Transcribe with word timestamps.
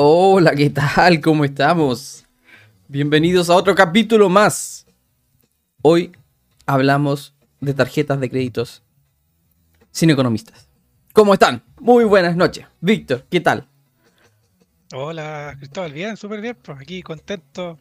Hola, 0.00 0.52
¿qué 0.54 0.70
tal? 0.70 1.20
¿Cómo 1.20 1.44
estamos? 1.44 2.24
Bienvenidos 2.86 3.50
a 3.50 3.56
otro 3.56 3.74
capítulo 3.74 4.28
más. 4.28 4.86
Hoy 5.82 6.12
hablamos 6.66 7.34
de 7.60 7.74
tarjetas 7.74 8.20
de 8.20 8.30
créditos 8.30 8.84
sin 9.90 10.10
economistas. 10.10 10.68
¿Cómo 11.12 11.34
están? 11.34 11.64
Muy 11.80 12.04
buenas 12.04 12.36
noches. 12.36 12.64
Víctor, 12.80 13.24
¿qué 13.28 13.40
tal? 13.40 13.66
Hola, 14.94 15.56
Cristóbal, 15.58 15.92
bien, 15.92 16.16
súper 16.16 16.42
bien. 16.42 16.56
Pues 16.62 16.78
aquí 16.80 17.02
contento 17.02 17.76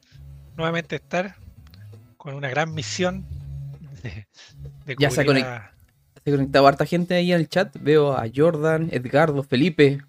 nuevamente 0.56 0.98
de 0.98 1.04
estar 1.04 1.36
con 2.18 2.34
una 2.34 2.50
gran 2.50 2.74
misión 2.74 3.28
de, 4.02 4.26
de 4.88 4.96
Ya 4.98 5.12
se 5.12 5.22
ha 5.22 5.24
conect- 5.24 5.70
Se 6.24 6.32
ha 6.32 6.34
conectado 6.34 6.66
harta 6.66 6.88
gente 6.88 7.14
ahí 7.14 7.32
al 7.32 7.48
chat. 7.48 7.78
Veo 7.80 8.14
a 8.14 8.26
Jordan, 8.36 8.90
Edgardo, 8.92 9.44
Felipe, 9.44 10.02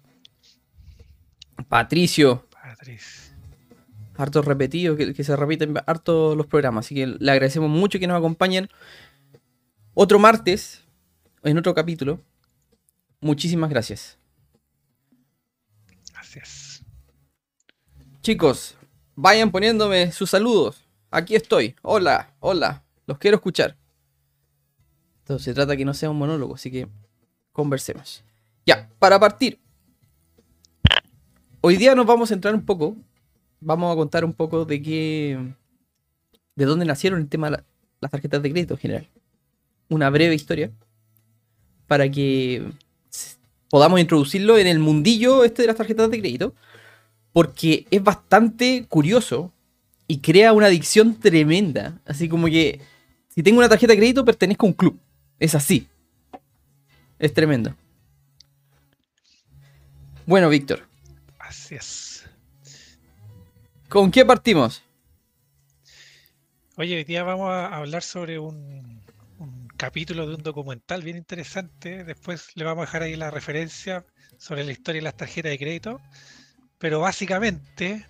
Patricio. 1.69 2.45
Patricia. 2.51 3.33
hartos 4.17 4.43
repetidos, 4.43 4.97
que, 4.97 5.13
que 5.13 5.23
se 5.23 5.35
repiten 5.35 5.75
hartos 5.85 6.35
los 6.35 6.47
programas. 6.47 6.85
Así 6.85 6.95
que 6.95 7.07
le 7.07 7.31
agradecemos 7.31 7.69
mucho 7.69 7.99
que 7.99 8.07
nos 8.07 8.17
acompañen 8.17 8.69
otro 9.93 10.19
martes, 10.19 10.83
en 11.43 11.57
otro 11.57 11.73
capítulo. 11.73 12.21
Muchísimas 13.21 13.69
gracias. 13.69 14.17
Es. 16.35 16.83
Chicos, 18.21 18.77
vayan 19.15 19.51
poniéndome 19.51 20.11
sus 20.11 20.29
saludos. 20.29 20.85
Aquí 21.09 21.35
estoy. 21.35 21.75
Hola, 21.81 22.35
hola. 22.39 22.83
Los 23.07 23.17
quiero 23.17 23.37
escuchar. 23.37 23.75
Esto 25.19 25.39
se 25.39 25.53
trata 25.53 25.75
que 25.75 25.85
no 25.85 25.93
sea 25.93 26.09
un 26.11 26.17
monólogo, 26.17 26.55
así 26.55 26.69
que 26.69 26.87
conversemos. 27.51 28.23
Ya, 28.65 28.89
para 28.99 29.19
partir. 29.19 29.59
Hoy 31.61 31.75
día 31.77 31.95
nos 31.95 32.05
vamos 32.05 32.31
a 32.31 32.33
entrar 32.33 32.55
un 32.55 32.61
poco. 32.65 32.95
Vamos 33.59 33.91
a 33.91 33.95
contar 33.95 34.23
un 34.25 34.33
poco 34.33 34.65
de 34.65 34.81
qué. 34.81 35.53
de 36.55 36.65
dónde 36.65 36.85
nacieron 36.85 37.21
el 37.21 37.29
tema 37.29 37.47
de 37.47 37.51
la- 37.57 37.63
las 38.01 38.11
tarjetas 38.11 38.41
de 38.43 38.51
crédito 38.51 38.73
en 38.73 38.79
general. 38.81 39.07
Una 39.87 40.09
breve 40.09 40.35
historia. 40.35 40.71
Para 41.87 42.09
que 42.11 42.69
podamos 43.69 43.99
introducirlo 44.01 44.57
en 44.57 44.67
el 44.67 44.79
mundillo 44.79 45.45
este 45.45 45.61
de 45.63 45.67
las 45.67 45.77
tarjetas 45.77 46.09
de 46.11 46.19
crédito 46.19 46.53
porque 47.31 47.85
es 47.91 48.03
bastante 48.03 48.85
curioso 48.89 49.53
y 50.05 50.17
crea 50.19 50.51
una 50.51 50.65
adicción 50.65 51.15
tremenda. 51.17 52.01
Así 52.05 52.27
como 52.27 52.47
que 52.47 52.81
si 53.29 53.41
tengo 53.41 53.59
una 53.59 53.69
tarjeta 53.69 53.93
de 53.93 53.97
crédito 53.99 54.25
pertenezco 54.25 54.65
a 54.65 54.69
un 54.69 54.73
club. 54.73 54.99
Es 55.39 55.55
así. 55.55 55.87
Es 57.19 57.33
tremendo. 57.33 57.73
Bueno, 60.25 60.49
Víctor, 60.49 60.88
Así 61.49 61.73
es. 61.73 62.25
¿con 63.89 64.11
qué 64.11 64.23
partimos? 64.23 64.83
Oye, 66.77 66.95
hoy 66.97 67.03
día 67.03 67.23
vamos 67.23 67.49
a 67.49 67.75
hablar 67.75 68.03
sobre 68.03 68.37
un, 68.37 69.01
un 69.39 69.67
capítulo 69.75 70.27
de 70.27 70.35
un 70.35 70.43
documental 70.43 71.01
bien 71.01 71.17
interesante. 71.17 72.03
Después 72.03 72.49
le 72.53 72.63
vamos 72.65 72.83
a 72.83 72.85
dejar 72.85 73.01
ahí 73.01 73.15
la 73.15 73.31
referencia 73.31 74.05
sobre 74.37 74.63
la 74.63 74.71
historia 74.73 74.99
de 74.99 75.05
las 75.05 75.17
tarjetas 75.17 75.49
de 75.49 75.57
crédito. 75.57 75.99
Pero 76.77 76.99
básicamente, 76.99 78.05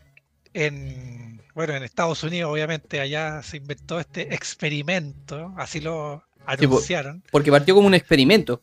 en, 0.54 1.42
bueno, 1.56 1.74
en 1.76 1.84
Estados 1.84 2.22
Unidos, 2.24 2.52
obviamente, 2.52 3.00
allá 3.00 3.42
se 3.42 3.56
inventó 3.56 4.02
este 4.02 4.36
experimento, 4.36 5.54
así 5.56 5.80
lo 5.80 6.26
anunciaron. 6.46 7.24
Porque 7.32 7.52
partió 7.52 7.74
como 7.74 7.88
un 7.88 7.94
experimento. 7.94 8.62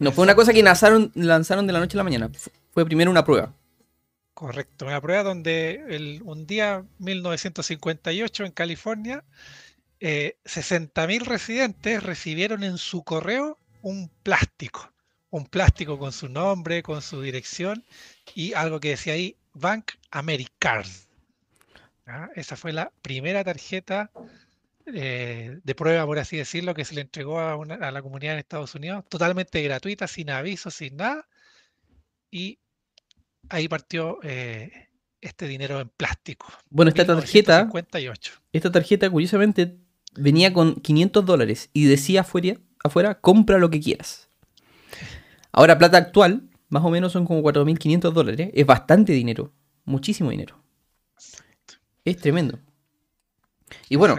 No 0.00 0.10
fue 0.10 0.24
una 0.24 0.34
cosa 0.34 0.52
que 0.52 0.64
lanzaron, 0.64 1.12
lanzaron 1.14 1.68
de 1.68 1.72
la 1.74 1.78
noche 1.78 1.96
a 1.96 1.98
la 1.98 2.04
mañana. 2.04 2.28
Fu- 2.36 2.50
Fue 2.72 2.84
primero 2.84 3.08
una 3.10 3.24
prueba. 3.24 3.54
Correcto, 4.40 4.86
una 4.86 5.02
prueba 5.02 5.22
donde 5.22 5.84
el- 5.90 6.22
un 6.24 6.46
día 6.46 6.82
1958 6.98 8.46
en 8.46 8.52
California, 8.52 9.22
eh, 10.00 10.38
60.000 10.46 11.26
residentes 11.26 12.02
recibieron 12.02 12.64
en 12.64 12.78
su 12.78 13.04
correo 13.04 13.58
un 13.82 14.08
plástico, 14.22 14.94
un 15.28 15.44
plástico 15.44 15.98
con 15.98 16.12
su 16.12 16.30
nombre, 16.30 16.82
con 16.82 17.02
su 17.02 17.20
dirección 17.20 17.84
y 18.34 18.54
algo 18.54 18.80
que 18.80 18.88
decía 18.96 19.12
ahí, 19.12 19.36
Bank 19.52 19.90
American. 20.10 20.84
¿Ah? 22.06 22.30
Esa 22.34 22.56
fue 22.56 22.72
la 22.72 22.90
primera 23.02 23.44
tarjeta 23.44 24.10
eh, 24.86 25.60
de 25.62 25.74
prueba, 25.74 26.06
por 26.06 26.18
así 26.18 26.38
decirlo, 26.38 26.72
que 26.72 26.86
se 26.86 26.94
le 26.94 27.02
entregó 27.02 27.40
a, 27.40 27.56
una- 27.56 27.74
a 27.74 27.90
la 27.90 28.00
comunidad 28.00 28.32
en 28.34 28.38
Estados 28.40 28.74
Unidos, 28.74 29.04
totalmente 29.10 29.62
gratuita, 29.62 30.08
sin 30.08 30.30
aviso, 30.30 30.70
sin 30.70 30.96
nada. 30.96 31.28
Y 32.30 32.58
ahí 33.50 33.68
partió 33.68 34.18
eh, 34.22 34.88
este 35.20 35.46
dinero 35.46 35.80
en 35.80 35.88
plástico. 35.90 36.46
Bueno, 36.70 36.88
esta 36.88 37.04
tarjeta, 37.04 37.64
1958. 37.64 38.32
esta 38.52 38.72
tarjeta 38.72 39.10
curiosamente 39.10 39.76
venía 40.14 40.52
con 40.52 40.76
500 40.76 41.24
dólares 41.24 41.70
y 41.72 41.84
decía 41.84 42.22
afuera, 42.22 42.54
afuera, 42.82 43.20
compra 43.20 43.58
lo 43.58 43.70
que 43.70 43.80
quieras. 43.80 44.30
Ahora, 45.52 45.78
plata 45.78 45.98
actual, 45.98 46.48
más 46.68 46.84
o 46.84 46.90
menos 46.90 47.12
son 47.12 47.26
como 47.26 47.42
4.500 47.42 48.12
dólares. 48.12 48.50
Es 48.54 48.66
bastante 48.66 49.12
dinero. 49.12 49.52
Muchísimo 49.84 50.30
dinero. 50.30 50.62
Es 52.04 52.16
tremendo. 52.16 52.58
Y 53.88 53.96
bueno, 53.96 54.16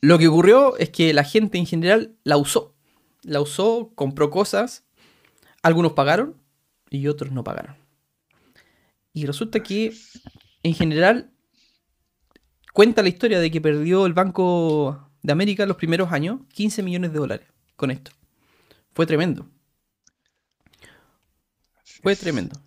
lo 0.00 0.18
que 0.18 0.28
ocurrió 0.28 0.76
es 0.78 0.90
que 0.90 1.12
la 1.12 1.24
gente 1.24 1.58
en 1.58 1.66
general 1.66 2.16
la 2.22 2.36
usó. 2.36 2.74
La 3.22 3.40
usó, 3.40 3.92
compró 3.94 4.30
cosas. 4.30 4.84
Algunos 5.62 5.92
pagaron 5.92 6.36
y 6.88 7.08
otros 7.08 7.32
no 7.32 7.42
pagaron. 7.42 7.76
Y 9.18 9.26
resulta 9.26 9.60
que, 9.64 9.92
en 10.62 10.74
general, 10.74 11.32
cuenta 12.72 13.02
la 13.02 13.08
historia 13.08 13.40
de 13.40 13.50
que 13.50 13.60
perdió 13.60 14.06
el 14.06 14.12
Banco 14.12 15.10
de 15.22 15.32
América 15.32 15.64
en 15.64 15.68
los 15.70 15.76
primeros 15.76 16.12
años 16.12 16.42
15 16.52 16.84
millones 16.84 17.12
de 17.12 17.18
dólares 17.18 17.48
con 17.74 17.90
esto. 17.90 18.12
Fue 18.94 19.06
tremendo. 19.06 19.50
Fue 22.00 22.14
tremendo. 22.14 22.62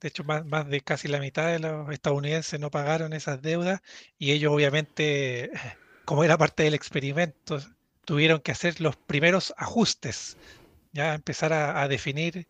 De 0.00 0.06
hecho, 0.06 0.22
más, 0.22 0.46
más 0.46 0.68
de 0.68 0.80
casi 0.80 1.08
la 1.08 1.18
mitad 1.18 1.48
de 1.48 1.58
los 1.58 1.90
estadounidenses 1.90 2.60
no 2.60 2.70
pagaron 2.70 3.12
esas 3.12 3.42
deudas 3.42 3.82
y 4.20 4.30
ellos 4.30 4.52
obviamente, 4.52 5.50
como 6.04 6.22
era 6.22 6.38
parte 6.38 6.62
del 6.62 6.74
experimento, 6.74 7.58
tuvieron 8.04 8.38
que 8.38 8.52
hacer 8.52 8.80
los 8.80 8.94
primeros 8.94 9.52
ajustes, 9.56 10.36
ya 10.92 11.14
empezar 11.14 11.52
a, 11.52 11.82
a 11.82 11.88
definir 11.88 12.46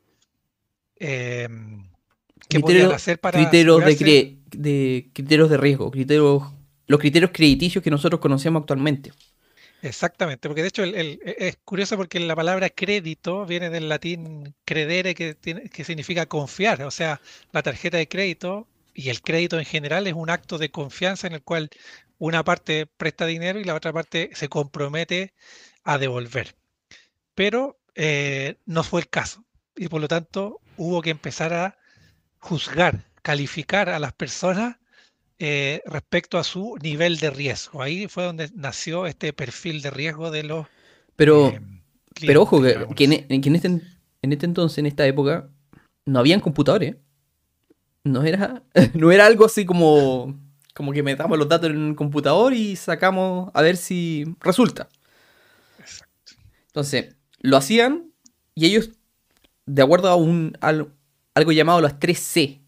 em, 0.97 1.96
qué 2.49 2.61
podían 2.61 2.89
Criterio- 2.89 2.95
hacer 2.95 3.19
para 3.19 3.39
criterios 3.39 3.85
de, 4.51 5.11
criterios 5.13 5.51
de 5.51 5.57
riesgo, 5.57 5.91
criterios, 5.91 6.43
los 6.87 7.01
criterios 7.01 7.31
crediticios 7.33 7.83
que 7.83 7.91
nosotros 7.91 8.21
conocemos 8.21 8.61
actualmente. 8.61 9.13
Exactamente, 9.83 10.49
porque 10.49 10.63
de 10.63 10.69
hecho 10.69 10.83
el- 10.85 10.95
el- 10.95 11.21
es 11.25 11.57
curioso 11.65 11.97
porque 11.97 12.19
la 12.21 12.35
palabra 12.35 12.71
crédito 12.71 13.45
viene 13.47 13.71
del 13.71 13.89
latín 13.89 14.55
credere, 14.65 15.15
que, 15.15 15.35
tiene- 15.35 15.69
que 15.69 15.85
significa 15.85 16.27
confiar. 16.27 16.83
O 16.83 16.91
sea, 16.91 17.21
la 17.53 17.63
tarjeta 17.63 17.99
de 17.99 18.09
crédito 18.09 18.67
y 18.95 19.11
el 19.11 19.21
crédito 19.21 19.59
en 19.59 19.65
general 19.67 20.07
es 20.07 20.15
un 20.15 20.31
acto 20.31 20.59
de 20.59 20.71
confianza 20.71 21.27
en 21.27 21.35
el 21.35 21.43
cual 21.43 21.69
una 22.19 22.43
parte 22.45 22.87
presta 22.87 23.27
dinero 23.27 23.61
y 23.61 23.65
la 23.65 23.75
otra 23.75 23.93
parte 23.93 24.31
se 24.35 24.49
compromete 24.49 25.35
a 25.85 25.99
devolver. 25.99 26.55
Pero 27.35 27.79
eh, 27.95 28.57
no 28.67 28.83
fue 28.85 29.01
el 29.03 29.09
caso 29.09 29.45
y 29.77 29.89
por 29.89 30.01
lo 30.01 30.09
tanto 30.09 30.61
hubo 30.77 31.03
que 31.03 31.11
empezar 31.11 31.53
a 31.55 31.79
juzgar, 32.47 33.03
calificar 33.23 33.89
a 33.89 33.99
las 33.99 34.13
personas 34.13 34.77
eh, 35.39 35.83
respecto 35.87 36.39
a 36.39 36.45
su 36.45 36.77
nivel 36.81 37.19
de 37.19 37.31
riesgo. 37.31 37.83
Ahí 37.83 38.07
fue 38.07 38.25
donde 38.25 38.51
nació 38.55 39.07
este 39.07 39.33
perfil 39.33 39.83
de 39.83 39.91
riesgo 39.91 40.31
de 40.31 40.45
los 40.45 40.67
Pero, 41.17 41.49
eh, 41.49 41.61
pero 42.21 42.43
ojo, 42.43 42.63
que, 42.63 43.05
en, 43.29 43.41
que 43.43 43.49
en 43.49 43.57
este, 43.57 43.69
en 43.69 44.33
este 44.33 44.47
entonces, 44.47 44.79
en 44.79 44.87
esta 44.87 45.07
época, 45.07 45.51
no 46.05 46.21
habían 46.21 46.41
computadores. 46.41 46.97
No 48.05 48.23
era, 48.23 48.63
no 48.95 49.11
era 49.11 49.27
algo 49.27 49.45
así 49.45 49.67
como, 49.67 50.39
como 50.73 50.93
que 50.93 51.03
metamos 51.03 51.37
los 51.37 51.49
datos 51.49 51.71
en 51.71 51.79
un 51.79 51.95
computador 51.97 52.55
y 52.55 52.77
sacamos 52.77 53.51
a 53.55 53.63
ver 53.63 53.77
si 53.77 54.25
resulta. 54.41 54.89
Exacto. 55.81 56.35
Entonces, 56.69 57.17
lo 57.41 57.57
hacían 57.57 58.13
y 58.55 58.67
ellos, 58.67 58.91
de 59.67 59.83
acuerdo 59.83 60.09
a 60.09 60.15
un, 60.15 60.57
algo 61.37 61.53
llamado 61.53 61.81
las 61.81 61.99
3C, 62.01 62.61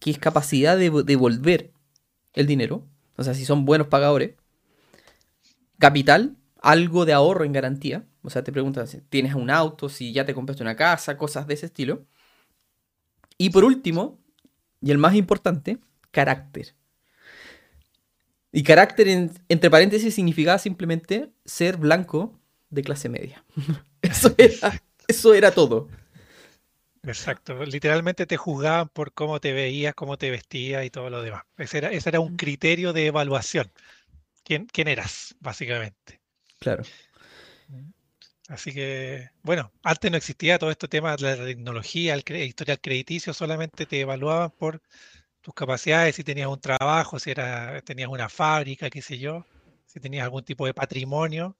que 0.00 0.10
es 0.10 0.18
capacidad 0.18 0.76
de 0.76 0.90
vo- 0.92 1.04
devolver 1.04 1.72
el 2.34 2.46
dinero, 2.46 2.86
o 3.16 3.24
sea, 3.24 3.34
si 3.34 3.44
son 3.44 3.64
buenos 3.64 3.88
pagadores, 3.88 4.34
capital, 5.78 6.36
algo 6.60 7.04
de 7.04 7.12
ahorro 7.12 7.44
en 7.44 7.52
garantía, 7.52 8.04
o 8.22 8.30
sea, 8.30 8.42
te 8.44 8.52
preguntan 8.52 8.86
si 8.88 9.00
tienes 9.00 9.34
un 9.34 9.50
auto, 9.50 9.88
si 9.88 10.12
ya 10.12 10.24
te 10.26 10.34
compraste 10.34 10.62
una 10.62 10.76
casa, 10.76 11.16
cosas 11.16 11.46
de 11.46 11.54
ese 11.54 11.66
estilo. 11.66 12.06
Y 13.38 13.50
por 13.50 13.64
último, 13.64 14.20
y 14.82 14.90
el 14.90 14.98
más 14.98 15.14
importante, 15.14 15.78
carácter. 16.10 16.74
Y 18.52 18.62
carácter, 18.62 19.08
en- 19.08 19.30
entre 19.48 19.70
paréntesis, 19.70 20.14
significaba 20.14 20.58
simplemente 20.58 21.30
ser 21.44 21.76
blanco 21.76 22.38
de 22.70 22.82
clase 22.82 23.08
media. 23.08 23.44
Eso 24.02 24.34
era, 24.38 24.80
eso 25.08 25.34
era 25.34 25.50
todo. 25.50 25.88
Exacto, 27.02 27.64
literalmente 27.64 28.26
te 28.26 28.36
juzgaban 28.36 28.88
por 28.88 29.12
cómo 29.12 29.40
te 29.40 29.52
veías, 29.52 29.94
cómo 29.94 30.16
te 30.18 30.30
vestías 30.30 30.84
y 30.84 30.90
todo 30.90 31.10
lo 31.10 31.22
demás. 31.22 31.42
Ese 31.56 31.78
era, 31.78 31.90
ese 31.90 32.08
era 32.10 32.20
un 32.20 32.36
criterio 32.36 32.92
de 32.92 33.06
evaluación. 33.06 33.70
¿Quién, 34.44 34.66
quién 34.66 34.88
eras, 34.88 35.36
básicamente? 35.40 36.22
Claro. 36.60 36.84
Así 38.48 38.72
que, 38.72 39.28
bueno, 39.42 39.72
antes 39.82 40.10
no 40.10 40.16
existía 40.16 40.58
todo 40.58 40.70
este 40.70 40.88
tema 40.88 41.16
de 41.16 41.36
la 41.36 41.44
tecnología, 41.44 42.14
el 42.14 42.24
cre- 42.24 42.46
historial 42.46 42.80
crediticio, 42.80 43.34
solamente 43.34 43.84
te 43.86 44.00
evaluaban 44.00 44.50
por 44.52 44.82
tus 45.42 45.54
capacidades, 45.54 46.16
si 46.16 46.24
tenías 46.24 46.48
un 46.48 46.60
trabajo, 46.60 47.18
si 47.18 47.30
era, 47.32 47.80
tenías 47.82 48.08
una 48.10 48.28
fábrica, 48.30 48.90
qué 48.90 49.02
sé 49.02 49.18
yo, 49.18 49.46
si 49.86 50.00
tenías 50.00 50.24
algún 50.24 50.44
tipo 50.44 50.66
de 50.66 50.74
patrimonio 50.74 51.58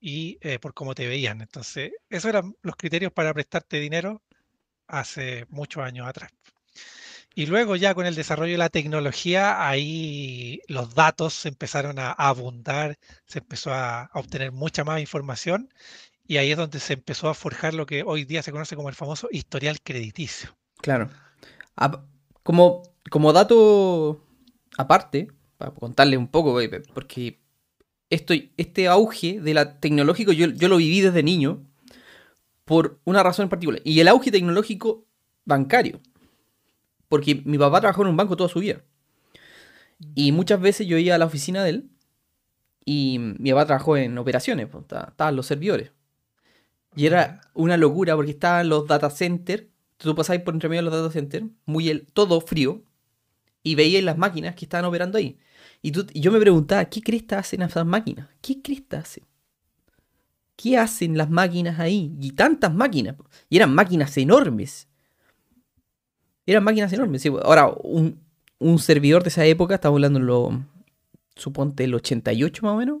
y 0.00 0.38
eh, 0.42 0.58
por 0.60 0.74
cómo 0.74 0.94
te 0.94 1.06
veían. 1.08 1.40
Entonces, 1.42 1.92
esos 2.10 2.30
eran 2.30 2.54
los 2.62 2.76
criterios 2.76 3.12
para 3.12 3.34
prestarte 3.34 3.80
dinero 3.80 4.22
hace 4.92 5.46
muchos 5.48 5.82
años 5.82 6.06
atrás. 6.06 6.30
Y 7.34 7.46
luego 7.46 7.76
ya 7.76 7.94
con 7.94 8.04
el 8.04 8.14
desarrollo 8.14 8.52
de 8.52 8.58
la 8.58 8.68
tecnología, 8.68 9.66
ahí 9.66 10.60
los 10.68 10.94
datos 10.94 11.46
empezaron 11.46 11.98
a 11.98 12.12
abundar, 12.12 12.98
se 13.26 13.38
empezó 13.38 13.72
a, 13.72 14.10
obtener 14.12 14.52
mucha 14.52 14.84
más 14.84 15.00
información 15.00 15.72
y 16.26 16.36
ahí 16.36 16.50
es 16.50 16.58
donde 16.58 16.78
se 16.78 16.92
empezó 16.92 17.28
a 17.28 17.34
forjar 17.34 17.72
lo 17.72 17.86
que 17.86 18.02
hoy 18.02 18.24
día 18.24 18.42
se 18.42 18.52
conoce 18.52 18.76
como 18.76 18.90
el 18.90 18.94
famoso 18.94 19.28
historial 19.30 19.80
crediticio. 19.82 20.50
Claro. 20.82 21.08
Como, 22.42 22.82
como 23.10 23.32
dato 23.32 24.26
aparte, 24.76 25.28
para 25.56 25.70
contarles 25.70 26.18
un 26.18 26.28
poco, 26.28 26.60
eh, 26.60 26.82
porque 26.92 27.40
esto, 28.10 28.34
este 28.58 28.88
auge 28.88 29.40
de 29.40 29.54
la 29.54 29.80
tecnológico 29.80 30.32
yo, 30.32 30.48
yo 30.48 30.68
lo 30.68 30.76
viví 30.76 31.00
desde 31.00 31.22
niño 31.22 31.64
por 32.64 33.00
una 33.04 33.22
razón 33.22 33.44
en 33.44 33.48
particular. 33.48 33.80
Y 33.84 34.00
el 34.00 34.08
auge 34.08 34.30
tecnológico 34.30 35.06
bancario. 35.44 36.00
Porque 37.08 37.42
mi 37.44 37.58
papá 37.58 37.80
trabajó 37.80 38.02
en 38.02 38.08
un 38.08 38.16
banco 38.16 38.36
toda 38.36 38.48
su 38.48 38.60
vida. 38.60 38.82
Y 40.14 40.32
muchas 40.32 40.60
veces 40.60 40.86
yo 40.86 40.98
iba 40.98 41.14
a 41.14 41.18
la 41.18 41.26
oficina 41.26 41.62
de 41.62 41.70
él 41.70 41.90
y 42.84 43.18
mi 43.38 43.50
papá 43.50 43.66
trabajó 43.66 43.96
en 43.96 44.18
operaciones, 44.18 44.66
pues, 44.68 44.82
esta- 44.82 45.08
estaban 45.10 45.36
los 45.36 45.46
servidores. 45.46 45.92
Y 46.94 47.06
era 47.06 47.40
una 47.54 47.76
locura 47.76 48.16
porque 48.16 48.32
estaban 48.32 48.68
los 48.68 48.86
data 48.86 49.10
centers. 49.10 49.64
Tú 49.96 50.14
pasáis 50.14 50.42
por 50.42 50.54
entre 50.54 50.68
medio 50.68 50.82
de 50.82 50.90
los 50.90 51.00
data 51.00 51.12
centers, 51.12 51.46
muy 51.64 52.06
todo 52.12 52.40
frío, 52.40 52.82
y 53.62 53.76
veíais 53.76 54.04
las 54.04 54.18
máquinas 54.18 54.54
que 54.56 54.64
estaban 54.64 54.84
operando 54.84 55.18
ahí. 55.18 55.38
Y, 55.80 55.92
tú, 55.92 56.06
yo 56.14 56.32
me 56.32 56.40
preguntaba, 56.40 56.84
¿qué 56.86 57.00
cresta 57.02 57.38
hacen 57.38 57.62
esas 57.62 57.86
máquinas? 57.86 58.28
¿Qué 58.40 58.60
cresta 58.60 58.98
hacen? 58.98 59.24
¿Qué 60.62 60.78
hacen 60.78 61.16
las 61.18 61.28
máquinas 61.28 61.80
ahí? 61.80 62.14
Y 62.20 62.32
tantas 62.32 62.72
máquinas. 62.72 63.16
Y 63.48 63.56
eran 63.56 63.74
máquinas 63.74 64.16
enormes. 64.16 64.86
Eran 66.46 66.64
máquinas 66.64 66.92
enormes. 66.92 67.24
Ahora, 67.42 67.68
un, 67.82 68.20
un 68.58 68.78
servidor 68.78 69.22
de 69.22 69.28
esa 69.30 69.44
época, 69.44 69.74
estamos 69.74 69.96
hablando 69.96 70.18
en 70.18 70.26
lo, 70.26 70.64
suponte 71.34 71.84
el 71.84 71.94
88 71.94 72.62
más 72.64 72.74
o 72.74 72.76
menos. 72.76 72.98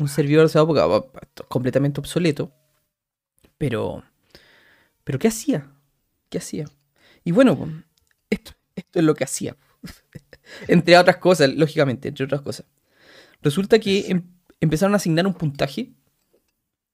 Un 0.00 0.08
servidor 0.08 0.42
de 0.42 0.46
esa 0.48 0.60
época 0.62 0.86
va- 0.86 1.06
completamente 1.48 2.00
obsoleto. 2.00 2.52
Pero, 3.58 4.02
pero 5.04 5.18
¿qué 5.18 5.28
hacía? 5.28 5.70
¿Qué 6.28 6.38
hacía? 6.38 6.66
Y 7.24 7.32
bueno, 7.32 7.56
po, 7.56 7.68
esto, 8.30 8.52
esto 8.74 8.98
es 8.98 9.04
lo 9.04 9.14
que 9.14 9.24
hacía. 9.24 9.56
entre 10.68 10.96
otras 10.98 11.16
cosas, 11.18 11.54
lógicamente, 11.54 12.08
entre 12.08 12.24
otras 12.24 12.40
cosas. 12.42 12.66
Resulta 13.42 13.78
que 13.78 14.10
em- 14.10 14.24
empezaron 14.60 14.94
a 14.94 14.96
asignar 14.96 15.26
un 15.26 15.34
puntaje 15.34 15.92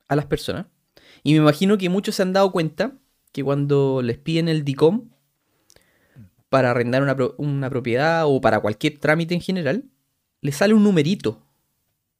a 0.08 0.16
las 0.16 0.26
personas. 0.26 0.66
Y 1.22 1.32
me 1.32 1.38
imagino 1.38 1.78
que 1.78 1.88
muchos 1.88 2.14
se 2.14 2.22
han 2.22 2.32
dado 2.32 2.52
cuenta 2.52 2.92
que 3.32 3.42
cuando 3.44 4.02
les 4.02 4.18
piden 4.18 4.48
el 4.48 4.64
DICOM 4.64 5.10
para 6.48 6.70
arrendar 6.70 7.02
una, 7.02 7.16
pro- 7.16 7.34
una 7.38 7.68
propiedad 7.68 8.24
o 8.26 8.40
para 8.40 8.60
cualquier 8.60 8.98
trámite 8.98 9.34
en 9.34 9.40
general, 9.40 9.84
les 10.40 10.56
sale 10.56 10.74
un 10.74 10.84
numerito. 10.84 11.44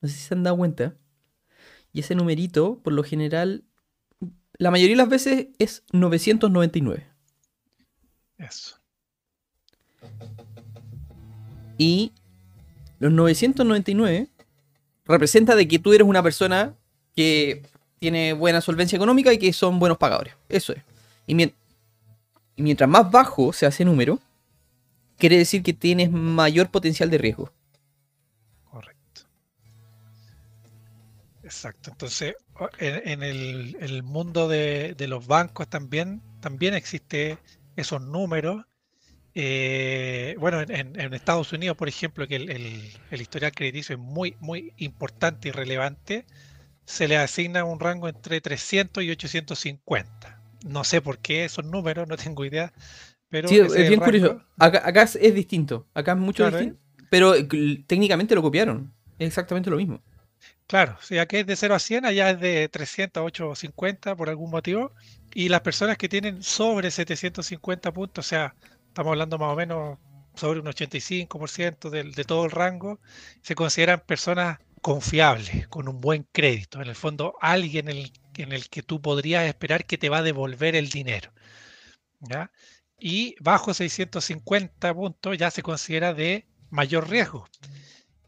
No 0.01 0.09
sé 0.09 0.15
si 0.15 0.21
se 0.23 0.35
han 0.35 0.43
dado 0.43 0.57
cuenta. 0.57 0.97
Y 1.93 2.01
ese 2.01 2.15
numerito, 2.15 2.81
por 2.83 2.93
lo 2.93 3.03
general, 3.03 3.65
la 4.59 4.71
mayoría 4.71 4.95
de 4.95 5.03
las 5.03 5.09
veces 5.09 5.49
es 5.59 5.85
999. 5.93 7.07
Eso. 8.39 8.77
Y 11.79 12.13
los 12.99 13.13
999 13.13 14.29
representa 15.05 15.55
de 15.55 15.69
que 15.69 15.79
tú 15.79 15.93
eres 15.93 16.07
una 16.07 16.23
persona 16.23 16.75
que 17.15 17.63
tiene 17.99 18.33
buena 18.33 18.61
solvencia 18.61 18.97
económica 18.97 19.33
y 19.33 19.39
que 19.39 19.53
son 19.53 19.79
buenos 19.79 19.99
pagadores. 19.99 20.35
Eso 20.49 20.73
es. 20.73 20.83
Y, 21.27 21.35
mien- 21.35 21.55
y 22.57 22.63
mientras 22.63 22.89
más 22.89 23.11
bajo 23.11 23.53
sea 23.53 23.71
ese 23.71 23.85
número, 23.85 24.19
quiere 25.19 25.39
decir 25.39 25.63
que 25.63 25.73
tienes 25.73 26.11
mayor 26.11 26.69
potencial 26.71 27.11
de 27.11 27.19
riesgo. 27.19 27.53
Correcto. 28.71 29.23
Exacto. 31.43 31.91
Entonces, 31.91 32.35
en, 32.79 33.23
el, 33.23 34.03
mundo 34.03 34.49
de, 34.49 34.95
los 35.09 35.27
bancos 35.27 35.69
también, 35.69 36.23
también 36.41 36.75
existe 36.75 37.39
esos 37.77 38.01
números. 38.03 38.65
Eh, 39.35 40.35
bueno, 40.39 40.61
en, 40.63 40.99
en- 40.99 41.15
Estados 41.15 41.53
Unidos, 41.53 41.77
por 41.77 41.89
ejemplo, 41.89 42.27
que 42.27 42.37
el, 42.37 42.51
el- 42.51 42.93
el 43.11 43.21
historial 43.21 43.53
crediticio 43.53 43.95
es 43.97 44.01
muy, 44.01 44.35
muy 44.41 44.73
importante 44.79 45.49
y 45.49 45.53
relevante, 45.53 46.25
se 46.87 47.09
le 47.09 47.19
asigna 47.19 47.65
un 47.65 47.81
rango 47.81 48.09
entre 48.09 48.41
300 48.41 49.05
y 49.05 49.11
850. 49.11 50.41
No 50.67 50.85
sé 50.85 51.03
por 51.03 51.19
qué 51.19 51.45
esos 51.45 51.65
números, 51.67 52.09
no 52.09 52.17
tengo 52.17 52.45
idea, 52.47 52.73
pero 53.29 53.49
Sí, 53.49 53.59
es 53.59 53.73
bien 53.75 54.01
rango. 54.01 54.05
curioso. 54.07 54.43
Acá, 54.59 54.83
acá 54.89 55.03
es, 55.03 55.35
distinto. 55.35 55.87
Acá 55.95 56.13
es 56.13 56.19
mucho 56.19 56.45
Claro, 56.45 56.59
¿eh? 56.59 56.61
distinto. 56.63 56.83
Pero 57.11 57.35
eh, 57.35 57.47
técnicamente 57.87 58.35
lo 58.35 58.43
copiaron. 58.43 58.93
Es 59.19 59.29
exactamente 59.29 59.71
lo 59.71 59.77
mismo. 59.77 60.01
Claro, 60.67 60.97
si 61.01 61.19
aquí 61.19 61.37
es 61.39 61.47
de 61.47 61.57
0 61.57 61.75
a 61.77 61.79
100, 61.79 62.05
allá 62.07 62.31
es 62.31 62.41
de 62.41 62.69
300 62.69 63.21
a 63.21 63.25
850 63.25 64.17
por 64.17 64.29
algún 64.29 64.51
motivo. 64.51 64.93
Y 65.35 65.49
las 65.49 65.61
personas 65.61 65.97
que 65.99 66.09
tienen 66.09 66.43
sobre 66.43 66.91
750 66.91 67.93
puntos, 67.93 68.27
o 68.27 68.29
sea, 68.29 68.55
estamos 68.89 69.13
hablando 69.13 69.39
más 69.39 69.53
o 69.53 69.57
menos 69.57 69.99
sobre 70.35 70.61
un 70.61 70.67
85% 70.67 71.91
del- 71.91 72.13
de 72.13 72.25
todo 72.25 72.45
el 72.45 72.51
rango, 72.51 73.01
se 73.43 73.55
consideran 73.55 74.01
personas 74.07 74.59
confiables, 74.83 75.69
con 75.69 75.89
un 75.89 76.01
buen 76.01 76.27
crédito. 76.33 76.81
En 76.81 76.89
el 76.89 76.95
fondo, 76.95 77.37
alguien 77.41 77.89
en 77.89 77.99
el, 77.99 78.13
en 78.37 78.53
el 78.53 78.69
que 78.69 78.83
tú 78.83 79.01
podrías 79.01 79.45
esperar 79.45 79.87
que 79.87 79.99
te 79.99 80.09
va 80.09 80.19
a 80.19 80.23
devolver 80.23 80.77
el 80.77 80.89
dinero. 80.89 81.33
¿ya? 82.21 82.51
Y 82.99 83.37
bajo 83.41 83.75
650 83.75 84.95
puntos 84.95 85.37
ya 85.39 85.51
se 85.51 85.63
considera 85.63 86.15
de 86.15 86.47
mayor 86.71 87.09
riesgo. 87.09 87.47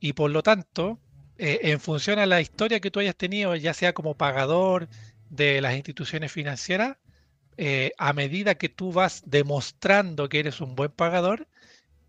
Y 0.00 0.12
por 0.12 0.30
lo 0.30 0.42
tanto, 0.42 1.00
eh, 1.38 1.60
en 1.64 1.80
función 1.80 2.18
a 2.18 2.26
la 2.26 2.40
historia 2.40 2.80
que 2.80 2.90
tú 2.90 3.00
hayas 3.00 3.16
tenido, 3.16 3.54
ya 3.56 3.74
sea 3.74 3.92
como 3.92 4.16
pagador 4.16 4.88
de 5.30 5.60
las 5.60 5.74
instituciones 5.76 6.32
financieras, 6.32 6.98
eh, 7.56 7.92
a 7.98 8.12
medida 8.12 8.56
que 8.56 8.68
tú 8.68 8.92
vas 8.92 9.22
demostrando 9.26 10.28
que 10.28 10.40
eres 10.40 10.60
un 10.60 10.74
buen 10.76 10.90
pagador, 10.92 11.48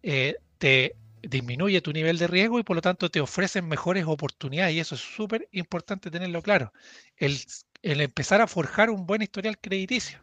eh, 0.03 0.35
te 0.57 0.95
disminuye 1.21 1.81
tu 1.81 1.91
nivel 1.91 2.17
de 2.17 2.27
riesgo 2.27 2.59
y 2.59 2.63
por 2.63 2.75
lo 2.75 2.81
tanto 2.81 3.09
te 3.09 3.21
ofrecen 3.21 3.67
mejores 3.67 4.05
oportunidades. 4.05 4.75
Y 4.75 4.79
eso 4.79 4.95
es 4.95 5.01
súper 5.01 5.47
importante 5.51 6.11
tenerlo 6.11 6.41
claro. 6.41 6.73
El, 7.17 7.37
el 7.81 8.01
empezar 8.01 8.41
a 8.41 8.47
forjar 8.47 8.89
un 8.89 9.05
buen 9.05 9.21
historial 9.21 9.57
crediticio. 9.59 10.19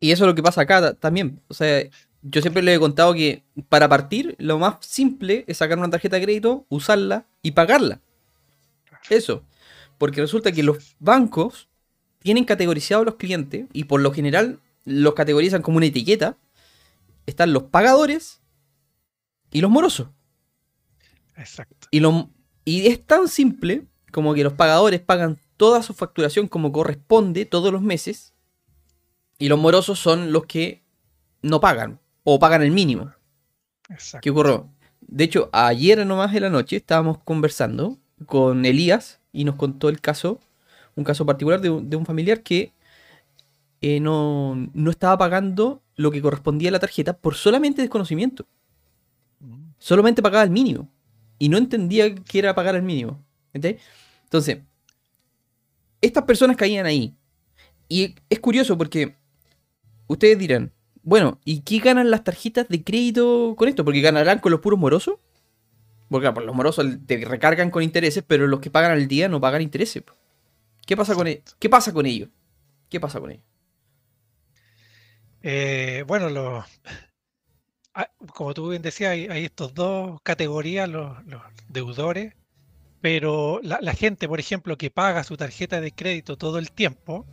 Y 0.00 0.12
eso 0.12 0.24
es 0.24 0.28
lo 0.28 0.34
que 0.34 0.42
pasa 0.42 0.62
acá 0.62 0.80
ta- 0.80 0.94
también. 0.94 1.40
O 1.48 1.54
sea, 1.54 1.82
yo 2.22 2.40
siempre 2.40 2.62
le 2.62 2.74
he 2.74 2.78
contado 2.78 3.12
que 3.12 3.42
para 3.68 3.88
partir, 3.88 4.34
lo 4.38 4.58
más 4.58 4.76
simple 4.80 5.44
es 5.46 5.58
sacar 5.58 5.78
una 5.78 5.90
tarjeta 5.90 6.16
de 6.16 6.22
crédito, 6.22 6.64
usarla 6.68 7.26
y 7.42 7.50
pagarla. 7.50 8.00
Eso. 9.10 9.44
Porque 9.98 10.20
resulta 10.20 10.52
que 10.52 10.62
los 10.62 10.96
bancos 10.98 11.68
tienen 12.20 12.44
categorizados 12.44 13.02
a 13.02 13.04
los 13.06 13.16
clientes 13.16 13.66
y 13.72 13.84
por 13.84 14.00
lo 14.00 14.12
general 14.12 14.60
los 14.84 15.14
categorizan 15.14 15.60
como 15.60 15.76
una 15.76 15.86
etiqueta. 15.86 16.38
Están 17.26 17.52
los 17.52 17.64
pagadores 17.64 18.40
y 19.54 19.60
los 19.60 19.70
morosos. 19.70 20.08
Exacto. 21.36 21.88
Y, 21.90 22.00
lo, 22.00 22.28
y 22.64 22.88
es 22.88 23.06
tan 23.06 23.28
simple 23.28 23.86
como 24.12 24.34
que 24.34 24.44
los 24.44 24.52
pagadores 24.52 25.00
pagan 25.00 25.38
toda 25.56 25.82
su 25.82 25.94
facturación 25.94 26.48
como 26.48 26.72
corresponde 26.72 27.46
todos 27.46 27.72
los 27.72 27.80
meses. 27.80 28.34
Y 29.38 29.48
los 29.48 29.58
morosos 29.58 29.98
son 29.98 30.32
los 30.32 30.44
que 30.46 30.82
no 31.40 31.60
pagan 31.60 32.00
o 32.24 32.38
pagan 32.38 32.62
el 32.62 32.72
mínimo. 32.72 33.12
Exacto. 33.88 34.22
¿Qué 34.22 34.30
ocurrió? 34.30 34.68
De 35.00 35.24
hecho, 35.24 35.50
ayer 35.52 36.04
nomás 36.04 36.34
en 36.34 36.42
la 36.42 36.50
noche 36.50 36.76
estábamos 36.76 37.18
conversando 37.18 37.98
con 38.26 38.64
Elías 38.64 39.20
y 39.32 39.44
nos 39.44 39.54
contó 39.54 39.88
el 39.88 40.00
caso, 40.00 40.40
un 40.96 41.04
caso 41.04 41.24
particular 41.24 41.60
de 41.60 41.70
un, 41.70 41.88
de 41.88 41.96
un 41.96 42.06
familiar 42.06 42.42
que 42.42 42.72
eh, 43.80 44.00
no, 44.00 44.56
no 44.72 44.90
estaba 44.90 45.16
pagando 45.16 45.80
lo 45.94 46.10
que 46.10 46.22
correspondía 46.22 46.70
a 46.70 46.72
la 46.72 46.80
tarjeta 46.80 47.16
por 47.16 47.36
solamente 47.36 47.82
desconocimiento. 47.82 48.46
Solamente 49.84 50.22
pagaba 50.22 50.44
el 50.44 50.48
mínimo. 50.48 50.88
Y 51.38 51.50
no 51.50 51.58
entendía 51.58 52.14
que 52.14 52.38
era 52.38 52.54
pagar 52.54 52.74
el 52.74 52.82
mínimo. 52.82 53.22
¿entendés? 53.52 53.82
Entonces, 54.22 54.60
estas 56.00 56.24
personas 56.24 56.56
caían 56.56 56.86
ahí. 56.86 57.14
Y 57.86 58.14
es 58.30 58.40
curioso 58.40 58.78
porque 58.78 59.14
ustedes 60.06 60.38
dirán, 60.38 60.72
bueno, 61.02 61.38
¿y 61.44 61.60
qué 61.60 61.80
ganan 61.80 62.10
las 62.10 62.24
tarjetas 62.24 62.66
de 62.66 62.82
crédito 62.82 63.56
con 63.58 63.68
esto? 63.68 63.84
Porque 63.84 64.00
ganarán 64.00 64.38
con 64.38 64.52
los 64.52 64.62
puros 64.62 64.80
morosos. 64.80 65.16
Porque 66.08 66.22
claro, 66.22 66.34
pues, 66.36 66.46
los 66.46 66.56
morosos 66.56 66.86
te 67.04 67.22
recargan 67.22 67.70
con 67.70 67.82
intereses, 67.82 68.24
pero 68.26 68.46
los 68.46 68.60
que 68.60 68.70
pagan 68.70 68.92
al 68.92 69.06
día 69.06 69.28
no 69.28 69.38
pagan 69.38 69.60
intereses. 69.60 70.02
¿Qué 70.86 70.96
pasa 70.96 71.14
con, 71.14 71.26
e- 71.26 71.42
¿Qué 71.58 71.68
pasa 71.68 71.92
con 71.92 72.06
ellos? 72.06 72.30
¿Qué 72.88 73.00
pasa 73.00 73.20
con 73.20 73.32
ellos? 73.32 73.44
Eh, 75.42 76.04
bueno, 76.06 76.30
los, 76.30 76.64
como 78.34 78.54
tú 78.54 78.70
bien 78.70 78.82
decías, 78.82 79.12
hay, 79.12 79.26
hay 79.28 79.44
estos 79.44 79.74
dos 79.74 80.20
categorías, 80.22 80.88
los, 80.88 81.24
los 81.26 81.42
deudores, 81.68 82.34
pero 83.00 83.60
la, 83.62 83.78
la 83.80 83.92
gente, 83.94 84.28
por 84.28 84.40
ejemplo, 84.40 84.76
que 84.76 84.90
paga 84.90 85.24
su 85.24 85.36
tarjeta 85.36 85.80
de 85.80 85.92
crédito 85.92 86.36
todo 86.36 86.58
el 86.58 86.72
tiempo, 86.72 87.26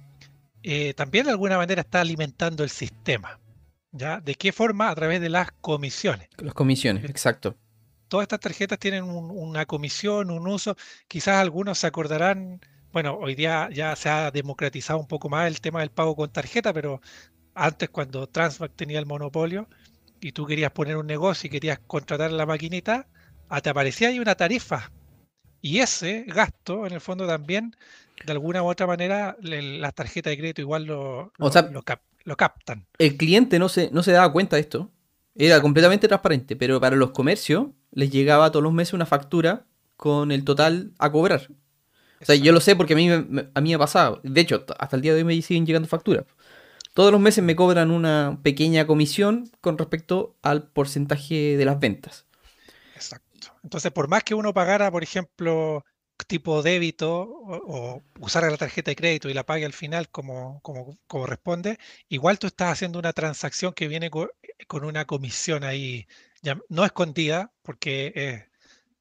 eh, 0.63 0.93
también 0.93 1.25
de 1.25 1.31
alguna 1.31 1.57
manera 1.57 1.81
está 1.81 2.01
alimentando 2.01 2.63
el 2.63 2.69
sistema. 2.69 3.39
¿Ya? 3.93 4.21
¿De 4.21 4.35
qué 4.35 4.53
forma? 4.53 4.89
A 4.89 4.95
través 4.95 5.19
de 5.19 5.27
las 5.27 5.51
comisiones. 5.59 6.29
Las 6.37 6.53
comisiones, 6.53 7.03
exacto. 7.09 7.57
Todas 8.07 8.23
estas 8.23 8.39
tarjetas 8.39 8.79
tienen 8.79 9.03
un- 9.03 9.31
una 9.31 9.65
comisión, 9.65 10.31
un 10.31 10.47
uso. 10.47 10.77
Quizás 11.09 11.35
algunos 11.37 11.79
se 11.79 11.87
acordarán, 11.87 12.61
bueno, 12.93 13.15
hoy 13.17 13.35
día 13.35 13.67
ya 13.73 13.93
se 13.97 14.07
ha 14.09 14.31
democratizado 14.31 14.97
un 14.99 15.07
poco 15.07 15.27
más 15.27 15.47
el 15.47 15.59
tema 15.59 15.81
del 15.81 15.91
pago 15.91 16.15
con 16.15 16.31
tarjeta, 16.31 16.71
pero 16.71 17.01
antes 17.53 17.89
cuando 17.89 18.27
Transbank 18.27 18.73
tenía 18.77 18.99
el 18.99 19.05
monopolio 19.05 19.67
y 20.21 20.31
tú 20.31 20.45
querías 20.45 20.71
poner 20.71 20.97
un 20.97 21.07
negocio 21.07 21.47
y 21.47 21.51
querías 21.51 21.79
contratar 21.87 22.31
la 22.31 22.45
maquinita, 22.45 23.07
ah, 23.49 23.61
te 23.61 23.69
aparecía 23.69 24.09
ahí 24.09 24.19
una 24.19 24.35
tarifa. 24.35 24.91
Y 25.61 25.79
ese 25.79 26.23
gasto, 26.27 26.87
en 26.87 26.93
el 26.93 27.01
fondo 27.01 27.27
también, 27.27 27.75
de 28.25 28.31
alguna 28.31 28.63
u 28.63 28.67
otra 28.67 28.87
manera, 28.87 29.35
las 29.41 29.93
tarjetas 29.93 30.31
de 30.31 30.37
crédito 30.37 30.61
igual 30.61 30.85
lo, 30.85 31.19
O 31.19 31.31
lo- 31.37 31.51
sea- 31.51 31.63
lo 31.63 31.81
cap- 31.83 32.01
lo 32.23 32.37
captan. 32.37 32.85
El 32.97 33.17
cliente 33.17 33.59
no 33.59 33.67
se, 33.69 33.89
no 33.91 34.03
se 34.03 34.11
daba 34.11 34.31
cuenta 34.31 34.55
de 34.55 34.61
esto. 34.61 34.89
Era 35.35 35.61
completamente 35.61 36.07
transparente, 36.07 36.55
pero 36.55 36.79
para 36.79 36.95
los 36.95 37.11
comercios 37.11 37.67
les 37.91 38.11
llegaba 38.11 38.51
todos 38.51 38.63
los 38.63 38.73
meses 38.73 38.93
una 38.93 39.05
factura 39.05 39.65
con 39.95 40.31
el 40.31 40.43
total 40.43 40.91
a 40.99 41.11
cobrar. 41.11 41.47
O 42.21 42.25
sea, 42.25 42.35
yo 42.35 42.51
lo 42.51 42.59
sé 42.59 42.75
porque 42.75 42.93
a 42.93 42.97
mí 42.97 43.09
a 43.09 43.19
mí 43.61 43.69
me 43.69 43.73
ha 43.75 43.79
pasado. 43.79 44.19
De 44.23 44.41
hecho, 44.41 44.63
hasta 44.77 44.95
el 44.95 45.01
día 45.01 45.13
de 45.13 45.19
hoy 45.19 45.23
me 45.23 45.41
siguen 45.41 45.65
llegando 45.65 45.87
facturas. 45.87 46.25
Todos 46.93 47.11
los 47.11 47.21
meses 47.21 47.43
me 47.43 47.55
cobran 47.55 47.91
una 47.91 48.39
pequeña 48.43 48.87
comisión 48.87 49.51
con 49.61 49.77
respecto 49.77 50.37
al 50.41 50.67
porcentaje 50.71 51.57
de 51.57 51.65
las 51.65 51.79
ventas. 51.79 52.25
Exacto. 52.93 53.49
Entonces, 53.63 53.91
por 53.91 54.07
más 54.07 54.23
que 54.23 54.35
uno 54.35 54.53
pagara, 54.53 54.91
por 54.91 55.03
ejemplo, 55.03 55.83
tipo 56.27 56.61
débito 56.61 57.21
o, 57.23 57.95
o 57.97 58.03
usara 58.19 58.49
la 58.51 58.57
tarjeta 58.57 58.91
de 58.91 58.95
crédito 58.95 59.29
y 59.29 59.33
la 59.33 59.45
pague 59.45 59.65
al 59.65 59.73
final 59.73 60.09
como, 60.09 60.61
corresponde, 61.07 61.79
igual 62.09 62.37
tú 62.39 62.47
estás 62.47 62.71
haciendo 62.73 62.99
una 62.99 63.13
transacción 63.13 63.73
que 63.73 63.87
viene 63.87 64.09
co- 64.11 64.29
con 64.67 64.85
una 64.85 65.05
comisión 65.05 65.63
ahí, 65.63 66.05
ya 66.43 66.59
no 66.69 66.85
escondida, 66.85 67.51
porque 67.63 68.11
es 68.15 68.45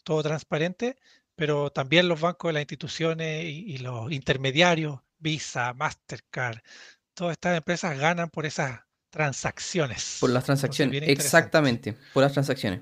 todo 0.05 0.23
transparente, 0.23 0.97
pero 1.37 1.71
también 1.71 2.09
los 2.09 2.21
bancos, 2.21 2.53
las 2.53 2.63
instituciones 2.63 3.45
y, 3.45 3.75
y 3.75 3.79
los 3.79 4.13
intermediarios, 4.13 5.01
Visa, 5.19 5.75
Mastercard, 5.75 6.59
todas 7.21 7.33
estas 7.33 7.55
empresas 7.59 7.99
ganan 7.99 8.31
por 8.31 8.47
esas 8.47 8.81
transacciones. 9.11 10.17
Por 10.21 10.31
las 10.31 10.45
transacciones. 10.45 11.03
Exactamente, 11.07 11.95
por 12.15 12.23
las 12.23 12.33
transacciones. 12.33 12.81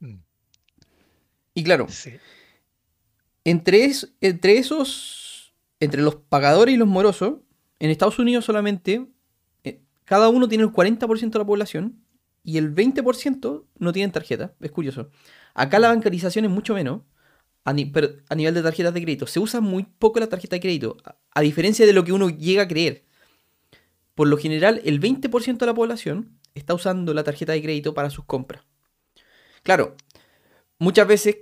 Mm, 0.00 0.16
Y 1.54 1.64
claro, 1.64 1.86
sí. 1.88 2.12
Entre, 3.44 3.84
es- 3.86 4.12
entre 4.20 4.58
esos, 4.58 5.54
entre 5.80 6.02
los 6.02 6.16
pagadores 6.16 6.74
y 6.74 6.78
los 6.78 6.88
morosos, 6.88 7.36
en 7.78 7.88
Estados 7.90 8.18
Unidos 8.18 8.44
solamente, 8.44 9.06
eh, 9.64 9.80
cada 10.04 10.28
uno 10.28 10.46
tiene 10.46 10.64
el 10.64 10.70
40% 10.70 11.38
de 11.38 11.38
la 11.38 11.46
población 11.46 12.04
y 12.42 12.58
el 12.58 12.74
20% 12.74 13.66
no 13.78 13.92
tienen 13.94 14.12
tarjeta. 14.12 14.52
Es 14.60 14.70
curioso. 14.72 15.08
Acá 15.54 15.78
la 15.78 15.88
bancarización 15.88 16.44
es 16.44 16.50
mucho 16.50 16.74
menos, 16.74 17.00
a, 17.64 17.72
ni- 17.72 17.86
pero 17.86 18.08
a 18.28 18.34
nivel 18.34 18.52
de 18.52 18.62
tarjetas 18.62 18.92
de 18.92 19.00
crédito. 19.02 19.26
Se 19.26 19.40
usa 19.40 19.62
muy 19.62 19.84
poco 19.84 20.20
la 20.20 20.26
tarjeta 20.26 20.56
de 20.56 20.60
crédito, 20.60 20.98
a, 21.02 21.16
a 21.32 21.40
diferencia 21.40 21.86
de 21.86 21.94
lo 21.94 22.04
que 22.04 22.12
uno 22.12 22.28
llega 22.28 22.64
a 22.64 22.68
creer. 22.68 23.04
Por 24.14 24.28
lo 24.28 24.36
general, 24.36 24.80
el 24.84 25.00
20% 25.00 25.58
de 25.58 25.66
la 25.66 25.74
población 25.74 26.38
está 26.54 26.74
usando 26.74 27.14
la 27.14 27.24
tarjeta 27.24 27.52
de 27.52 27.62
crédito 27.62 27.94
para 27.94 28.10
sus 28.10 28.24
compras. 28.24 28.62
Claro, 29.62 29.96
muchas 30.78 31.06
veces 31.06 31.38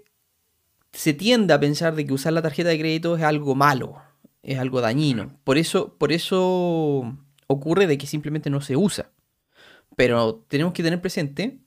se 0.92 1.12
tiende 1.12 1.54
a 1.54 1.60
pensar 1.60 1.94
de 1.94 2.06
que 2.06 2.12
usar 2.12 2.32
la 2.32 2.42
tarjeta 2.42 2.68
de 2.68 2.78
crédito 2.78 3.16
es 3.16 3.22
algo 3.22 3.54
malo, 3.54 4.00
es 4.42 4.58
algo 4.58 4.80
dañino. 4.80 5.38
Por 5.44 5.58
eso, 5.58 5.96
por 5.98 6.12
eso 6.12 7.16
ocurre 7.46 7.86
de 7.86 7.98
que 7.98 8.06
simplemente 8.06 8.50
no 8.50 8.60
se 8.60 8.76
usa. 8.76 9.10
Pero 9.96 10.44
tenemos 10.48 10.72
que 10.72 10.82
tener 10.82 11.00
presente 11.00 11.58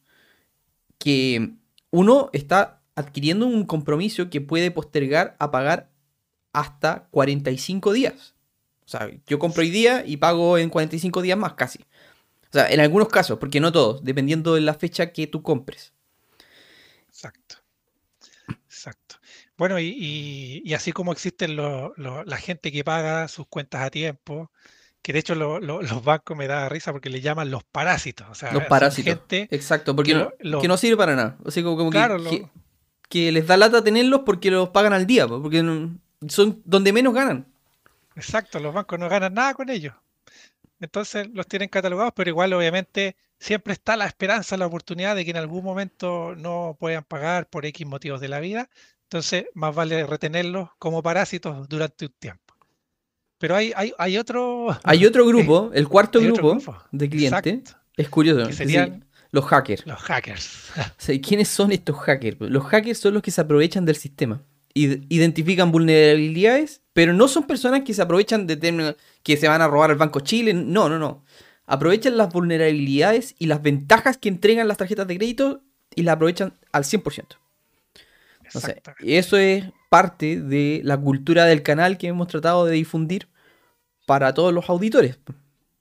que 0.98 1.56
uno 1.92 2.30
está 2.34 2.82
adquiriendo 2.96 3.46
un 3.46 3.66
compromiso 3.66 4.30
que 4.30 4.42
puede 4.42 4.72
postergar 4.72 5.36
a 5.40 5.52
pagar 5.52 5.92
hasta 6.54 7.08
45 7.12 7.94
días. 7.94 8.35
O 8.86 8.88
sea, 8.88 9.10
yo 9.28 9.40
compro 9.40 9.62
hoy 9.64 9.70
día 9.72 10.04
y 10.06 10.18
pago 10.18 10.58
en 10.58 10.70
45 10.70 11.22
días 11.22 11.38
más 11.38 11.54
casi. 11.54 11.80
O 12.50 12.54
sea, 12.54 12.70
en 12.70 12.80
algunos 12.80 13.10
casos, 13.10 13.38
porque 13.40 13.60
no 13.60 13.72
todos, 13.72 14.04
dependiendo 14.04 14.54
de 14.56 14.62
la 14.62 14.74
fecha 14.76 15.12
que 15.12 15.28
tú 15.28 15.42
compres. 15.42 15.94
Exacto. 17.10 17.56
Exacto. 18.68 19.16
Bueno, 19.58 19.80
y, 19.80 19.86
y- 19.88 20.62
y 20.66 20.74
así 20.74 20.92
como 20.92 21.12
existen 21.12 21.56
lo- 21.56 21.94
lo- 21.98 22.24
la 22.26 22.38
gente 22.38 22.72
que 22.72 22.84
paga 22.84 23.28
sus 23.28 23.48
cuentas 23.48 23.82
a 23.82 23.90
tiempo, 23.90 24.52
que 25.02 25.14
de 25.14 25.20
hecho 25.20 25.34
lo- 25.36 25.60
lo- 25.60 25.82
los 25.82 26.04
bancos 26.04 26.36
me 26.38 26.48
da 26.48 26.68
risa 26.70 26.92
porque 26.92 27.10
le 27.10 27.22
llaman 27.22 27.50
los 27.52 27.64
parásitos. 27.64 28.28
O 28.30 28.36
sea, 28.36 28.52
Los 28.52 28.64
parásitos. 28.66 29.14
gente 29.14 29.48
Exacto, 29.56 29.96
porque 29.96 30.12
que 30.12 30.18
no, 30.18 30.32
lo- 30.40 30.62
que 30.62 30.68
no 30.68 30.78
sirve 30.78 30.98
para 30.98 31.16
nada. 31.16 31.38
O 31.44 31.52
sea, 31.52 31.64
como, 31.64 31.78
como 31.78 31.90
que- 31.90 31.98
Claro, 31.98 32.18
que, 32.30 32.50
que 33.10 33.32
les 33.32 33.48
da 33.48 33.56
lata 33.58 33.84
tenerlos 33.84 34.22
porque 34.26 34.52
los 34.52 34.70
pagan 34.70 34.94
al 34.94 35.08
día, 35.08 35.28
po, 35.28 35.42
porque 35.42 35.60
son 36.28 36.62
donde 36.66 36.92
menos 36.94 37.14
ganan. 37.14 37.48
Exacto, 38.16 38.60
los 38.60 38.74
bancos 38.74 38.98
no 39.00 39.10
ganan 39.10 39.34
nada 39.34 39.54
con 39.54 39.70
ellos. 39.70 39.94
Entonces 40.80 41.28
los 41.34 41.48
tienen 41.48 41.70
catalogados, 41.70 42.14
pero 42.16 42.30
igual 42.30 42.54
obviamente 42.54 43.16
siempre 43.40 43.74
está 43.74 43.96
la 43.96 44.06
esperanza, 44.08 44.58
la 44.58 44.66
oportunidad 44.68 45.16
de 45.16 45.24
que 45.26 45.32
en 45.32 45.38
algún 45.38 45.64
momento 45.64 46.36
no 46.36 46.76
puedan 46.80 47.04
pagar 47.04 47.50
por 47.50 47.66
X 47.66 47.86
motivos 47.88 48.20
de 48.22 48.28
la 48.28 48.40
vida. 48.40 48.70
Entonces 49.04 49.46
más 49.54 49.74
vale 49.74 50.06
retenerlos 50.06 50.70
como 50.80 51.02
parásitos 51.04 51.68
durante 51.70 52.06
un 52.06 52.14
tiempo. 52.20 52.42
Pero 53.38 53.56
hay, 53.56 53.74
hay, 53.76 53.94
hay 53.98 54.18
otro... 54.18 54.68
Hay 54.84 55.06
otro 55.06 55.26
grupo, 55.26 55.72
el 55.74 55.88
cuarto 55.88 56.20
grupo, 56.22 56.52
grupo, 56.56 56.78
de 56.92 57.10
clientes, 57.10 57.54
exacto, 57.54 57.80
es 57.98 58.10
curioso, 58.10 58.48
que 58.48 58.54
serían 58.54 59.06
los 59.32 59.46
hackers. 59.46 59.86
los 59.86 60.00
hackers. 60.02 60.72
¿Quiénes 61.24 61.50
son 61.50 61.72
estos 61.74 61.98
hackers? 61.98 62.38
Los 62.40 62.64
hackers 62.66 62.98
son 62.98 63.14
los 63.14 63.22
que 63.22 63.32
se 63.32 63.42
aprovechan 63.42 63.84
del 63.86 63.98
sistema. 63.98 64.42
Id- 64.74 65.06
Identifican 65.10 65.72
vulnerabilidades, 65.72 66.82
pero 66.96 67.12
no 67.12 67.28
son 67.28 67.44
personas 67.44 67.82
que 67.82 67.94
se 67.94 68.02
aprovechan 68.02 68.48
de 68.48 68.56
términos 68.56 68.96
que 69.22 69.36
se 69.36 69.50
van 69.50 69.62
a 69.62 69.68
robar 69.68 69.92
al 69.92 69.98
Banco 69.98 70.22
Chile. 70.22 70.54
No, 70.54 70.88
no, 70.88 70.98
no. 70.98 71.26
Aprovechan 71.66 72.16
las 72.16 72.32
vulnerabilidades 72.32 73.36
y 73.38 73.48
las 73.48 73.62
ventajas 73.62 74.18
que 74.18 74.30
entregan 74.30 74.70
las 74.70 74.78
tarjetas 74.78 75.06
de 75.06 75.18
crédito 75.18 75.62
y 75.94 76.04
las 76.04 76.16
aprovechan 76.16 76.54
al 76.72 76.86
100%. 76.86 77.04
No 78.46 78.62
sé, 78.62 78.68
Exactamente. 78.70 79.06
y 79.06 79.16
eso 79.16 79.36
es 79.36 79.66
parte 79.90 80.40
de 80.40 80.80
la 80.86 80.98
cultura 80.98 81.44
del 81.44 81.64
canal 81.64 81.98
que 81.98 82.08
hemos 82.08 82.30
tratado 82.30 82.64
de 82.66 82.72
difundir 82.72 83.28
para 84.06 84.34
todos 84.34 84.54
los 84.54 84.70
auditores. 84.70 85.20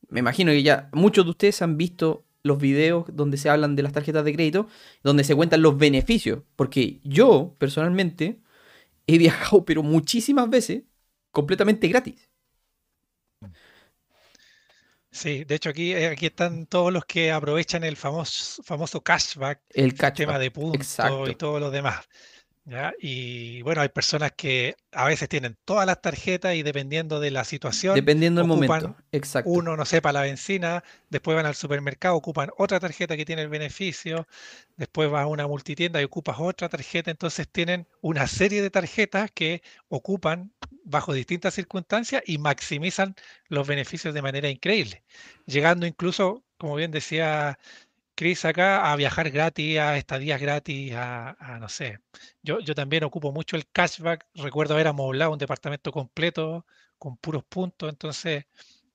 Me 0.09 0.18
imagino 0.18 0.50
que 0.50 0.64
ya 0.64 0.88
muchos 0.92 1.27
de 1.27 1.31
ustedes 1.31 1.62
han 1.62 1.77
visto 1.77 2.24
los 2.42 2.59
videos 2.59 3.05
donde 3.12 3.37
se 3.37 3.48
hablan 3.50 3.77
de 3.77 3.85
las 3.85 3.92
tarjetas 3.92 4.24
de 4.24 4.35
crédito, 4.35 4.66
donde 5.05 5.22
se 5.22 5.37
cuentan 5.37 5.62
los 5.62 5.79
beneficios, 5.79 6.40
porque 6.57 6.98
yo 7.05 7.55
personalmente 7.59 8.40
he 9.07 9.16
viajado 9.18 9.64
pero 9.64 9.85
muchísimas 9.85 10.50
veces 10.50 10.83
completamente 11.35 11.88
gratis. 11.88 12.31
Sí, 15.11 15.44
de 15.44 15.55
hecho 15.55 15.68
aquí, 15.68 15.92
eh, 15.92 16.09
aquí 16.09 16.27
están 16.27 16.66
todos 16.66 16.92
los 16.92 17.05
que 17.05 17.31
aprovechan 17.31 17.85
el 17.85 17.97
famoso, 17.97 18.62
famoso 18.64 19.01
cashback, 19.03 19.61
El 19.70 19.94
cashback. 19.94 20.38
de 20.40 20.51
puntos 20.51 20.99
y 21.29 21.35
todo 21.37 21.61
lo 21.61 21.70
demás. 21.70 22.05
¿Ya? 22.64 22.94
Y 22.98 23.62
bueno, 23.62 23.81
hay 23.81 23.88
personas 23.88 24.33
que 24.37 24.77
a 24.92 25.07
veces 25.07 25.29
tienen 25.29 25.57
todas 25.64 25.87
las 25.87 26.00
tarjetas 26.00 26.55
y 26.55 26.62
dependiendo 26.62 27.20
de 27.20 27.31
la 27.31 27.44
situación, 27.44 27.94
Dependiendo 27.94 28.40
del 28.40 28.48
momento. 28.48 28.96
Exacto. 29.12 29.50
uno, 29.50 29.77
no 29.77 29.85
sé, 29.85 30.00
para 30.00 30.14
la 30.14 30.22
benzina, 30.22 30.83
después 31.11 31.37
van 31.37 31.46
al 31.46 31.55
supermercado, 31.55 32.16
ocupan 32.16 32.50
otra 32.59 32.81
tarjeta 32.81 33.16
que 33.16 33.24
tiene 33.24 33.42
el 33.42 33.48
beneficio, 33.48 34.27
después 34.77 35.11
vas 35.11 35.24
a 35.24 35.27
una 35.27 35.46
multitienda 35.46 36.00
y 36.00 36.05
ocupas 36.05 36.37
otra 36.38 36.68
tarjeta, 36.68 37.11
entonces 37.11 37.48
tienen 37.50 37.87
una 38.00 38.27
serie 38.27 38.62
de 38.62 38.70
tarjetas 38.70 39.31
que 39.33 39.62
ocupan 39.88 40.53
bajo 40.85 41.12
distintas 41.12 41.55
circunstancias 41.55 42.22
y 42.27 42.38
maximizan 42.38 43.14
los 43.48 43.66
beneficios 43.66 44.14
de 44.14 44.22
manera 44.22 44.48
increíble, 44.48 45.05
llegando 45.46 45.87
incluso, 45.87 46.44
como 46.59 46.77
bien 46.77 46.90
decía 46.90 47.59
Chris 48.16 48.44
acá, 48.44 48.92
a 48.92 48.96
viajar 48.96 49.31
gratis, 49.31 49.79
a 49.79 49.96
estadías 49.96 50.40
gratis, 50.40 50.92
a, 50.94 51.31
a 51.38 51.59
no 51.59 51.68
sé. 51.68 51.98
Yo, 52.42 52.61
yo 52.61 52.74
también 52.74 53.05
ocupo 53.05 53.33
mucho 53.33 53.57
el 53.57 53.66
cashback, 53.70 54.27
recuerdo 54.35 54.74
haber 54.74 54.87
amoblado 54.87 55.33
un 55.33 55.38
departamento 55.38 55.90
completo 55.92 56.64
con 56.98 57.16
puros 57.16 57.42
puntos, 57.44 57.88
entonces 57.90 58.44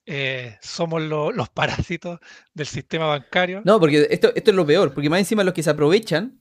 eh, 0.05 0.57
somos 0.61 1.01
lo- 1.01 1.31
los 1.31 1.49
parásitos 1.89 2.19
del 2.53 2.65
sistema 2.67 3.07
bancario. 3.07 3.61
No, 3.65 3.79
porque 3.79 4.07
esto, 4.09 4.31
esto 4.35 4.51
es 4.51 4.55
lo 4.55 4.65
peor, 4.65 4.93
porque 4.93 5.09
más 5.09 5.19
encima 5.19 5.43
los 5.43 5.53
que 5.53 5.63
se 5.63 5.69
aprovechan, 5.69 6.39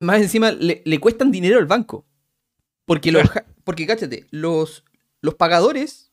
más 0.00 0.20
encima 0.20 0.52
le, 0.52 0.82
le 0.84 1.00
cuestan 1.00 1.30
dinero 1.30 1.58
al 1.58 1.66
banco. 1.66 2.06
Porque 2.84 3.10
los, 3.12 3.28
Claro. 3.30 3.46
porque 3.64 3.86
cáchate, 3.86 4.26
los, 4.30 4.84
los 5.20 5.34
pagadores 5.34 6.12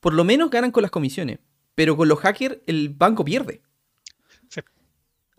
por 0.00 0.14
lo 0.14 0.24
menos 0.24 0.50
ganan 0.50 0.70
con 0.72 0.82
las 0.82 0.90
comisiones, 0.90 1.40
pero 1.74 1.96
con 1.96 2.08
los 2.08 2.18
hackers 2.20 2.58
el 2.66 2.90
banco 2.90 3.24
pierde. 3.24 3.62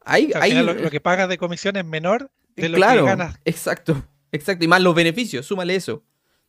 Hay, 0.04 0.32
hay- 0.36 0.54
lo, 0.54 0.74
lo 0.74 0.90
que 0.90 1.00
pagas 1.00 1.30
de 1.30 1.38
comisión 1.38 1.76
es 1.78 1.86
menor 1.86 2.32
de 2.56 2.70
lo 2.70 2.78
claro, 2.78 3.02
que 3.04 3.08
ganas. 3.10 3.40
exacto, 3.46 4.04
exacto, 4.32 4.66
y 4.66 4.68
más 4.68 4.82
los 4.82 4.96
beneficios, 4.96 5.46
súmale 5.46 5.76
eso, 5.76 6.04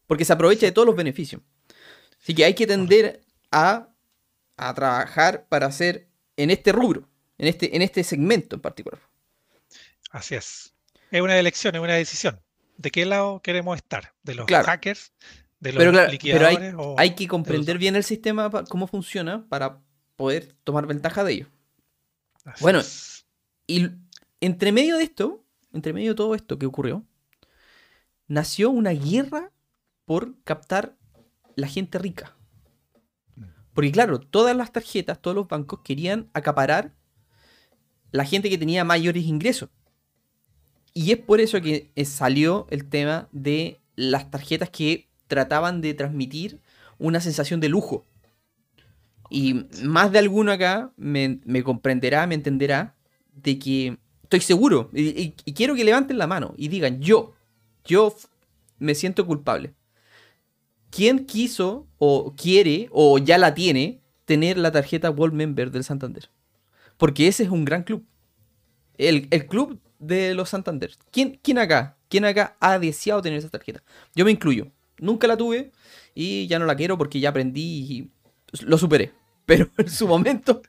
porque 0.06 0.24
se 0.24 0.32
aprovecha 0.32 0.66
de 0.66 0.72
todos 0.72 0.86
los 0.86 0.96
beneficios. 0.96 1.42
Así 2.20 2.34
que 2.34 2.44
hay 2.44 2.54
que 2.54 2.66
tender 2.66 3.20
a, 3.50 3.88
a 4.56 4.74
trabajar 4.74 5.46
para 5.48 5.66
hacer 5.66 6.08
en 6.36 6.50
este 6.50 6.72
rubro, 6.72 7.08
en 7.38 7.48
este, 7.48 7.74
en 7.76 7.82
este 7.82 8.04
segmento 8.04 8.56
en 8.56 8.62
particular. 8.62 9.00
Así 10.10 10.34
es. 10.34 10.74
Es 11.10 11.20
una 11.20 11.36
elección, 11.38 11.74
es 11.74 11.80
una 11.80 11.94
decisión. 11.94 12.40
¿De 12.76 12.90
qué 12.90 13.04
lado 13.06 13.40
queremos 13.42 13.76
estar? 13.76 14.14
¿De 14.22 14.34
los 14.34 14.46
Claro. 14.46 14.64
hackers? 14.66 15.12
¿De 15.60 15.72
los 15.72 15.78
Pero, 15.78 15.92
claro, 15.92 16.06
pero 16.20 16.46
hay, 16.46 16.56
liquidadores? 16.56 16.74
o- 16.76 16.94
hay 16.98 17.14
que 17.14 17.28
comprender 17.28 17.78
bien 17.78 17.96
el 17.96 18.04
sistema, 18.04 18.50
cómo 18.68 18.86
funciona, 18.86 19.46
para 19.48 19.78
poder 20.16 20.54
tomar 20.64 20.86
ventaja 20.86 21.22
de 21.24 21.32
ello. 21.32 21.46
Así 22.44 22.62
bueno, 22.62 22.80
es. 22.80 23.11
Y 23.66 23.90
entre 24.40 24.72
medio 24.72 24.98
de 24.98 25.04
esto, 25.04 25.44
entre 25.72 25.92
medio 25.92 26.10
de 26.10 26.16
todo 26.16 26.34
esto 26.34 26.58
que 26.58 26.66
ocurrió, 26.66 27.04
nació 28.28 28.70
una 28.70 28.90
guerra 28.90 29.52
por 30.04 30.42
captar 30.42 30.96
la 31.54 31.68
gente 31.68 31.98
rica. 31.98 32.36
Porque 33.74 33.92
claro, 33.92 34.20
todas 34.20 34.56
las 34.56 34.72
tarjetas, 34.72 35.20
todos 35.20 35.34
los 35.34 35.48
bancos 35.48 35.80
querían 35.82 36.28
acaparar 36.34 36.94
la 38.10 38.24
gente 38.24 38.50
que 38.50 38.58
tenía 38.58 38.84
mayores 38.84 39.24
ingresos. 39.24 39.70
Y 40.94 41.12
es 41.12 41.18
por 41.18 41.40
eso 41.40 41.60
que 41.60 41.90
eh, 41.94 42.04
salió 42.04 42.66
el 42.70 42.88
tema 42.88 43.28
de 43.32 43.80
las 43.96 44.30
tarjetas 44.30 44.68
que 44.68 45.08
trataban 45.26 45.80
de 45.80 45.94
transmitir 45.94 46.60
una 46.98 47.20
sensación 47.20 47.60
de 47.60 47.70
lujo. 47.70 48.04
Y 49.30 49.66
más 49.82 50.12
de 50.12 50.18
alguno 50.18 50.52
acá 50.52 50.92
me, 50.96 51.40
me 51.44 51.62
comprenderá, 51.62 52.26
me 52.26 52.34
entenderá, 52.34 52.94
de 53.32 53.58
que 53.58 53.98
estoy 54.24 54.40
seguro, 54.40 54.90
y, 54.94 55.30
quiero 55.30 55.74
que 55.74 55.84
levanten 55.84 56.18
la 56.18 56.26
mano 56.26 56.54
y 56.56 56.68
digan, 56.68 57.00
yo, 57.00 57.34
yo 57.84 58.14
me 58.78 58.94
siento 58.94 59.26
culpable. 59.26 59.74
¿Quién 60.90 61.26
quiso 61.26 61.86
o 61.98 62.34
quiere 62.36 62.88
o 62.92 63.18
ya 63.18 63.38
la 63.38 63.54
tiene 63.54 64.00
tener 64.24 64.58
la 64.58 64.72
tarjeta 64.72 65.10
World 65.10 65.34
Member 65.34 65.70
del 65.70 65.84
Santander? 65.84 66.30
Porque 66.96 67.28
ese 67.28 67.44
es 67.44 67.50
un 67.50 67.64
gran 67.64 67.82
club. 67.82 68.04
El, 68.98 69.26
el 69.30 69.46
club 69.46 69.80
de 69.98 70.34
los 70.34 70.50
Santander. 70.50 70.92
¿Quién, 71.10 71.38
¿Quién 71.42 71.58
acá? 71.58 71.96
¿Quién 72.08 72.24
acá 72.24 72.56
ha 72.60 72.78
deseado 72.78 73.22
tener 73.22 73.38
esa 73.38 73.48
tarjeta? 73.48 73.82
Yo 74.14 74.24
me 74.24 74.30
incluyo. 74.30 74.68
Nunca 74.98 75.26
la 75.26 75.36
tuve 75.36 75.72
y 76.14 76.46
ya 76.46 76.58
no 76.58 76.66
la 76.66 76.76
quiero 76.76 76.98
porque 76.98 77.20
ya 77.20 77.30
aprendí 77.30 77.62
y 77.62 78.10
lo 78.64 78.76
superé. 78.78 79.12
Pero 79.46 79.68
en 79.78 79.90
su 79.90 80.06
momento, 80.06 80.62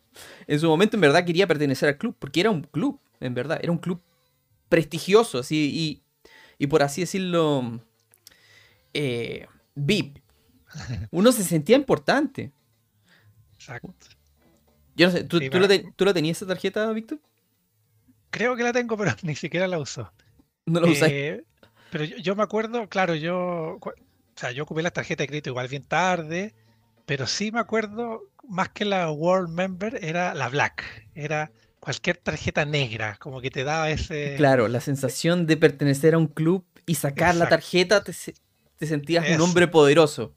en 0.48 0.60
su 0.60 0.68
momento 0.68 0.98
en 0.98 1.02
verdad 1.02 1.26
quería 1.26 1.48
pertenecer 1.48 1.90
al 1.90 1.98
club 1.98 2.16
porque 2.20 2.40
era 2.42 2.50
un 2.52 2.62
club, 2.64 3.00
en 3.20 3.34
verdad, 3.34 3.60
era 3.62 3.72
un 3.72 3.78
club 3.78 4.02
prestigioso, 4.70 5.40
así 5.40 5.72
y, 5.74 6.04
y 6.64 6.68
por 6.68 6.84
así 6.84 7.02
decirlo, 7.02 7.80
eh, 8.94 9.48
VIP. 9.76 10.20
Uno 11.12 11.32
se 11.32 11.44
sentía 11.44 11.76
importante. 11.76 12.52
Exacto. 13.56 13.90
Yo 14.96 15.08
no 15.08 15.12
sé, 15.14 15.24
¿tú, 15.24 15.40
Sí, 15.40 15.50
tú 15.50 15.60
la, 15.60 15.68
pero- 15.68 15.84
te- 15.84 15.94
tú 15.96 16.06
la 16.06 16.14
tenías 16.14 16.38
esa 16.38 16.48
tarjeta, 16.48 16.92
Víctor? 16.92 17.20
Creo 18.30 18.56
que 18.56 18.64
la 18.64 18.74
tengo, 18.74 18.98
pero 18.98 19.12
ni 19.24 19.36
siquiera 19.36 19.68
la 19.68 19.80
uso. 19.80 20.12
No 20.66 20.80
la 20.80 20.88
usáis. 20.88 21.12
Eh, 21.14 21.44
pero 21.92 22.04
yo, 22.04 22.18
yo 22.18 22.36
me 22.36 22.44
acuerdo, 22.44 22.88
claro, 22.90 23.16
yo, 23.16 23.78
o 23.82 23.94
sea, 24.36 24.52
yo 24.52 24.64
ocupé 24.64 24.82
la 24.82 24.92
tarjeta 24.92 25.24
de 25.24 25.28
crédito 25.28 25.50
igual 25.52 25.68
bien 25.68 25.84
tarde, 25.84 26.56
pero 27.06 27.28
sí 27.28 27.52
me 27.52 27.60
acuerdo, 27.60 28.22
más 28.48 28.70
que 28.70 28.86
la 28.86 29.12
World 29.12 29.50
Member, 29.50 30.00
era 30.04 30.34
la 30.34 30.50
Black, 30.50 30.84
era 31.16 31.52
cualquier 31.80 32.18
tarjeta 32.18 32.66
negra, 32.66 33.18
como 33.20 33.42
que 33.42 33.52
te 33.52 33.64
daba 33.64 33.90
ese... 33.90 34.36
Claro, 34.38 34.68
la 34.68 34.80
sensación 34.80 35.46
de 35.46 35.58
pertenecer 35.58 36.14
a 36.14 36.18
un 36.18 36.28
club 36.28 36.66
y 36.86 36.96
sacar 36.96 37.36
la 37.36 37.46
Exacto. 37.46 37.50
tarjeta, 37.50 38.04
te, 38.04 38.14
te 38.78 38.88
sentías 38.88 39.30
un 39.30 39.42
hombre 39.42 39.68
poderoso. 39.68 40.34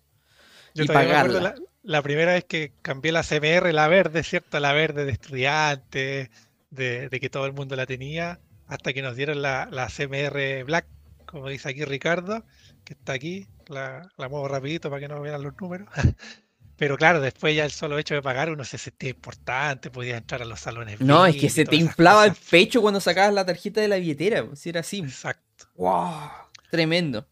Yo 0.74 0.84
y 0.84 0.88
pagarla. 0.88 1.40
la, 1.40 1.54
la 1.82 2.02
primera 2.02 2.32
vez 2.32 2.44
que 2.44 2.72
cambié 2.82 3.12
la 3.12 3.22
CMR, 3.22 3.72
la 3.72 3.86
verde, 3.88 4.24
¿cierto? 4.24 4.58
La 4.58 4.72
verde 4.72 5.04
de 5.04 5.12
estudiante, 5.12 6.30
de, 6.70 7.08
de 7.08 7.20
que 7.20 7.30
todo 7.30 7.46
el 7.46 7.52
mundo 7.52 7.76
la 7.76 7.86
tenía, 7.86 8.40
hasta 8.66 8.92
que 8.92 9.02
nos 9.02 9.14
dieron 9.16 9.40
la, 9.40 9.68
la 9.70 9.86
CMR 9.88 10.64
Black, 10.64 10.86
como 11.26 11.48
dice 11.48 11.68
aquí 11.70 11.84
Ricardo, 11.84 12.44
que 12.84 12.94
está 12.94 13.12
aquí, 13.12 13.46
la, 13.68 14.08
la 14.16 14.28
muevo 14.28 14.48
rapidito 14.48 14.90
para 14.90 15.00
que 15.00 15.08
no 15.08 15.20
vean 15.20 15.42
los 15.42 15.54
números. 15.60 15.88
Pero 16.76 16.96
claro, 16.96 17.20
después 17.20 17.56
ya 17.56 17.64
el 17.64 17.70
solo 17.70 17.98
hecho 17.98 18.14
de 18.14 18.22
pagar 18.22 18.50
uno 18.50 18.64
se 18.64 18.76
sentía 18.78 19.10
importante, 19.10 19.90
podía 19.90 20.16
entrar 20.18 20.42
a 20.42 20.44
los 20.44 20.60
salones. 20.60 21.00
No, 21.00 21.24
es 21.24 21.36
que 21.36 21.48
se 21.48 21.64
te 21.64 21.76
inflaba 21.76 22.26
el 22.26 22.34
pecho 22.34 22.82
cuando 22.82 23.00
sacabas 23.00 23.32
la 23.32 23.46
tarjeta 23.46 23.80
de 23.80 23.88
la 23.88 23.96
billetera. 23.96 24.44
Si 24.54 24.68
era 24.68 24.80
así. 24.80 24.98
Exacto. 24.98 25.66
¡Wow! 25.76 26.30
Tremendo. 26.70 27.26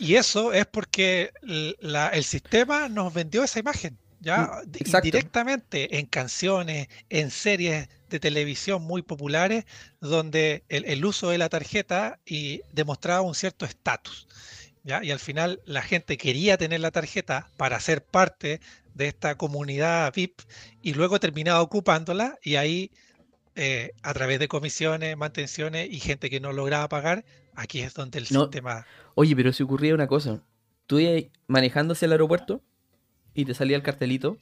Y 0.00 0.14
eso 0.16 0.52
es 0.52 0.66
porque 0.66 1.32
la- 1.80 2.08
el 2.08 2.24
sistema 2.24 2.88
nos 2.88 3.12
vendió 3.12 3.42
esa 3.44 3.58
imagen, 3.58 3.98
ya 4.20 4.62
Mm, 4.64 5.00
directamente 5.02 5.98
en 5.98 6.06
canciones, 6.06 6.88
en 7.10 7.30
series 7.30 7.88
de 8.08 8.20
televisión 8.20 8.82
muy 8.82 9.02
populares, 9.02 9.64
donde 10.00 10.64
el, 10.68 10.84
el 10.86 11.04
uso 11.04 11.30
de 11.30 11.38
la 11.38 11.48
tarjeta 11.48 12.18
y 12.24 12.62
demostraba 12.72 13.20
un 13.22 13.34
cierto 13.34 13.64
estatus. 13.64 14.26
¿ya? 14.84 15.02
Y 15.04 15.10
al 15.10 15.18
final 15.18 15.60
la 15.66 15.82
gente 15.82 16.16
quería 16.16 16.56
tener 16.56 16.80
la 16.80 16.90
tarjeta 16.90 17.50
para 17.56 17.78
ser 17.80 18.02
parte 18.02 18.60
de 18.98 19.06
esta 19.08 19.36
comunidad 19.36 20.12
VIP 20.14 20.40
y 20.82 20.92
luego 20.92 21.18
terminaba 21.18 21.62
ocupándola 21.62 22.36
y 22.42 22.56
ahí 22.56 22.90
eh, 23.54 23.92
a 24.02 24.12
través 24.12 24.38
de 24.38 24.48
comisiones, 24.48 25.16
mantenciones 25.16 25.88
y 25.90 25.98
gente 26.00 26.28
que 26.28 26.40
no 26.40 26.52
lograba 26.52 26.88
pagar, 26.88 27.24
aquí 27.54 27.80
es 27.80 27.94
donde 27.94 28.18
el 28.18 28.26
No. 28.30 28.42
sistema 28.42 28.86
Oye, 29.14 29.34
pero 29.34 29.52
si 29.52 29.62
ocurría 29.62 29.94
una 29.94 30.06
cosa. 30.06 30.42
Tú 30.86 30.98
ibas 30.98 31.24
manejando 31.48 31.92
hacia 31.92 32.06
el 32.06 32.12
aeropuerto 32.12 32.62
y 33.34 33.44
te 33.44 33.54
salía 33.54 33.76
el 33.76 33.82
cartelito 33.82 34.36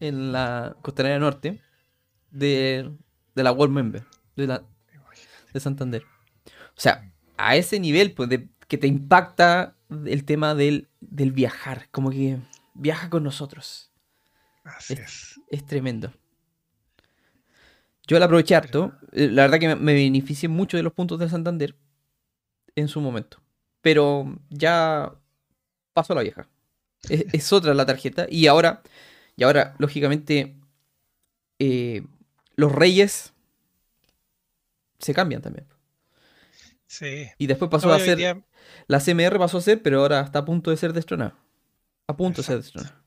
en 0.00 0.32
la 0.32 0.76
costanera 0.82 1.18
norte 1.18 1.60
de, 2.30 2.90
de 3.34 3.42
la 3.42 3.52
World 3.52 3.74
Member 3.74 4.04
de, 4.36 4.46
la, 4.46 4.62
de 5.52 5.60
Santander. 5.60 6.02
O 6.44 6.80
sea, 6.80 7.10
a 7.36 7.56
ese 7.56 7.78
nivel, 7.80 8.12
pues, 8.12 8.28
de 8.28 8.48
que 8.68 8.78
te 8.78 8.86
impacta 8.86 9.76
el 10.06 10.24
tema 10.24 10.54
del, 10.54 10.88
del 11.00 11.32
viajar. 11.32 11.88
Como 11.90 12.10
que 12.10 12.38
viaja 12.78 13.10
con 13.10 13.22
nosotros. 13.24 13.90
Así 14.64 14.94
Es- 14.94 15.00
es. 15.00 15.40
Es 15.50 15.66
tremendo. 15.66 16.12
Yo 18.06 18.18
la 18.18 18.26
aproveché 18.26 18.54
harto. 18.54 18.92
eh, 19.12 19.28
La 19.30 19.42
verdad 19.42 19.58
que 19.58 19.74
me, 19.74 19.94
beneficié 19.94 20.48
mucho 20.48 20.76
de 20.76 20.82
los 20.82 20.92
puntos 20.92 21.18
del 21.18 21.30
Santander 21.30 21.76
en 22.74 22.88
su 22.88 23.00
momento. 23.00 23.42
Pero 23.80 24.38
ya 24.50 25.12
pasó 25.94 26.14
la 26.14 26.22
vieja. 26.22 26.48
Es, 27.08 27.26
es 27.34 27.52
otra 27.52 27.74
la 27.74 27.86
tarjeta. 27.86 28.26
Y 28.30 28.48
ahora, 28.48 28.82
y 29.36 29.44
ahora 29.44 29.74
lógicamente, 29.78 30.56
eh, 31.58 32.02
los 32.56 32.72
reyes 32.72 33.32
se 34.98 35.14
cambian 35.14 35.42
también. 35.42 35.66
Sí. 36.86 37.28
Y 37.38 37.46
después 37.46 37.70
pasó 37.70 37.92
a 37.92 37.98
ser, 37.98 38.16
día- 38.18 38.42
la 38.86 39.00
CMR 39.00 39.38
pasó 39.38 39.58
a 39.58 39.60
ser, 39.60 39.82
pero 39.82 40.00
ahora 40.00 40.20
está 40.20 40.40
a 40.40 40.44
punto 40.44 40.70
de 40.70 40.76
ser 40.76 40.92
destronada. 40.92 41.36
A 42.08 42.16
punto 42.16 42.40
destronada. 42.42 43.02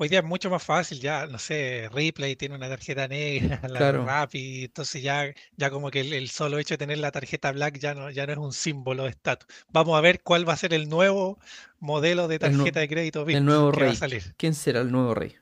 Hoy 0.00 0.08
día 0.08 0.20
es 0.20 0.24
mucho 0.24 0.48
más 0.48 0.62
fácil, 0.62 1.00
ya, 1.00 1.26
no 1.26 1.38
sé, 1.40 1.88
Ripley 1.92 2.36
tiene 2.36 2.54
una 2.54 2.68
tarjeta 2.68 3.08
negra, 3.08 3.58
la 3.68 3.78
Claro. 3.78 4.06
Rappi, 4.06 4.64
entonces 4.66 5.02
ya, 5.02 5.34
ya 5.56 5.70
como 5.70 5.90
que 5.90 6.00
el, 6.00 6.12
el 6.12 6.28
solo 6.30 6.56
hecho 6.58 6.74
de 6.74 6.78
tener 6.78 6.98
la 6.98 7.10
tarjeta 7.10 7.50
black 7.50 7.78
ya 7.78 7.94
no, 7.94 8.08
ya 8.10 8.24
no 8.24 8.32
es 8.32 8.38
un 8.38 8.52
símbolo 8.52 9.02
de 9.04 9.10
estatus. 9.10 9.48
Vamos 9.70 9.98
a 9.98 10.00
ver 10.00 10.22
cuál 10.22 10.48
va 10.48 10.52
a 10.52 10.56
ser 10.56 10.72
el 10.72 10.88
nuevo 10.88 11.38
modelo 11.80 12.28
de 12.28 12.38
tarjeta 12.38 12.78
de 12.78 12.88
crédito 12.88 13.26
El 13.28 13.44
nuevo 13.44 13.64
va 13.72 13.76
a 13.76 13.86
rey. 13.88 13.96
salir. 13.96 14.34
¿Quién 14.36 14.54
será 14.54 14.80
el 14.80 14.92
nuevo 14.92 15.14
rey? 15.14 15.34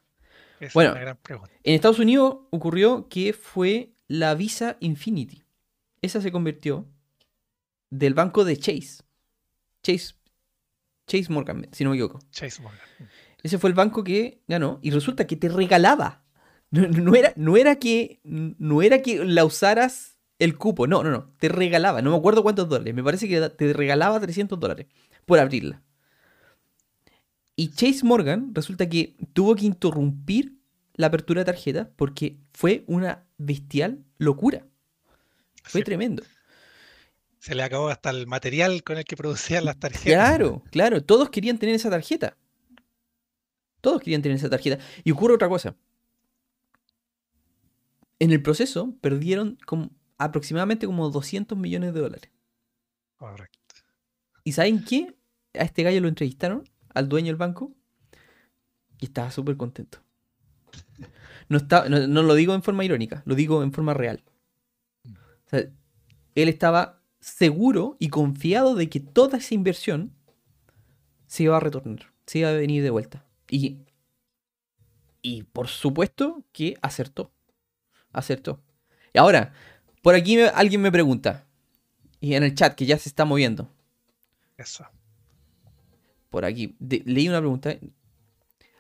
Esa 0.59 0.67
es 0.67 0.73
Bueno. 0.73 0.93
una 0.93 1.01
gran 1.03 1.17
pregunta. 1.19 1.53
En 1.63 1.75
Estados 1.75 1.99
Unidos 1.99 2.39
ocurrió 2.51 3.09
que 3.11 3.35
fue 3.35 3.93
la 4.09 4.35
Visa 4.35 4.79
Infinity. 4.81 5.45
Esa 6.01 6.23
se 6.23 6.33
convirtió 6.33 6.87
del 7.91 8.15
banco 8.15 8.45
de 8.45 8.57
Chase. 8.57 9.03
Chase. 9.83 10.15
Chase 11.07 11.33
Morgan, 11.33 11.69
si 11.73 11.85
no 11.85 11.91
me 11.91 11.97
equivoco. 11.97 12.19
Chase 12.31 12.61
Morgan. 12.63 12.81
Ese 13.43 13.59
fue 13.59 13.71
el 13.71 13.75
banco 13.75 14.03
que 14.03 14.43
ganó 14.49 14.79
y 14.83 14.91
resulta 14.91 15.27
que 15.27 15.37
te 15.37 15.49
regalaba. 15.49 16.25
No, 16.71 16.87
no 16.89 17.15
era, 17.15 17.33
no, 17.37 17.57
era 17.57 17.77
que, 17.77 18.21
no 18.25 18.83
era 18.83 19.01
que 19.03 19.25
la 19.25 19.45
usaras 19.45 20.19
el 20.39 20.59
cupo, 20.59 20.87
no, 20.89 21.03
no, 21.05 21.11
no. 21.11 21.33
Te 21.39 21.49
regalaba, 21.49 22.03
no 22.03 22.11
me 22.11 22.17
acuerdo 22.17 22.43
cuántos 22.43 22.69
dólares. 22.69 22.93
Me 22.95 23.05
parece 23.05 23.29
que 23.29 23.41
te 23.51 23.73
regalaba 23.73 24.19
300 24.21 24.59
dólares 24.59 24.87
por 25.25 25.39
abrirla. 25.39 25.81
Y 27.55 27.69
Chase 27.71 28.05
Morgan 28.05 28.51
resulta 28.55 28.89
que 28.89 29.17
tuvo 29.33 29.55
que 29.55 29.65
interrumpir 29.65 30.57
la 30.95 31.07
apertura 31.07 31.41
de 31.43 31.45
tarjeta 31.47 31.91
porque 31.97 32.39
fue 32.53 32.85
una 32.87 33.25
bestial 33.39 34.05
locura. 34.19 34.67
Fue 35.63 35.81
Sí. 35.81 35.85
tremendo. 35.85 36.23
Se 37.39 37.55
le 37.55 37.63
acabó 37.63 37.89
hasta 37.89 38.11
el 38.11 38.27
material 38.27 38.83
con 38.83 38.99
el 38.99 39.05
que 39.05 39.17
producían 39.17 39.65
las 39.65 39.79
tarjetas. 39.79 40.05
Claro, 40.05 40.63
claro. 40.71 41.03
Todos 41.03 41.31
querían 41.31 41.59
tener 41.59 41.75
esa 41.75 41.91
tarjeta. 41.91 42.37
Todos 43.81 44.01
querían 44.01 44.23
tener 44.23 44.37
esa 44.37 44.51
tarjeta. 44.51 44.83
Y 45.05 45.13
ocurre 45.13 45.35
otra 45.35 45.49
cosa. 45.49 45.77
En 48.19 48.33
el 48.33 48.43
proceso 48.43 48.95
perdieron 49.01 49.59
como 49.67 49.91
aproximadamente 50.19 50.87
como 50.87 51.11
200 51.11 51.57
millones 51.57 51.95
de 51.95 52.01
dólares. 52.01 52.31
Correcto. 53.17 53.75
¿Y 54.45 54.53
saben 54.53 54.85
qué? 54.85 55.17
A 55.55 55.65
este 55.65 55.83
gallo 55.83 56.01
lo 56.01 56.09
entrevistaron, 56.09 56.65
al 56.95 57.09
dueño 57.09 57.29
del 57.29 57.37
banco, 57.37 57.75
y 58.99 59.07
estaba 59.07 59.31
súper 59.31 59.57
contento. 59.57 60.03
No, 61.49 61.59
está, 61.59 61.89
no, 61.89 62.07
no 62.07 62.23
lo 62.23 62.35
digo 62.35 62.55
en 62.55 62.63
forma 62.63 62.85
irónica, 62.85 63.23
lo 63.25 63.35
digo 63.35 63.63
en 63.63 63.73
forma 63.73 63.95
real. 63.95 64.25
O 65.05 65.49
sea, 65.49 65.61
él 66.35 66.49
estaba 66.49 67.03
seguro 67.27 67.97
y 67.99 68.09
confiado 68.09 68.75
de 68.77 68.89
que 68.89 69.01
toda 69.01 69.39
esa 69.39 69.55
inversión 69.55 70.13
se 71.27 71.43
iba 71.43 71.57
a 71.57 71.61
retornar, 71.61 72.13
se 72.25 72.39
iba 72.39 72.51
a 72.51 72.53
venir 72.53 72.83
de 72.85 72.91
vuelta. 72.91 73.25
Y, 73.51 73.79
y 75.23 75.43
por 75.43 75.67
supuesto 75.69 76.45
que 76.53 76.77
acertó. 76.83 77.33
Acertó. 78.13 78.63
Y 79.13 79.19
ahora, 79.19 79.53
por 80.03 80.15
aquí 80.15 80.37
me- 80.37 80.45
alguien 80.49 80.81
me 80.81 80.93
pregunta, 80.93 81.47
y 82.21 82.35
en 82.35 82.45
el 82.45 82.55
chat 82.55 82.75
que 82.77 82.87
ya 82.87 82.97
se 82.97 83.09
está 83.09 83.25
moviendo, 83.25 83.69
Eso. 84.57 84.87
por 86.31 86.45
aquí, 86.45 86.77
de- 86.79 87.03
leí 87.07 87.29
una 87.29 87.41
pregunta. 87.41 87.77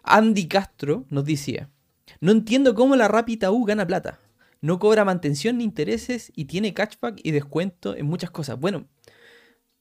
Andy 0.04 0.46
Castro 0.46 1.04
nos 1.10 1.24
decía, 1.24 1.68
no 2.20 2.30
entiendo 2.30 2.74
cómo 2.76 2.94
la 2.94 3.08
Rapita 3.08 3.50
U 3.50 3.64
gana 3.64 3.84
plata. 3.86 4.20
No 4.60 4.78
cobra 4.78 5.04
mantención 5.04 5.58
ni 5.58 5.64
intereses 5.64 6.32
y 6.34 6.46
tiene 6.46 6.74
cashback 6.74 7.20
y 7.22 7.30
descuento 7.30 7.94
en 7.94 8.06
muchas 8.06 8.30
cosas. 8.30 8.58
Bueno, 8.58 8.86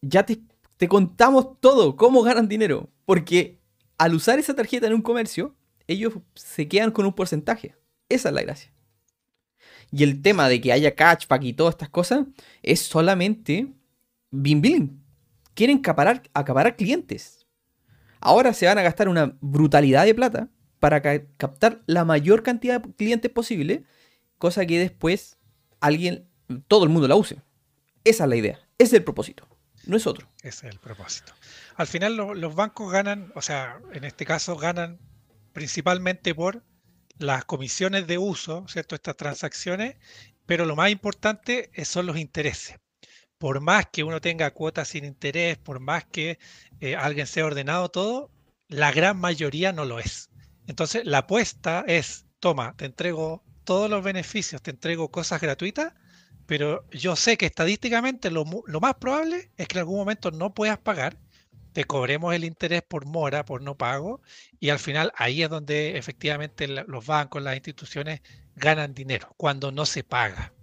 ya 0.02 0.26
te, 0.26 0.42
contamos 0.88 1.60
todo, 1.60 1.96
cómo 1.96 2.22
ganan 2.24 2.48
dinero. 2.48 2.90
Porque 3.06 3.60
al 3.98 4.14
usar 4.16 4.40
esa 4.40 4.56
tarjeta 4.56 4.88
en 4.88 4.94
un 4.94 5.02
comercio, 5.02 5.56
ellos 5.88 6.14
se 6.34 6.68
quedan 6.68 6.92
con 6.92 7.06
un 7.06 7.14
porcentaje. 7.14 7.76
Esa 8.10 8.30
es 8.30 8.36
la 8.36 8.42
gracia. 8.42 8.72
Y 9.92 10.04
el 10.04 10.22
tema 10.22 10.50
de 10.50 10.60
que 10.60 10.74
haya 10.74 10.96
cashback 10.96 11.44
y 11.44 11.54
todas 11.54 11.76
estas 11.76 11.90
cosas 11.90 12.26
es 12.62 12.82
solamente 12.82 13.74
Bim 14.32 14.62
Bim. 14.62 15.00
Quieren 15.54 15.78
acaparar, 15.78 16.24
acaparar 16.34 16.76
clientes. 16.76 17.48
Ahora 18.20 18.54
se 18.54 18.66
van 18.66 18.78
a 18.78 18.82
gastar 18.84 19.08
una 19.08 19.38
brutalidad 19.40 20.06
de 20.06 20.16
plata 20.16 20.50
para 20.80 21.02
ca- 21.02 21.24
captar 21.38 21.82
la 21.86 22.04
mayor 22.04 22.44
cantidad 22.44 22.82
de 22.82 22.94
clientes 22.94 23.32
posible, 23.32 23.86
cosa 24.38 24.66
que 24.66 24.80
después 24.80 25.38
alguien, 25.80 26.28
todo 26.68 26.84
el 26.84 26.90
mundo 26.90 27.08
la 27.08 27.16
use. 27.16 27.38
Esa 28.04 28.24
es 28.26 28.30
la 28.30 28.36
idea, 28.36 28.60
ese 28.78 28.88
es 28.90 28.94
el 28.94 29.04
propósito, 29.04 29.48
no 29.86 29.98
es 29.98 30.06
otro. 30.08 30.28
Ese 30.44 30.68
es 30.68 30.74
el 30.74 30.80
propósito. 30.80 31.34
Al 31.76 31.88
final 31.88 32.16
lo- 32.16 32.34
los 32.34 32.56
bancos 32.56 32.92
ganan, 32.92 33.32
o 33.36 33.42
sea, 33.42 33.80
en 33.94 34.04
este 34.04 34.26
caso 34.26 34.56
ganan 34.58 35.00
principalmente 35.54 36.36
por 36.36 36.64
las 37.18 37.46
comisiones 37.46 38.08
de 38.08 38.18
uso, 38.18 38.66
¿cierto? 38.68 38.94
Estas 38.96 39.16
transacciones, 39.18 39.96
pero 40.46 40.66
lo 40.66 40.76
más 40.76 40.92
importante 40.92 41.72
son 41.86 42.06
los 42.06 42.18
intereses. 42.18 42.78
Por 43.38 43.62
más 43.62 43.86
que 43.92 44.04
uno 44.04 44.22
tenga 44.22 44.52
cuotas 44.52 44.90
sin 44.90 45.06
interés, 45.06 45.58
por 45.58 45.80
más 45.80 46.06
que 46.06 46.40
eh, 46.80 46.96
alguien 46.96 47.28
sea 47.28 47.46
ordenado 47.46 47.90
todo, 47.90 48.32
la 48.68 48.92
gran 48.92 49.18
mayoría 49.18 49.72
no 49.74 49.86
lo 49.86 50.00
es. 50.00 50.30
Entonces, 50.68 51.06
la 51.06 51.20
apuesta 51.20 51.84
es, 51.88 52.26
toma, 52.40 52.76
te 52.78 52.86
entrego 52.86 53.44
todos 53.66 53.90
los 53.90 54.04
beneficios, 54.04 54.62
te 54.62 54.72
entrego 54.72 55.12
cosas 55.12 55.42
gratuitas, 55.42 55.94
pero 56.46 56.88
yo 56.92 57.16
sé 57.16 57.38
que 57.38 57.48
estadísticamente 57.48 58.32
lo, 58.32 58.46
lo 58.66 58.80
más 58.80 58.96
probable 58.96 59.52
es 59.58 59.68
que 59.68 59.78
en 59.78 59.80
algún 59.80 59.98
momento 59.98 60.32
no 60.32 60.54
puedas 60.54 60.78
pagar, 60.78 61.18
te 61.74 61.84
cobremos 61.84 62.34
el 62.34 62.46
interés 62.46 62.84
por 62.84 63.06
mora, 63.06 63.44
por 63.44 63.62
no 63.62 63.78
pago, 63.78 64.22
y 64.62 64.70
al 64.70 64.80
final 64.80 65.12
ahí 65.18 65.44
es 65.44 65.50
donde 65.50 65.98
efectivamente 65.98 66.68
los 66.68 67.06
bancos, 67.06 67.42
las 67.44 67.56
instituciones 67.56 68.22
ganan 68.56 68.94
dinero, 68.94 69.34
cuando 69.36 69.72
no 69.74 69.86
se 69.86 70.04
paga. 70.04 70.54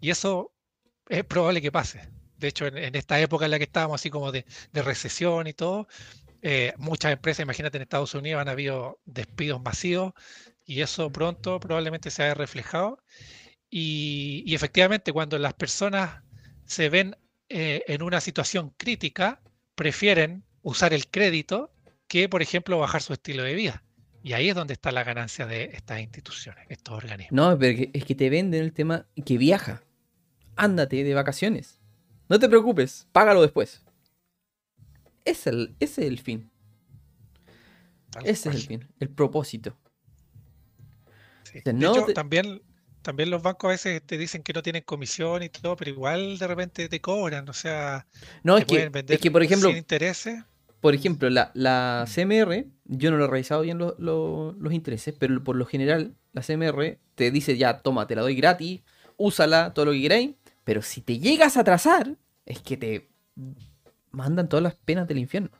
Y 0.00 0.10
eso 0.10 0.54
es 1.08 1.24
probable 1.24 1.60
que 1.60 1.70
pase. 1.70 2.08
De 2.38 2.48
hecho, 2.48 2.66
en, 2.66 2.94
esta 2.94 3.20
época 3.20 3.44
en 3.44 3.50
la 3.50 3.58
que 3.58 3.64
estábamos 3.64 4.00
así 4.00 4.08
como 4.08 4.32
de, 4.32 4.46
de 4.72 4.82
recesión 4.82 5.46
y 5.46 5.52
todo, 5.52 5.88
eh, 6.40 6.72
muchas 6.78 7.12
empresas, 7.12 7.42
imagínate 7.42 7.76
en 7.76 7.82
Estados 7.82 8.14
Unidos, 8.14 8.40
han 8.40 8.48
habido 8.48 8.98
despidos 9.04 9.62
masivos 9.62 10.14
y 10.72 10.80
eso 10.80 11.12
pronto 11.12 11.60
probablemente 11.60 12.10
se 12.10 12.22
haya 12.22 12.32
reflejado. 12.32 12.98
Y, 13.68 14.42
y 14.46 14.54
efectivamente, 14.54 15.12
cuando 15.12 15.38
las 15.38 15.52
personas 15.52 16.22
se 16.64 16.88
ven 16.88 17.14
eh, 17.50 17.84
en 17.88 18.02
una 18.02 18.22
situación 18.22 18.72
crítica, 18.78 19.42
prefieren 19.74 20.44
usar 20.62 20.94
el 20.94 21.08
crédito 21.08 21.74
que, 22.08 22.26
por 22.30 22.40
ejemplo, 22.40 22.78
bajar 22.78 23.02
su 23.02 23.12
estilo 23.12 23.42
de 23.42 23.54
vida. 23.54 23.84
Y 24.22 24.32
ahí 24.32 24.48
es 24.48 24.54
donde 24.54 24.72
está 24.72 24.92
la 24.92 25.04
ganancia 25.04 25.44
de 25.44 25.64
estas 25.74 26.00
instituciones, 26.00 26.64
estos 26.70 26.96
organismos. 26.96 27.32
No, 27.32 27.58
pero 27.58 27.90
es 27.92 28.04
que 28.06 28.14
te 28.14 28.30
venden 28.30 28.62
el 28.62 28.72
tema 28.72 29.06
que 29.26 29.36
viaja. 29.36 29.82
Ándate 30.56 31.04
de 31.04 31.12
vacaciones. 31.12 31.82
No 32.30 32.38
te 32.38 32.48
preocupes, 32.48 33.08
págalo 33.12 33.42
después. 33.42 33.84
Ese 35.26 35.40
es 35.40 35.46
el, 35.48 35.76
ese 35.80 36.00
es 36.00 36.08
el 36.08 36.18
fin. 36.18 36.50
tal 38.10 38.26
Ese 38.26 38.44
cual. 38.44 38.54
es 38.54 38.62
el 38.62 38.68
fin, 38.68 38.88
el 39.00 39.10
propósito. 39.10 39.76
Sí. 41.52 41.60
sea, 41.60 41.72
De 41.72 41.72
no 41.74 41.92
hecho, 41.92 42.06
te- 42.06 42.14
también, 42.14 42.62
también 43.02 43.30
los 43.30 43.42
bancos 43.42 43.68
a 43.68 43.72
veces 43.72 44.02
te 44.06 44.16
dicen 44.18 44.42
que 44.42 44.52
no 44.52 44.62
tienen 44.62 44.82
comisión 44.84 45.42
y 45.42 45.48
todo, 45.48 45.76
pero 45.76 45.90
igual 45.90 46.38
de 46.38 46.46
repente 46.46 46.88
te 46.88 47.00
cobran, 47.00 47.48
o 47.48 47.52
sea, 47.52 48.06
No, 48.42 48.54
te 48.56 48.60
es 48.60 48.66
que, 48.66 48.74
pueden 48.76 48.92
vender 48.92 49.14
es 49.16 49.20
que 49.20 49.30
por 49.30 49.42
ejemplo, 49.42 49.68
sin 49.68 49.78
intereses. 49.78 50.42
por 50.80 50.94
ejemplo, 50.94 51.30
la, 51.30 51.50
la 51.54 52.04
CMR, 52.08 52.66
yo 52.84 53.10
no 53.10 53.16
lo 53.16 53.24
he 53.26 53.28
revisado 53.28 53.62
bien 53.62 53.78
lo- 53.78 53.94
lo- 53.98 54.52
los 54.58 54.72
intereses, 54.72 55.14
pero 55.18 55.42
por 55.44 55.56
lo 55.56 55.66
general, 55.66 56.14
la 56.32 56.42
CMR 56.42 56.98
te 57.14 57.30
dice 57.30 57.56
ya, 57.56 57.80
toma, 57.82 58.06
te 58.06 58.14
la 58.16 58.22
doy 58.22 58.34
gratis, 58.34 58.80
úsala, 59.16 59.72
todo 59.74 59.86
lo 59.86 59.92
que 59.92 60.02
queráis, 60.02 60.30
pero 60.64 60.82
si 60.82 61.00
te 61.02 61.18
llegas 61.18 61.56
a 61.56 61.60
atrasar, 61.60 62.16
es 62.46 62.60
que 62.60 62.76
te 62.76 63.08
mandan 64.10 64.48
todas 64.48 64.62
las 64.62 64.74
penas 64.74 65.06
del 65.08 65.18
infierno. 65.18 65.50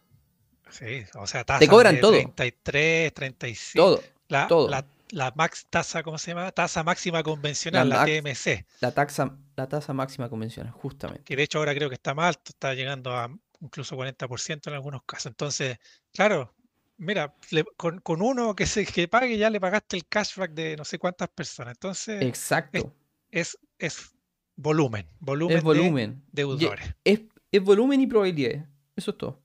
Sí, 0.70 1.04
o 1.14 1.26
sea, 1.26 1.44
tasas 1.44 1.68
cobran 1.68 1.96
de 1.96 2.00
todo. 2.00 2.12
33, 2.12 3.12
35. 3.12 3.84
Todo. 3.84 4.02
La, 4.28 4.46
todo. 4.48 4.70
la, 4.70 4.84
la 5.12 5.32
max 5.36 5.66
tasa, 5.68 6.02
¿cómo 6.02 6.16
se 6.18 6.30
llama? 6.32 6.50
Tasa 6.52 6.82
máxima 6.82 7.22
convencional, 7.22 7.88
La 7.88 7.98
la, 7.98 8.04
TMC, 8.06 8.66
La 8.80 8.92
taxa, 8.92 9.36
la 9.56 9.68
tasa 9.68 9.92
máxima 9.92 10.28
convencional, 10.28 10.72
justamente. 10.72 11.22
que 11.24 11.36
de 11.36 11.42
hecho 11.42 11.58
ahora 11.58 11.74
creo 11.74 11.88
que 11.88 11.94
está 11.96 12.14
más 12.14 12.28
alto, 12.36 12.50
está 12.50 12.72
llegando 12.74 13.12
a 13.14 13.28
incluso 13.60 13.96
40% 13.96 14.68
en 14.68 14.74
algunos 14.74 15.02
casos. 15.04 15.26
Entonces, 15.26 15.78
claro, 16.12 16.54
mira, 16.96 17.34
le- 17.50 17.64
con, 17.76 18.00
con 18.00 18.22
uno 18.22 18.56
que 18.56 18.66
se 18.66 18.84
que 18.86 19.06
pague 19.06 19.36
ya 19.38 19.50
le 19.50 19.60
pagaste 19.60 19.96
el 19.98 20.06
cashback 20.06 20.52
de 20.52 20.76
no 20.76 20.84
sé 20.84 20.98
cuántas 20.98 21.28
personas. 21.28 21.74
Entonces, 21.74 22.22
Exacto. 22.22 22.94
es, 23.30 23.58
es 23.78 24.12
volumen, 24.56 25.06
volumen, 25.20 25.56
Es 25.58 25.62
volumen. 25.62 26.24
Deudores. 26.32 26.94
Es, 27.04 27.20
es 27.52 27.62
volumen 27.62 28.00
y 28.00 28.06
probabilidades. 28.06 28.64
Eso 28.96 29.10
es 29.12 29.18
todo. 29.18 29.42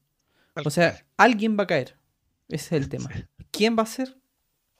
O 0.65 0.69
sea, 0.69 1.05
alguien 1.17 1.57
va 1.59 1.63
a 1.63 1.67
caer. 1.67 1.97
Ese 2.47 2.75
es 2.77 2.81
el 2.83 2.89
tema. 2.89 3.09
Sí. 3.13 3.25
¿Quién 3.51 3.77
va 3.77 3.83
a 3.83 3.85
ser? 3.85 4.17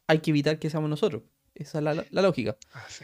Hay 0.08 0.20
que 0.20 0.32
evitar 0.32 0.60
que 0.60 0.70
seamos 0.70 0.90
nosotros. 0.90 1.24
Esa 1.56 1.80
es 1.80 1.84
la, 1.84 2.06
la 2.10 2.22
lógica. 2.22 2.56
Así, 2.74 3.04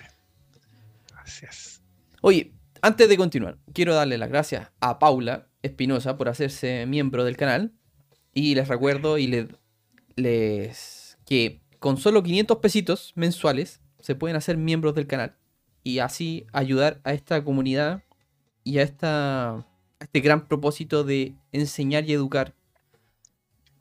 así 1.15 1.45
es. 1.45 1.81
Oye, 2.21 2.53
antes 2.81 3.09
de 3.09 3.17
continuar, 3.17 3.57
quiero 3.73 3.93
darle 3.93 4.17
las 4.17 4.29
gracias 4.29 4.71
a 4.79 4.99
Paula 4.99 5.47
Espinosa 5.61 6.17
por 6.17 6.29
hacerse 6.29 6.85
miembro 6.85 7.23
del 7.23 7.37
canal. 7.37 7.73
Y 8.33 8.55
les 8.55 8.67
recuerdo 8.67 9.17
y 9.17 9.27
le- 9.27 9.47
les 10.15 11.17
que 11.25 11.61
con 11.79 11.97
solo 11.97 12.23
500 12.23 12.57
pesitos 12.57 13.11
mensuales 13.15 13.81
se 13.99 14.15
pueden 14.15 14.37
hacer 14.37 14.57
miembros 14.57 14.95
del 14.95 15.07
canal. 15.07 15.35
Y 15.83 15.99
así 15.99 16.45
ayudar 16.53 17.01
a 17.03 17.13
esta 17.13 17.43
comunidad 17.43 18.03
y 18.63 18.77
a, 18.79 18.83
esta, 18.83 19.49
a 19.55 19.65
este 19.99 20.21
gran 20.21 20.47
propósito 20.47 21.03
de 21.03 21.35
enseñar 21.51 22.05
y 22.09 22.13
educar 22.13 22.53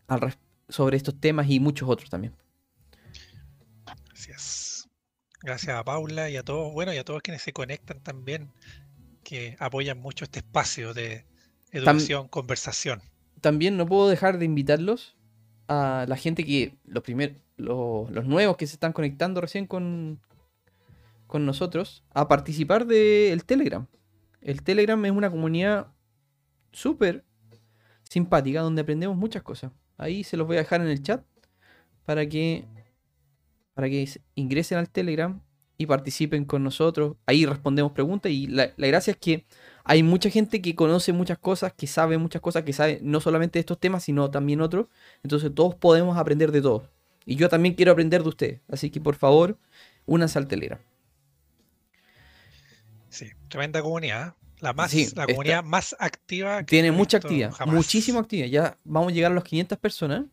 al 0.08 0.34
sobre 0.68 0.96
estos 0.96 1.18
temas 1.20 1.48
y 1.50 1.60
muchos 1.60 1.88
otros 1.88 2.10
también. 2.10 2.34
Gracias 5.42 5.76
a 5.76 5.84
Paula 5.84 6.30
y 6.30 6.36
a 6.36 6.44
todos, 6.44 6.72
bueno, 6.72 6.94
y 6.94 6.98
a 6.98 7.04
todos 7.04 7.20
quienes 7.22 7.42
se 7.42 7.52
conectan 7.52 8.00
también, 8.00 8.52
que 9.24 9.56
apoyan 9.58 9.98
mucho 9.98 10.24
este 10.24 10.38
espacio 10.38 10.94
de 10.94 11.24
educación, 11.72 12.28
conversación. 12.28 13.02
también 13.40 13.76
no 13.76 13.86
puedo 13.86 14.08
dejar 14.08 14.38
de 14.38 14.44
invitarlos 14.44 15.16
a 15.68 16.04
la 16.08 16.16
gente 16.16 16.44
que, 16.44 16.76
los 16.84 17.02
primeros, 17.02 17.38
los, 17.56 18.10
los 18.10 18.24
nuevos 18.26 18.56
que 18.56 18.66
se 18.66 18.74
están 18.74 18.92
conectando 18.92 19.40
recién 19.40 19.66
con, 19.66 20.20
con 21.26 21.44
nosotros, 21.44 22.04
a 22.14 22.28
participar 22.28 22.86
del 22.86 23.44
Telegram. 23.44 23.86
El 24.40 24.62
Telegram 24.62 25.04
es 25.04 25.12
una 25.12 25.30
comunidad 25.30 25.88
súper 26.72 27.24
simpática 28.08 28.60
donde 28.60 28.82
aprendemos 28.82 29.16
muchas 29.16 29.42
cosas. 29.42 29.72
Ahí 29.96 30.24
se 30.24 30.36
los 30.36 30.46
voy 30.46 30.56
a 30.56 30.60
dejar 30.60 30.82
en 30.82 30.88
el 30.88 31.02
chat 31.02 31.24
para 32.04 32.26
que 32.28 32.66
para 33.74 33.88
que 33.88 34.08
ingresen 34.34 34.78
al 34.78 34.88
Telegram 34.88 35.40
y 35.78 35.86
participen 35.86 36.44
con 36.44 36.62
nosotros. 36.62 37.16
Ahí 37.26 37.46
respondemos 37.46 37.92
preguntas 37.92 38.30
y 38.30 38.46
la, 38.46 38.72
la, 38.76 38.86
gracia 38.86 39.12
es 39.12 39.16
que 39.16 39.46
hay 39.84 40.02
mucha 40.02 40.30
gente 40.30 40.62
que 40.62 40.74
conoce 40.74 41.12
muchas 41.12 41.38
cosas, 41.38 41.72
que 41.72 41.86
sabe 41.86 42.18
muchas 42.18 42.40
cosas, 42.40 42.62
que 42.62 42.72
sabe 42.72 43.00
no 43.02 43.20
solamente 43.20 43.58
de 43.58 43.60
estos 43.60 43.78
temas, 43.80 44.04
sino 44.04 44.30
también 44.30 44.60
otros. 44.60 44.86
Entonces 45.22 45.52
todos 45.54 45.74
podemos 45.74 46.16
aprender 46.16 46.52
de 46.52 46.62
todos. 46.62 46.84
Y 47.24 47.36
yo 47.36 47.48
también 47.48 47.74
quiero 47.74 47.92
aprender 47.92 48.22
de 48.22 48.28
ustedes. 48.28 48.60
Así 48.68 48.90
que 48.90 49.00
por 49.00 49.16
favor, 49.16 49.58
únanse 50.06 50.38
al 50.38 50.46
Telegram. 50.46 50.78
Sí, 53.08 53.30
tremenda 53.48 53.82
comunidad. 53.82 54.28
¿eh? 54.28 54.32
La, 54.60 54.72
más, 54.72 54.94
la 55.16 55.26
comunidad 55.26 55.64
más 55.64 55.96
activa. 55.98 56.62
tiene 56.62 56.92
mucha 56.92 57.16
actividad, 57.16 57.52
muchísima 57.66 58.20
actividad. 58.20 58.46
Ya 58.46 58.78
vamos 58.84 59.10
a 59.10 59.14
llegar 59.14 59.32
a 59.32 59.34
los 59.34 59.42
500 59.42 59.76
personas 59.76 60.26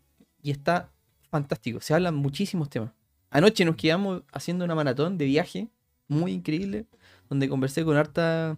y 0.44 0.52
está 0.52 0.92
fantástico. 1.32 1.82
Se 1.82 1.96
hablan 1.96 2.16
muchísimos 2.16 2.70
temas. 2.70 2.92
Anoche 3.30 3.64
nos 3.66 3.76
quedamos 3.76 4.24
haciendo 4.32 4.66
una 4.66 4.76
maratón 4.76 5.18
de 5.18 5.26
viaje 5.26 5.68
muy 6.08 6.32
increíble, 6.32 6.88
donde 7.30 7.48
conversé 7.48 7.86
con 7.86 7.96
harta 7.96 8.58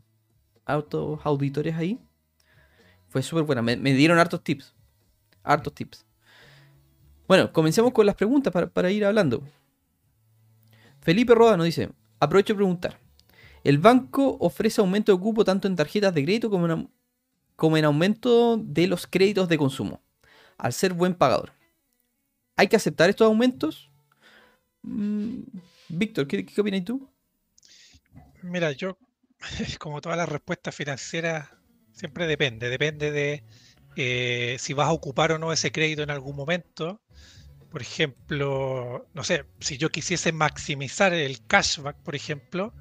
autos 0.65 1.19
auditores 1.23 1.75
ahí. 1.75 1.99
Fue 3.10 3.21
súper 3.21 3.43
buena. 3.43 3.62
Me, 3.62 3.93
dieron 3.93 4.17
hartos 4.17 4.43
tips. 4.43 4.73
Hartos 5.43 5.73
tips. 5.73 6.05
Bueno, 7.27 7.51
comencemos 7.51 7.91
con 7.91 8.05
las 8.05 8.15
preguntas 8.15 8.53
para, 8.53 8.67
para 8.67 8.89
ir 8.91 9.03
hablando. 9.05 9.43
Felipe 11.01 11.36
Roda 11.36 11.57
nos 11.57 11.65
dice, 11.65 11.89
aprovecho 12.19 12.53
de 12.53 12.57
preguntar. 12.57 12.99
El 13.63 13.77
banco 13.77 14.38
ofrece 14.39 14.81
aumento 14.81 15.12
de 15.12 15.19
cupo 15.19 15.43
tanto 15.43 15.67
en 15.67 15.75
tarjetas 15.75 16.13
de 16.13 16.23
crédito 16.23 16.49
como 16.49 17.77
en 17.77 17.86
aumento 17.86 18.57
de 18.57 18.88
los 18.88 19.05
créditos 19.05 19.49
de 19.49 19.57
consumo, 19.57 20.01
al 20.57 20.73
ser 20.73 20.93
buen 20.93 21.13
pagador. 21.13 21.53
¿Hay 22.55 22.67
que 22.67 22.75
aceptar 22.75 23.10
estos 23.10 23.25
aumentos? 23.25 23.90
Mm, 24.84 25.44
Víctor, 25.89 26.28
¿qué, 26.28 26.46
¿qué, 26.46 26.62
opinas 26.62 26.84
tú? 26.84 27.10
Mira, 28.44 28.72
yo, 28.72 28.98
como 29.80 30.02
todas 30.02 30.17
las 30.17 30.30
respuestas 30.30 30.76
financieras, 30.76 31.50
siempre 31.91 32.28
depende. 32.28 32.70
Depende 32.70 33.12
de 33.12 33.44
eh, 33.96 34.58
si 34.60 34.74
vas 34.74 34.88
a 34.88 34.94
ocupar 34.94 35.32
o 35.32 35.39
no 35.39 35.52
ese 35.52 35.72
crédito 35.72 36.04
en 36.04 36.12
algún 36.12 36.36
momento. 36.36 37.02
Por 37.70 37.82
ejemplo, 37.82 39.08
no 39.13 39.24
sé, 39.24 39.46
si 39.60 39.78
yo 39.78 39.89
quisiese 39.89 40.34
maximizar 40.34 41.13
el 41.13 41.46
cashback, 41.48 41.98
por 41.98 42.15
ejemplo, 42.15 42.74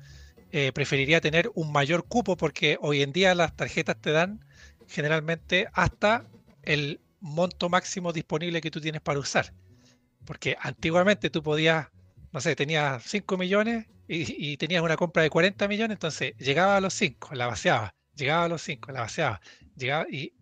eh, 0.53 0.73
preferiría 0.73 1.21
tener 1.21 1.51
un 1.55 1.71
mayor 1.71 2.07
cupo 2.09 2.37
porque 2.37 2.77
hoy 2.81 3.03
en 3.03 3.13
día 3.13 3.35
las 3.37 3.55
tarjetas 3.55 4.01
te 4.01 4.11
dan 4.11 4.45
generalmente 4.89 5.69
hasta 5.75 6.27
el 6.63 7.01
monto 7.21 7.69
máximo 7.69 8.13
disponible 8.13 8.61
que 8.61 8.71
tú 8.73 8.81
tienes 8.81 9.01
para 9.01 9.21
usar. 9.21 9.53
Porque 10.25 10.57
antiguamente 10.61 11.31
tú 11.31 11.43
podías, 11.43 11.89
no 12.33 12.41
sé, 12.41 12.55
tenías 12.57 13.03
5 13.05 13.37
millones 13.37 13.87
y, 14.09 14.57
tenías 14.57 14.83
una 14.83 14.97
compra 14.97 15.23
de 15.23 15.31
40 15.31 15.69
millones, 15.69 15.95
entonces 15.95 16.37
llegaba 16.37 16.77
a 16.77 16.81
los 16.81 16.95
5, 16.95 17.35
la 17.35 17.47
vaciaba, 17.47 17.95
llegaba 18.17 18.45
a 18.45 18.49
los 18.49 18.63
5, 18.63 18.91
la 18.91 19.01
vaciaba, 19.03 19.41
llegaba 19.77 20.07
y 20.11 20.35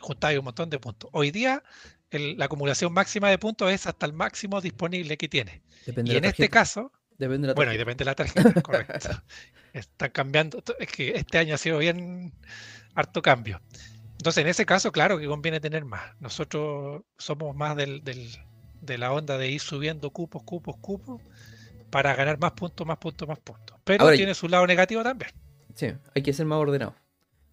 juntaba 0.00 0.36
un 0.38 0.44
montón 0.44 0.70
de 0.70 0.78
puntos. 0.78 1.08
Hoy 1.12 1.30
día 1.30 1.62
la 2.10 2.46
acumulación 2.46 2.92
máxima 2.92 3.28
de 3.30 3.38
puntos 3.38 3.70
es 3.70 3.86
hasta 3.86 4.06
el 4.06 4.12
máximo 4.12 4.60
disponible 4.60 5.16
que 5.16 5.28
tienes. 5.28 5.60
y 5.86 6.16
en 6.16 6.24
este 6.24 6.48
caso, 6.48 6.92
Depende 7.18 7.46
de 7.46 7.48
la 7.48 7.54
bueno, 7.54 7.72
y 7.72 7.78
depende 7.78 8.04
de 8.04 8.10
la 8.10 8.14
tarjeta, 8.14 8.60
correcto. 8.62 9.08
Están 9.72 10.10
cambiando. 10.10 10.62
Es 10.78 10.88
que 10.88 11.16
este 11.16 11.38
año 11.38 11.54
ha 11.54 11.58
sido 11.58 11.78
bien 11.78 12.34
harto 12.94 13.22
cambio. 13.22 13.60
Entonces, 14.12 14.42
en 14.42 14.48
ese 14.48 14.66
caso, 14.66 14.92
claro 14.92 15.18
que 15.18 15.26
conviene 15.26 15.60
tener 15.60 15.84
más. 15.84 16.14
Nosotros 16.20 17.02
somos 17.18 17.56
más 17.56 17.76
del, 17.76 18.02
de 18.80 18.98
la 18.98 19.12
onda 19.12 19.38
de 19.38 19.50
ir 19.50 19.60
subiendo 19.60 20.10
cupos, 20.10 20.42
cupos, 20.42 20.76
cupos, 20.76 21.20
para 21.90 22.14
ganar 22.14 22.38
más 22.38 22.52
puntos, 22.52 22.86
más 22.86 22.98
puntos, 22.98 23.26
más 23.28 23.38
puntos. 23.38 23.76
Pero 23.84 24.10
tiene 24.12 24.34
su 24.34 24.48
lado 24.48 24.66
negativo 24.66 25.02
también. 25.02 25.30
Sí, 25.74 25.88
hay 26.14 26.22
que 26.22 26.32
ser 26.32 26.46
más 26.46 26.58
ordenado. 26.58 26.94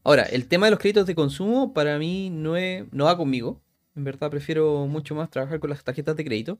Ahora, 0.03 0.23
el 0.23 0.47
tema 0.47 0.67
de 0.67 0.71
los 0.71 0.79
créditos 0.79 1.05
de 1.05 1.15
consumo 1.15 1.73
para 1.73 1.97
mí 1.97 2.29
no, 2.29 2.57
es, 2.57 2.85
no 2.91 3.05
va 3.05 3.17
conmigo. 3.17 3.61
En 3.95 4.03
verdad 4.03 4.29
prefiero 4.29 4.87
mucho 4.87 5.15
más 5.15 5.29
trabajar 5.29 5.59
con 5.59 5.69
las 5.69 5.83
tarjetas 5.83 6.15
de 6.15 6.25
crédito. 6.25 6.59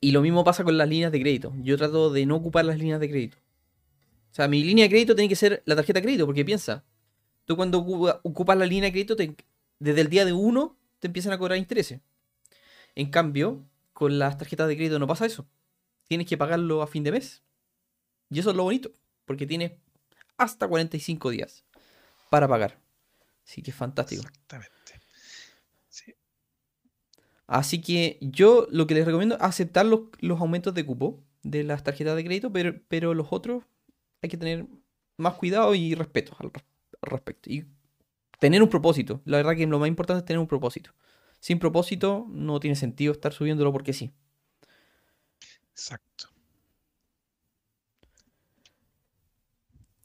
Y 0.00 0.12
lo 0.12 0.20
mismo 0.20 0.44
pasa 0.44 0.62
con 0.62 0.78
las 0.78 0.88
líneas 0.88 1.10
de 1.10 1.20
crédito. 1.20 1.52
Yo 1.62 1.76
trato 1.76 2.10
de 2.12 2.26
no 2.26 2.36
ocupar 2.36 2.64
las 2.64 2.78
líneas 2.78 3.00
de 3.00 3.10
crédito. 3.10 3.38
O 4.30 4.34
sea, 4.34 4.46
mi 4.46 4.62
línea 4.62 4.84
de 4.84 4.90
crédito 4.90 5.14
tiene 5.16 5.28
que 5.28 5.36
ser 5.36 5.62
la 5.64 5.74
tarjeta 5.74 5.98
de 5.98 6.04
crédito, 6.04 6.26
porque 6.26 6.44
piensa, 6.44 6.84
tú 7.44 7.56
cuando 7.56 7.78
ocupas 7.78 8.56
la 8.56 8.66
línea 8.66 8.90
de 8.90 8.92
crédito, 8.92 9.16
desde 9.78 10.00
el 10.00 10.08
día 10.08 10.24
de 10.24 10.32
uno 10.32 10.76
te 11.00 11.08
empiezan 11.08 11.32
a 11.32 11.38
cobrar 11.38 11.58
intereses. 11.58 12.00
En 12.98 13.10
cambio, 13.12 13.64
con 13.92 14.18
las 14.18 14.38
tarjetas 14.38 14.66
de 14.66 14.74
crédito 14.74 14.98
no 14.98 15.06
pasa 15.06 15.24
eso. 15.24 15.46
Tienes 16.08 16.26
que 16.26 16.36
pagarlo 16.36 16.82
a 16.82 16.88
fin 16.88 17.04
de 17.04 17.12
mes. 17.12 17.44
Y 18.28 18.40
eso 18.40 18.50
es 18.50 18.56
lo 18.56 18.64
bonito, 18.64 18.90
porque 19.24 19.46
tienes 19.46 19.70
hasta 20.36 20.66
45 20.66 21.30
días 21.30 21.64
para 22.28 22.48
pagar. 22.48 22.76
Así 23.46 23.62
que 23.62 23.70
es 23.70 23.76
fantástico. 23.76 24.22
Exactamente. 24.22 24.74
Así 27.46 27.80
que 27.80 28.18
yo 28.20 28.66
lo 28.68 28.88
que 28.88 28.94
les 28.94 29.06
recomiendo 29.06 29.36
es 29.36 29.42
aceptar 29.42 29.86
los, 29.86 30.00
aumentos 30.40 30.74
de 30.74 30.84
cupo 30.84 31.22
de 31.44 31.62
las 31.62 31.84
tarjetas 31.84 32.16
de 32.16 32.24
crédito, 32.24 32.52
pero, 32.52 32.80
pero 32.88 33.14
los 33.14 33.28
otros 33.30 33.62
hay 34.22 34.28
que 34.28 34.36
tener 34.36 34.66
más 35.16 35.34
cuidado 35.34 35.72
y 35.76 35.94
respeto 35.94 36.36
al, 36.40 36.50
respecto. 37.00 37.48
Y 37.48 37.64
tener 38.40 38.60
un 38.60 38.68
propósito. 38.68 39.22
La 39.24 39.36
verdad 39.36 39.54
que 39.54 39.68
lo 39.68 39.78
más 39.78 39.88
importante 39.88 40.18
es 40.18 40.24
tener 40.24 40.40
un 40.40 40.48
propósito. 40.48 40.90
Sin 41.40 41.58
propósito 41.58 42.26
no 42.30 42.60
tiene 42.60 42.76
sentido 42.76 43.12
estar 43.12 43.32
subiéndolo 43.32 43.72
porque 43.72 43.92
sí. 43.92 44.12
Exacto. 45.72 46.28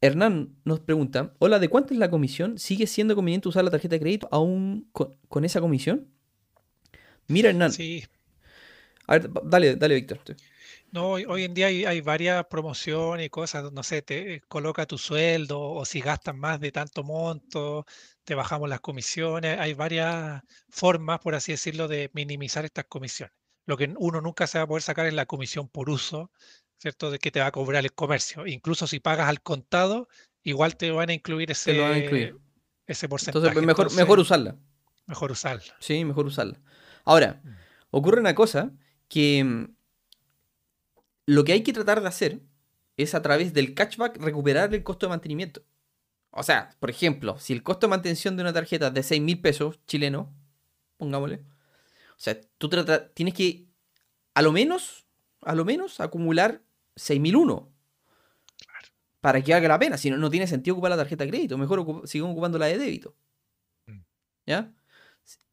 Hernán 0.01 0.55
nos 0.65 0.81
pregunta, 0.81 1.33
hola, 1.39 1.59
¿de 1.59 1.69
cuánto 1.69 1.93
es 1.93 1.99
la 1.99 2.09
comisión? 2.09 2.57
¿Sigue 2.57 2.87
siendo 2.87 3.15
conveniente 3.15 3.47
usar 3.47 3.63
la 3.63 3.71
tarjeta 3.71 3.95
de 3.95 4.01
crédito 4.01 4.27
aún 4.31 4.89
con 4.91 5.45
esa 5.45 5.61
comisión? 5.61 6.09
Mira, 7.27 7.49
Hernán. 7.49 7.71
Sí. 7.71 8.03
A 9.07 9.13
ver, 9.13 9.29
dale, 9.45 9.75
dale, 9.75 9.95
Víctor. 9.95 10.19
No, 10.93 11.13
hoy, 11.13 11.43
en 11.43 11.55
día 11.55 11.65
hay, 11.65 12.01
varias 12.01 12.45
promociones 12.45 13.25
y 13.25 13.29
cosas, 13.31 13.73
no 13.73 13.81
sé, 13.81 14.03
te 14.03 14.41
coloca 14.41 14.85
tu 14.85 14.99
sueldo 14.99 15.59
o 15.59 15.85
si 15.85 16.01
gastas 16.01 16.35
más 16.35 16.59
de 16.59 16.71
tanto 16.71 17.03
monto, 17.03 17.87
te 18.23 18.35
bajamos 18.35 18.69
las 18.69 18.79
comisiones. 18.79 19.57
Hay 19.59 19.73
varias 19.73 20.43
formas, 20.69 21.19
por 21.19 21.33
así 21.33 21.51
decirlo, 21.51 21.87
de 21.87 22.11
minimizar 22.13 22.63
estas 22.63 22.85
comisiones. 22.85 23.35
Lo 23.65 23.75
que 23.75 23.91
uno 23.97 24.21
nunca 24.21 24.45
se 24.45 24.59
va 24.59 24.65
a 24.65 24.67
poder 24.67 24.83
sacar 24.83 25.07
es 25.07 25.15
la 25.15 25.25
comisión 25.25 25.67
por 25.67 25.89
uso, 25.89 26.29
¿cierto? 26.77 27.09
De 27.09 27.17
que 27.17 27.31
te 27.31 27.39
va 27.39 27.47
a 27.47 27.51
cobrar 27.51 27.83
el 27.83 27.93
comercio. 27.93 28.45
Incluso 28.45 28.85
si 28.85 28.99
pagas 28.99 29.27
al 29.27 29.41
contado, 29.41 30.07
igual 30.43 30.77
te 30.77 30.91
van 30.91 31.09
a 31.09 31.13
incluir 31.13 31.49
ese, 31.49 32.35
ese 32.85 33.09
porcentaje. 33.09 33.47
Entonces, 33.47 33.65
mejor, 33.65 33.91
mejor 33.95 34.19
usarla. 34.19 34.57
Mejor 35.07 35.31
usarla. 35.31 35.75
Sí, 35.79 36.05
mejor 36.05 36.27
usarla. 36.27 36.61
Ahora, 37.03 37.41
mm. 37.43 37.49
ocurre 37.89 38.19
una 38.19 38.35
cosa 38.35 38.71
que 39.07 39.43
mm, 39.43 39.75
lo 41.25 41.43
que 41.43 41.53
hay 41.53 41.63
que 41.63 41.73
tratar 41.73 42.01
de 42.01 42.07
hacer 42.07 42.41
es 42.97 43.15
a 43.15 43.21
través 43.21 43.53
del 43.53 43.73
catchback 43.73 44.17
recuperar 44.17 44.73
el 44.73 44.83
costo 44.83 45.05
de 45.05 45.11
mantenimiento. 45.11 45.63
O 46.31 46.43
sea, 46.43 46.75
por 46.79 46.89
ejemplo, 46.89 47.37
si 47.39 47.53
el 47.53 47.63
costo 47.63 47.87
de 47.87 47.91
mantención 47.91 48.35
de 48.35 48.43
una 48.43 48.53
tarjeta 48.53 48.87
es 48.87 48.93
de 48.93 49.03
6 49.03 49.21
mil 49.21 49.39
pesos 49.39 49.79
chileno, 49.85 50.33
pongámosle. 50.97 51.43
O 52.11 52.19
sea, 52.23 52.39
tú 52.57 52.69
tienes 53.13 53.33
que, 53.33 53.67
a 54.33 54.41
lo 54.41 54.51
menos, 54.51 55.05
a 55.41 55.55
lo 55.55 55.65
menos, 55.65 55.99
acumular 55.99 56.61
6001 56.95 57.71
para 59.21 59.41
que 59.41 59.53
haga 59.53 59.67
la 59.67 59.79
pena. 59.79 59.97
Si 59.97 60.09
no, 60.09 60.17
no 60.17 60.29
tiene 60.29 60.47
sentido 60.47 60.75
ocupar 60.75 60.91
la 60.91 60.97
tarjeta 60.97 61.23
de 61.23 61.29
crédito. 61.29 61.57
Mejor 61.57 62.07
sigamos 62.07 62.33
ocupando 62.33 62.57
la 62.57 62.65
de 62.65 62.77
débito. 62.77 63.15
Mm. 63.85 63.99
¿Ya? 64.45 64.73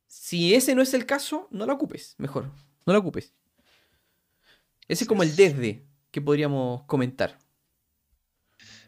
Si 0.06 0.54
ese 0.54 0.74
no 0.74 0.82
es 0.82 0.92
el 0.94 1.06
caso, 1.06 1.46
no 1.50 1.66
la 1.66 1.74
ocupes, 1.74 2.14
mejor. 2.18 2.46
No 2.86 2.92
la 2.92 2.98
ocupes. 2.98 3.32
Ese 4.90 5.04
es 5.04 5.08
como 5.08 5.22
el 5.22 5.36
desde 5.36 5.84
que 6.10 6.20
podríamos 6.20 6.82
comentar. 6.82 7.38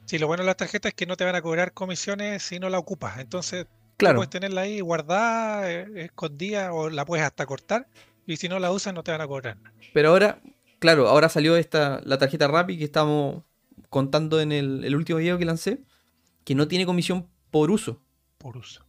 Sí, 0.04 0.18
lo 0.18 0.26
bueno 0.26 0.42
de 0.42 0.48
las 0.48 0.56
tarjetas 0.56 0.90
es 0.90 0.94
que 0.94 1.06
no 1.06 1.16
te 1.16 1.24
van 1.24 1.36
a 1.36 1.42
cobrar 1.42 1.74
comisiones 1.74 2.42
si 2.42 2.58
no 2.58 2.68
la 2.68 2.80
ocupas. 2.80 3.20
Entonces, 3.20 3.66
claro. 3.98 4.16
puedes 4.16 4.30
tenerla 4.30 4.62
ahí 4.62 4.80
guardada, 4.80 5.70
eh, 5.70 5.86
escondida 5.94 6.72
o 6.72 6.90
la 6.90 7.04
puedes 7.04 7.24
hasta 7.24 7.46
cortar. 7.46 7.86
Y 8.26 8.36
si 8.36 8.48
no 8.48 8.58
la 8.58 8.72
usas, 8.72 8.92
no 8.94 9.04
te 9.04 9.12
van 9.12 9.20
a 9.20 9.28
cobrar. 9.28 9.58
Pero 9.94 10.08
ahora, 10.08 10.42
claro, 10.80 11.06
ahora 11.06 11.28
salió 11.28 11.56
esta, 11.56 12.00
la 12.04 12.18
tarjeta 12.18 12.48
Rappi 12.48 12.78
que 12.78 12.84
estamos 12.84 13.44
contando 13.88 14.40
en 14.40 14.50
el, 14.50 14.84
el 14.84 14.96
último 14.96 15.20
video 15.20 15.38
que 15.38 15.44
lancé, 15.44 15.84
que 16.42 16.56
no 16.56 16.66
tiene 16.66 16.84
comisión 16.84 17.28
por 17.52 17.70
uso. 17.70 18.02
Por 18.38 18.56
uso. 18.56 18.84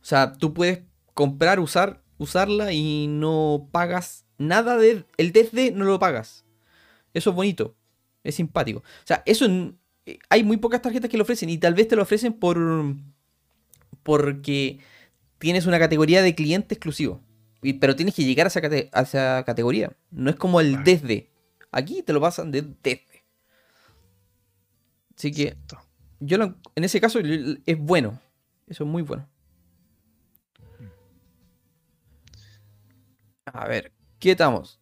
O 0.00 0.06
sea, 0.06 0.32
tú 0.32 0.54
puedes 0.54 0.84
comprar, 1.12 1.60
usar, 1.60 2.02
usarla 2.16 2.72
y 2.72 3.08
no 3.08 3.68
pagas 3.72 4.24
nada 4.38 4.76
de... 4.76 5.04
El 5.16 5.32
desde 5.32 5.72
no 5.72 5.84
lo 5.84 5.98
pagas. 5.98 6.44
Eso 7.14 7.30
es 7.30 7.36
bonito. 7.36 7.76
Es 8.24 8.36
simpático. 8.36 8.80
O 8.80 9.06
sea, 9.06 9.22
eso 9.26 9.46
hay 10.28 10.44
muy 10.44 10.56
pocas 10.56 10.82
tarjetas 10.82 11.10
que 11.10 11.16
lo 11.16 11.24
ofrecen 11.24 11.50
y 11.50 11.58
tal 11.58 11.74
vez 11.74 11.88
te 11.88 11.96
lo 11.96 12.02
ofrecen 12.02 12.32
por 12.32 12.58
porque 14.02 14.78
tienes 15.38 15.66
una 15.66 15.78
categoría 15.78 16.22
de 16.22 16.34
cliente 16.34 16.74
exclusivo. 16.74 17.20
pero 17.80 17.96
tienes 17.96 18.14
que 18.14 18.24
llegar 18.24 18.46
a 18.46 19.02
esa, 19.02 19.44
categoría. 19.44 19.92
No 20.10 20.30
es 20.30 20.36
como 20.36 20.60
el 20.60 20.82
desde. 20.84 21.30
Aquí 21.72 22.02
te 22.02 22.12
lo 22.12 22.20
pasan 22.20 22.50
de 22.50 22.62
desde. 22.62 23.24
Así 25.16 25.32
que 25.32 25.56
yo 26.20 26.36
en 26.74 26.84
ese 26.84 27.00
caso 27.00 27.18
es 27.18 27.78
bueno. 27.78 28.20
Eso 28.66 28.84
es 28.84 28.90
muy 28.90 29.02
bueno. 29.02 29.28
A 33.46 33.66
ver, 33.66 33.92
¿qué 34.18 34.32
estamos? 34.32 34.80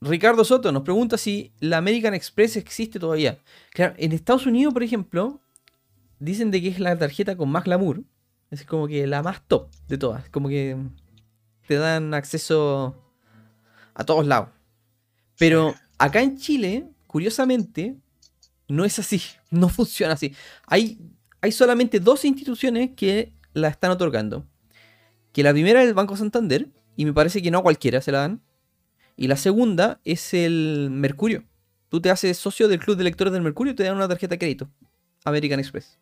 Ricardo 0.00 0.44
Soto 0.44 0.70
nos 0.70 0.82
pregunta 0.82 1.18
si 1.18 1.52
la 1.60 1.78
American 1.78 2.14
Express 2.14 2.56
existe 2.56 3.00
todavía. 3.00 3.38
Claro, 3.70 3.94
en 3.98 4.12
Estados 4.12 4.46
Unidos, 4.46 4.72
por 4.72 4.82
ejemplo, 4.82 5.40
dicen 6.20 6.50
de 6.50 6.62
que 6.62 6.68
es 6.68 6.78
la 6.78 6.96
tarjeta 6.96 7.36
con 7.36 7.50
más 7.50 7.64
glamour. 7.64 8.02
Es 8.50 8.64
como 8.64 8.86
que 8.86 9.06
la 9.06 9.22
más 9.22 9.42
top 9.46 9.70
de 9.88 9.98
todas. 9.98 10.28
Como 10.30 10.48
que 10.48 10.76
te 11.66 11.74
dan 11.74 12.14
acceso 12.14 12.96
a 13.94 14.04
todos 14.04 14.26
lados. 14.26 14.50
Pero 15.36 15.74
acá 15.98 16.22
en 16.22 16.38
Chile, 16.38 16.88
curiosamente, 17.06 17.96
no 18.68 18.84
es 18.84 18.98
así. 18.98 19.22
No 19.50 19.70
funciona 19.70 20.12
así. 20.12 20.34
Hay, 20.66 20.98
hay 21.40 21.52
solamente 21.52 22.00
dos 22.00 22.26
instituciones 22.26 22.90
que 22.94 23.32
la 23.54 23.68
están 23.68 23.90
otorgando. 23.90 24.44
Que 25.32 25.42
la 25.42 25.52
primera 25.52 25.82
es 25.82 25.88
el 25.88 25.94
Banco 25.94 26.18
Santander. 26.18 26.68
Y 26.98 27.04
me 27.04 27.12
parece 27.12 27.40
que 27.40 27.52
no 27.52 27.58
a 27.58 27.62
cualquiera 27.62 28.00
se 28.00 28.10
la 28.10 28.18
dan. 28.18 28.42
Y 29.14 29.28
la 29.28 29.36
segunda 29.36 30.00
es 30.02 30.34
el 30.34 30.88
Mercurio. 30.90 31.44
Tú 31.90 32.00
te 32.00 32.10
haces 32.10 32.36
socio 32.36 32.66
del 32.66 32.80
club 32.80 32.96
de 32.96 33.04
lectores 33.04 33.32
del 33.32 33.40
Mercurio 33.40 33.72
y 33.72 33.76
te 33.76 33.84
dan 33.84 33.94
una 33.94 34.08
tarjeta 34.08 34.34
de 34.34 34.40
crédito. 34.40 34.68
American 35.24 35.60
Express. 35.60 35.96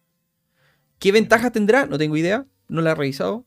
¿Qué 0.98 1.12
ventajas 1.12 1.52
tendrá? 1.52 1.84
No 1.84 1.98
tengo 1.98 2.16
idea. 2.16 2.46
No 2.68 2.80
la 2.80 2.92
he 2.92 2.94
revisado. 2.94 3.44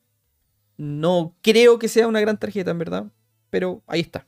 No 0.78 1.36
creo 1.41 1.80
que 1.80 1.88
sea 1.88 2.06
una 2.06 2.22
gran 2.22 2.38
tarjeta, 2.38 2.70
en 2.70 2.78
verdad. 2.78 3.12
Pero 3.50 3.82
ahí 3.88 4.02
está. 4.02 4.28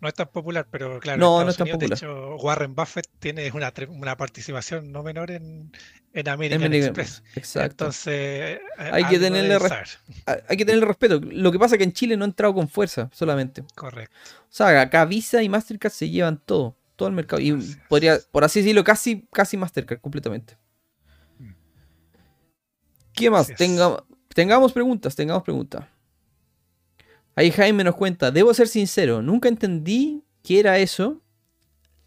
No 0.00 0.08
es 0.08 0.14
tan 0.14 0.28
popular, 0.28 0.66
pero 0.70 1.00
claro, 1.00 1.18
no, 1.18 1.42
no 1.42 1.50
es 1.50 1.56
tan 1.56 1.66
popular. 1.66 1.98
de 1.98 2.06
hecho, 2.06 2.36
Warren 2.36 2.74
Buffett 2.74 3.08
tiene 3.18 3.50
una, 3.52 3.72
una 3.88 4.16
participación 4.16 4.92
no 4.92 5.02
menor 5.02 5.32
en, 5.32 5.72
en 6.12 6.28
American 6.28 6.72
Express. 6.72 7.24
Exacto. 7.34 7.84
Entonces, 7.84 8.60
hay 8.76 9.04
que, 9.06 9.18
tenerle 9.18 9.58
hay 10.24 10.56
que 10.56 10.64
tenerle 10.64 10.86
respeto. 10.86 11.20
Lo 11.20 11.50
que 11.50 11.58
pasa 11.58 11.74
es 11.74 11.78
que 11.78 11.84
en 11.84 11.92
Chile 11.92 12.16
no 12.16 12.24
ha 12.24 12.28
entrado 12.28 12.54
con 12.54 12.68
fuerza 12.68 13.10
solamente. 13.12 13.64
Correcto. 13.74 14.14
O 14.42 14.46
sea, 14.52 14.80
acá 14.80 15.04
Visa 15.04 15.42
y 15.42 15.48
Mastercard 15.48 15.92
se 15.92 16.08
llevan 16.08 16.40
todo, 16.44 16.76
todo 16.94 17.08
el 17.08 17.14
mercado. 17.14 17.42
Y 17.42 17.52
podría, 17.88 18.18
por 18.30 18.44
así 18.44 18.60
decirlo, 18.60 18.84
casi, 18.84 19.26
casi 19.32 19.56
Mastercard 19.56 20.00
completamente. 20.00 20.56
¿Qué 23.12 23.30
más? 23.30 23.50
tengamos 24.32 24.72
preguntas, 24.72 25.16
tengamos 25.16 25.42
preguntas. 25.42 25.84
Ahí 27.38 27.52
Jaime 27.52 27.84
nos 27.84 27.94
cuenta, 27.94 28.32
debo 28.32 28.52
ser 28.52 28.66
sincero, 28.66 29.22
nunca 29.22 29.48
entendí 29.48 30.24
qué 30.42 30.58
era 30.58 30.78
eso. 30.78 31.22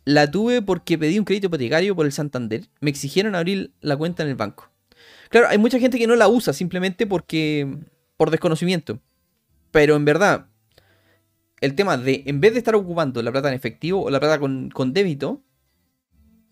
La 0.04 0.30
tuve 0.30 0.62
porque 0.62 0.98
pedí 0.98 1.18
un 1.18 1.24
crédito 1.24 1.48
hipotecario 1.48 1.96
por 1.96 2.06
el 2.06 2.12
Santander. 2.12 2.68
Me 2.82 2.90
exigieron 2.90 3.34
abrir 3.34 3.72
la 3.80 3.96
cuenta 3.96 4.24
en 4.24 4.30
el 4.30 4.36
banco. 4.36 4.70
Claro, 5.30 5.48
hay 5.48 5.58
mucha 5.58 5.80
gente 5.80 5.98
que 5.98 6.06
no 6.06 6.18
la 6.18 6.28
usa 6.28 6.52
simplemente 6.52 7.08
porque 7.08 7.78
por 8.18 8.30
desconocimiento. 8.30 9.00
Pero 9.72 9.96
en 9.96 10.04
verdad, 10.04 10.48
el 11.62 11.76
tema 11.76 11.96
de, 11.96 12.24
en 12.26 12.42
vez 12.42 12.52
de 12.52 12.60
estar 12.60 12.76
ocupando 12.76 13.24
la 13.24 13.32
plata 13.32 13.48
en 13.48 13.54
efectivo 13.54 14.04
o 14.04 14.10
la 14.10 14.20
plata 14.20 14.38
con, 14.38 14.70
con 14.70 14.92
débito, 14.92 15.42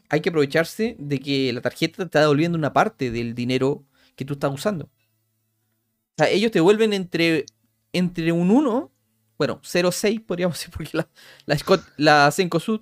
hay 0.08 0.22
que 0.22 0.30
aprovecharse 0.30 0.96
de 0.98 1.20
que 1.20 1.52
la 1.52 1.60
tarjeta 1.60 1.98
te 1.98 2.04
está 2.04 2.22
devolviendo 2.22 2.58
una 2.58 2.72
parte 2.72 3.12
del 3.12 3.36
dinero 3.36 3.84
que 4.16 4.24
tú 4.24 4.36
estás 4.36 4.54
usando. 4.54 4.86
O 4.86 6.24
sea, 6.24 6.30
ellos 6.30 6.52
te 6.52 6.62
vuelven 6.62 6.94
entre, 6.94 7.46
entre 7.94 8.32
un 8.32 8.52
1, 8.52 8.92
bueno, 9.38 9.62
0,6 9.62 10.26
podríamos 10.26 10.58
decir, 10.58 10.72
porque 10.72 10.98
la, 11.98 12.32
Sud 12.32 12.82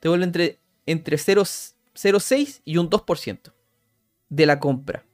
te 0.00 0.08
vuelve 0.08 0.24
entre, 0.24 0.60
entre 0.84 1.16
0,6 1.16 2.60
y 2.64 2.76
un 2.76 2.90
2% 2.90 3.52
de 4.28 4.46
la 4.46 4.60
compra. 4.60 5.04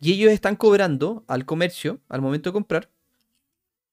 Y 0.00 0.12
ellos 0.12 0.32
están 0.32 0.56
cobrando 0.56 1.24
al 1.26 1.46
comercio, 1.46 2.00
al 2.08 2.20
momento 2.20 2.50
de 2.50 2.54
comprar. 2.54 2.90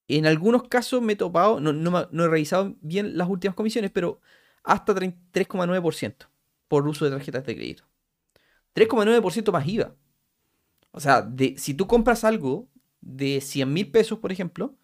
En 0.09 0.25
algunos 0.25 0.67
casos 0.67 1.01
me 1.01 1.13
he 1.13 1.15
topado, 1.15 1.59
no, 1.61 1.71
no 1.71 2.23
he 2.23 2.27
revisado 2.27 2.75
bien 2.81 3.17
las 3.17 3.29
últimas 3.29 3.55
comisiones, 3.55 3.89
pero 3.91 4.19
hasta 4.63 4.93
3,9% 4.93 6.27
por 6.67 6.87
uso 6.87 7.05
de 7.05 7.11
tarjetas 7.11 7.45
de 7.45 7.55
crédito. 7.55 7.83
3,9% 8.75 9.51
más 9.51 9.67
IVA. 9.67 9.95
O 10.91 10.99
sea, 10.99 11.21
de, 11.21 11.55
si 11.57 11.73
tú 11.73 11.87
compras 11.87 12.23
algo 12.23 12.67
de 13.03 13.41
100 13.41 13.71
mil 13.71 13.91
pesos, 13.91 14.19
por 14.19 14.31
ejemplo, 14.31 14.75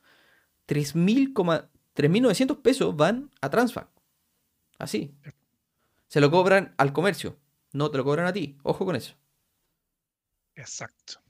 3.900 0.67 2.61
pesos 2.61 2.95
van 2.95 3.31
a 3.41 3.49
Transbank. 3.49 3.87
Así. 4.77 5.15
Se 6.07 6.21
lo 6.21 6.31
cobran 6.31 6.73
al 6.77 6.93
comercio, 6.93 7.37
no 7.71 7.91
te 7.91 7.97
lo 7.97 8.03
cobran 8.03 8.25
a 8.27 8.33
ti. 8.33 8.57
Ojo 8.63 8.85
con 8.85 8.95
eso. 8.95 9.15
Exacto. 10.55 11.21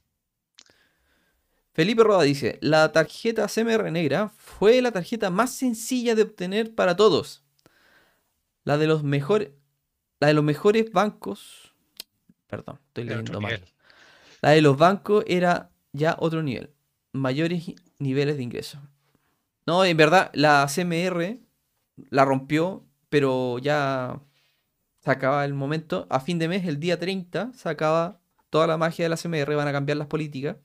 Felipe 1.74 2.04
Roda 2.04 2.24
dice, 2.24 2.58
la 2.62 2.92
tarjeta 2.92 3.48
CMR 3.48 3.92
negra 3.92 4.30
fue 4.38 4.82
la 4.82 4.92
tarjeta 4.92 5.30
más 5.30 5.54
sencilla 5.56 6.16
de 6.16 6.24
obtener 6.24 6.76
para 6.76 6.96
todos. 6.96 7.44
La 8.64 8.78
de 8.78 8.88
los 8.88 9.04
mejores, 9.04 9.52
la 10.20 10.28
de 10.28 10.34
los 10.34 10.44
mejores 10.44 10.92
bancos. 10.92 11.74
Perdón, 12.48 12.80
estoy 12.88 13.06
leyendo 13.06 13.40
mal. 13.40 13.64
La 14.42 14.50
de 14.52 14.62
los 14.62 14.78
bancos 14.78 15.24
era 15.28 15.72
ya 15.92 16.16
otro 16.20 16.44
nivel. 16.44 16.74
Mayores 17.14 17.74
niveles 18.00 18.38
de 18.38 18.44
ingreso. 18.44 18.80
No, 19.66 19.86
en 19.86 19.98
verdad, 19.98 20.32
la 20.34 20.68
CMR 20.68 21.40
la 22.10 22.26
rompió, 22.26 22.86
pero 23.10 23.60
ya 23.60 24.22
se 25.00 25.12
acaba 25.12 25.46
el 25.46 25.54
momento. 25.54 26.08
A 26.10 26.20
fin 26.20 26.40
de 26.40 26.48
mes, 26.48 26.66
el 26.68 26.80
día 26.80 27.00
30, 27.00 27.52
se 27.54 27.70
acaba 27.70 28.20
toda 28.50 28.68
la 28.68 28.78
magia 28.78 29.06
de 29.06 29.10
la 29.10 29.18
CMR, 29.18 29.56
van 29.56 29.68
a 29.68 29.72
cambiar 29.72 29.98
las 29.98 30.08
políticas. 30.08 30.58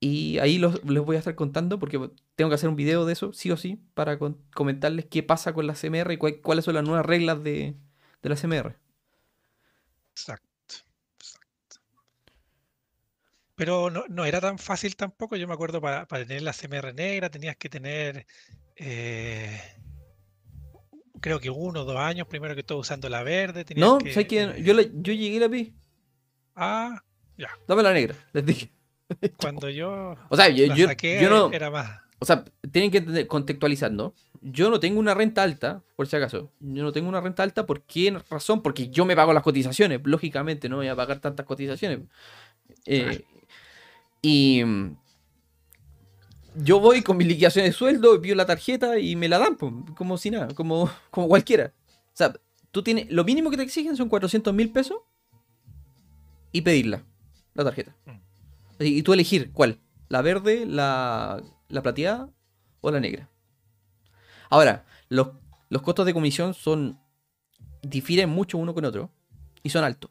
Y 0.00 0.38
ahí 0.38 0.58
los, 0.58 0.84
les 0.84 1.04
voy 1.04 1.16
a 1.16 1.18
estar 1.18 1.34
contando 1.34 1.78
porque 1.80 1.98
tengo 2.36 2.50
que 2.50 2.54
hacer 2.54 2.68
un 2.68 2.76
video 2.76 3.04
de 3.04 3.12
eso, 3.14 3.32
sí 3.32 3.50
o 3.50 3.56
sí, 3.56 3.80
para 3.94 4.18
comentarles 4.54 5.06
qué 5.06 5.22
pasa 5.24 5.52
con 5.54 5.66
la 5.66 5.74
CMR 5.74 6.12
y 6.12 6.18
cuáles 6.40 6.64
son 6.64 6.74
las 6.74 6.84
nuevas 6.84 7.04
reglas 7.04 7.42
de, 7.42 7.74
de 8.22 8.28
la 8.28 8.36
CMR. 8.36 8.76
Exacto. 10.14 10.47
Pero 13.58 13.90
no, 13.90 14.24
era 14.24 14.40
tan 14.40 14.56
fácil 14.56 14.94
tampoco. 14.94 15.34
Yo 15.34 15.48
me 15.48 15.52
acuerdo 15.52 15.80
para, 15.80 16.06
tener 16.06 16.42
la 16.42 16.52
CMR 16.52 16.94
negra 16.94 17.28
tenías 17.28 17.56
que 17.56 17.68
tener, 17.68 18.24
eh, 18.76 19.60
creo 21.20 21.40
que 21.40 21.50
uno 21.50 21.80
o 21.80 21.84
dos 21.84 21.96
años 21.96 22.28
primero 22.28 22.54
que 22.54 22.62
todo 22.62 22.78
usando 22.78 23.08
la 23.08 23.24
verde. 23.24 23.66
No, 23.74 23.98
que, 23.98 24.28
que 24.28 24.62
yo, 24.62 24.80
yo 24.80 25.12
llegué 25.12 25.38
a 25.38 25.40
la 25.40 25.48
vi. 25.48 25.74
Ah, 26.54 27.02
ya. 27.36 27.48
Dame 27.66 27.82
la 27.82 27.92
negra, 27.92 28.14
les 28.32 28.46
dije. 28.46 28.70
Cuando 29.38 29.68
yo, 29.68 30.14
o 30.28 30.36
sea, 30.36 30.50
yo, 30.50 30.72
yo, 30.72 30.86
no, 31.28 31.50
era 31.52 31.68
más. 31.68 32.00
O 32.20 32.24
sea, 32.24 32.44
tienen 32.70 32.92
que 32.92 33.26
contextualizar, 33.26 33.90
¿no? 33.90 34.14
Yo 34.40 34.70
no 34.70 34.78
tengo 34.78 35.00
una 35.00 35.14
renta 35.14 35.42
alta, 35.42 35.82
por 35.96 36.06
si 36.06 36.14
acaso. 36.14 36.52
Yo 36.60 36.84
no 36.84 36.92
tengo 36.92 37.08
una 37.08 37.20
renta 37.20 37.42
alta, 37.42 37.66
¿por 37.66 37.82
qué 37.82 38.16
razón? 38.30 38.62
Porque 38.62 38.88
yo 38.88 39.04
me 39.04 39.16
pago 39.16 39.32
las 39.32 39.42
cotizaciones. 39.42 40.00
Lógicamente 40.04 40.68
no 40.68 40.76
voy 40.76 40.86
a 40.86 40.94
pagar 40.94 41.18
tantas 41.18 41.44
cotizaciones. 41.44 42.00
Eh, 42.86 43.24
y 44.22 44.62
mm, 44.64 44.96
yo 46.56 46.80
voy 46.80 47.02
con 47.02 47.16
mi 47.16 47.24
liquidación 47.24 47.64
de 47.64 47.72
sueldo, 47.72 48.20
pido 48.20 48.34
la 48.34 48.46
tarjeta 48.46 48.98
y 48.98 49.16
me 49.16 49.28
la 49.28 49.38
dan, 49.38 49.56
como 49.56 50.18
si 50.18 50.30
nada, 50.30 50.54
como, 50.54 50.90
como 51.10 51.28
cualquiera. 51.28 51.72
O 51.88 52.16
sea, 52.18 52.34
tú 52.70 52.82
tienes, 52.82 53.10
lo 53.10 53.24
mínimo 53.24 53.50
que 53.50 53.56
te 53.56 53.62
exigen 53.62 53.96
son 53.96 54.08
400 54.08 54.52
mil 54.52 54.70
pesos 54.70 54.98
y 56.52 56.62
pedirla, 56.62 57.04
la 57.54 57.64
tarjeta. 57.64 57.94
Mm. 58.06 58.82
Y 58.84 59.02
tú 59.02 59.12
elegir 59.12 59.52
cuál, 59.52 59.80
la 60.08 60.22
verde, 60.22 60.64
la, 60.66 61.42
la 61.68 61.82
plateada 61.82 62.30
o 62.80 62.90
la 62.90 63.00
negra. 63.00 63.28
Ahora, 64.50 64.86
los, 65.08 65.30
los 65.68 65.82
costos 65.82 66.06
de 66.06 66.14
comisión 66.14 66.54
son 66.54 66.98
difieren 67.82 68.30
mucho 68.30 68.58
uno 68.58 68.74
con 68.74 68.84
otro 68.84 69.10
y 69.62 69.70
son 69.70 69.84
altos. 69.84 70.10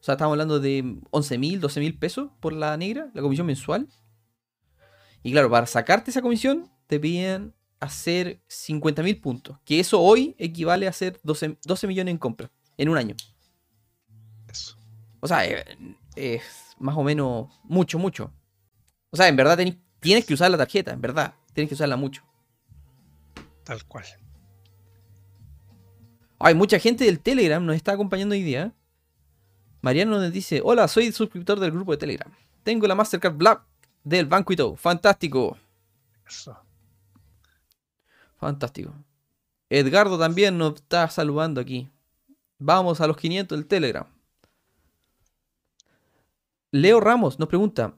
O 0.00 0.02
sea, 0.02 0.14
estamos 0.14 0.32
hablando 0.32 0.60
de 0.60 0.96
11 1.10 1.38
mil, 1.38 1.60
12 1.60 1.80
mil 1.80 1.98
pesos 1.98 2.30
por 2.40 2.52
la 2.54 2.76
negra, 2.76 3.10
la 3.12 3.20
comisión 3.20 3.46
mensual. 3.46 3.86
Y 5.22 5.32
claro, 5.32 5.50
para 5.50 5.66
sacarte 5.66 6.10
esa 6.10 6.22
comisión 6.22 6.70
te 6.86 6.98
piden 6.98 7.54
hacer 7.80 8.40
50 8.48 9.02
mil 9.02 9.20
puntos. 9.20 9.58
Que 9.64 9.78
eso 9.78 10.00
hoy 10.00 10.34
equivale 10.38 10.86
a 10.86 10.90
hacer 10.90 11.20
12, 11.22 11.58
millones 11.86 12.12
en 12.12 12.18
compra 12.18 12.50
en 12.78 12.88
un 12.88 12.96
año. 12.96 13.14
Eso. 14.48 14.76
O 15.20 15.28
sea, 15.28 15.46
eh, 15.46 15.64
es, 16.16 16.42
más 16.78 16.96
o 16.96 17.02
menos 17.02 17.48
mucho, 17.64 17.98
mucho. 17.98 18.32
O 19.10 19.16
sea, 19.16 19.28
en 19.28 19.36
verdad 19.36 19.58
tienes 20.00 20.24
que 20.24 20.34
usar 20.34 20.50
la 20.50 20.56
tarjeta, 20.56 20.92
en 20.92 21.00
verdad. 21.00 21.34
Tienes 21.52 21.68
que 21.68 21.74
usarla 21.74 21.96
mucho. 21.96 22.22
Tal 23.64 23.84
cual. 23.84 24.04
Hay 26.38 26.54
mucha 26.54 26.78
gente 26.78 27.04
del 27.04 27.20
Telegram 27.20 27.64
nos 27.64 27.76
está 27.76 27.92
acompañando 27.92 28.34
hoy 28.34 28.42
día. 28.42 28.72
Mariano 29.82 30.18
nos 30.18 30.32
dice, 30.32 30.60
hola, 30.62 30.88
soy 30.88 31.10
suscriptor 31.12 31.58
del 31.58 31.70
grupo 31.70 31.92
de 31.92 31.98
Telegram. 31.98 32.32
Tengo 32.62 32.86
la 32.86 32.94
Mastercard 32.94 33.34
Black 33.34 33.62
del 34.04 34.26
banco 34.26 34.52
y 34.52 34.56
todo. 34.56 34.76
Fantástico. 34.76 35.56
Fantástico. 38.36 38.94
Edgardo 39.68 40.18
también 40.18 40.58
nos 40.58 40.74
está 40.76 41.08
saludando 41.08 41.60
aquí. 41.60 41.88
Vamos 42.58 43.00
a 43.00 43.06
los 43.06 43.16
500 43.16 43.56
del 43.58 43.66
Telegram. 43.66 44.06
Leo 46.72 47.00
Ramos 47.00 47.38
nos 47.38 47.48
pregunta, 47.48 47.96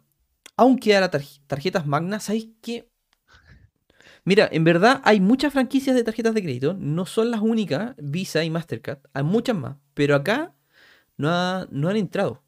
¿aún 0.56 0.78
quedan 0.78 1.10
tarjetas 1.46 1.86
magnas? 1.86 2.24
¿Sabéis 2.24 2.48
qué? 2.62 2.88
Mira, 4.24 4.48
en 4.50 4.64
verdad 4.64 5.02
hay 5.04 5.20
muchas 5.20 5.52
franquicias 5.52 5.94
de 5.94 6.04
tarjetas 6.04 6.32
de 6.32 6.42
crédito, 6.42 6.74
no 6.74 7.04
son 7.04 7.30
las 7.30 7.40
únicas, 7.40 7.94
Visa 7.98 8.44
y 8.44 8.50
Mastercard, 8.50 9.00
hay 9.12 9.24
muchas 9.24 9.56
más, 9.56 9.76
pero 9.94 10.14
acá 10.14 10.54
no, 11.16 11.66
no 11.66 11.88
han 11.88 11.96
entrado. 11.96 12.42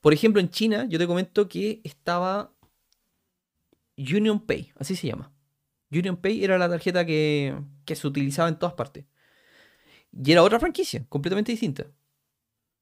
Por 0.00 0.12
ejemplo, 0.12 0.40
en 0.40 0.50
China, 0.50 0.86
yo 0.88 0.98
te 0.98 1.06
comento 1.06 1.48
que 1.48 1.80
estaba 1.84 2.52
Union 3.96 4.40
Pay, 4.40 4.72
así 4.76 4.96
se 4.96 5.08
llama. 5.08 5.32
Union 5.90 6.16
Pay 6.16 6.44
era 6.44 6.58
la 6.58 6.68
tarjeta 6.68 7.04
que, 7.04 7.58
que 7.84 7.96
se 7.96 8.06
utilizaba 8.06 8.48
en 8.48 8.58
todas 8.58 8.74
partes. 8.74 9.04
Y 10.12 10.32
era 10.32 10.42
otra 10.42 10.60
franquicia, 10.60 11.04
completamente 11.08 11.52
distinta. 11.52 11.86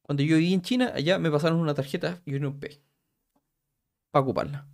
Cuando 0.03 0.23
yo 0.23 0.37
viví 0.37 0.55
en 0.55 0.63
China, 0.63 0.93
allá 0.95 1.19
me 1.19 1.31
pasaron 1.31 1.59
una 1.59 1.75
tarjeta 1.75 2.23
Union 2.27 2.59
Pay. 2.61 2.81
Para 4.11 4.23
ocuparla. 4.23 4.69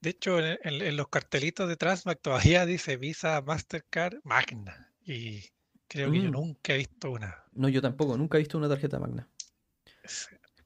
De 0.00 0.10
hecho, 0.10 0.38
en, 0.38 0.96
los 0.96 1.08
cartelitos 1.08 1.68
de 1.68 1.76
Transmac 1.76 2.20
todavía 2.20 2.64
dice 2.64 2.96
Visa, 2.96 3.42
Mastercard, 3.42 4.20
Magna. 4.24 4.94
Y 5.04 5.44
creo 5.88 6.10
que 6.10 6.22
yo 6.22 6.28
mm. 6.28 6.32
nunca 6.32 6.74
he 6.74 6.78
visto 6.78 7.10
una. 7.10 7.44
No, 7.52 7.68
yo 7.68 7.80
tampoco, 7.80 8.16
nunca 8.16 8.38
he 8.38 8.40
visto 8.40 8.58
una 8.58 8.68
tarjeta 8.68 8.98
Magna. 8.98 9.28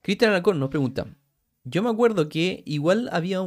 Cristian 0.02 0.32
Alcón 0.32 0.58
nos 0.58 0.70
pregunta. 0.70 1.06
Yo 1.64 1.82
me 1.82 1.90
acuerdo 1.90 2.28
que 2.28 2.62
igual 2.66 3.08
había, 3.12 3.40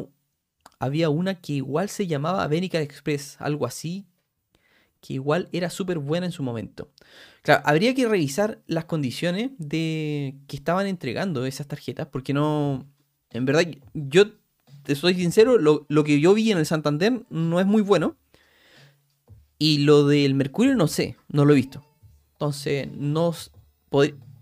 había 0.79 1.09
una 1.09 1.41
que 1.41 1.53
igual 1.53 1.89
se 1.89 2.07
llamaba 2.07 2.47
Benica 2.47 2.79
Express, 2.79 3.37
algo 3.39 3.65
así, 3.65 4.05
que 5.01 5.13
igual 5.15 5.49
era 5.51 5.69
súper 5.69 5.99
buena 5.99 6.25
en 6.25 6.31
su 6.31 6.43
momento. 6.43 6.91
Claro, 7.41 7.61
habría 7.65 7.93
que 7.93 8.07
revisar 8.07 8.61
las 8.67 8.85
condiciones 8.85 9.51
de 9.57 10.35
que 10.47 10.55
estaban 10.55 10.87
entregando 10.87 11.45
esas 11.45 11.67
tarjetas, 11.67 12.07
porque 12.07 12.33
no. 12.33 12.87
En 13.31 13.45
verdad, 13.45 13.65
yo 13.93 14.27
te 14.83 14.95
soy 14.95 15.15
sincero, 15.15 15.57
lo, 15.57 16.03
que 16.03 16.19
yo 16.19 16.33
vi 16.33 16.51
en 16.51 16.57
el 16.57 16.65
Santander 16.65 17.25
no 17.29 17.59
es 17.59 17.65
muy 17.65 17.81
bueno. 17.81 18.15
Y 19.57 19.79
lo 19.79 20.05
del 20.05 20.33
Mercurio 20.33 20.75
no 20.75 20.87
sé, 20.87 21.17
no 21.29 21.45
lo 21.45 21.53
he 21.53 21.57
visto. 21.57 21.85
Entonces, 22.33 22.89
no 22.91 23.33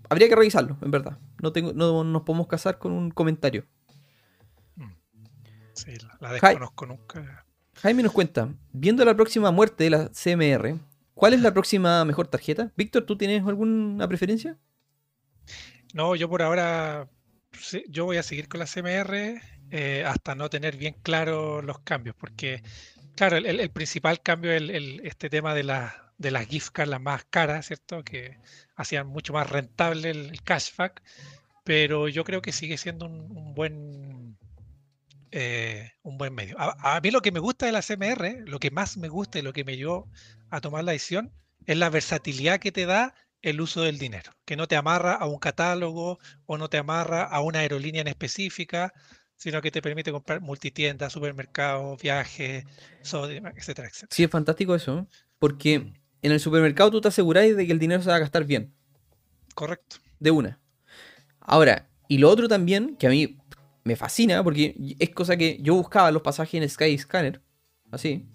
habría 0.10 0.30
que 0.30 0.36
revisarlo, 0.36 0.78
en 0.82 0.92
verdad. 0.92 1.20
No, 1.42 1.52
tengo, 1.52 1.74
no 1.74 2.04
nos 2.04 2.24
podemos 2.24 2.48
casar 2.48 2.80
con 2.80 2.92
un 2.92 3.12
comentario. 3.12 3.66
Mm. 4.76 4.92
Sí, 5.74 5.92
la 6.20 6.34
desconozco 6.34 6.86
nunca. 6.86 7.46
Jaime 7.76 8.04
nos 8.04 8.12
cuenta, 8.12 8.54
viendo 8.74 9.04
la 9.06 9.16
próxima 9.16 9.52
muerte 9.52 9.86
de 9.86 9.90
la 9.90 10.10
CMR, 10.10 10.80
¿cuál 11.14 11.34
es 11.34 11.42
la 11.42 11.54
próxima 11.54 12.06
mejor 12.06 12.28
tarjeta? 12.28 12.72
Víctor, 12.76 13.06
¿tú 13.06 13.18
tienes 13.18 13.46
alguna 13.46 14.08
preferencia? 14.08 14.58
No, 15.94 16.16
yo 16.16 16.30
por 16.30 16.42
ahora, 16.42 17.10
yo 17.90 18.06
voy 18.06 18.18
a 18.18 18.24
seguir 18.24 18.48
con 18.48 18.60
la 18.60 18.66
CMR 18.66 19.42
eh, 19.72 20.04
hasta 20.06 20.36
no 20.36 20.50
tener 20.50 20.78
bien 20.78 20.96
claros 21.02 21.64
los 21.64 21.80
cambios, 21.80 22.16
porque, 22.16 22.62
claro, 23.16 23.38
el, 23.38 23.72
principal 23.72 24.22
cambio 24.22 24.52
es 24.52 24.64
este 25.04 25.30
tema 25.30 25.54
de, 25.54 25.64
la, 25.64 26.14
de 26.18 26.32
las 26.32 26.48
gift 26.48 26.70
cards, 26.72 26.90
las 26.90 27.02
más 27.02 27.26
caras, 27.30 27.68
¿cierto? 27.68 28.04
Que 28.04 28.40
hacían 28.76 29.08
mucho 29.08 29.34
más 29.34 29.50
rentable 29.50 30.10
el, 30.10 30.42
cashback, 30.44 31.02
pero 31.64 32.08
yo 32.08 32.24
creo 32.24 32.42
que 32.42 32.52
sigue 32.52 32.78
siendo 32.78 33.06
un 33.06 33.54
buen 33.54 34.38
eh, 35.32 35.94
un 36.04 36.18
buen 36.18 36.34
medio. 36.36 36.58
A, 36.60 37.00
mí 37.02 37.10
lo 37.10 37.22
que 37.22 37.32
me 37.32 37.40
gusta 37.40 37.66
de 37.66 37.72
la 37.72 37.82
CMR, 37.82 38.44
lo 38.46 38.60
que 38.60 38.70
más 38.70 38.98
me 38.98 39.08
gusta 39.08 39.40
y 39.40 39.42
lo 39.42 39.54
que 39.54 39.64
me 39.64 39.78
llevó 39.78 40.10
a 40.50 40.60
tomar 40.60 40.84
la 40.84 40.92
decisión, 40.92 41.32
es 41.66 41.78
la 41.78 41.90
versatilidad 41.90 42.60
que 42.60 42.74
te 42.74 42.86
da 42.86 43.16
el 43.42 43.62
uso 43.62 43.82
del 43.82 43.98
dinero, 43.98 44.34
que 44.46 44.58
no 44.58 44.68
te 44.68 44.76
amarra 44.76 45.14
a 45.14 45.26
un 45.28 45.40
catálogo 45.40 46.20
o 46.46 46.58
no 46.58 46.70
te 46.70 46.78
amarra 46.78 47.24
a 47.24 47.40
una 47.40 47.60
aerolínea 47.60 48.02
en 48.02 48.10
específica, 48.10 48.94
sino 49.42 49.60
que 49.60 49.72
te 49.72 49.82
permite 49.82 50.12
comprar 50.12 50.40
multitiendas, 50.40 51.14
supermercados, 51.14 52.00
viajes, 52.00 52.64
etcétera, 53.02 53.52
etcétera. 53.58 53.90
Sí, 54.12 54.24
es 54.24 54.30
fantástico 54.30 54.76
eso, 54.76 55.08
porque 55.40 55.80
mm. 55.80 55.94
en 56.22 56.32
el 56.32 56.40
supermercado 56.40 56.92
tú 56.92 57.02
te 57.02 57.08
aseguráis 57.08 57.58
de 57.58 57.66
que 57.66 57.72
el 57.72 57.80
dinero 57.80 58.04
se 58.04 58.10
va 58.12 58.18
a 58.18 58.20
gastar 58.20 58.46
bien. 58.46 58.72
Correcto. 59.56 59.96
De 60.20 60.30
una. 60.30 60.60
Ahora, 61.40 61.90
y 62.08 62.20
lo 62.20 62.30
otro 62.30 62.48
también, 62.48 62.96
que 62.98 63.08
a 63.08 63.10
mí 63.10 63.40
me 63.84 63.96
fascina 63.96 64.44
porque 64.44 64.76
es 65.00 65.10
cosa 65.10 65.36
que 65.36 65.58
yo 65.60 65.74
buscaba 65.74 66.12
los 66.12 66.22
pasajes 66.22 66.62
en 66.62 66.70
Skyscanner, 66.70 67.42
así. 67.90 68.28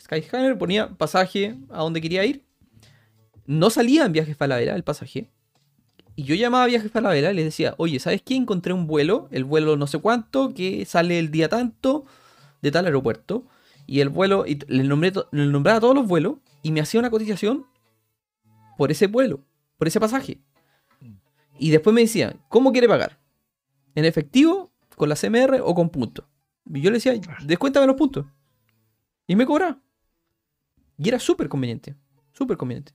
Skyscanner 0.00 0.56
ponía 0.56 0.88
pasaje 0.88 1.56
a 1.68 1.82
donde 1.82 2.00
quería 2.00 2.24
ir. 2.24 2.42
No 3.44 3.68
salía 3.68 4.06
en 4.06 4.12
Viajes 4.12 4.34
Falabella 4.34 4.74
el 4.76 4.82
pasaje. 4.82 5.30
Y 6.16 6.24
yo 6.24 6.34
llamaba 6.34 6.64
a 6.64 6.66
Viajes 6.66 6.90
Falabella 6.90 7.30
y 7.30 7.34
les 7.34 7.44
decía, 7.44 7.74
oye, 7.78 8.00
¿sabes 8.00 8.22
qué? 8.22 8.34
Encontré 8.34 8.72
un 8.72 8.86
vuelo, 8.86 9.28
el 9.30 9.44
vuelo 9.44 9.76
no 9.76 9.86
sé 9.86 9.98
cuánto, 9.98 10.54
que 10.54 10.84
sale 10.86 11.18
el 11.18 11.30
día 11.30 11.48
tanto 11.48 12.06
de 12.62 12.70
tal 12.70 12.86
aeropuerto. 12.86 13.44
Y 13.86 14.00
el 14.00 14.08
vuelo, 14.08 14.46
y 14.46 14.58
le, 14.66 14.82
nombré 14.82 15.12
le 15.30 15.46
nombraba 15.46 15.78
todos 15.78 15.94
los 15.94 16.06
vuelos 16.06 16.36
y 16.62 16.72
me 16.72 16.80
hacía 16.80 16.98
una 16.98 17.10
cotización 17.10 17.66
por 18.76 18.90
ese 18.90 19.06
vuelo, 19.06 19.44
por 19.76 19.86
ese 19.86 20.00
pasaje. 20.00 20.40
Mm. 21.00 21.12
Y 21.58 21.70
después 21.70 21.94
me 21.94 22.00
decía, 22.00 22.34
¿cómo 22.48 22.72
quiere 22.72 22.88
pagar? 22.88 23.18
en 23.96 24.04
efectivo, 24.04 24.70
con 24.94 25.08
la 25.08 25.16
CMR 25.16 25.60
o 25.64 25.74
con 25.74 25.90
puntos. 25.90 26.24
Y 26.72 26.80
yo 26.82 26.90
le 26.90 26.98
decía, 26.98 27.14
descuéntame 27.42 27.86
los 27.86 27.96
puntos. 27.96 28.26
Y 29.26 29.34
me 29.34 29.46
cobraba. 29.46 29.80
Y 30.98 31.08
era 31.08 31.18
súper 31.18 31.48
conveniente. 31.48 31.96
Súper 32.32 32.56
conveniente. 32.56 32.92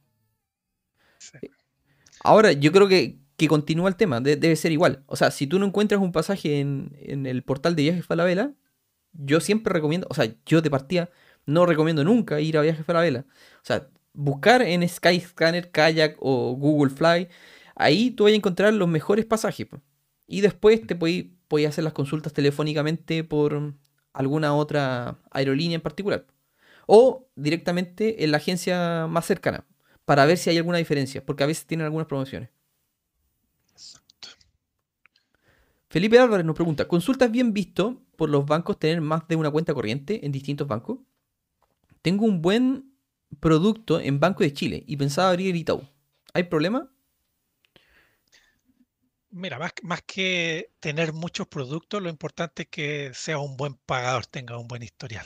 Ahora, 2.24 2.52
yo 2.52 2.72
creo 2.72 2.88
que, 2.88 3.20
que 3.38 3.48
continúa 3.48 3.90
el 3.90 3.96
tema. 3.96 4.22
debe 4.22 4.56
ser 4.56 4.72
igual. 4.72 5.04
O 5.08 5.16
sea, 5.16 5.32
si 5.32 5.48
tú 5.48 5.60
no 5.60 5.66
encuentras 5.66 6.02
un 6.02 6.12
pasaje 6.12 6.60
en, 6.60 6.96
en 7.00 7.26
el 7.26 7.44
portal 7.44 7.76
de 7.76 7.84
Viajes 7.84 8.06
Falabella, 8.06 8.54
yo 9.14 9.40
siempre 9.42 9.74
recomiendo, 9.74 10.08
o 10.10 10.14
sea, 10.14 10.34
yo 10.46 10.62
de 10.62 10.70
partida 10.70 11.10
no 11.46 11.66
recomiendo 11.66 12.04
nunca 12.04 12.40
ir 12.42 12.58
a 12.58 12.62
Viajes 12.62 12.86
Falabella. 12.86 13.26
O 13.58 13.66
sea, 13.66 13.88
buscar 14.14 14.62
en 14.62 14.88
Skyscanner, 14.88 15.72
Kayak 15.72 16.18
o 16.20 16.54
Google 16.56 16.92
Fly, 16.92 17.30
ahí 17.76 18.12
tú 18.12 18.26
vas 18.26 18.34
a 18.34 18.36
encontrar 18.36 18.74
los 18.74 18.88
mejores 18.88 19.26
pasajes. 19.26 19.68
Y 20.28 20.42
después 20.42 20.86
te 20.88 20.96
podías 20.96 21.70
hacer 21.70 21.84
las 21.84 21.94
consultas 21.94 22.34
telefónicamente 22.34 23.24
por 23.24 23.76
alguna 24.14 24.54
otra 24.56 25.20
aerolínea 25.32 25.76
en 25.76 25.82
particular. 25.82 26.26
O 26.88 27.28
directamente 27.36 28.24
en 28.24 28.32
la 28.32 28.38
agencia 28.38 29.08
más 29.08 29.26
cercana 29.26 29.66
para 30.12 30.26
ver 30.26 30.38
si 30.38 30.50
hay 30.50 30.58
alguna 30.58 30.78
diferencia, 30.78 31.26
porque 31.26 31.46
a 31.46 31.48
veces 31.48 31.66
tienen 31.66 31.86
algunas 31.86 32.06
promociones. 32.06 32.50
Felipe 35.90 36.20
Álvarez 36.20 36.46
nos 36.46 36.54
pregunta, 36.54 36.86
¿consultas 36.86 37.32
bien 37.32 37.54
visto 37.54 38.02
por 38.18 38.30
los 38.30 38.46
bancos 38.46 38.78
tener 38.78 39.00
más 39.00 39.26
de 39.30 39.38
una 39.38 39.50
cuenta 39.50 39.74
corriente 39.74 40.26
en 40.26 40.34
distintos 40.34 40.68
bancos? 40.68 41.00
Tengo 42.02 42.26
un 42.26 42.42
buen 42.42 42.94
producto 43.40 44.02
en 44.02 44.20
Banco 44.20 44.44
de 44.44 44.52
Chile 44.52 44.84
y 44.86 44.98
pensaba 44.98 45.30
abrir 45.30 45.52
el 45.52 45.56
Itaú. 45.56 45.88
¿Hay 46.34 46.44
problema? 46.44 46.92
Mira, 49.30 49.60
más, 49.60 50.02
que 50.06 50.74
tener 50.82 51.14
muchos 51.14 51.48
productos, 51.48 52.02
lo 52.02 52.10
importante 52.10 52.64
es 52.64 52.68
que 52.68 53.12
sea 53.14 53.40
un 53.40 53.56
buen 53.56 53.76
pagador, 53.76 54.26
tenga 54.26 54.58
un 54.58 54.68
buen 54.68 54.84
historial. 54.84 55.26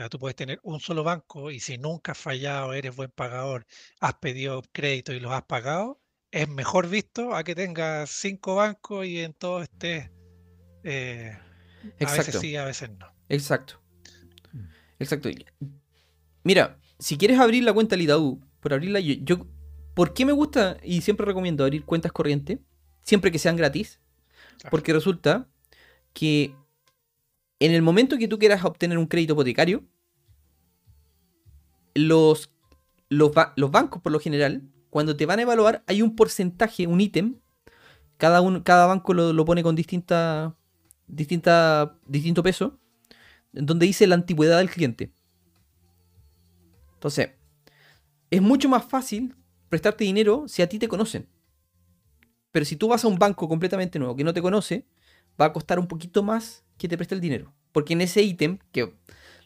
O 0.00 0.02
sea, 0.02 0.08
tú 0.08 0.18
puedes 0.18 0.34
tener 0.34 0.58
un 0.62 0.80
solo 0.80 1.04
banco 1.04 1.50
y 1.50 1.60
si 1.60 1.76
nunca 1.76 2.12
has 2.12 2.18
fallado, 2.18 2.72
eres 2.72 2.96
buen 2.96 3.10
pagador, 3.10 3.66
has 4.00 4.14
pedido 4.14 4.62
crédito 4.72 5.12
y 5.12 5.20
los 5.20 5.30
has 5.30 5.42
pagado, 5.42 6.00
es 6.30 6.48
mejor 6.48 6.88
visto 6.88 7.34
a 7.34 7.44
que 7.44 7.54
tengas 7.54 8.08
cinco 8.08 8.54
bancos 8.54 9.04
y 9.04 9.20
en 9.20 9.34
todos 9.34 9.64
estés. 9.64 10.10
Eh, 10.84 11.36
a 12.00 12.12
veces 12.12 12.34
sí, 12.40 12.56
a 12.56 12.64
veces 12.64 12.88
no. 12.98 13.06
Exacto. 13.28 13.78
Mm. 14.54 14.64
Exacto. 15.00 15.28
Mira, 16.44 16.78
si 16.98 17.18
quieres 17.18 17.38
abrir 17.38 17.62
la 17.64 17.74
cuenta 17.74 17.94
Lidau, 17.94 18.40
por 18.60 18.72
abrirla, 18.72 19.00
yo, 19.00 19.16
yo, 19.20 19.46
¿por 19.92 20.14
qué 20.14 20.24
me 20.24 20.32
gusta 20.32 20.78
y 20.82 21.02
siempre 21.02 21.26
recomiendo 21.26 21.62
abrir 21.62 21.84
cuentas 21.84 22.10
corrientes? 22.10 22.58
siempre 23.02 23.30
que 23.30 23.38
sean 23.38 23.56
gratis, 23.56 24.00
porque 24.70 24.92
resulta 24.92 25.48
que 26.12 26.54
en 27.60 27.72
el 27.72 27.82
momento 27.82 28.18
que 28.18 28.26
tú 28.26 28.38
quieras 28.38 28.64
obtener 28.64 28.98
un 28.98 29.06
crédito 29.06 29.34
hipotecario, 29.34 29.84
los, 31.94 32.50
los, 33.08 33.32
bancos 33.70 34.00
por 34.00 34.12
lo 34.12 34.18
general, 34.18 34.62
cuando 34.88 35.16
te 35.16 35.26
van 35.26 35.38
a 35.38 35.42
evaluar, 35.42 35.84
hay 35.86 36.00
un 36.00 36.16
porcentaje, 36.16 36.86
un 36.86 37.00
ítem, 37.00 37.36
cada, 38.16 38.40
cada 38.62 38.86
banco 38.86 39.12
lo, 39.12 39.44
pone 39.44 39.62
con 39.62 39.76
distinta, 39.76 40.56
distinta, 41.06 41.98
distinto 42.06 42.42
peso, 42.42 42.78
donde 43.52 43.86
dice 43.86 44.06
la 44.06 44.14
antigüedad 44.14 44.58
del 44.58 44.70
cliente. 44.70 45.12
Entonces, 46.94 47.30
es 48.30 48.40
mucho 48.40 48.68
más 48.70 48.84
fácil 48.84 49.36
prestarte 49.68 50.04
dinero 50.04 50.44
si 50.48 50.62
a 50.62 50.68
ti 50.68 50.78
te 50.78 50.88
conocen. 50.88 51.28
Pero 52.52 52.64
si 52.64 52.76
tú 52.76 52.88
vas 52.88 53.04
a 53.04 53.08
un 53.08 53.18
banco 53.18 53.48
completamente 53.48 53.98
nuevo 53.98 54.16
que 54.16 54.24
no 54.24 54.32
te 54.32 54.42
conoce, 54.42 54.86
va 55.40 55.46
a 55.46 55.52
costar 55.52 55.78
un 55.78 55.86
poquito 55.86 56.22
más 56.22 56.64
que 56.78 56.88
te 56.88 56.96
preste 56.96 57.14
el 57.14 57.20
dinero. 57.20 57.52
Porque 57.72 57.92
en 57.92 58.00
ese 58.00 58.22
ítem, 58.22 58.58
que 58.72 58.92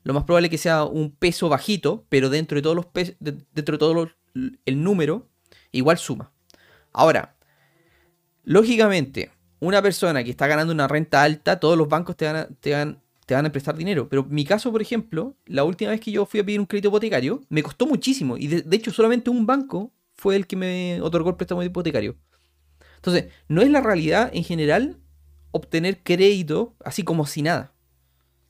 lo 0.02 0.14
más 0.14 0.24
probable 0.24 0.46
es 0.46 0.50
que 0.50 0.58
sea 0.58 0.84
un 0.84 1.10
peso 1.10 1.48
bajito, 1.48 2.04
pero 2.08 2.30
dentro 2.30 2.56
de 2.56 2.62
todos 2.62 2.76
los 2.76 2.86
pesos, 2.86 3.16
dentro 3.18 3.74
de 3.74 3.78
todo 3.78 4.08
el 4.34 4.82
número, 4.82 5.28
igual 5.72 5.98
suma. 5.98 6.32
Ahora, 6.92 7.36
lógicamente, 8.44 9.30
una 9.60 9.82
persona 9.82 10.22
que 10.22 10.30
está 10.30 10.46
ganando 10.46 10.72
una 10.72 10.88
renta 10.88 11.22
alta, 11.22 11.58
todos 11.58 11.76
los 11.76 11.88
bancos 11.88 12.16
te 12.16 12.26
van 12.26 12.36
a, 12.36 12.46
te 12.46 12.72
van, 12.72 13.02
te 13.26 13.34
van 13.34 13.46
a 13.46 13.52
prestar 13.52 13.76
dinero. 13.76 14.08
Pero 14.08 14.24
mi 14.24 14.44
caso, 14.44 14.70
por 14.70 14.82
ejemplo, 14.82 15.36
la 15.46 15.64
última 15.64 15.90
vez 15.90 16.00
que 16.00 16.12
yo 16.12 16.26
fui 16.26 16.40
a 16.40 16.44
pedir 16.44 16.60
un 16.60 16.66
crédito 16.66 16.88
hipotecario, 16.88 17.42
me 17.48 17.62
costó 17.62 17.86
muchísimo. 17.86 18.36
Y 18.36 18.46
de, 18.46 18.62
de 18.62 18.76
hecho, 18.76 18.92
solamente 18.92 19.30
un 19.30 19.46
banco 19.46 19.92
fue 20.14 20.36
el 20.36 20.46
que 20.46 20.56
me 20.56 21.00
otorgó 21.00 21.30
el 21.30 21.36
préstamo 21.36 21.62
hipotecario. 21.62 22.16
Entonces, 22.96 23.32
no 23.48 23.62
es 23.62 23.70
la 23.70 23.80
realidad 23.80 24.30
en 24.32 24.44
general 24.44 24.98
obtener 25.54 26.02
crédito 26.02 26.74
así 26.84 27.04
como 27.04 27.26
si 27.26 27.40
nada. 27.40 27.72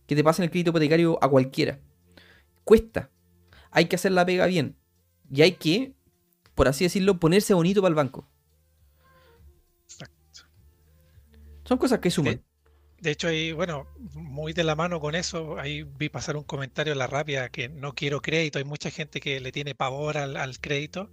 Que 0.07 0.16
te 0.16 0.24
pasen 0.24 0.44
el 0.44 0.50
crédito 0.50 0.70
hipotecario 0.70 1.22
a 1.22 1.28
cualquiera. 1.28 1.78
Cuesta. 2.64 3.11
Hay 3.70 3.86
que 3.86 3.96
hacer 3.96 4.12
la 4.12 4.24
pega 4.24 4.46
bien. 4.46 4.74
Y 5.30 5.42
hay 5.42 5.52
que, 5.52 5.92
por 6.55 6.66
así 6.66 6.84
decirlo, 6.84 7.20
ponerse 7.20 7.52
bonito 7.52 7.82
para 7.82 7.90
el 7.90 7.94
banco. 7.94 8.26
Son 11.64 11.76
cosas 11.76 11.98
que 11.98 12.11
suman. 12.11 12.42
De, 13.00 13.11
hecho, 13.11 13.28
ahí, 13.28 13.52
bueno, 13.52 13.86
muy 14.14 14.55
de 14.55 14.64
la 14.64 14.74
mano 14.74 14.98
con 14.98 15.14
eso, 15.14 15.59
ahí 15.59 15.82
vi 15.82 16.09
pasar 16.09 16.36
un 16.36 16.44
comentario 16.44 16.94
en 16.94 16.98
la 16.98 17.07
rabia 17.07 17.50
que 17.50 17.68
no 17.68 17.94
quiero 17.94 18.22
crédito. 18.22 18.59
Hay 18.59 18.64
mucha 18.64 18.90
gente 18.90 19.20
que 19.20 19.40
le 19.40 19.52
tiene 19.52 19.74
pavor 19.74 20.16
al, 20.16 20.59
crédito. 20.59 21.11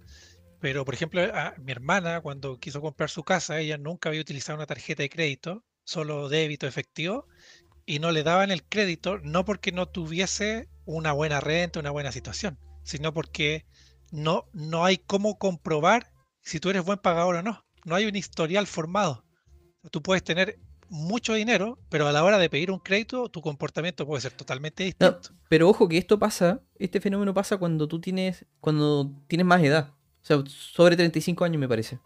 Pero, 0.58 0.86
por 0.86 0.94
ejemplo, 0.94 1.20
a 1.22 1.54
mi 1.58 1.72
hermana, 1.72 2.22
cuando 2.22 2.58
quiso 2.58 2.80
comprar 2.80 3.10
su 3.10 3.24
casa, 3.24 3.60
ella 3.60 3.76
nunca 3.76 4.08
había 4.08 4.22
utilizado 4.22 4.56
una 4.56 4.66
tarjeta 4.66 5.02
de 5.02 5.10
crédito, 5.10 5.64
solo 5.84 6.28
débito 6.28 6.66
efectivo, 6.66 7.26
y 7.86 7.98
no 7.98 8.12
le 8.12 8.22
daban 8.22 8.50
el 8.50 8.62
crédito, 8.64 9.18
no 9.18 9.44
porque 9.44 9.72
no 9.72 9.86
tuviese 9.86 10.68
una 10.84 11.12
buena 11.12 11.40
renta, 11.40 11.80
una 11.80 11.90
buena 11.90 12.12
situación, 12.12 12.58
sino 12.82 13.12
porque 13.12 13.66
no, 14.10 14.46
no 14.52 14.84
hay 14.84 14.98
cómo 14.98 15.38
comprobar 15.38 16.12
si 16.42 16.60
tú 16.60 16.70
eres 16.70 16.84
buen 16.84 16.98
pagador 16.98 17.36
o 17.36 17.42
no. 17.42 17.64
No 17.84 17.94
hay 17.94 18.06
un 18.06 18.16
historial 18.16 18.66
formado. 18.66 19.24
Tú 19.90 20.02
puedes 20.02 20.22
tener 20.22 20.58
mucho 20.88 21.34
dinero, 21.34 21.78
pero 21.88 22.06
a 22.06 22.12
la 22.12 22.22
hora 22.22 22.38
de 22.38 22.50
pedir 22.50 22.70
un 22.70 22.78
crédito, 22.78 23.28
tu 23.28 23.40
comportamiento 23.40 24.06
puede 24.06 24.20
ser 24.20 24.32
totalmente 24.32 24.84
distinto. 24.84 25.30
pero 25.48 25.68
ojo 25.68 25.88
que 25.88 25.98
esto 25.98 26.18
pasa, 26.18 26.60
este 26.78 27.00
fenómeno 27.00 27.32
pasa 27.32 27.56
cuando 27.56 27.88
tú 27.88 28.00
tienes, 28.00 28.44
cuando 28.60 29.10
tienes 29.26 29.46
más 29.46 29.62
edad. 29.62 29.94
O 30.22 30.24
sea, 30.24 30.42
sobre 30.46 30.96
35 30.96 31.44
años 31.44 31.58
me 31.58 31.68
parece. 31.68 31.98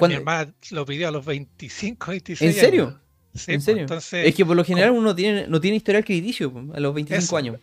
Mi 0.00 0.14
hermana 0.14 0.52
lo 0.70 0.86
pidió 0.86 1.08
a 1.08 1.10
los 1.10 1.24
25, 1.24 2.10
26 2.10 2.54
¿En 2.54 2.60
serio? 2.60 3.00
¿En 3.46 3.62
pues, 3.86 4.04
serio? 4.04 4.28
es 4.28 4.34
que 4.34 4.44
por 4.44 4.56
lo 4.56 4.64
general 4.64 4.90
uno 4.90 5.14
tiene, 5.14 5.46
no 5.46 5.60
tiene 5.60 5.78
historial 5.78 6.04
crediticio 6.04 6.52
a 6.74 6.80
los 6.80 6.94
25 6.94 7.36
años. 7.36 7.60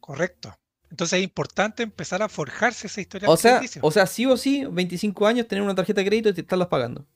Correcto. 0.00 0.56
Entonces 0.90 1.18
es 1.18 1.24
importante 1.24 1.82
empezar 1.82 2.22
a 2.22 2.28
forjarse 2.28 2.86
esa 2.86 3.00
historia. 3.00 3.28
O 3.28 3.36
sea, 3.36 3.62
o 3.80 3.90
sea, 3.90 4.06
sí 4.06 4.26
o 4.26 4.36
sí, 4.36 4.64
25 4.70 5.26
años, 5.26 5.48
tener 5.48 5.62
una 5.62 5.74
tarjeta 5.74 6.00
de 6.00 6.06
crédito 6.06 6.28
y 6.28 6.34
te 6.34 6.42
estarlas 6.42 6.68
pagando. 6.68 7.06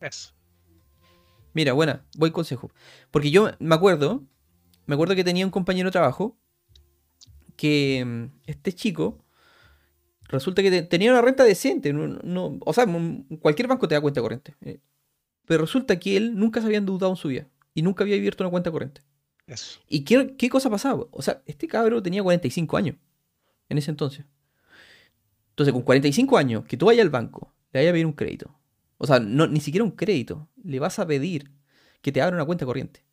Eso. 0.00 0.32
Mira, 1.52 1.72
buena, 1.72 2.04
buen 2.16 2.32
consejo. 2.32 2.70
Porque 3.10 3.30
yo 3.30 3.50
me 3.58 3.74
acuerdo, 3.74 4.24
me 4.86 4.94
acuerdo 4.94 5.14
que 5.14 5.24
tenía 5.24 5.44
un 5.44 5.50
compañero 5.50 5.88
de 5.88 5.92
trabajo 5.92 6.36
que 7.56 8.04
mm, 8.04 8.24
este 8.46 8.72
chico 8.72 9.24
resulta 10.30 10.62
que 10.62 10.82
tenía 10.82 11.10
una 11.10 11.22
renta 11.22 11.44
decente. 11.44 11.92
No, 11.92 12.58
o 12.64 12.72
sea, 12.72 12.86
cualquier 13.40 13.68
banco 13.68 13.88
te 13.88 13.94
da 13.94 14.00
cuenta 14.00 14.20
corriente. 14.20 14.54
Eh, 14.62 14.80
pero 15.46 15.62
resulta 15.62 15.98
que 15.98 16.16
él 16.16 16.36
nunca 16.36 16.60
se 16.60 16.66
había 16.66 16.78
endeudado 16.78 17.12
en 17.12 17.16
su 17.16 17.28
vida 17.28 17.48
y 17.74 17.82
nunca 17.82 18.04
había 18.04 18.16
abierto 18.16 18.44
una 18.44 18.50
cuenta 18.50 18.70
corriente. 18.70 19.02
Eso. 19.46 19.80
¿Y 19.88 20.04
qué, 20.04 20.36
qué 20.36 20.48
cosa 20.48 20.70
pasaba? 20.70 21.06
O 21.10 21.22
sea, 21.22 21.42
este 21.46 21.66
cabro 21.66 22.02
tenía 22.02 22.22
45 22.22 22.76
años 22.76 22.96
en 23.68 23.78
ese 23.78 23.90
entonces. 23.90 24.24
Entonces, 25.50 25.72
con 25.72 25.82
45 25.82 26.38
años, 26.38 26.64
que 26.64 26.76
tú 26.76 26.86
vayas 26.86 27.02
al 27.02 27.10
banco, 27.10 27.52
le 27.72 27.80
vayas 27.80 27.90
a 27.90 27.94
pedir 27.94 28.06
un 28.06 28.12
crédito. 28.12 28.54
O 28.98 29.06
sea, 29.06 29.18
no, 29.18 29.46
ni 29.46 29.60
siquiera 29.60 29.84
un 29.84 29.90
crédito. 29.92 30.48
Le 30.62 30.78
vas 30.78 30.98
a 30.98 31.06
pedir 31.06 31.50
que 32.00 32.12
te 32.12 32.22
abra 32.22 32.36
una 32.36 32.44
cuenta 32.44 32.64
corriente. 32.66 33.04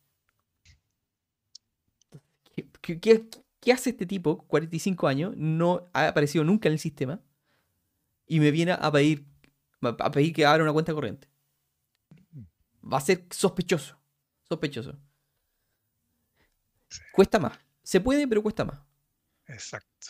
¿Qué, 2.80 3.28
hace 3.66 3.90
este 3.90 4.06
tipo, 4.06 4.46
45 4.46 5.08
años, 5.08 5.34
no 5.36 5.88
ha 5.92 6.08
aparecido 6.08 6.44
nunca 6.44 6.68
en 6.68 6.74
el 6.74 6.78
sistema 6.78 7.20
y 8.26 8.40
me 8.40 8.50
viene 8.50 8.72
a 8.72 8.92
pedir, 8.92 9.26
a 9.80 10.10
pedir 10.10 10.32
que 10.32 10.46
abra 10.46 10.62
una 10.62 10.72
cuenta 10.72 10.94
corriente? 10.94 11.28
Va 12.90 12.98
a 12.98 13.00
ser 13.00 13.26
sospechoso. 13.30 13.98
Sospechoso. 14.48 14.98
Cuesta 17.12 17.38
más. 17.38 17.58
Se 17.82 18.00
puede, 18.00 18.26
pero 18.26 18.42
cuesta 18.42 18.64
más. 18.64 18.80
Exacto. 19.46 20.08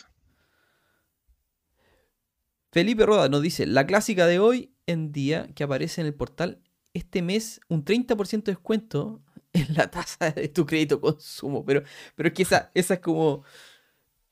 Felipe 2.70 3.06
Roda 3.06 3.28
nos 3.28 3.42
dice, 3.42 3.66
la 3.66 3.86
clásica 3.86 4.26
de 4.26 4.38
hoy 4.38 4.74
en 4.86 5.10
día 5.10 5.48
que 5.54 5.64
aparece 5.64 6.00
en 6.00 6.06
el 6.06 6.14
portal, 6.14 6.62
este 6.92 7.22
mes 7.22 7.60
un 7.68 7.84
30% 7.84 8.44
de 8.44 8.52
descuento 8.52 9.22
en 9.60 9.74
la 9.74 9.90
tasa 9.90 10.30
de 10.30 10.48
tu 10.48 10.66
crédito 10.66 11.00
consumo. 11.00 11.64
Pero, 11.64 11.82
pero 12.14 12.28
es 12.28 12.34
que 12.34 12.42
esa, 12.42 12.70
esa 12.74 12.94
es 12.94 13.00
como, 13.00 13.44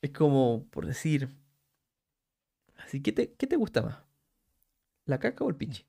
es 0.02 0.10
como, 0.10 0.66
por 0.70 0.86
decir, 0.86 1.28
así, 2.76 3.02
¿qué 3.02 3.12
te, 3.12 3.32
qué 3.34 3.46
te 3.46 3.56
gusta 3.56 3.82
más? 3.82 3.98
¿La 5.06 5.18
caca 5.18 5.44
o 5.44 5.48
el 5.48 5.56
pinche? 5.56 5.86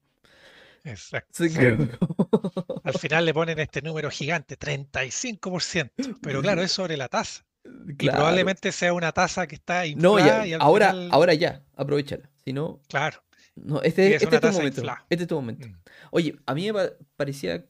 Exacto. 0.83 1.43
Al 2.83 2.93
final 2.93 3.25
le 3.25 3.33
ponen 3.33 3.59
este 3.59 3.81
número 3.81 4.09
gigante, 4.09 4.57
35%. 4.57 6.17
Pero 6.21 6.41
claro, 6.41 6.61
es 6.61 6.71
sobre 6.71 6.97
la 6.97 7.07
tasa. 7.07 7.45
Y 7.99 8.09
probablemente 8.09 8.71
sea 8.71 8.93
una 8.93 9.11
tasa 9.11 9.45
que 9.45 9.55
está 9.55 9.85
inflada. 9.85 10.45
No, 10.45 10.63
ahora, 10.63 10.93
ahora 11.11 11.33
ya, 11.33 11.65
aprovechala. 11.75 12.29
Si 12.45 12.53
no. 12.53 12.81
Claro. 12.87 13.21
No, 13.55 13.81
este, 13.81 14.15
es, 14.15 14.23
este 14.23 14.39
tu 14.39 14.47
momento. 14.47 14.83
Este 15.09 15.23
es 15.23 15.27
tu 15.27 15.35
momento. 15.35 15.67
Mm. 15.67 15.75
Oye, 16.11 16.39
a 16.45 16.53
mí 16.53 16.71
me 16.71 16.91
parecía 17.17 17.65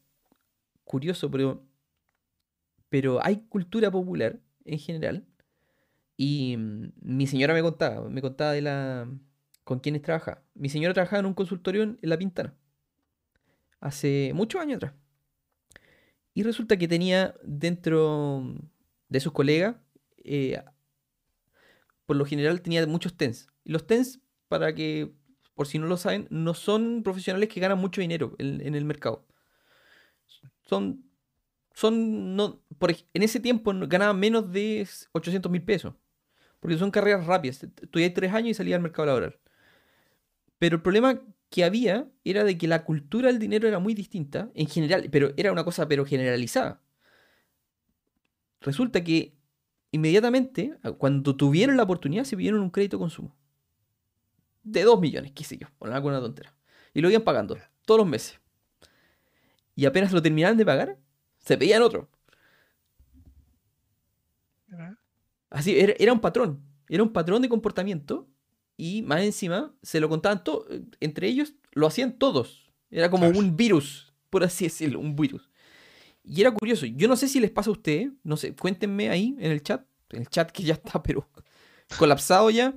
curioso, 0.88 1.30
pero. 1.30 1.64
Pero 2.90 3.24
hay 3.24 3.38
cultura 3.50 3.92
popular 3.92 4.40
en 4.66 4.80
general. 4.80 5.26
Y 6.16 6.58
mm, 6.58 6.94
mi 7.02 7.28
señora 7.28 7.54
me 7.54 7.62
contaba, 7.62 8.10
me 8.10 8.22
contaba 8.22 8.54
de 8.54 8.62
la. 8.62 9.08
con 9.64 9.80
quienes 9.80 10.02
trabaja. 10.02 10.44
Mi 10.56 10.70
señora 10.70 10.94
trabajaba 10.94 11.20
en 11.20 11.28
un 11.28 11.34
consultorio 11.34 11.84
en 11.84 12.00
La 12.02 12.18
Pintana. 12.18 12.56
Hace 13.80 14.32
muchos 14.34 14.62
años 14.62 14.78
atrás. 14.78 14.94
Y 16.34 16.44
resulta 16.44 16.78
que 16.78 16.88
tenía 16.88 17.36
dentro 17.44 18.56
de 19.10 19.20
sus 19.20 19.34
colegas 19.34 19.76
eh, 20.28 20.62
por 22.06 22.16
lo 22.16 22.26
general 22.26 22.62
tenía 22.62 22.86
muchos 22.86 23.16
TENS. 23.16 23.48
Y 23.64 23.72
los 23.72 23.88
TENS, 23.88 24.20
para 24.48 24.76
que, 24.76 25.14
por 25.56 25.68
si 25.68 25.80
no 25.80 25.88
lo 25.88 25.98
saben, 25.98 26.28
no 26.30 26.54
son 26.54 27.02
profesionales 27.04 27.50
que 27.50 27.60
ganan 27.60 27.80
mucho 27.80 28.02
dinero 28.02 28.36
en, 28.38 28.76
el 28.76 28.86
mercado. 28.86 29.26
Son, 30.68 31.04
son, 31.74 32.36
no, 32.36 32.62
por, 32.78 32.92
en 32.92 33.24
ese 33.24 33.40
tiempo 33.40 33.74
ganaban 33.88 34.20
menos 34.20 34.52
de 34.52 34.88
800 35.14 35.52
mil 35.52 35.64
pesos. 35.64 35.94
Porque 36.60 36.78
son 36.78 36.92
carreras 36.92 37.26
rápidas. 37.26 37.64
Estudié 37.64 38.10
tres 38.10 38.34
años 38.34 38.52
y 38.52 38.54
salía 38.54 38.76
al 38.76 38.82
mercado 38.82 39.06
laboral. 39.06 39.40
Pero 40.60 40.78
el 40.78 40.82
problema 40.82 41.22
que 41.50 41.64
había 41.64 42.10
era 42.24 42.44
de 42.44 42.58
que 42.58 42.68
la 42.68 42.84
cultura 42.84 43.28
del 43.28 43.40
dinero 43.40 43.68
era 43.68 43.80
muy 43.80 43.94
distinta 43.94 44.50
en 44.54 44.68
general, 44.68 45.08
pero 45.12 45.34
era 45.38 45.52
una 45.52 45.64
cosa 45.64 45.88
pero 45.88 46.06
generalizada. 46.06 46.82
Resulta 48.62 49.04
que 49.04 49.38
inmediatamente, 49.92 50.78
cuando 50.98 51.36
tuvieron 51.36 51.78
la 51.78 51.84
oportunidad, 51.84 52.24
se 52.24 52.36
pidieron 52.36 52.62
un 52.62 52.70
crédito 52.70 53.00
consumo. 53.00 53.36
De 54.64 54.84
2 54.84 55.00
millones, 55.00 55.32
qué 55.34 55.44
sé 55.44 55.58
yo, 55.58 55.68
por 55.78 55.92
alguna 55.92 56.20
tontera. 56.20 56.54
Y 56.94 57.02
lo 57.02 57.10
iban 57.10 57.24
pagando 57.24 57.58
todos 57.86 58.00
los 58.00 58.08
meses. 58.08 58.40
Y 59.78 59.86
apenas 59.86 60.12
lo 60.12 60.24
terminaban 60.24 60.58
de 60.58 60.66
pagar, 60.66 60.98
se 61.38 61.56
pedían 61.56 61.84
otro. 61.84 62.10
Así, 65.52 65.78
era, 65.80 66.12
un 66.12 66.20
patrón. 66.20 66.64
Era 66.90 67.04
un 67.04 67.14
patrón 67.14 67.44
de 67.44 67.48
comportamiento. 67.48 68.28
Y 68.76 69.04
más 69.04 69.22
encima, 69.22 69.72
se 69.84 70.00
lo 70.00 70.10
contaban 70.10 70.44
todos. 70.44 70.66
Entre 71.00 71.28
ellos, 71.28 71.54
lo 71.74 71.86
hacían 71.86 72.18
todos. 72.18 72.72
Era 72.90 73.12
como 73.12 73.28
un 73.28 73.56
virus, 73.56 74.12
por 74.32 74.44
así 74.44 74.66
decirlo, 74.66 75.00
un 75.00 75.16
virus. 75.16 75.48
Y 76.24 76.42
era 76.42 76.52
curioso. 76.52 76.88
Yo 76.88 77.08
no 77.08 77.16
sé 77.16 77.28
si 77.28 77.40
les 77.40 77.52
pasa 77.52 77.70
a 77.70 77.74
ustedes. 77.74 78.10
No 78.24 78.36
sé, 78.36 78.56
cuéntenme 78.56 79.12
ahí 79.12 79.36
en 79.38 79.52
el 79.52 79.62
chat. 79.62 79.86
En 80.10 80.22
el 80.22 80.28
chat 80.28 80.52
que 80.52 80.64
ya 80.64 80.74
está, 80.74 81.04
pero 81.04 81.30
colapsado 82.00 82.50
ya. 82.50 82.74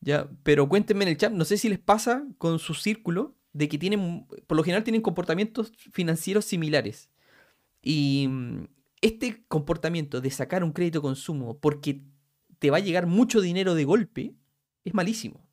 Ya, 0.00 0.30
pero 0.44 0.66
cuéntenme 0.66 1.04
en 1.04 1.10
el 1.10 1.18
chat. 1.18 1.30
No 1.30 1.44
sé 1.44 1.58
si 1.58 1.68
les 1.68 1.78
pasa 1.78 2.24
con 2.38 2.58
su 2.58 2.72
círculo 2.72 3.36
de 3.52 3.68
que 3.68 3.78
tienen, 3.78 4.26
por 4.46 4.56
lo 4.56 4.64
general 4.64 4.84
tienen 4.84 5.02
comportamientos 5.02 5.72
financieros 5.92 6.44
similares. 6.44 7.10
Y 7.82 8.26
mm, 8.28 8.64
este 9.00 9.44
comportamiento 9.48 10.20
de 10.20 10.30
sacar 10.30 10.64
un 10.64 10.72
crédito 10.72 11.02
consumo 11.02 11.58
porque 11.58 12.02
te 12.58 12.70
va 12.70 12.78
a 12.78 12.80
llegar 12.80 13.06
mucho 13.06 13.40
dinero 13.40 13.74
de 13.74 13.84
golpe 13.84 14.34
es 14.84 14.94
malísimo. 14.94 15.44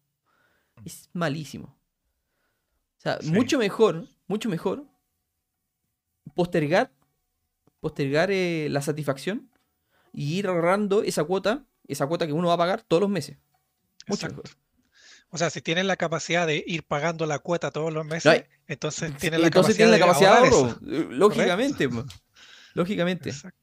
Es 0.86 1.10
malísimo. 1.14 1.78
O 2.97 3.02
sea, 3.02 3.20
mucho 3.24 3.58
mejor, 3.58 4.08
mucho 4.28 4.50
mejor 4.50 4.86
postergar 6.36 6.91
postergar 7.80 8.30
eh, 8.32 8.68
la 8.70 8.82
satisfacción 8.82 9.50
y 10.14 10.36
ir 10.38 10.47
ahorrando 10.47 11.04
esa 11.04 11.24
cuota, 11.24 11.66
esa 11.88 12.08
cuota 12.08 12.28
que 12.28 12.34
uno 12.34 12.47
va 12.47 12.56
a 12.56 12.58
pagar 12.58 12.82
todos 12.84 13.02
los 13.02 13.10
meses. 13.10 13.38
Mucho 14.08 14.28
Exacto. 14.28 14.43
mejor. 14.43 14.68
O 15.32 15.38
sea, 15.38 15.50
si 15.50 15.62
tienes 15.62 15.86
la 15.86 15.96
capacidad 15.96 16.48
de 16.48 16.64
ir 16.66 16.84
pagando 16.84 17.26
la 17.26 17.40
cuota 17.40 17.72
todos 17.72 17.94
los 17.94 18.06
meses, 18.06 18.44
entonces 18.68 19.12
Sí, 19.12 19.18
tienes 19.20 19.40
la 19.40 19.48
Entonces 19.48 19.78
capacidad 19.78 19.78
tiene 19.78 19.92
la 19.92 19.98
de 19.98 20.02
capacidad 20.02 20.42
de 20.42 20.48
ahorro. 20.50 20.80
eh, 20.88 21.08
Lógicamente. 21.12 21.90
Lógicamente. 22.74 23.30
Exacto. 23.30 23.58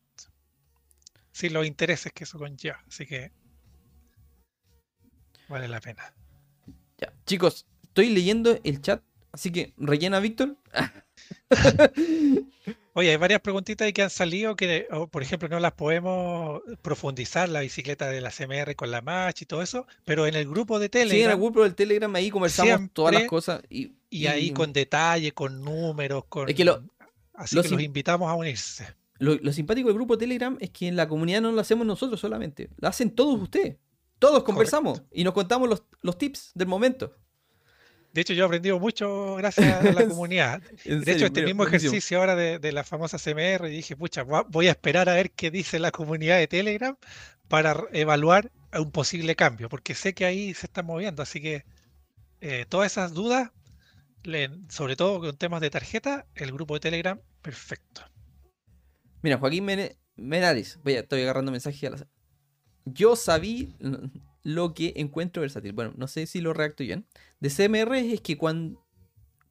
Sí, 1.33 1.49
los 1.49 1.67
intereses 1.67 2.13
que 2.13 2.25
eso 2.25 2.39
conlleva. 2.39 2.83
Así 2.89 3.05
que 3.05 3.33
vale 5.49 5.69
la 5.69 5.81
pena. 5.81 6.15
Ya. 6.99 7.13
Chicos, 7.27 7.67
estoy 7.83 8.11
leyendo 8.11 8.59
el 8.65 8.81
chat, 8.81 9.03
así 9.33 9.51
que 9.53 9.75
rellena 9.77 10.21
Víctor. 10.21 10.57
Oye, 12.99 13.11
hay 13.11 13.17
varias 13.19 13.43
preguntitas 13.43 13.93
que 13.93 14.01
han 14.03 14.09
salido 14.09 14.57
que, 14.57 14.89
por 15.11 15.23
ejemplo, 15.23 15.51
no 15.51 15.61
las 15.61 15.73
podemos 15.73 16.63
profundizar, 16.81 17.47
la 17.49 17.61
bicicleta 17.61 18.09
de 18.09 18.23
la 18.23 18.31
CMR 18.31 18.75
con 18.75 18.91
la 18.91 19.03
match 19.03 19.43
y 19.43 19.45
todo 19.47 19.61
eso, 19.61 19.87
pero 20.07 20.27
en 20.27 20.35
el 20.35 20.49
grupo 20.49 20.79
de 20.79 20.87
Sí, 20.87 20.99
en 20.99 21.03
el 21.03 21.09
Telegram 21.11 21.39
grupo 21.41 21.63
del 21.63 21.75
Telegram 21.75 22.15
ahí 22.17 22.31
conversamos 22.31 22.89
todas 22.95 23.13
las 23.13 23.25
cosas. 23.29 23.61
Y, 23.69 23.93
y 24.09 24.29
ahí 24.29 24.51
con 24.51 24.73
detalle, 24.73 25.33
con 25.33 25.63
números, 25.63 26.25
con... 26.29 26.49
Es 26.49 26.55
que 26.55 26.65
lo- 26.65 26.83
Así 27.35 27.55
lo 27.55 27.63
que 27.63 27.69
los 27.69 27.83
invitamos 27.83 28.31
a 28.31 28.35
unirse. 28.35 28.87
lo, 29.19 29.35
lo 29.35 29.53
simpático 29.53 29.89
del 29.89 29.95
grupo 29.97 30.17
Telegram 30.17 30.57
es 30.59 30.71
que 30.71 30.89
en 30.89 30.97
la 30.97 31.07
comunidad 31.07 31.43
no 31.43 31.53
lo 31.53 31.61
hacemos 31.61 31.87
nosotros 31.87 32.19
solamente, 32.19 32.71
lo 32.79 32.89
hacen 32.89 33.11
todos 33.11 33.39
ustedes. 33.43 33.77
Todos 34.19 34.43
conversamos 34.45 35.03
y 35.13 35.23
nos 35.23 35.35
contamos 35.35 35.69
los, 35.69 35.83
los 36.01 36.17
tips 36.17 36.53
del 36.55 36.67
momento. 36.69 37.15
De 38.17 38.23
hecho, 38.23 38.33
yo 38.33 38.45
he 38.45 38.47
aprendido 38.47 38.81
mucho 38.81 39.37
gracias 39.37 39.85
a 39.85 39.93
la 39.93 40.07
comunidad. 40.09 40.61
De 40.63 41.05
serio, 41.05 41.13
hecho, 41.13 41.27
este 41.27 41.43
mismo 41.45 41.65
buenísimo. 41.65 41.91
ejercicio 41.91 42.19
ahora 42.19 42.35
de, 42.35 42.59
de 42.59 42.73
la 42.73 42.83
famosa 42.83 43.19
CMR, 43.19 43.69
y 43.69 43.77
dije, 43.77 43.95
pucha, 43.95 44.23
voy 44.25 44.69
a 44.69 44.71
esperar 44.71 45.09
a 45.09 45.15
ver 45.15 45.31
qué 45.33 45.51
dice 45.51 45.79
la 45.79 45.91
comunidad 45.91 46.39
de 46.39 46.49
Telegram 46.49 46.97
para 47.49 47.77
evaluar 47.93 48.51
un 48.73 48.91
posible 48.91 49.37
cambio, 49.37 49.69
porque 49.69 49.95
sé 49.95 50.15
que 50.15 50.25
ahí 50.25 50.55
se 50.55 50.67
está 50.67 50.83
moviendo, 50.83 51.23
así 51.23 51.41
que 51.41 51.65
eh, 52.41 52.65
todas 52.69 52.91
esas 52.91 53.13
dudas, 53.13 53.51
le- 54.25 54.51
sobre 54.71 54.97
todo 54.97 55.21
con 55.21 55.37
temas 55.37 55.61
de 55.61 55.71
tarjeta, 55.71 56.27
el 56.35 56.53
grupo 56.53 56.75
de 56.75 56.81
Telegram, 56.81 57.21
perfecto. 57.43 58.03
Mira, 59.23 59.39
Joaquín 59.39 59.67
Menares, 60.17 60.79
voy 60.83 60.95
a- 60.95 61.01
estoy 61.01 61.21
agarrando 61.23 61.53
mensajes. 61.53 62.05
Yo 62.87 63.15
sabí 63.15 63.75
lo 64.49 64.75
que 64.75 64.93
encuentro 64.95 65.41
versátil. 65.41 65.73
Bueno, 65.73 65.93
no 65.97 66.07
sé 66.07 66.25
si 66.27 66.41
lo 66.41 66.53
redacto 66.53 66.85
bien. 66.85 67.05
De 67.41 67.51
CMR 67.51 67.99
es 67.99 68.21
que 68.21 68.39
cuan- 68.39 68.79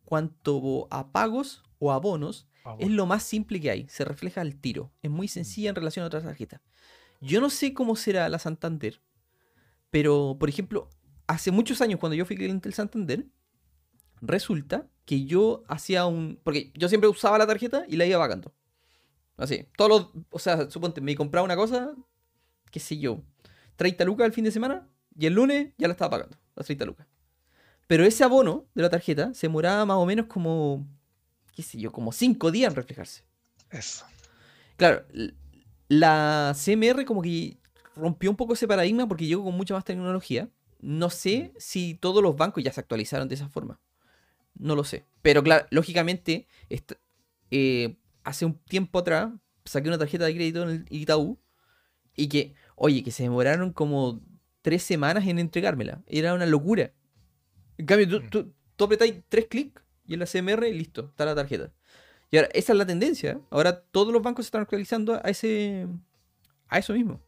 cuanto 0.06 0.88
a 0.90 1.12
pagos 1.12 1.64
o 1.80 1.92
abonos, 1.92 2.48
Vamos. 2.64 2.82
es 2.82 2.90
lo 2.92 3.06
más 3.06 3.24
simple 3.24 3.60
que 3.60 3.70
hay. 3.72 3.88
Se 3.90 4.06
refleja 4.06 4.40
al 4.40 4.56
tiro. 4.56 4.94
Es 5.02 5.12
muy 5.12 5.28
sencilla 5.28 5.70
en 5.70 5.76
relación 5.76 6.04
a 6.04 6.08
otras 6.08 6.24
tarjetas. 6.24 6.62
Yo 7.20 7.42
no 7.42 7.50
sé 7.50 7.74
cómo 7.74 7.98
será 7.98 8.30
la 8.30 8.40
Santander, 8.40 9.02
pero, 9.90 10.38
por 10.40 10.48
ejemplo, 10.48 10.90
hace 11.28 11.52
muchos 11.52 11.82
años 11.82 12.00
cuando 12.00 12.16
yo 12.16 12.26
fui 12.26 12.38
cliente 12.38 12.70
del 12.70 12.74
Santander, 12.74 13.26
resulta 14.22 14.88
que 15.06 15.26
yo 15.26 15.64
hacía 15.68 16.06
un... 16.06 16.40
Porque 16.42 16.72
yo 16.74 16.88
siempre 16.88 17.10
usaba 17.10 17.38
la 17.38 17.46
tarjeta 17.48 17.84
y 17.90 17.98
la 17.98 18.06
iba 18.06 18.18
pagando. 18.20 18.54
Así, 19.36 19.68
todos 19.76 19.90
los... 19.90 20.24
O 20.30 20.40
sea, 20.40 20.70
suponte, 20.72 21.02
me 21.02 21.16
compraba 21.16 21.44
una 21.44 21.58
cosa, 21.58 21.94
qué 22.72 22.80
sé 22.80 22.98
yo, 22.98 23.22
30 23.76 24.04
lucas 24.06 24.26
el 24.26 24.34
fin 24.34 24.44
de 24.44 24.52
semana 24.52 24.88
y 25.18 25.26
el 25.26 25.34
lunes 25.34 25.74
ya 25.78 25.88
la 25.88 25.94
estaba 25.94 26.12
pagando, 26.12 26.38
las 26.56 26.66
30 26.66 26.86
lucas. 26.86 27.08
Pero 27.88 28.04
ese 28.04 28.24
abono 28.24 28.66
de 28.74 28.82
la 28.82 28.90
tarjeta 28.90 29.34
se 29.34 29.48
demoraba 29.48 29.86
más 29.86 29.98
o 29.98 30.06
menos 30.06 30.26
como, 30.26 30.88
qué 31.54 31.62
sé 31.62 31.78
yo, 31.78 31.92
como 31.92 32.12
5 32.12 32.52
días 32.52 32.72
en 32.72 32.76
reflejarse. 32.76 33.24
Eso. 33.70 34.06
Claro, 34.78 35.06
la 35.88 36.56
CMR 36.56 37.06
como 37.06 37.22
que 37.22 37.58
rompió 37.96 38.30
un 38.30 38.36
poco 38.36 38.54
ese 38.54 38.68
paradigma 38.68 39.08
porque 39.08 39.26
llegó 39.26 39.44
con 39.44 39.56
mucha 39.56 39.74
más 39.74 39.86
tecnología. 39.86 40.50
No 40.80 41.10
sé 41.10 41.54
si 41.58 41.96
todos 41.96 42.22
los 42.22 42.36
bancos 42.36 42.64
ya 42.64 42.74
se 42.74 42.80
actualizaron 42.80 43.28
de 43.28 43.36
esa 43.36 43.50
forma. 43.50 43.80
No 44.56 44.76
lo 44.76 44.84
sé. 44.84 45.06
Pero 45.22 45.44
claro, 45.44 45.66
lógicamente, 45.70 46.48
eh, 47.52 47.98
hace 48.24 48.46
un 48.46 48.56
tiempo 48.60 49.00
atrás 49.00 49.32
saqué 49.66 49.88
una 49.88 49.98
tarjeta 49.98 50.26
de 50.26 50.36
crédito 50.36 50.64
en 50.64 50.70
el 50.70 50.86
Itaú 50.90 51.40
y 52.16 52.28
que, 52.28 52.56
oye, 52.76 53.04
que 53.04 53.12
se 53.12 53.24
demoraron 53.24 53.74
como 53.74 54.22
tres 54.62 54.84
semanas 54.84 55.28
en 55.28 55.40
entregármela. 55.40 56.04
Era 56.08 56.34
una 56.34 56.46
locura. 56.46 56.94
En 57.78 57.86
cambio, 57.86 58.08
tú, 58.10 58.22
Mm. 58.22 58.30
tú, 58.30 58.54
tú 58.76 58.84
apretáis 58.86 59.16
tres 59.30 59.48
clics 59.48 59.82
y 60.08 60.14
en 60.16 60.20
la 60.22 60.26
CMR 60.28 60.72
listo, 60.74 61.08
está 61.10 61.26
la 61.26 61.36
tarjeta. 61.36 61.72
Y 62.32 62.38
ahora, 62.38 62.50
esa 62.54 62.74
es 62.74 62.78
la 62.80 62.86
tendencia. 62.86 63.40
Ahora 63.52 63.82
todos 63.82 64.14
los 64.14 64.22
bancos 64.24 64.46
se 64.46 64.48
están 64.50 64.62
actualizando 64.62 65.16
a 65.16 65.30
ese 65.30 65.88
a 66.70 66.80
eso 66.80 66.94
mismo. 66.94 67.22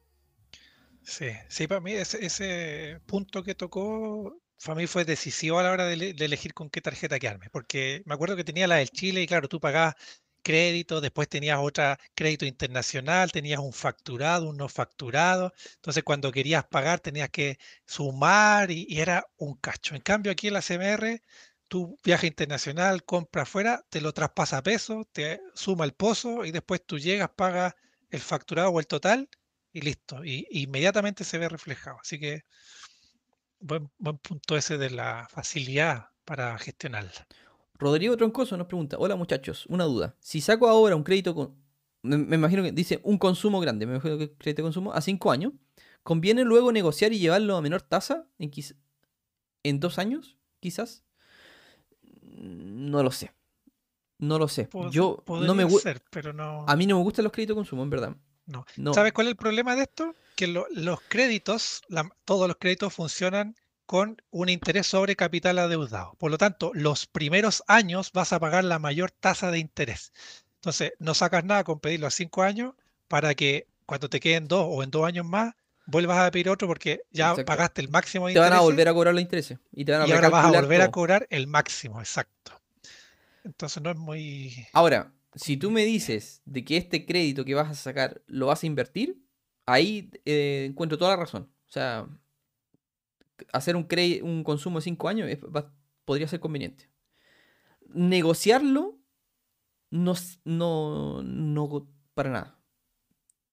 Sí, 1.02 1.28
sí, 1.48 1.68
para 1.68 1.80
mí 1.82 1.93
ese, 1.93 2.26
ese 2.26 3.00
punto 3.06 3.43
que 3.43 3.56
tocó, 3.56 4.41
para 4.64 4.76
mí 4.76 4.88
fue 4.88 5.06
decisivo 5.06 5.60
a 5.60 5.64
la 5.64 5.72
hora 5.72 5.86
de, 5.86 6.14
de 6.14 6.26
elegir 6.26 6.54
con 6.54 6.70
qué 6.70 6.82
tarjeta 6.82 7.20
quedarme, 7.20 7.50
porque 7.52 8.04
me 8.06 8.14
acuerdo 8.14 8.36
que 8.36 8.43
tenía 8.43 8.68
la 8.68 8.76
del 8.78 8.89
Chile 8.89 9.22
y 9.22 9.28
claro, 9.28 9.48
tú 9.48 9.60
pagabas 9.62 9.95
crédito, 10.48 11.02
después 11.02 11.28
tenías 11.28 11.60
otra 11.60 12.00
crédito 12.16 12.45
internacional, 12.45 13.34
tenías 13.34 13.60
un 13.60 13.74
facturado, 13.74 14.48
un 14.50 14.56
no 14.56 14.70
facturado, 14.70 15.54
entonces 15.76 16.06
cuando 16.06 16.32
querías 16.32 16.64
pagar 16.66 17.02
tenías 17.02 17.30
que 17.30 17.60
sumar 17.86 18.72
y, 18.72 18.88
era 18.98 19.26
un 19.36 19.56
cacho. 19.58 19.93
En 19.93 20.02
cambio 20.02 20.32
aquí 20.32 20.48
en 20.48 20.54
la 20.54 20.62
CMR, 20.62 21.22
tú 21.68 21.98
viaje 22.02 22.28
internacional, 22.28 23.04
compra 23.04 23.41
afuera, 23.41 23.86
te 23.89 24.00
lo 24.00 24.14
traspasa 24.14 24.60
a 24.60 24.64
peso, 24.64 25.06
te 25.12 25.41
suma 25.54 25.84
el 25.84 25.91
pozo 25.93 26.45
y 26.45 26.52
después 26.52 26.82
tú 26.86 26.98
llegas, 26.98 27.30
pagas 27.36 27.76
el 28.10 28.22
facturado 28.22 28.70
o 28.70 28.80
el 28.80 28.88
total 28.88 29.30
y 29.74 29.82
listo. 29.82 30.24
Y 30.24 30.48
inmediatamente 30.52 31.26
se 31.26 31.38
ve 31.39 31.50
reflejado. 31.50 31.98
Así 32.02 32.20
que 32.20 32.43
buen, 33.60 33.91
buen 33.98 34.18
punto 34.20 34.56
ese 34.56 34.78
de 34.78 34.91
la 34.91 35.28
facilidad 35.30 36.08
para 36.24 36.58
gestionarla. 36.58 37.28
Rodrigo 37.80 38.17
Troncoso 38.17 38.57
nos 38.57 38.67
pregunta, 38.67 38.97
hola 38.99 39.15
muchachos, 39.15 39.65
una 39.67 39.84
duda. 39.86 40.15
Si 40.19 40.41
saco 40.41 40.67
ahora 40.67 40.95
un 40.95 41.03
crédito 41.03 41.36
con, 41.36 41.55
me, 42.01 42.17
me 42.17 42.36
imagino 42.36 42.63
que 42.63 42.71
dice 42.71 42.99
un 43.03 43.17
consumo 43.17 43.59
grande, 43.59 43.86
me 43.86 43.93
imagino 43.93 44.17
que 44.17 44.34
crédito 44.34 44.61
de 44.61 44.65
consumo, 44.67 44.93
a 44.93 45.01
5 45.01 45.32
años, 45.32 45.53
¿conviene 46.03 46.43
luego 46.43 46.71
negociar 46.71 47.13
y 47.13 47.19
llevarlo 47.19 47.55
a 47.55 47.61
menor 47.61 47.82
tasa 47.84 48.28
en, 48.39 48.51
en 49.63 49.80
dos 49.80 49.99
años, 49.99 50.38
quizás? 50.59 51.03
No 52.21 53.03
lo 53.03 53.11
sé. 53.11 53.34
No 54.19 54.39
lo 54.39 54.47
sé. 54.47 54.67
Pod- 54.69 54.89
Yo 54.91 55.23
no 55.28 55.53
me 55.53 55.69
ser, 55.69 56.01
pero 56.09 56.34
no. 56.34 56.65
a 56.67 56.75
mí 56.75 56.88
no 56.88 56.97
me 56.97 57.03
gustan 57.03 57.23
los 57.23 57.32
créditos 57.32 57.55
de 57.55 57.59
consumo, 57.59 57.84
en 57.84 57.89
verdad. 57.91 58.15
No. 58.47 58.65
No. 58.78 58.93
¿Sabes 58.93 59.13
cuál 59.13 59.28
es 59.28 59.32
el 59.32 59.38
problema 59.38 59.75
de 59.75 59.84
esto? 59.84 60.15
Que 60.36 60.47
lo- 60.47 60.65
los 60.71 60.99
créditos, 61.01 61.82
la- 61.89 62.09
todos 62.25 62.47
los 62.47 62.57
créditos 62.57 62.93
funcionan 62.93 63.55
con 63.88 64.22
un 64.30 64.50
interés 64.50 64.86
sobre 64.86 65.16
capital 65.16 65.58
adeudado. 65.58 66.14
Por 66.20 66.30
lo 66.30 66.38
tanto, 66.38 66.72
los 66.76 67.08
primeros 67.08 67.64
años 67.68 68.12
vas 68.12 68.34
a 68.34 68.40
pagar 68.40 68.66
la 68.66 68.78
mayor 68.80 69.12
tasa 69.12 69.50
de 69.50 69.60
interés. 69.60 70.12
Entonces, 70.56 70.92
no 71.00 71.14
sacas 71.14 71.46
nada 71.46 71.64
con 71.64 71.80
pedirlo 71.80 72.06
a 72.06 72.12
cinco 72.12 72.44
años 72.44 72.76
para 73.08 73.34
que 73.34 73.66
cuando 73.86 74.10
te 74.10 74.20
queden 74.20 74.50
dos 74.50 74.68
o 74.70 74.84
en 74.84 74.92
dos 74.92 75.06
años 75.06 75.26
más, 75.26 75.56
vuelvas 75.86 76.20
a 76.20 76.30
pedir 76.30 76.50
otro 76.50 76.68
porque 76.68 77.02
ya 77.12 77.30
Exacto. 77.30 77.46
pagaste 77.46 77.82
el 77.82 77.90
máximo 77.90 78.28
de 78.28 78.34
Te 78.34 78.40
van 78.40 78.54
a 78.54 78.60
volver 78.60 78.90
a 78.90 78.94
cobrar 78.94 79.14
los 79.14 79.22
intereses. 79.22 79.58
Y 79.72 79.86
te 79.86 79.94
van 79.94 80.02
a 80.02 80.08
y 80.08 80.12
ahora 80.12 80.30
vas 80.30 80.46
a 80.46 80.52
volver 80.52 80.82
a 80.82 80.92
cobrar 80.92 81.26
el 81.30 81.48
máximo, 81.48 82.00
exacto. 82.02 82.52
Entonces 83.46 83.82
no 83.82 83.90
es 83.90 83.98
muy... 83.98 84.68
Ahora, 84.74 85.14
si 85.34 85.56
tú 85.56 85.72
me 85.72 85.86
dices 85.86 86.42
de 86.44 86.66
que 86.66 86.76
este 86.76 87.06
crédito 87.06 87.46
que 87.46 87.56
vas 87.56 87.70
a 87.70 87.76
sacar 87.76 88.22
lo 88.28 88.48
vas 88.48 88.64
a 88.64 88.68
invertir, 88.68 89.18
ahí 89.66 90.12
eh, 90.26 90.66
encuentro 90.70 90.98
toda 90.98 91.12
la 91.12 91.18
razón. 91.18 91.50
O 91.68 91.72
sea, 91.72 92.08
hacer 93.54 93.76
un, 93.76 93.88
cre- 93.88 94.22
un 94.22 94.44
consumo 94.44 94.80
de 94.80 94.84
5 94.84 95.08
años 95.10 95.30
es- 95.30 95.40
va- 95.44 95.74
podría 96.06 96.28
ser 96.28 96.40
conveniente. 96.40 96.90
Negociarlo, 97.94 99.00
no, 99.90 100.14
no, 100.44 101.24
no 101.24 101.88
para 102.14 102.30
nada. 102.30 102.60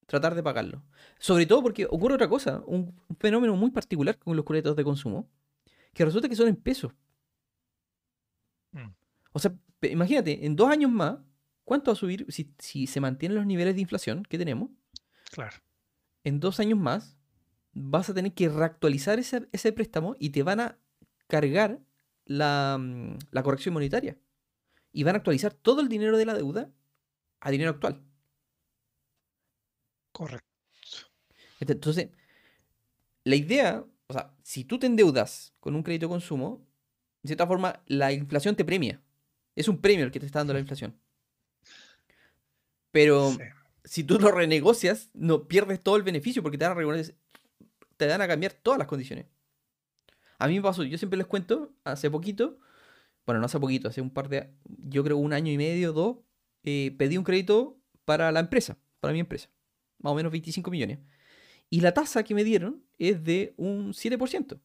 Tratar 0.06 0.34
de 0.34 0.42
pagarlo. 0.42 0.82
Sobre 1.18 1.46
todo 1.46 1.62
porque 1.62 1.86
ocurre 1.86 2.14
otra 2.14 2.28
cosa, 2.28 2.62
un, 2.66 3.00
un 3.08 3.16
fenómeno 3.16 3.56
muy 3.56 3.70
particular 3.70 4.18
con 4.18 4.36
los 4.36 4.44
créditos 4.44 4.76
de 4.76 4.84
consumo, 4.84 5.30
que 5.92 6.04
resulta 6.04 6.28
que 6.28 6.36
son 6.36 6.48
en 6.48 6.56
pesos. 6.56 6.92
Mm. 8.72 8.90
O 9.32 9.38
sea, 9.38 9.54
imagínate, 9.82 10.44
en 10.44 10.56
dos 10.56 10.68
años 10.68 10.90
más, 10.90 11.18
¿cuánto 11.64 11.90
va 11.90 11.94
a 11.94 11.96
subir 11.96 12.26
si, 12.28 12.52
si 12.58 12.86
se 12.86 13.00
mantienen 13.00 13.36
los 13.36 13.46
niveles 13.46 13.74
de 13.74 13.80
inflación 13.80 14.22
que 14.24 14.38
tenemos? 14.38 14.70
Claro. 15.30 15.56
En 16.22 16.40
dos 16.40 16.60
años 16.60 16.78
más 16.78 17.16
vas 17.74 18.08
a 18.10 18.14
tener 18.14 18.32
que 18.34 18.48
reactualizar 18.48 19.18
ese, 19.18 19.48
ese 19.52 19.72
préstamo 19.72 20.16
y 20.18 20.30
te 20.30 20.42
van 20.42 20.60
a 20.60 20.78
cargar 21.28 21.80
la, 22.24 22.78
mm, 22.80 23.18
la 23.30 23.42
corrección 23.42 23.72
monetaria. 23.74 24.16
Y 24.92 25.02
van 25.04 25.14
a 25.16 25.18
actualizar 25.18 25.52
todo 25.54 25.80
el 25.80 25.88
dinero 25.88 26.16
de 26.16 26.26
la 26.26 26.34
deuda 26.34 26.70
a 27.40 27.50
dinero 27.50 27.70
actual. 27.70 28.02
Correcto. 30.12 30.46
Ent- 31.60 31.70
Entonces, 31.72 32.10
la 33.24 33.36
idea, 33.36 33.84
o 34.06 34.12
sea, 34.12 34.34
si 34.42 34.64
tú 34.64 34.78
te 34.78 34.86
endeudas 34.86 35.54
con 35.60 35.74
un 35.74 35.82
crédito 35.82 36.06
de 36.06 36.10
consumo, 36.10 36.66
de 37.22 37.28
cierta 37.28 37.46
forma, 37.46 37.82
la 37.86 38.12
inflación 38.12 38.54
te 38.54 38.64
premia. 38.64 39.02
Es 39.56 39.68
un 39.68 39.80
premio 39.80 40.04
el 40.04 40.10
que 40.12 40.20
te 40.20 40.26
está 40.26 40.40
dando 40.40 40.52
la 40.52 40.60
inflación. 40.60 40.98
Pero 42.90 43.30
Sí. 43.32 43.38
si 43.84 44.04
tú 44.04 44.18
lo 44.18 44.30
renegocias, 44.30 45.10
no 45.14 45.48
pierdes 45.48 45.82
todo 45.82 45.96
el 45.96 46.02
beneficio 46.02 46.42
porque 46.42 46.58
te 46.58 46.66
van 46.66 46.78
a, 46.78 47.02
te 47.96 48.06
van 48.06 48.20
a 48.20 48.28
cambiar 48.28 48.52
todas 48.52 48.78
las 48.78 48.88
condiciones. 48.88 49.26
A 50.38 50.48
mí 50.48 50.54
me 50.56 50.62
pasó, 50.62 50.82
yo 50.82 50.98
siempre 50.98 51.16
les 51.16 51.26
cuento, 51.26 51.72
hace 51.84 52.10
poquito, 52.10 52.58
bueno, 53.26 53.40
no 53.40 53.46
hace 53.46 53.58
poquito, 53.58 53.88
hace 53.88 54.00
un 54.00 54.10
par 54.10 54.28
de, 54.28 54.50
yo 54.64 55.02
creo 55.04 55.16
un 55.16 55.32
año 55.32 55.50
y 55.50 55.56
medio, 55.56 55.92
dos, 55.92 56.18
eh, 56.64 56.94
pedí 56.98 57.16
un 57.16 57.24
crédito 57.24 57.78
para 58.04 58.32
la 58.32 58.40
empresa, 58.40 58.76
para 59.00 59.12
mi 59.12 59.20
empresa, 59.20 59.48
más 59.98 60.12
o 60.12 60.16
menos 60.16 60.32
25 60.32 60.70
millones. 60.70 60.98
Y 61.70 61.80
la 61.80 61.94
tasa 61.94 62.22
que 62.24 62.34
me 62.34 62.44
dieron 62.44 62.84
es 62.98 63.24
de 63.24 63.54
un 63.56 63.92
7%. 63.92 64.60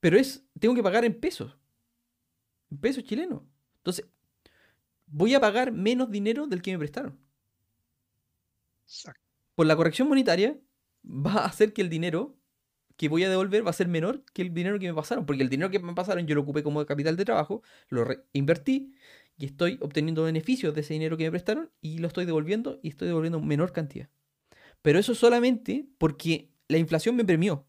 Pero 0.00 0.18
es, 0.18 0.44
tengo 0.58 0.74
que 0.74 0.82
pagar 0.82 1.04
en 1.04 1.18
pesos, 1.18 1.56
en 2.70 2.78
pesos 2.78 3.04
chilenos. 3.04 3.42
Entonces, 3.78 4.06
voy 5.06 5.34
a 5.34 5.40
pagar 5.40 5.72
menos 5.72 6.10
dinero 6.10 6.46
del 6.46 6.60
que 6.60 6.72
me 6.72 6.78
prestaron. 6.78 7.18
Por 9.54 9.66
la 9.66 9.76
corrección 9.76 10.08
monetaria 10.08 10.58
va 11.04 11.32
a 11.32 11.46
hacer 11.46 11.72
que 11.72 11.82
el 11.82 11.88
dinero 11.88 12.36
que 12.96 13.08
voy 13.08 13.24
a 13.24 13.30
devolver 13.30 13.66
va 13.66 13.70
a 13.70 13.74
ser 13.74 13.88
menor 13.88 14.24
que 14.32 14.42
el 14.42 14.54
dinero 14.54 14.78
que 14.78 14.86
me 14.86 14.94
pasaron. 14.94 15.26
Porque 15.26 15.42
el 15.42 15.48
dinero 15.48 15.70
que 15.70 15.78
me 15.78 15.94
pasaron 15.94 16.26
yo 16.26 16.34
lo 16.34 16.42
ocupé 16.42 16.62
como 16.62 16.84
capital 16.86 17.16
de 17.16 17.24
trabajo, 17.24 17.62
lo 17.88 18.06
invertí 18.32 18.92
y 19.36 19.46
estoy 19.46 19.78
obteniendo 19.80 20.22
beneficios 20.22 20.74
de 20.74 20.82
ese 20.82 20.94
dinero 20.94 21.16
que 21.16 21.24
me 21.24 21.30
prestaron 21.30 21.70
y 21.80 21.98
lo 21.98 22.08
estoy 22.08 22.24
devolviendo 22.24 22.78
y 22.82 22.88
estoy 22.88 23.08
devolviendo 23.08 23.40
menor 23.40 23.72
cantidad. 23.72 24.08
Pero 24.82 24.98
eso 24.98 25.14
solamente 25.14 25.86
porque 25.98 26.50
la 26.68 26.78
inflación 26.78 27.16
me 27.16 27.24
premió. 27.24 27.66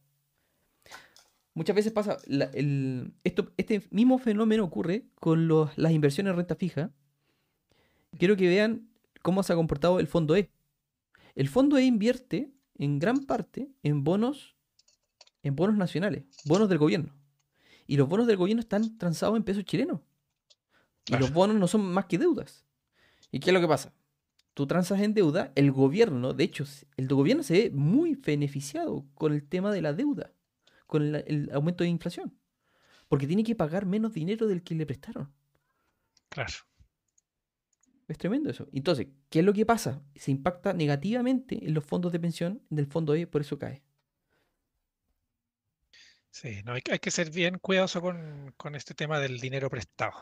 Muchas 1.54 1.76
veces 1.76 1.94
pasa, 1.94 2.18
esto, 3.24 3.54
este 3.56 3.88
mismo 3.90 4.20
fenómeno 4.20 4.66
ocurre 4.66 5.06
con 5.22 5.48
las 5.48 5.92
inversiones 5.94 6.32
en 6.32 6.38
renta 6.38 6.56
fija. 6.56 6.92
Quiero 8.20 8.36
que 8.36 8.48
vean 8.48 8.90
cómo 9.22 9.42
se 9.42 9.54
ha 9.54 9.56
comportado 9.56 10.00
el 10.02 10.08
fondo 10.08 10.36
E. 10.36 10.52
El 11.34 11.48
fondo 11.48 11.78
E 11.78 11.86
invierte 11.86 12.52
en 12.78 13.00
gran 13.00 13.26
parte 13.26 13.70
en 13.84 14.04
bonos, 14.04 14.56
en 15.44 15.56
bonos 15.56 15.78
nacionales, 15.78 16.24
bonos 16.46 16.70
del 16.70 16.78
gobierno. 16.78 17.14
Y 17.88 17.98
los 17.98 18.08
bonos 18.08 18.28
del 18.28 18.38
gobierno 18.38 18.62
están 18.62 18.98
transados 18.98 19.38
en 19.38 19.44
pesos 19.44 19.64
chilenos. 19.64 20.02
Y 21.08 21.18
los 21.18 21.32
bonos 21.32 21.56
no 21.58 21.68
son 21.68 21.82
más 21.94 22.06
que 22.06 22.18
deudas. 22.18 22.66
¿Y 23.32 23.40
qué 23.40 23.52
es 23.52 23.54
lo 23.54 23.62
que 23.62 23.68
pasa? 23.68 23.94
Tú 24.54 24.66
transas 24.66 25.02
en 25.02 25.14
deuda, 25.14 25.52
el 25.56 25.72
gobierno, 25.72 26.34
de 26.34 26.46
hecho, 26.46 26.64
el 26.98 27.08
gobierno 27.08 27.44
se 27.44 27.54
ve 27.54 27.72
muy 27.72 28.16
beneficiado 28.16 29.06
con 29.14 29.34
el 29.34 29.48
tema 29.48 29.72
de 29.72 29.82
la 29.82 29.94
deuda, 29.94 30.32
con 30.88 31.04
el, 31.04 31.16
el 31.28 31.52
aumento 31.54 31.84
de 31.84 31.90
inflación. 31.90 32.34
Porque 33.08 33.28
tiene 33.28 33.44
que 33.44 33.56
pagar 33.56 33.86
menos 33.86 34.14
dinero 34.14 34.48
del 34.48 34.64
que 34.64 34.74
le 34.74 34.86
prestaron. 34.86 35.32
Claro. 36.30 36.54
Es 38.08 38.18
tremendo 38.18 38.50
eso. 38.50 38.68
Entonces, 38.72 39.08
¿qué 39.30 39.40
es 39.40 39.46
lo 39.46 39.54
que 39.54 39.66
pasa? 39.66 40.02
Se 40.16 40.32
impacta 40.32 40.74
negativamente 40.74 41.66
en 41.66 41.74
los 41.74 41.84
fondos 41.84 42.12
de 42.12 42.20
pensión 42.20 42.62
del 42.70 42.86
fondo 42.86 43.16
E, 43.16 43.26
por 43.26 43.42
eso 43.42 43.58
cae. 43.58 43.82
Sí, 46.30 46.62
no, 46.66 46.74
hay, 46.74 46.82
que 46.82 47.12
ser 47.12 47.32
bien 47.32 47.60
cuidadoso 47.60 48.02
con, 48.02 48.76
este 48.76 48.94
tema 48.94 49.20
del 49.20 49.40
dinero 49.40 49.70
prestado. 49.70 50.14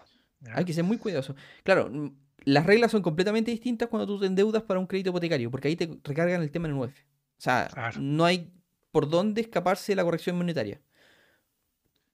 Hay 0.54 0.64
que 0.64 0.74
ser 0.74 0.84
muy 0.84 0.98
cuidadoso. 0.98 1.36
Claro, 1.64 1.90
mm, 1.90 2.16
las 2.46 2.66
reglas 2.66 2.92
son 2.92 3.02
completamente 3.02 3.52
distintas 3.52 3.90
cuando 3.90 4.06
tú 4.06 4.20
te 4.20 4.28
endeudas 4.28 4.64
para 4.64 4.80
un 4.80 4.86
crédito 4.86 5.10
hipotecario, 5.10 5.50
porque 5.50 5.70
ahí 5.70 5.76
te 5.76 5.90
recargan 6.04 6.42
el 6.42 6.52
tema 6.52 6.68
en 6.68 6.76
el 6.76 6.80
UEF. 6.80 7.00
O 7.00 7.42
sea, 7.42 7.70
no 8.00 8.26
hay 8.26 8.54
por 8.92 9.10
dónde 9.10 9.42
escaparse 9.42 9.92
de 9.92 9.96
la 9.96 10.04
corrección 10.04 10.38
monetaria. 10.38 10.80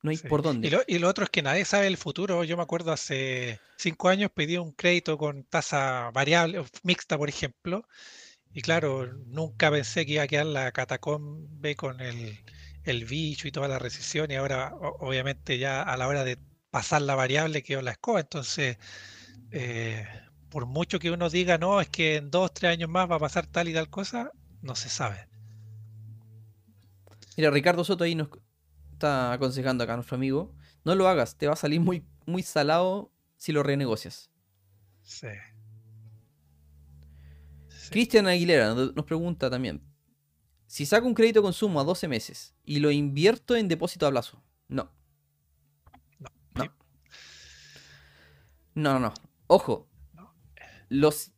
No 0.02 0.12
hay 0.12 0.18
por 0.18 0.42
dónde. 0.42 0.68
Y 0.88 1.00
lo, 1.00 1.10
otro 1.10 1.26
es 1.26 1.30
que 1.30 1.42
nadie 1.42 1.66
sabe 1.66 1.88
el 1.88 1.98
futuro. 1.98 2.44
Yo 2.44 2.56
me 2.56 2.64
acuerdo 2.64 2.92
hace 2.92 3.60
cinco 3.78 4.08
años 4.10 4.32
pedí 4.34 4.58
un 4.58 4.72
crédito 4.72 5.18
con 5.18 5.44
tasa 5.44 6.10
variable, 6.12 6.64
mixta, 6.84 7.18
por 7.18 7.30
ejemplo. 7.30 7.86
Y 8.54 8.62
claro, 8.62 9.12
nunca 9.28 9.70
pensé 9.70 10.06
que 10.06 10.14
iba 10.14 10.24
a 10.24 10.28
quedar 10.28 10.46
la 10.46 10.72
catacombe 10.72 11.76
con 11.76 12.00
el, 12.02 13.06
bicho 13.06 13.48
y 13.48 13.52
toda 13.52 13.68
la 13.68 13.78
recesión. 13.78 14.32
Y 14.32 14.36
ahora, 14.36 14.74
obviamente, 15.00 15.58
ya 15.58 15.84
a 15.84 15.98
la 15.98 16.08
hora 16.08 16.24
de 16.24 16.38
pasar 16.72 17.02
la 17.02 17.16
variable 17.16 17.62
quedó 17.62 17.82
la 17.82 17.92
escoba. 17.92 18.22
Entonces, 18.22 18.78
eh, 19.52 20.08
por 20.50 20.66
mucho 20.66 21.00
que 21.00 21.12
uno 21.12 21.30
diga, 21.30 21.58
no, 21.58 21.82
es 21.82 21.90
que 21.90 22.16
en 22.16 22.32
dos, 22.32 22.54
tres 22.54 22.72
años 22.72 22.90
más 22.90 23.10
va 23.12 23.16
a 23.16 23.20
pasar 23.20 23.48
tal 23.48 23.68
y 23.68 23.74
tal 23.74 23.90
cosa, 23.90 24.32
no 24.62 24.76
se 24.76 24.90
sabe. 24.90 25.28
Mira, 27.38 27.52
Ricardo 27.52 27.84
Soto 27.84 28.04
ahí 28.04 28.16
nos, 28.16 28.30
está 29.00 29.32
aconsejando 29.32 29.84
acá 29.84 29.96
nuestro 29.96 30.16
amigo, 30.16 30.54
no 30.84 30.94
lo 30.94 31.08
hagas, 31.08 31.38
te 31.38 31.48
va 31.48 31.54
a 31.54 31.56
salir 31.56 31.80
muy, 31.80 32.06
muy 32.26 32.44
salado 32.44 33.12
si 33.38 33.54
lo 33.54 33.64
renegocias. 33.64 34.30
Sí. 35.02 35.28
Cristian 37.90 38.28
Aguilera 38.28 38.76
nos 38.76 39.06
pregunta 39.06 39.50
también, 39.50 39.82
si 40.68 40.86
saco 40.86 41.08
un 41.08 41.14
crédito 41.16 41.40
de 41.40 41.44
consumo 41.44 41.80
a 41.80 41.84
12 41.84 42.08
meses 42.08 42.54
y 42.64 42.80
lo 42.80 42.92
invierto 42.92 43.56
en 43.56 43.68
depósito 43.68 44.06
a 44.06 44.12
plazo, 44.12 44.44
no. 44.68 44.92
No. 46.54 46.66
No, 48.76 48.94
no, 48.94 49.00
no. 49.00 49.14
Ojo. 49.48 49.88
Los 50.90 51.32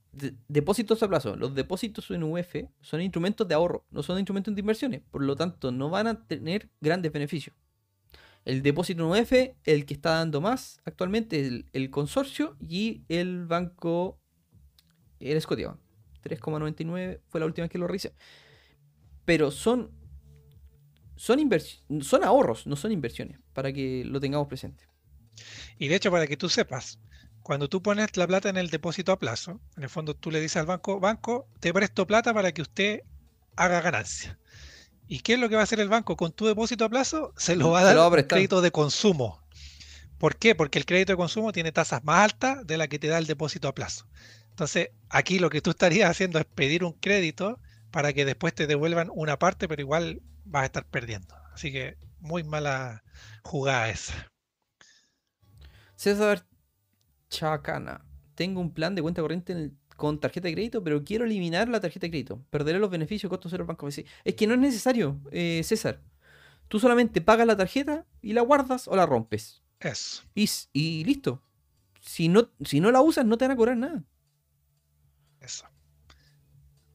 depósitos 0.47 1.01
a 1.03 1.07
plazo, 1.07 1.35
los 1.35 1.55
depósitos 1.55 2.11
en 2.11 2.23
UF 2.23 2.55
son 2.81 3.01
instrumentos 3.01 3.47
de 3.47 3.55
ahorro, 3.55 3.85
no 3.91 4.03
son 4.03 4.17
instrumentos 4.19 4.53
de 4.53 4.59
inversiones, 4.59 5.01
por 5.09 5.23
lo 5.23 5.35
tanto 5.35 5.71
no 5.71 5.89
van 5.89 6.07
a 6.07 6.25
tener 6.27 6.69
grandes 6.81 7.11
beneficios. 7.11 7.55
El 8.43 8.63
depósito 8.63 9.03
en 9.03 9.21
UF, 9.21 9.31
el 9.65 9.85
que 9.85 9.93
está 9.93 10.15
dando 10.15 10.41
más 10.41 10.81
actualmente 10.85 11.39
es 11.39 11.63
el, 11.73 11.89
consorcio 11.91 12.57
y 12.59 13.03
el 13.07 13.45
banco, 13.45 14.19
el 15.19 15.39
Scotiabank. 15.39 15.79
3,99 16.23 17.19
fue 17.29 17.39
la 17.39 17.45
última 17.45 17.63
vez 17.63 17.71
que 17.71 17.77
lo 17.77 17.87
revisé. 17.87 18.13
Pero 19.25 19.51
son, 19.51 19.91
son, 21.15 21.39
son 22.01 22.23
ahorros, 22.23 22.67
no 22.67 22.75
son 22.75 22.91
inversiones, 22.91 23.39
para 23.53 23.71
que 23.71 24.03
lo 24.05 24.19
tengamos 24.19 24.47
presente. 24.47 24.85
Y 25.77 25.87
de 25.87 25.95
hecho, 25.95 26.11
para 26.11 26.27
que 26.27 26.37
tú 26.37 26.49
sepas, 26.49 26.99
cuando 27.43 27.69
tú 27.69 27.81
pones 27.81 28.15
la 28.17 28.27
plata 28.27 28.49
en 28.49 28.57
el 28.57 28.69
depósito 28.69 29.11
a 29.11 29.19
plazo, 29.19 29.59
en 29.77 29.83
el 29.83 29.89
fondo 29.89 30.15
tú 30.15 30.31
le 30.31 30.39
dices 30.39 30.57
al 30.57 30.65
banco, 30.65 30.99
banco, 30.99 31.47
te 31.59 31.73
presto 31.73 32.05
plata 32.05 32.33
para 32.33 32.51
que 32.51 32.61
usted 32.61 33.01
haga 33.55 33.81
ganancia. 33.81 34.37
¿Y 35.07 35.19
qué 35.19 35.33
es 35.33 35.39
lo 35.39 35.49
que 35.49 35.55
va 35.55 35.61
a 35.61 35.63
hacer 35.63 35.79
el 35.79 35.89
banco 35.89 36.15
con 36.15 36.31
tu 36.31 36.45
depósito 36.45 36.85
a 36.85 36.89
plazo? 36.89 37.33
Se 37.35 37.55
lo 37.55 37.71
va 37.71 37.81
a 37.81 37.83
dar 37.83 37.97
un 37.97 38.23
crédito 38.23 38.61
de 38.61 38.71
consumo. 38.71 39.41
¿Por 40.17 40.37
qué? 40.37 40.55
Porque 40.55 40.79
el 40.79 40.85
crédito 40.85 41.13
de 41.13 41.17
consumo 41.17 41.51
tiene 41.51 41.71
tasas 41.71 42.03
más 42.03 42.23
altas 42.23 42.65
de 42.65 42.77
la 42.77 42.87
que 42.87 42.99
te 42.99 43.07
da 43.07 43.17
el 43.17 43.25
depósito 43.25 43.67
a 43.67 43.73
plazo. 43.73 44.07
Entonces, 44.49 44.89
aquí 45.09 45.39
lo 45.39 45.49
que 45.49 45.61
tú 45.61 45.71
estarías 45.71 46.09
haciendo 46.09 46.39
es 46.39 46.45
pedir 46.45 46.83
un 46.83 46.93
crédito 46.93 47.59
para 47.89 48.13
que 48.13 48.23
después 48.23 48.53
te 48.53 48.67
devuelvan 48.67 49.09
una 49.13 49.39
parte, 49.39 49.67
pero 49.67 49.81
igual 49.81 50.21
vas 50.45 50.63
a 50.63 50.65
estar 50.67 50.85
perdiendo. 50.85 51.35
Así 51.53 51.71
que 51.71 51.97
muy 52.19 52.43
mala 52.43 53.03
jugada 53.43 53.89
esa. 53.89 54.31
César 55.95 56.45
Chacana. 57.31 58.05
Tengo 58.35 58.61
un 58.61 58.71
plan 58.71 58.93
de 58.93 59.01
cuenta 59.01 59.21
corriente 59.21 59.71
con 59.95 60.19
tarjeta 60.19 60.47
de 60.47 60.53
crédito, 60.53 60.83
pero 60.83 61.03
quiero 61.03 61.25
eliminar 61.25 61.69
la 61.69 61.79
tarjeta 61.79 62.05
de 62.05 62.11
crédito. 62.11 62.43
Perderé 62.49 62.77
los 62.77 62.91
beneficios, 62.91 63.29
costos 63.29 63.51
cero 63.51 63.65
banco. 63.65 63.87
Es 63.87 64.35
que 64.35 64.47
no 64.47 64.53
es 64.53 64.59
necesario, 64.59 65.19
eh, 65.31 65.61
César. 65.63 66.01
Tú 66.67 66.79
solamente 66.79 67.21
pagas 67.21 67.47
la 67.47 67.57
tarjeta 67.57 68.05
y 68.21 68.33
la 68.33 68.41
guardas 68.41 68.87
o 68.87 68.95
la 68.95 69.05
rompes. 69.05 69.63
Eso. 69.79 70.23
Y, 70.35 71.03
listo. 71.03 71.41
Si 72.01 72.27
no, 72.27 72.49
si 72.63 72.79
no 72.79 72.91
la 72.91 73.01
usas, 73.01 73.25
no 73.25 73.37
te 73.37 73.45
van 73.45 73.51
a 73.51 73.55
cobrar 73.55 73.77
nada. 73.77 74.03
Eso. 75.39 75.65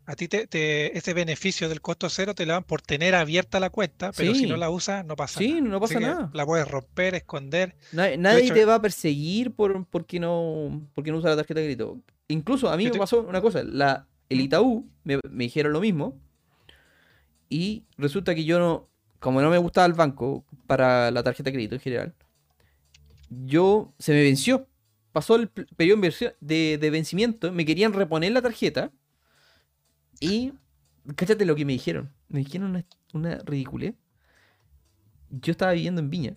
A 0.09 0.15
ti 0.15 0.29
te, 0.29 0.97
ese 0.97 1.15
beneficio 1.15 1.69
del 1.69 1.81
costo 1.81 2.09
cero 2.09 2.33
te 2.33 2.47
lo 2.47 2.53
dan 2.53 2.63
por 2.63 2.81
tener 2.81 3.17
abierta 3.17 3.59
la 3.59 3.71
cuenta, 3.71 4.13
pero 4.13 4.35
si 4.37 4.47
no 4.47 4.57
la 4.57 4.71
usas 4.71 5.05
no 5.05 5.17
pasa 5.17 5.41
nada. 5.41 5.53
Sí, 5.53 5.61
no 5.61 5.81
pasa 5.81 5.99
nada. 5.99 6.31
La 6.33 6.47
puedes 6.47 6.69
romper, 6.69 7.17
esconder. 7.17 7.75
Nadie, 7.93 8.53
te 8.53 8.65
va 8.65 8.77
a 8.77 8.81
perseguir 8.83 9.53
por 9.53 9.85
porque 9.87 10.21
no 10.21 10.89
porque 10.95 11.11
no 11.11 11.19
usa 11.19 11.31
la 11.31 11.37
tarjeta 11.37 11.59
de 11.59 11.67
crédito. 11.67 11.99
Incluso 12.29 12.71
a 12.71 12.77
mí 12.77 12.85
me 12.85 12.93
pasó 12.93 13.23
una 13.23 13.41
cosa, 13.41 13.65
la, 13.65 14.07
el 14.29 14.41
Itaú 14.41 14.89
me, 15.03 15.19
dijeron 15.33 15.73
lo 15.73 15.81
mismo 15.81 16.17
y 17.49 17.85
resulta 17.99 18.35
que 18.37 18.45
yo 18.45 18.61
no, 18.61 18.89
como 19.19 19.41
no 19.41 19.51
me 19.51 19.59
gustaba 19.59 19.89
el 19.89 19.95
banco 19.95 20.45
para 20.69 21.11
la 21.11 21.25
tarjeta 21.25 21.51
de 21.51 21.55
crédito 21.55 21.75
en 21.75 21.81
general, 21.81 22.15
yo 23.29 23.93
se 23.99 24.13
me 24.13 24.23
venció. 24.23 24.69
Pasó 25.11 25.35
el 25.35 25.49
periodo 25.49 26.03
de, 26.41 26.79
de 26.79 26.91
vencimiento, 26.91 27.51
me 27.51 27.65
querían 27.65 27.93
reponer 27.93 28.33
la 28.33 28.43
tarjeta 28.43 28.93
y, 30.21 30.53
cállate 31.15 31.45
lo 31.45 31.57
que 31.57 31.65
me 31.65 31.73
dijeron. 31.73 32.13
Me 32.29 32.41
dijeron 32.41 32.71
una, 32.71 32.85
una 33.13 33.39
ridiculez. 33.45 33.95
Yo 35.31 35.53
estaba 35.53 35.73
viviendo 35.73 36.01
en 36.01 36.11
Viña. 36.11 36.37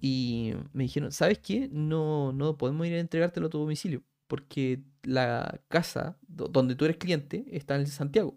Y 0.00 0.54
me 0.72 0.84
dijeron, 0.84 1.12
¿sabes 1.12 1.38
qué? 1.38 1.68
No, 1.70 2.32
no 2.32 2.58
podemos 2.58 2.86
ir 2.86 2.94
a 2.94 2.98
entregártelo 2.98 3.46
a 3.46 3.50
tu 3.50 3.58
domicilio. 3.58 4.02
Porque 4.26 4.80
la 5.02 5.60
casa 5.68 6.16
donde 6.26 6.74
tú 6.74 6.84
eres 6.84 6.96
cliente 6.96 7.44
está 7.50 7.76
en 7.76 7.86
Santiago. 7.86 8.36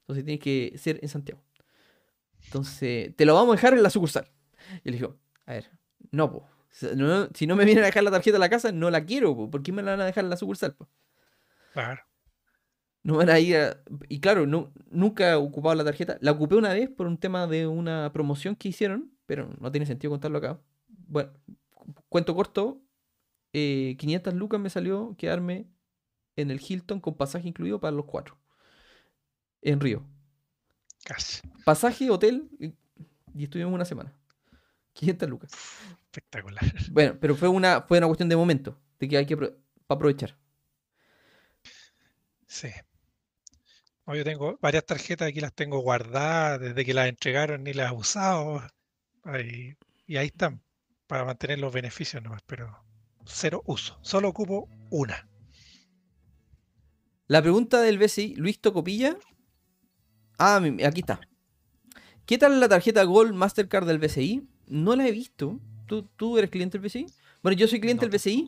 Entonces 0.00 0.24
tiene 0.24 0.38
que 0.38 0.74
ser 0.78 1.00
en 1.02 1.08
Santiago. 1.08 1.42
Entonces, 2.44 3.16
te 3.16 3.24
lo 3.24 3.34
vamos 3.34 3.54
a 3.54 3.56
dejar 3.56 3.72
en 3.72 3.82
la 3.82 3.90
sucursal. 3.90 4.30
Y 4.84 4.90
le 4.90 4.98
dijo, 4.98 5.16
a 5.46 5.54
ver, 5.54 5.70
no, 6.10 6.30
po. 6.30 6.48
Si 6.70 7.46
no 7.46 7.56
me 7.56 7.64
vienen 7.64 7.84
a 7.84 7.86
dejar 7.86 8.02
la 8.02 8.10
tarjeta 8.10 8.36
a 8.36 8.40
la 8.40 8.48
casa, 8.48 8.72
no 8.72 8.90
la 8.90 9.04
quiero, 9.04 9.34
po. 9.34 9.50
¿por 9.50 9.62
qué 9.62 9.72
me 9.72 9.82
la 9.82 9.92
van 9.92 10.00
a 10.02 10.06
dejar 10.06 10.24
en 10.24 10.30
la 10.30 10.36
sucursal? 10.36 10.74
Po? 10.74 10.88
Claro. 11.72 12.02
No 13.04 13.16
van 13.16 13.30
a 13.30 13.38
ir 13.40 13.56
a- 13.56 13.82
Y 14.08 14.20
claro, 14.20 14.46
no, 14.46 14.72
nunca 14.90 15.32
he 15.32 15.34
ocupado 15.34 15.74
la 15.74 15.84
tarjeta. 15.84 16.18
La 16.20 16.32
ocupé 16.32 16.54
una 16.56 16.72
vez 16.72 16.88
por 16.90 17.06
un 17.06 17.18
tema 17.18 17.46
de 17.46 17.66
una 17.66 18.12
promoción 18.12 18.54
que 18.56 18.68
hicieron, 18.68 19.12
pero 19.26 19.48
no 19.60 19.70
tiene 19.72 19.86
sentido 19.86 20.10
contarlo 20.12 20.38
acá. 20.38 20.60
Bueno, 20.88 21.32
cu- 21.74 21.94
cuento 22.08 22.34
corto, 22.34 22.80
eh, 23.52 23.96
500 23.98 24.34
lucas 24.34 24.60
me 24.60 24.70
salió 24.70 25.14
quedarme 25.18 25.66
en 26.36 26.50
el 26.50 26.60
Hilton 26.66 27.00
con 27.00 27.16
pasaje 27.16 27.48
incluido 27.48 27.80
para 27.80 27.94
los 27.96 28.06
cuatro. 28.06 28.38
En 29.62 29.80
Río. 29.80 30.04
Casi. 31.04 31.40
Pasaje, 31.64 32.08
hotel, 32.10 32.48
y, 32.60 32.72
estuvimos 33.42 33.72
una 33.74 33.84
semana. 33.84 34.12
500 34.92 35.28
lucas. 35.28 35.52
Espectacular. 36.12 36.62
Bueno, 36.92 37.16
pero 37.20 37.34
fue 37.34 37.48
una, 37.48 37.82
fue 37.82 37.98
una 37.98 38.06
cuestión 38.06 38.28
de 38.28 38.36
momento, 38.36 38.78
de 39.00 39.08
que 39.08 39.16
hay 39.16 39.26
que 39.26 39.36
aprovechar. 39.88 40.36
Sí. 42.46 42.68
No, 44.06 44.14
yo 44.16 44.24
tengo 44.24 44.58
varias 44.60 44.84
tarjetas, 44.84 45.28
aquí 45.28 45.40
las 45.40 45.54
tengo 45.54 45.78
guardadas 45.80 46.60
desde 46.60 46.84
que 46.84 46.94
las 46.94 47.08
entregaron 47.08 47.62
ni 47.64 47.72
las 47.72 47.92
he 47.92 47.94
usado. 47.94 48.62
Ahí- 49.24 49.74
y 50.06 50.16
ahí 50.16 50.26
están, 50.26 50.62
para 51.06 51.24
mantener 51.24 51.58
los 51.60 51.72
beneficios 51.72 52.22
nomás, 52.22 52.42
pero 52.46 52.84
cero 53.24 53.62
uso. 53.66 53.98
Solo 54.02 54.28
ocupo 54.28 54.68
una. 54.90 55.28
La 57.26 57.40
pregunta 57.40 57.80
del 57.80 57.98
BCI, 57.98 58.34
Luis 58.36 58.60
Tocopilla. 58.60 59.16
Ah, 60.38 60.60
aquí 60.86 61.00
está. 61.00 61.20
¿Qué 62.26 62.38
tal 62.38 62.60
la 62.60 62.68
tarjeta 62.68 63.02
Gold 63.04 63.34
Mastercard 63.34 63.86
del 63.86 63.98
BCI? 63.98 64.42
No 64.68 64.96
la 64.96 65.06
he 65.06 65.12
visto. 65.12 65.60
¿Tú, 65.86 66.04
tú 66.16 66.38
eres 66.38 66.50
cliente 66.50 66.78
del 66.78 66.82
BCI? 66.82 67.06
Bueno, 67.42 67.56
yo 67.58 67.66
soy 67.68 67.80
cliente 67.80 68.06
No, 68.06 68.10
del 68.10 68.18
BCI, 68.18 68.46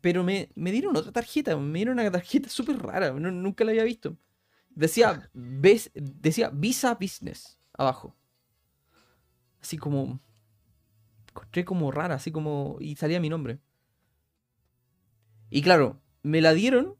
pero 0.00 0.22
me, 0.24 0.50
me 0.54 0.72
dieron 0.72 0.96
otra 0.96 1.12
tarjeta. 1.12 1.56
Me 1.56 1.78
dieron 1.80 1.98
una 1.98 2.10
tarjeta 2.10 2.48
súper 2.50 2.78
rara. 2.78 3.12
no- 3.12 3.30
nunca 3.30 3.64
la 3.64 3.70
había 3.72 3.84
visto. 3.84 4.16
Decía, 4.74 5.30
ves- 5.34 5.90
decía 5.94 6.50
Visa 6.50 6.94
Business 6.94 7.58
abajo. 7.72 8.16
Así 9.60 9.78
como. 9.78 10.20
Encontré 11.28 11.64
como 11.64 11.90
rara, 11.90 12.16
así 12.16 12.30
como. 12.32 12.76
Y 12.80 12.96
salía 12.96 13.20
mi 13.20 13.28
nombre. 13.28 13.58
Y 15.50 15.62
claro, 15.62 16.00
me 16.22 16.40
la 16.40 16.52
dieron 16.54 16.96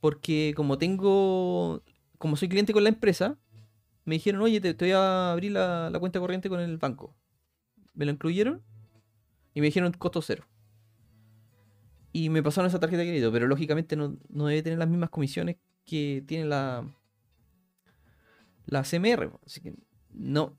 porque 0.00 0.54
como 0.56 0.78
tengo. 0.78 1.82
Como 2.18 2.36
soy 2.36 2.48
cliente 2.48 2.72
con 2.72 2.82
la 2.84 2.90
empresa, 2.90 3.38
me 4.04 4.16
dijeron, 4.16 4.42
oye, 4.42 4.60
te, 4.60 4.74
te 4.74 4.86
voy 4.86 4.92
a 4.92 5.32
abrir 5.32 5.52
la, 5.52 5.90
la 5.90 5.98
cuenta 5.98 6.20
corriente 6.20 6.48
con 6.50 6.60
el 6.60 6.76
banco. 6.78 7.14
Me 7.94 8.04
lo 8.04 8.12
incluyeron 8.12 8.62
y 9.54 9.60
me 9.60 9.66
dijeron 9.66 9.92
costo 9.92 10.22
cero. 10.22 10.44
Y 12.12 12.28
me 12.28 12.42
pasaron 12.42 12.68
esa 12.68 12.80
tarjeta 12.80 13.02
de 13.02 13.08
crédito, 13.08 13.30
pero 13.32 13.46
lógicamente 13.46 13.96
no, 13.96 14.16
no 14.28 14.46
debe 14.46 14.62
tener 14.62 14.78
las 14.78 14.88
mismas 14.88 15.10
comisiones 15.10 15.56
que 15.84 16.24
tiene 16.26 16.44
la, 16.44 16.84
la 18.66 18.84
CMR. 18.84 19.30
Así 19.44 19.60
que 19.60 19.74
no. 20.12 20.56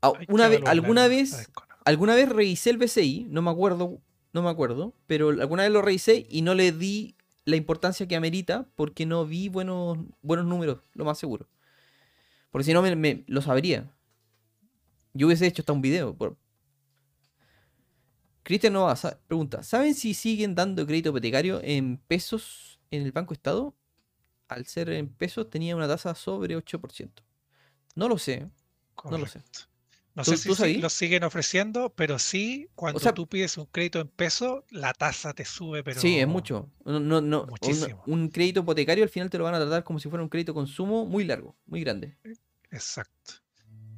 Ah, 0.00 0.12
que 0.18 0.32
Una 0.32 0.48
vez, 0.48 0.60
alguna 0.66 1.06
vez 1.08 1.48
alguna 1.84 2.14
vez 2.14 2.28
revisé 2.28 2.70
el 2.70 2.78
BCI, 2.78 3.26
no 3.30 3.42
me 3.42 3.50
acuerdo, 3.50 4.00
no 4.32 4.42
me 4.42 4.50
acuerdo, 4.50 4.94
pero 5.06 5.28
alguna 5.30 5.62
vez 5.64 5.72
lo 5.72 5.82
revisé 5.82 6.26
y 6.28 6.42
no 6.42 6.54
le 6.54 6.72
di 6.72 7.16
la 7.44 7.56
importancia 7.56 8.06
que 8.06 8.16
amerita 8.16 8.68
porque 8.76 9.06
no 9.06 9.26
vi 9.26 9.48
buenos, 9.48 9.98
buenos 10.22 10.46
números, 10.46 10.78
lo 10.94 11.04
más 11.04 11.18
seguro. 11.18 11.48
Porque 12.50 12.64
si 12.64 12.72
no 12.72 12.82
me, 12.82 12.94
me- 12.96 13.24
lo 13.26 13.42
sabría. 13.42 13.90
Yo 15.14 15.26
hubiese 15.26 15.46
hecho 15.46 15.62
hasta 15.62 15.72
un 15.72 15.82
video. 15.82 16.14
Por... 16.14 16.36
Cristian 18.42 18.72
Nova 18.72 18.94
pregunta, 19.26 19.62
¿saben 19.62 19.94
si 19.94 20.14
siguen 20.14 20.54
dando 20.54 20.86
crédito 20.86 21.10
hipotecario 21.10 21.60
en 21.62 21.98
pesos 21.98 22.80
en 22.90 23.02
el 23.02 23.12
Banco 23.12 23.34
Estado? 23.34 23.74
Al 24.52 24.66
ser 24.66 24.90
en 24.90 25.08
pesos 25.08 25.48
tenía 25.50 25.74
una 25.76 25.88
tasa 25.88 26.14
sobre 26.14 26.56
8%. 26.56 27.22
No 27.94 28.08
lo 28.08 28.18
sé. 28.18 28.48
No 29.10 29.18
lo 29.18 29.26
sé. 29.26 29.40
No 30.14 30.22
¿Tú- 30.24 30.32
sé 30.32 30.36
si 30.36 30.54
sí 30.54 30.74
lo 30.78 30.90
siguen 30.90 31.24
ofreciendo, 31.24 31.88
pero 31.94 32.18
sí, 32.18 32.68
cuando 32.74 33.00
sea- 33.00 33.14
tú 33.14 33.26
pides 33.26 33.56
un 33.56 33.64
crédito 33.64 33.98
en 33.98 34.08
peso, 34.08 34.64
la 34.70 34.92
tasa 34.92 35.32
te 35.32 35.46
sube, 35.46 35.82
pero 35.82 35.98
Sí, 36.00 36.18
es 36.18 36.28
mucho. 36.28 36.68
No, 36.84 37.00
no, 37.00 37.18
un- 37.18 37.48
muchísimo. 37.48 38.02
Un, 38.06 38.28
crédito 38.28 38.60
hipotecario 38.60 39.04
al 39.04 39.10
final 39.10 39.30
te 39.30 39.38
lo 39.38 39.44
van 39.44 39.54
a 39.54 39.58
tratar 39.58 39.84
como 39.84 39.98
si 39.98 40.10
fuera 40.10 40.22
un 40.22 40.28
crédito 40.28 40.52
consumo 40.52 41.06
muy 41.06 41.24
largo, 41.24 41.56
muy 41.66 41.80
grande. 41.80 42.18
Exacto. 42.70 43.34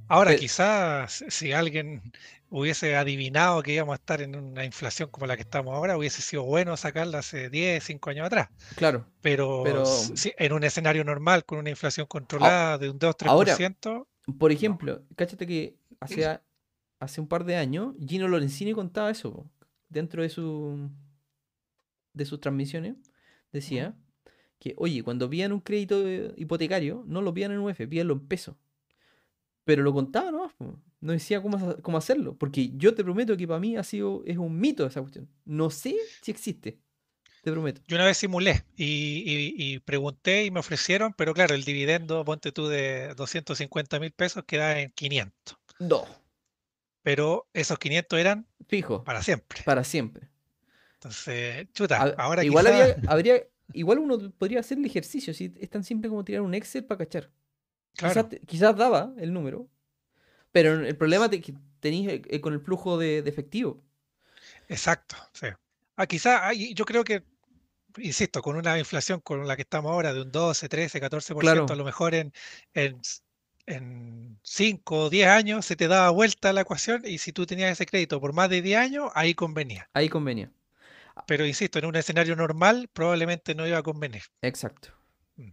Ahora, 0.06 0.30
Pero- 0.30 0.40
quizás 0.40 1.24
si 1.28 1.52
alguien 1.52 2.12
hubiese 2.56 2.94
adivinado 2.96 3.62
que 3.62 3.72
íbamos 3.74 3.94
a 3.94 3.96
estar 3.96 4.20
en 4.22 4.36
una 4.36 4.64
inflación 4.64 5.08
como 5.10 5.26
la 5.26 5.34
que 5.36 5.42
estamos 5.42 5.74
ahora, 5.74 5.98
hubiese 5.98 6.22
sido 6.22 6.44
bueno 6.44 6.76
sacarla 6.76 7.18
hace 7.18 7.50
10, 7.50 7.82
5 7.82 8.10
años 8.10 8.26
atrás. 8.26 8.48
Claro. 8.76 9.06
Pero, 9.20 9.62
Pero- 9.64 9.82
s- 9.82 10.16
si- 10.16 10.32
en 10.38 10.52
un 10.52 10.62
escenario 10.62 11.02
normal, 11.04 11.44
con 11.44 11.58
una 11.58 11.70
inflación 11.70 12.06
controlada 12.06 12.78
de 12.78 12.90
un 12.90 12.98
2-3%, 12.98 14.06
Por 14.38 14.52
ejemplo, 14.52 15.02
cáchate 15.16 15.46
que 15.46 15.76
hace, 16.00 16.38
hace 17.00 17.20
un 17.20 17.26
par 17.28 17.44
de 17.44 17.56
años 17.56 17.94
Gino 18.06 18.28
Lorenzini 18.28 18.72
contaba 18.72 19.10
eso 19.10 19.32
po, 19.32 19.50
dentro 19.88 20.22
de 20.22 20.28
su 20.28 20.88
de 22.12 22.24
sus 22.24 22.40
transmisiones. 22.40 22.94
Decía 23.52 23.96
que, 24.60 24.74
oye, 24.78 25.02
cuando 25.02 25.28
pían 25.28 25.52
un 25.52 25.60
crédito 25.60 26.06
eh, 26.08 26.32
hipotecario, 26.36 27.04
no 27.06 27.20
lo 27.20 27.34
pían 27.34 27.50
en 27.52 27.58
UF, 27.58 27.86
pídanlo 27.88 28.14
en 28.14 28.26
pesos. 28.28 28.56
Pero 29.64 29.82
lo 29.82 29.92
contaba 29.92 30.30
nomás, 30.30 30.52
po, 30.54 30.78
no 31.04 31.12
decía 31.12 31.40
cómo, 31.42 31.56
ha- 31.58 31.76
cómo 31.82 31.98
hacerlo. 31.98 32.34
Porque 32.36 32.70
yo 32.76 32.94
te 32.94 33.04
prometo 33.04 33.36
que 33.36 33.46
para 33.46 33.60
mí 33.60 33.76
ha 33.76 33.82
sido, 33.84 34.22
es 34.26 34.38
un 34.38 34.58
mito 34.58 34.86
esa 34.86 35.00
cuestión. 35.00 35.28
No 35.44 35.70
sé 35.70 35.94
si 36.22 36.30
existe. 36.30 36.78
Te 37.42 37.52
prometo. 37.52 37.82
yo 37.86 37.96
una 37.96 38.06
vez 38.06 38.16
simulé 38.16 38.64
y, 38.74 38.84
y- 38.86 39.54
y 39.74 39.78
pregunté 39.80 40.44
y 40.46 40.50
me 40.50 40.60
ofrecieron, 40.60 41.12
pero 41.12 41.34
claro, 41.34 41.54
el 41.54 41.62
dividendo, 41.64 42.24
ponte 42.24 42.52
tú 42.52 42.68
de 42.68 43.12
250 43.16 44.00
mil 44.00 44.12
pesos, 44.12 44.44
queda 44.46 44.80
en 44.80 44.90
500. 44.92 45.58
No. 45.78 46.06
Pero 47.02 47.46
esos 47.52 47.78
500 47.78 48.18
eran 48.18 48.46
Fijo. 48.66 49.04
para 49.04 49.22
siempre. 49.22 49.60
Para 49.64 49.84
siempre. 49.84 50.30
Entonces, 50.94 51.68
chuta, 51.74 52.00
A- 52.02 52.14
ahora 52.16 52.42
igual 52.44 52.64
quizás- 52.64 52.80
habría, 52.96 53.10
habría- 53.10 53.42
igual 53.74 53.98
uno 53.98 54.30
podría 54.38 54.60
hacer 54.60 54.78
el 54.78 54.86
ejercicio, 54.86 55.34
si 55.34 55.52
es 55.60 55.68
tan 55.68 55.84
simple 55.84 56.08
como 56.08 56.24
tirar 56.24 56.40
un 56.40 56.54
Excel 56.54 56.84
para 56.86 56.98
cachar. 57.04 57.30
claro, 57.94 58.26
Quizás, 58.28 58.40
quizás 58.46 58.74
daba 58.76 59.12
el 59.18 59.34
número, 59.34 59.68
pero 60.54 60.86
el 60.86 60.96
problema 60.96 61.28
te, 61.28 61.40
que 61.40 61.52
tenéis 61.80 62.22
eh, 62.28 62.40
con 62.40 62.52
el 62.52 62.60
flujo 62.60 62.96
de, 62.96 63.22
de 63.22 63.28
efectivo. 63.28 63.82
exacto. 64.68 65.16
sí. 65.32 65.48
Ah, 65.96 66.06
quizás, 66.06 66.40
ah, 66.44 66.54
y 66.54 66.74
yo 66.74 66.84
creo 66.84 67.02
que, 67.02 67.24
insisto, 67.98 68.40
con 68.40 68.54
una 68.56 68.78
inflación 68.78 69.20
con 69.20 69.46
la 69.48 69.56
que 69.56 69.62
estamos 69.62 69.90
ahora 69.90 70.14
de 70.14 70.22
un 70.22 70.30
12, 70.30 70.68
13, 70.68 71.00
14%, 71.00 71.38
Claro. 71.40 71.66
a 71.68 71.74
lo 71.74 71.84
mejor 71.84 72.14
en, 72.14 72.32
en, 72.72 73.00
en 73.66 74.38
5 74.42 74.96
o 74.96 75.10
10 75.10 75.26
años 75.28 75.66
se 75.66 75.74
te 75.74 75.88
daba 75.88 76.10
vuelta 76.10 76.52
la 76.52 76.60
ecuación 76.60 77.02
y 77.04 77.18
si 77.18 77.32
tú 77.32 77.46
tenías 77.46 77.72
ese 77.72 77.84
crédito 77.86 78.20
por 78.20 78.32
más 78.32 78.48
de 78.48 78.62
10 78.62 78.78
años, 78.78 79.10
ahí 79.14 79.34
convenía. 79.34 79.88
Ahí 79.92 80.08
convenía. 80.08 80.52
Pero 81.26 81.44
insisto, 81.46 81.80
en 81.80 81.86
un 81.86 81.96
escenario 81.96 82.36
normal 82.36 82.88
probablemente 82.92 83.56
no 83.56 83.66
iba 83.66 83.78
a 83.78 83.82
convenir. 83.82 84.22
Exacto. 84.42 84.90
Mm. 85.36 85.50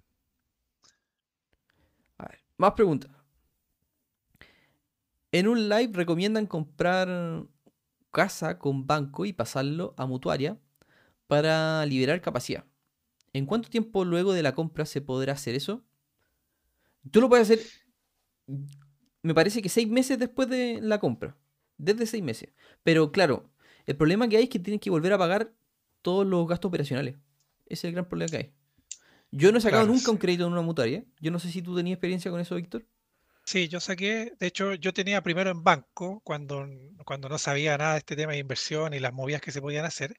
A 2.17 2.25
ver, 2.27 2.39
más 2.57 2.73
preguntas. 2.73 3.11
En 5.31 5.47
un 5.47 5.69
live 5.69 5.91
recomiendan 5.93 6.45
comprar 6.45 7.45
casa 8.11 8.59
con 8.59 8.85
banco 8.85 9.25
y 9.25 9.33
pasarlo 9.33 9.93
a 9.97 10.05
mutuaria 10.05 10.59
para 11.27 11.85
liberar 11.85 12.21
capacidad. 12.21 12.65
¿En 13.33 13.45
cuánto 13.45 13.69
tiempo 13.69 14.03
luego 14.03 14.33
de 14.33 14.43
la 14.43 14.53
compra 14.53 14.85
se 14.85 15.01
podrá 15.01 15.33
hacer 15.33 15.55
eso? 15.55 15.85
Tú 17.09 17.21
lo 17.21 17.29
puedes 17.29 17.49
hacer, 17.49 17.65
me 19.23 19.33
parece 19.33 19.61
que 19.61 19.69
seis 19.69 19.87
meses 19.87 20.19
después 20.19 20.49
de 20.49 20.79
la 20.81 20.99
compra. 20.99 21.37
Desde 21.77 22.05
seis 22.05 22.23
meses. 22.23 22.49
Pero 22.83 23.11
claro, 23.11 23.49
el 23.85 23.95
problema 23.95 24.27
que 24.27 24.37
hay 24.37 24.43
es 24.43 24.49
que 24.49 24.59
tienes 24.59 24.81
que 24.81 24.89
volver 24.89 25.13
a 25.13 25.17
pagar 25.17 25.53
todos 26.01 26.25
los 26.25 26.47
gastos 26.47 26.69
operacionales. 26.69 27.15
Ese 27.65 27.73
es 27.73 27.83
el 27.85 27.93
gran 27.93 28.07
problema 28.07 28.29
que 28.29 28.37
hay. 28.37 28.53
Yo 29.31 29.51
no 29.51 29.57
he 29.57 29.61
sacado 29.61 29.83
Claro, 29.83 29.93
nunca 29.93 30.11
un 30.11 30.17
crédito 30.17 30.45
en 30.45 30.51
una 30.51 30.61
mutuaria. 30.61 31.05
Yo 31.19 31.31
no 31.31 31.39
sé 31.39 31.49
si 31.49 31.61
tú 31.61 31.75
tenías 31.75 31.95
experiencia 31.95 32.29
con 32.29 32.41
eso, 32.41 32.55
Víctor. 32.55 32.85
Sí, 33.43 33.67
yo 33.67 33.79
saqué, 33.79 34.33
de 34.39 34.47
hecho, 34.47 34.75
yo 34.75 34.93
tenía 34.93 35.21
primero 35.23 35.49
en 35.49 35.63
banco 35.63 36.21
cuando, 36.23 36.67
cuando 37.05 37.27
no 37.27 37.37
sabía 37.37 37.77
nada 37.77 37.93
de 37.93 37.97
este 37.99 38.15
tema 38.15 38.33
de 38.33 38.37
inversión 38.39 38.93
y 38.93 38.99
las 38.99 39.13
movidas 39.13 39.41
que 39.41 39.51
se 39.51 39.61
podían 39.61 39.83
hacer. 39.85 40.17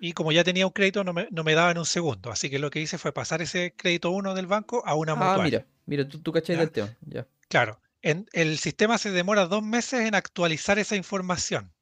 Y 0.00 0.12
como 0.12 0.32
ya 0.32 0.42
tenía 0.44 0.66
un 0.66 0.72
crédito, 0.72 1.04
no 1.04 1.12
me, 1.12 1.28
no 1.30 1.44
me 1.44 1.54
daban 1.54 1.78
un 1.78 1.86
segundo. 1.86 2.30
Así 2.30 2.50
que 2.50 2.58
lo 2.58 2.70
que 2.70 2.80
hice 2.80 2.98
fue 2.98 3.12
pasar 3.12 3.40
ese 3.42 3.74
crédito 3.76 4.10
uno 4.10 4.34
del 4.34 4.46
banco 4.46 4.82
a 4.86 4.94
una 4.94 5.12
Ah, 5.12 5.16
mutuaria. 5.16 5.42
mira, 5.44 5.66
mira, 5.86 6.08
tú, 6.08 6.20
tú 6.20 6.32
cachai 6.32 6.56
del 6.56 6.70
tema. 6.70 6.94
Ya. 7.02 7.26
Claro, 7.48 7.80
en, 8.02 8.26
el 8.32 8.58
sistema 8.58 8.98
se 8.98 9.10
demora 9.10 9.46
dos 9.46 9.62
meses 9.62 10.00
en 10.00 10.14
actualizar 10.14 10.78
esa 10.78 10.96
información. 10.96 11.72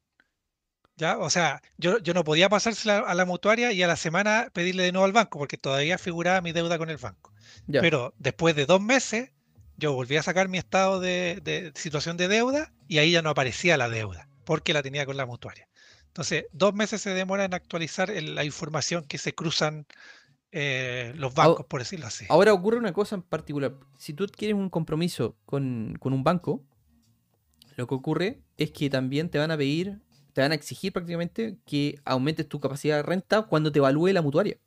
¿Ya? 0.96 1.18
O 1.18 1.28
sea, 1.28 1.60
yo, 1.76 1.98
yo 1.98 2.14
no 2.14 2.22
podía 2.22 2.48
pasársela 2.48 2.98
a 3.00 3.14
la 3.14 3.24
mutuaria 3.24 3.72
y 3.72 3.82
a 3.82 3.88
la 3.88 3.96
semana 3.96 4.48
pedirle 4.52 4.84
de 4.84 4.92
nuevo 4.92 5.06
al 5.06 5.12
banco 5.12 5.38
porque 5.40 5.56
todavía 5.58 5.98
figuraba 5.98 6.40
mi 6.40 6.52
deuda 6.52 6.78
con 6.78 6.88
el 6.90 6.98
banco. 6.98 7.32
Ya. 7.66 7.80
Pero 7.80 8.14
después 8.18 8.54
de 8.54 8.64
dos 8.66 8.80
meses, 8.80 9.30
yo 9.76 9.92
volví 9.92 10.16
a 10.16 10.22
sacar 10.22 10.48
mi 10.48 10.58
estado 10.58 11.00
de, 11.00 11.40
de 11.42 11.72
situación 11.74 12.16
de 12.16 12.28
deuda 12.28 12.72
y 12.88 12.98
ahí 12.98 13.12
ya 13.12 13.22
no 13.22 13.30
aparecía 13.30 13.76
la 13.76 13.88
deuda 13.88 14.28
porque 14.44 14.72
la 14.72 14.82
tenía 14.82 15.06
con 15.06 15.16
la 15.16 15.26
mutuaria. 15.26 15.68
Entonces, 16.08 16.46
dos 16.52 16.74
meses 16.74 17.00
se 17.02 17.10
demora 17.10 17.44
en 17.44 17.54
actualizar 17.54 18.10
el- 18.10 18.34
la 18.34 18.44
información 18.44 19.04
que 19.04 19.18
se 19.18 19.34
cruzan 19.34 19.86
eh, 20.52 21.12
los 21.16 21.34
bancos, 21.34 21.66
por 21.66 21.80
decirlo 21.80 22.06
así. 22.06 22.26
Ahora 22.28 22.52
ocurre 22.52 22.78
una 22.78 22.92
cosa 22.92 23.16
en 23.16 23.22
particular. 23.22 23.74
Si 23.98 24.14
tú 24.14 24.26
quieres 24.26 24.56
un 24.56 24.70
compromiso 24.70 25.36
con, 25.46 25.96
con 25.98 26.12
un 26.12 26.22
banco, 26.22 26.62
lo 27.76 27.86
que 27.88 27.94
ocurre 27.94 28.38
es 28.56 28.70
que 28.70 28.88
también 28.88 29.28
te 29.30 29.38
van 29.38 29.50
a 29.50 29.56
pedir, 29.56 29.98
te 30.32 30.40
van 30.42 30.52
a 30.52 30.54
exigir 30.54 30.92
prácticamente 30.92 31.56
que 31.66 31.98
aumentes 32.04 32.48
tu 32.48 32.60
capacidad 32.60 32.96
de 32.96 33.02
renta 33.02 33.42
cuando 33.42 33.72
te 33.72 33.80
evalúe 33.80 34.08
la 34.12 34.22
mutuaria. 34.22 34.58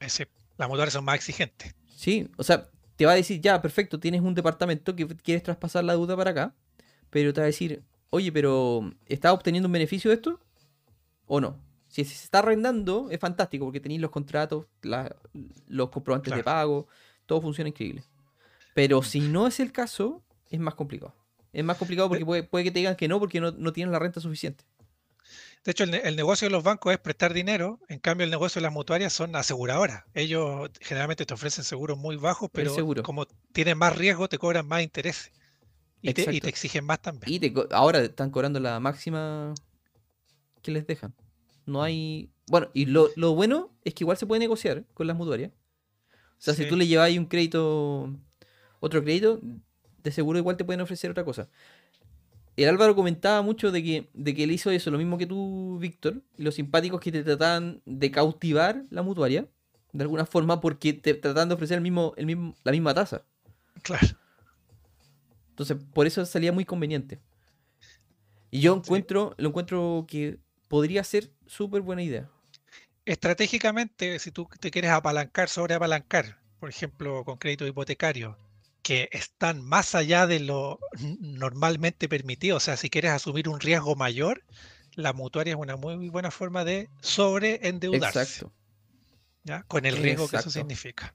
Ese, 0.00 0.28
las 0.56 0.68
mutuarias 0.68 0.94
son 0.94 1.04
más 1.04 1.14
exigentes. 1.14 1.74
Sí, 1.94 2.28
o 2.36 2.42
sea, 2.42 2.68
te 3.00 3.06
va 3.06 3.12
a 3.12 3.14
decir, 3.14 3.40
ya, 3.40 3.62
perfecto, 3.62 3.98
tienes 3.98 4.20
un 4.20 4.34
departamento 4.34 4.94
que 4.94 5.06
quieres 5.06 5.42
traspasar 5.42 5.82
la 5.84 5.94
deuda 5.94 6.14
para 6.18 6.32
acá, 6.32 6.54
pero 7.08 7.32
te 7.32 7.40
va 7.40 7.44
a 7.44 7.46
decir, 7.46 7.82
oye, 8.10 8.30
pero 8.30 8.92
¿estás 9.06 9.32
obteniendo 9.32 9.68
un 9.68 9.72
beneficio 9.72 10.10
de 10.10 10.16
esto? 10.16 10.38
¿O 11.24 11.40
no? 11.40 11.56
Si 11.88 12.04
se 12.04 12.12
está 12.24 12.40
arrendando, 12.40 13.08
es 13.10 13.18
fantástico 13.18 13.64
porque 13.64 13.80
tenéis 13.80 14.02
los 14.02 14.10
contratos, 14.10 14.66
la- 14.82 15.16
los 15.66 15.88
comprobantes 15.88 16.30
de 16.34 16.44
pago, 16.44 16.88
todo 17.24 17.40
funciona 17.40 17.70
increíble. 17.70 18.04
Pero 18.74 19.02
si 19.02 19.20
no 19.20 19.46
es 19.46 19.60
el 19.60 19.72
caso, 19.72 20.22
es 20.50 20.60
más 20.60 20.74
complicado. 20.74 21.14
Es 21.54 21.64
más 21.64 21.78
complicado 21.78 22.10
porque 22.10 22.26
puede, 22.26 22.42
puede 22.42 22.64
que 22.64 22.70
te 22.70 22.80
digan 22.80 22.96
que 22.96 23.08
no 23.08 23.18
porque 23.18 23.40
no, 23.40 23.50
no 23.52 23.72
tienen 23.72 23.92
la 23.92 23.98
renta 23.98 24.20
suficiente. 24.20 24.62
De 25.64 25.72
hecho, 25.72 25.84
el, 25.84 25.90
ne- 25.90 26.00
el 26.04 26.16
negocio 26.16 26.46
de 26.48 26.52
los 26.52 26.64
bancos 26.64 26.92
es 26.92 26.98
prestar 26.98 27.34
dinero, 27.34 27.78
en 27.88 27.98
cambio 27.98 28.24
el 28.24 28.30
negocio 28.30 28.60
de 28.60 28.62
las 28.62 28.72
mutuarias 28.72 29.12
son 29.12 29.36
aseguradoras. 29.36 30.04
Ellos 30.14 30.70
generalmente 30.80 31.26
te 31.26 31.34
ofrecen 31.34 31.64
seguros 31.64 31.98
muy 31.98 32.16
bajos, 32.16 32.48
pero 32.52 32.74
seguro. 32.74 33.02
como 33.02 33.26
tienen 33.52 33.76
más 33.76 33.96
riesgo, 33.96 34.28
te 34.28 34.38
cobran 34.38 34.66
más 34.66 34.82
intereses. 34.82 35.32
Y 36.02 36.14
te, 36.14 36.34
y 36.34 36.40
te 36.40 36.48
exigen 36.48 36.86
más 36.86 37.02
también. 37.02 37.30
Y 37.30 37.38
te 37.40 37.52
ahora 37.72 38.00
están 38.00 38.30
cobrando 38.30 38.58
la 38.58 38.80
máxima 38.80 39.52
que 40.62 40.70
les 40.70 40.86
dejan. 40.86 41.14
No 41.66 41.82
hay. 41.82 42.30
Bueno, 42.48 42.68
y 42.72 42.86
lo, 42.86 43.08
lo 43.16 43.34
bueno 43.34 43.70
es 43.84 43.94
que 43.94 44.04
igual 44.04 44.16
se 44.16 44.26
puede 44.26 44.40
negociar 44.40 44.84
con 44.94 45.06
las 45.06 45.16
mutuarias. 45.16 45.52
O 46.12 46.42
sea, 46.42 46.54
si 46.54 46.66
tú 46.66 46.76
le 46.76 46.86
llevas 46.86 47.06
ahí 47.08 47.18
un 47.18 47.26
crédito, 47.26 48.10
otro 48.80 49.02
crédito, 49.02 49.40
de 50.02 50.10
seguro 50.10 50.38
igual 50.38 50.56
te 50.56 50.64
pueden 50.64 50.80
ofrecer 50.80 51.10
otra 51.10 51.24
cosa. 51.24 51.48
El 52.62 52.68
Álvaro 52.70 52.94
comentaba 52.94 53.42
mucho 53.42 53.70
de 53.72 53.82
que, 53.82 54.08
de 54.12 54.34
que 54.34 54.44
él 54.44 54.50
hizo 54.50 54.70
eso, 54.70 54.90
lo 54.90 54.98
mismo 54.98 55.16
que 55.18 55.26
tú, 55.26 55.78
Víctor, 55.80 56.22
y 56.36 56.42
los 56.42 56.54
simpáticos 56.56 57.00
que 57.00 57.10
te 57.12 57.22
trataban 57.24 57.80
de 57.86 58.10
cautivar 58.10 58.84
la 58.90 59.02
mutuaria, 59.02 59.46
de 59.92 60.02
alguna 60.02 60.26
forma, 60.26 60.60
porque 60.60 60.92
te 60.92 61.14
trataban 61.14 61.48
de 61.48 61.54
ofrecer 61.54 61.76
el 61.76 61.82
mismo, 61.82 62.12
el 62.16 62.26
mismo, 62.26 62.54
la 62.64 62.72
misma 62.72 62.92
tasa. 62.94 63.24
Claro. 63.82 64.06
Entonces, 65.50 65.76
por 65.92 66.06
eso 66.06 66.24
salía 66.26 66.52
muy 66.52 66.64
conveniente. 66.64 67.18
Y 68.50 68.60
yo 68.60 68.74
Sí. 68.74 68.80
encuentro, 68.80 69.34
lo 69.38 69.48
encuentro 69.48 70.04
que 70.08 70.38
podría 70.68 71.04
ser 71.04 71.30
súper 71.46 71.82
buena 71.82 72.02
idea. 72.02 72.28
Estratégicamente, 73.04 74.18
si 74.18 74.30
tú 74.30 74.48
te 74.60 74.70
quieres 74.70 74.90
apalancar, 74.90 75.48
sobre 75.48 75.74
apalancar, 75.74 76.38
por 76.58 76.68
ejemplo, 76.68 77.24
con 77.24 77.38
créditos 77.38 77.68
hipotecarios, 77.68 78.36
que 78.82 79.08
están 79.12 79.62
más 79.62 79.94
allá 79.94 80.26
de 80.26 80.40
lo 80.40 80.78
normalmente 81.20 82.08
permitido, 82.08 82.56
o 82.56 82.60
sea, 82.60 82.76
si 82.76 82.90
quieres 82.90 83.12
asumir 83.12 83.48
un 83.48 83.60
riesgo 83.60 83.94
mayor, 83.96 84.44
la 84.94 85.12
mutuaria 85.12 85.52
es 85.52 85.58
una 85.58 85.76
muy 85.76 86.08
buena 86.08 86.30
forma 86.30 86.64
de 86.64 86.88
sobreendeudarse, 87.00 88.20
Exacto. 88.20 88.52
¿ya? 89.44 89.62
Con 89.64 89.86
el 89.86 89.96
riesgo 89.96 90.28
que 90.28 90.36
eso 90.36 90.50
significa. 90.50 91.14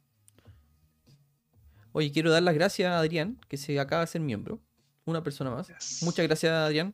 Oye, 1.92 2.12
quiero 2.12 2.32
dar 2.32 2.44
las 2.44 2.54
gracias 2.54 2.92
a 2.92 3.00
Adrián, 3.00 3.40
que 3.48 3.58
se 3.58 3.80
acaba 3.80 4.02
de 4.02 4.08
ser 4.08 4.22
miembro. 4.22 4.62
Una 5.06 5.24
persona 5.24 5.52
más. 5.52 5.68
Yes. 5.68 6.04
Muchas 6.04 6.26
gracias, 6.26 6.52
Adrián. 6.52 6.94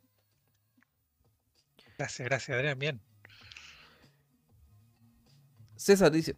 Gracias, 1.97 2.27
gracias, 2.27 2.55
Adrián. 2.55 2.77
Bien. 2.77 3.01
César 5.75 6.11
dice. 6.11 6.35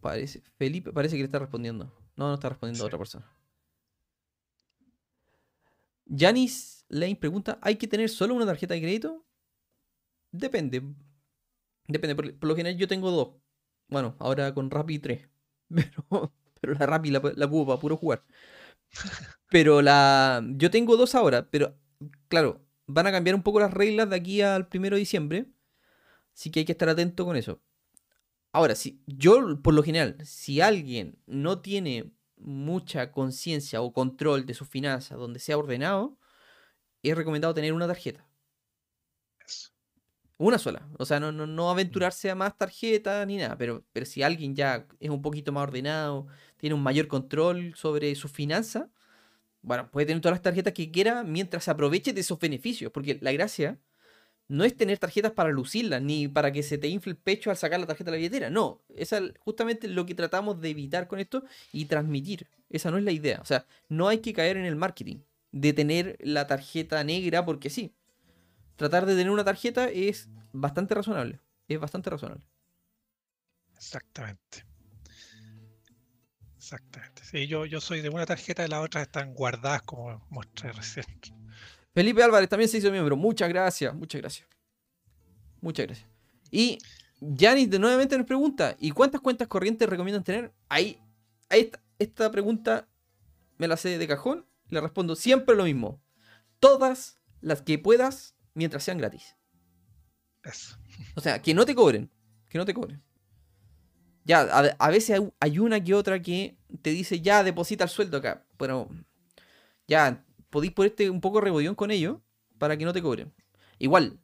Parece. 0.00 0.42
Felipe 0.58 0.92
parece 0.92 1.14
que 1.14 1.22
le 1.22 1.26
está 1.26 1.38
respondiendo. 1.38 1.92
No, 2.16 2.28
no 2.28 2.34
está 2.34 2.48
respondiendo 2.48 2.82
Sí. 2.82 2.86
otra 2.86 2.98
persona. 2.98 3.26
Janis 6.06 6.84
Lane 6.88 7.16
pregunta: 7.16 7.58
¿hay 7.62 7.76
que 7.76 7.88
tener 7.88 8.08
solo 8.08 8.34
una 8.34 8.46
tarjeta 8.46 8.74
de 8.74 8.80
crédito? 8.80 9.24
Depende. 10.32 10.82
Depende. 11.88 12.14
Por, 12.14 12.34
por 12.38 12.48
lo 12.48 12.56
general 12.56 12.78
yo 12.78 12.88
tengo 12.88 13.10
dos. 13.10 13.28
Bueno, 13.88 14.16
ahora 14.18 14.52
con 14.54 14.70
Rappi 14.70 14.98
tres. 14.98 15.28
Pero, 15.74 16.32
pero 16.60 16.74
la 16.74 16.86
Rappi 16.86 17.10
la, 17.10 17.20
la 17.36 17.50
para 17.50 17.80
puro 17.80 17.96
jugar. 17.96 18.24
Pero 19.50 19.82
la. 19.82 20.42
Yo 20.56 20.70
tengo 20.70 20.96
dos 20.96 21.14
ahora, 21.14 21.50
pero 21.50 21.76
claro, 22.28 22.64
van 22.86 23.06
a 23.06 23.12
cambiar 23.12 23.34
un 23.34 23.42
poco 23.42 23.60
las 23.60 23.72
reglas 23.72 24.10
de 24.10 24.16
aquí 24.16 24.40
al 24.42 24.68
primero 24.68 24.96
de 24.96 25.00
diciembre. 25.00 25.46
Así 26.34 26.50
que 26.50 26.60
hay 26.60 26.66
que 26.66 26.72
estar 26.72 26.88
atento 26.88 27.24
con 27.24 27.36
eso. 27.36 27.60
Ahora, 28.54 28.76
si 28.76 29.02
yo, 29.08 29.60
por 29.62 29.74
lo 29.74 29.82
general, 29.82 30.16
si 30.24 30.60
alguien 30.60 31.18
no 31.26 31.60
tiene 31.60 32.12
mucha 32.36 33.10
conciencia 33.10 33.82
o 33.82 33.92
control 33.92 34.46
de 34.46 34.54
sus 34.54 34.68
finanzas 34.68 35.18
donde 35.18 35.40
sea 35.40 35.58
ordenado, 35.58 36.16
es 37.02 37.16
recomendado 37.16 37.52
tener 37.52 37.72
una 37.72 37.88
tarjeta. 37.88 38.24
Una 40.38 40.58
sola. 40.58 40.88
O 41.00 41.04
sea, 41.04 41.18
no, 41.18 41.32
no, 41.32 41.48
no 41.48 41.68
aventurarse 41.68 42.30
a 42.30 42.36
más 42.36 42.56
tarjetas 42.56 43.26
ni 43.26 43.38
nada. 43.38 43.58
Pero, 43.58 43.84
pero 43.92 44.06
si 44.06 44.22
alguien 44.22 44.54
ya 44.54 44.86
es 45.00 45.10
un 45.10 45.20
poquito 45.20 45.50
más 45.50 45.64
ordenado, 45.64 46.28
tiene 46.56 46.74
un 46.74 46.82
mayor 46.84 47.08
control 47.08 47.74
sobre 47.74 48.14
sus 48.14 48.30
finanzas, 48.30 48.86
bueno, 49.62 49.90
puede 49.90 50.06
tener 50.06 50.22
todas 50.22 50.34
las 50.34 50.42
tarjetas 50.42 50.74
que 50.74 50.92
quiera 50.92 51.24
mientras 51.24 51.64
se 51.64 51.72
aproveche 51.72 52.12
de 52.12 52.20
esos 52.20 52.38
beneficios. 52.38 52.92
Porque 52.92 53.18
la 53.20 53.32
gracia 53.32 53.80
no 54.48 54.64
es 54.64 54.76
tener 54.76 54.98
tarjetas 54.98 55.32
para 55.32 55.50
lucirlas, 55.50 56.02
ni 56.02 56.28
para 56.28 56.52
que 56.52 56.62
se 56.62 56.78
te 56.78 56.88
infle 56.88 57.12
el 57.12 57.16
pecho 57.16 57.50
al 57.50 57.56
sacar 57.56 57.80
la 57.80 57.86
tarjeta 57.86 58.10
de 58.10 58.16
la 58.16 58.18
billetera. 58.18 58.50
No, 58.50 58.82
esa 58.94 59.18
es 59.18 59.32
justamente 59.38 59.88
lo 59.88 60.04
que 60.06 60.14
tratamos 60.14 60.60
de 60.60 60.70
evitar 60.70 61.08
con 61.08 61.18
esto 61.18 61.44
y 61.72 61.86
transmitir. 61.86 62.48
Esa 62.68 62.90
no 62.90 62.98
es 62.98 63.04
la 63.04 63.12
idea. 63.12 63.38
O 63.40 63.44
sea, 63.44 63.66
no 63.88 64.08
hay 64.08 64.18
que 64.18 64.32
caer 64.32 64.56
en 64.56 64.64
el 64.64 64.76
marketing 64.76 65.18
de 65.52 65.72
tener 65.72 66.18
la 66.20 66.46
tarjeta 66.46 67.02
negra 67.04 67.44
porque 67.44 67.70
sí. 67.70 67.94
Tratar 68.76 69.06
de 69.06 69.14
tener 69.14 69.30
una 69.30 69.44
tarjeta 69.44 69.88
es 69.88 70.28
bastante 70.52 70.94
razonable. 70.94 71.40
Es 71.68 71.78
bastante 71.78 72.10
razonable. 72.10 72.44
Exactamente. 73.76 74.66
Exactamente. 76.56 77.22
Sí, 77.24 77.46
yo, 77.46 77.66
yo 77.66 77.80
soy 77.80 78.00
de 78.00 78.08
una 78.08 78.26
tarjeta 78.26 78.64
y 78.64 78.68
las 78.68 78.82
otras 78.82 79.02
están 79.02 79.34
guardadas 79.34 79.82
como 79.82 80.26
mostré 80.30 80.72
recién. 80.72 81.04
Felipe 81.94 82.22
Álvarez 82.22 82.48
también 82.48 82.68
se 82.68 82.78
hizo 82.78 82.90
miembro. 82.90 83.16
Muchas 83.16 83.48
gracias, 83.48 83.94
muchas 83.94 84.20
gracias. 84.20 84.48
Muchas 85.60 85.86
gracias. 85.86 86.08
Y 86.50 86.78
Janis 87.38 87.70
de 87.70 87.78
nuevamente 87.78 88.18
nos 88.18 88.26
pregunta, 88.26 88.76
¿y 88.78 88.90
cuántas 88.90 89.20
cuentas 89.20 89.48
corrientes 89.48 89.88
recomiendan 89.88 90.24
tener? 90.24 90.52
Ahí, 90.68 90.98
ahí 91.48 91.60
está, 91.60 91.80
esta 91.98 92.30
pregunta 92.30 92.88
me 93.56 93.68
la 93.68 93.76
sé 93.76 93.96
de 93.96 94.08
cajón 94.08 94.44
le 94.74 94.80
respondo 94.80 95.16
siempre 95.16 95.54
lo 95.54 95.64
mismo. 95.64 96.02
Todas 96.60 97.18
las 97.40 97.62
que 97.62 97.78
puedas 97.78 98.34
mientras 98.54 98.84
sean 98.84 98.98
gratis. 98.98 99.36
Eso. 100.42 100.76
O 101.14 101.20
sea, 101.20 101.40
que 101.40 101.54
no 101.54 101.64
te 101.64 101.74
cobren. 101.74 102.10
Que 102.48 102.58
no 102.58 102.64
te 102.64 102.74
cobren. 102.74 103.02
Ya, 104.24 104.40
a, 104.40 104.60
a 104.78 104.90
veces 104.90 105.18
hay, 105.18 105.32
hay 105.40 105.58
una 105.58 105.82
que 105.82 105.94
otra 105.94 106.20
que 106.20 106.56
te 106.82 106.90
dice, 106.90 107.20
ya, 107.20 107.42
deposita 107.42 107.84
el 107.84 107.90
sueldo 107.90 108.18
acá. 108.18 108.44
Pero, 108.56 108.88
ya, 109.86 110.24
podéis 110.54 110.72
ponerte 110.72 111.10
un 111.10 111.20
poco 111.20 111.40
rebodión 111.40 111.74
con 111.74 111.90
ello 111.90 112.22
para 112.58 112.76
que 112.76 112.84
no 112.84 112.92
te 112.92 113.02
cobren. 113.02 113.32
Igual, 113.80 114.20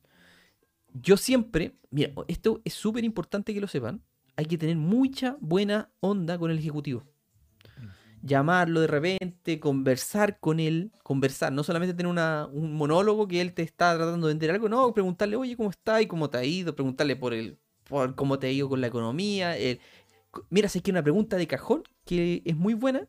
yo 0.95 1.17
siempre, 1.17 1.75
mira, 1.91 2.13
esto 2.29 2.61
es 2.65 2.73
súper 2.73 3.03
importante 3.03 3.53
que 3.53 3.61
lo 3.61 3.67
sepan. 3.67 4.01
Hay 4.37 4.47
que 4.47 4.57
tener 4.57 4.77
mucha 4.77 5.37
buena 5.41 5.91
onda 5.99 6.39
con 6.39 6.53
el 6.53 6.59
ejecutivo. 6.61 7.03
Llamarlo 8.23 8.81
de 8.81 8.87
repente, 8.87 9.59
conversar 9.59 10.39
con 10.39 10.61
él, 10.61 10.93
conversar, 11.03 11.53
no 11.53 11.65
solamente 11.65 11.95
tener 11.95 12.11
una- 12.11 12.47
un 12.53 12.75
monólogo 12.75 13.27
que 13.27 13.41
él 13.41 13.53
te 13.53 13.63
está 13.63 13.97
tratando 13.97 14.29
de 14.29 14.35
vender 14.35 14.53
algo, 14.53 14.69
no, 14.69 14.93
preguntarle, 14.95 15.35
oye, 15.35 15.57
¿cómo 15.57 15.71
está 15.71 16.01
y 16.01 16.07
cómo 16.07 16.31
te 16.31 16.39
ha 16.39 16.45
ido? 16.45 16.77
Preguntarle 16.77 17.17
por 17.17 17.35
el, 17.35 17.59
por 17.89 18.15
cómo 18.15 18.39
te 18.39 18.47
ha 18.47 18.53
ido 18.53 18.69
con 18.69 18.81
la 18.81 18.87
economía. 18.87 19.57
el- 19.59 19.81
Mira, 20.49 20.69
sé 20.69 20.81
que 20.81 20.93
una 20.93 21.03
pregunta 21.03 21.37
de 21.37 21.49
cajón 21.49 21.83
que 22.05 22.43
es 22.45 22.57
muy 22.57 22.75
buena 22.75 23.09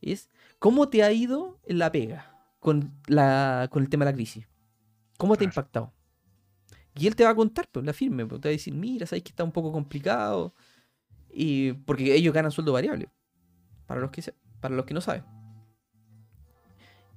es 0.00 0.30
¿cómo 0.58 0.88
te 0.88 1.02
ha 1.02 1.12
ido 1.12 1.60
en 1.64 1.78
la 1.78 1.90
pega 1.92 2.34
con, 2.60 2.92
la, 3.06 3.68
con 3.70 3.82
el 3.82 3.88
tema 3.88 4.04
de 4.04 4.12
la 4.12 4.14
crisis? 4.16 4.48
¿Cómo 5.18 5.36
te 5.36 5.44
ha 5.44 5.46
impactado? 5.46 5.92
Y 6.94 7.06
él 7.06 7.14
te 7.16 7.24
va 7.24 7.30
a 7.30 7.34
contar, 7.34 7.68
pues, 7.70 7.84
la 7.84 7.92
firme, 7.92 8.26
pues, 8.26 8.40
te 8.40 8.48
va 8.48 8.50
a 8.50 8.52
decir, 8.52 8.74
mira, 8.74 9.06
sabes 9.06 9.22
que 9.22 9.30
está 9.30 9.44
un 9.44 9.52
poco 9.52 9.70
complicado. 9.72 10.54
Y 11.30 11.72
porque 11.72 12.14
ellos 12.14 12.32
ganan 12.34 12.50
sueldo 12.50 12.72
variable. 12.72 13.10
Para 13.86 14.00
los 14.00 14.10
que, 14.10 14.22
se- 14.22 14.34
para 14.60 14.74
los 14.74 14.86
que 14.86 14.94
no 14.94 15.00
saben. 15.00 15.24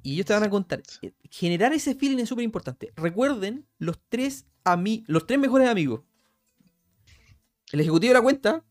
Y 0.01 0.13
ellos 0.13 0.25
te 0.25 0.33
van 0.33 0.43
a 0.43 0.49
contar. 0.49 0.81
Eh, 1.01 1.13
Generar 1.29 1.73
ese 1.73 1.95
feeling 1.95 2.19
es 2.19 2.29
súper 2.29 2.43
importante. 2.43 2.91
Recuerden 2.95 3.67
los 3.77 3.99
tres, 4.09 4.45
ami 4.63 5.03
los 5.07 5.25
tres 5.27 5.39
mejores 5.39 5.67
amigos. 5.67 6.01
El 7.71 7.81
ejecutivo 7.81 8.09
de 8.11 8.19
la 8.19 8.23
cuenta, 8.23 8.65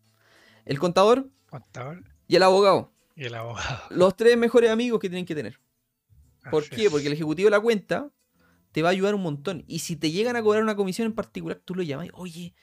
el 0.65 0.79
contador 0.79 1.31
Contador 1.49 2.05
y 2.27 2.37
el 2.37 2.43
abogado. 2.43 2.93
Y 3.19 3.25
el 3.25 3.35
abogado. 3.35 3.83
Los 3.91 4.17
tres 4.17 4.37
mejores 4.39 4.71
amigos 4.71 5.01
que 5.01 5.09
tienen 5.09 5.27
que 5.27 5.35
tener. 5.35 5.61
¿Por 6.51 6.63
Así 6.63 6.71
qué? 6.71 6.85
es. 6.85 6.91
Porque 6.91 7.09
el 7.09 7.13
ejecutivo 7.15 7.49
de 7.49 7.51
la 7.51 7.61
cuenta 7.61 8.11
te 8.71 8.81
va 8.81 8.91
a 8.91 8.93
ayudar 8.93 9.15
un 9.15 9.23
montón. 9.23 9.65
Y 9.67 9.81
si 9.81 9.97
te 9.97 10.11
llegan 10.11 10.37
a 10.37 10.43
cobrar 10.43 10.63
una 10.63 10.77
comisión 10.77 11.07
en 11.07 11.15
particular, 11.15 11.61
tú 11.65 11.75
lo 11.75 11.83
llamas 11.83 12.07
y, 12.07 12.11
oye, 12.15 12.55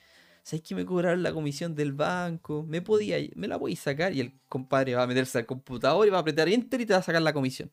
¿sabes 0.42 0.62
que 0.62 0.74
me 0.74 0.86
cobraron 0.86 1.22
la 1.22 1.32
comisión 1.32 1.74
del 1.74 1.92
banco? 1.92 2.64
¿Me 2.66 2.80
podía, 2.80 3.18
me 3.34 3.48
la 3.48 3.58
podéis 3.58 3.80
sacar? 3.80 4.14
Y 4.14 4.20
el 4.20 4.32
compadre 4.48 4.94
va 4.94 5.02
a 5.02 5.06
meterse 5.06 5.38
al 5.38 5.46
computador 5.46 6.06
y 6.06 6.10
va 6.10 6.16
a 6.16 6.20
apretar 6.22 6.48
enter 6.48 6.80
y 6.80 6.86
te 6.86 6.94
va 6.94 7.00
a 7.00 7.02
sacar 7.02 7.20
la 7.20 7.34
comisión. 7.34 7.70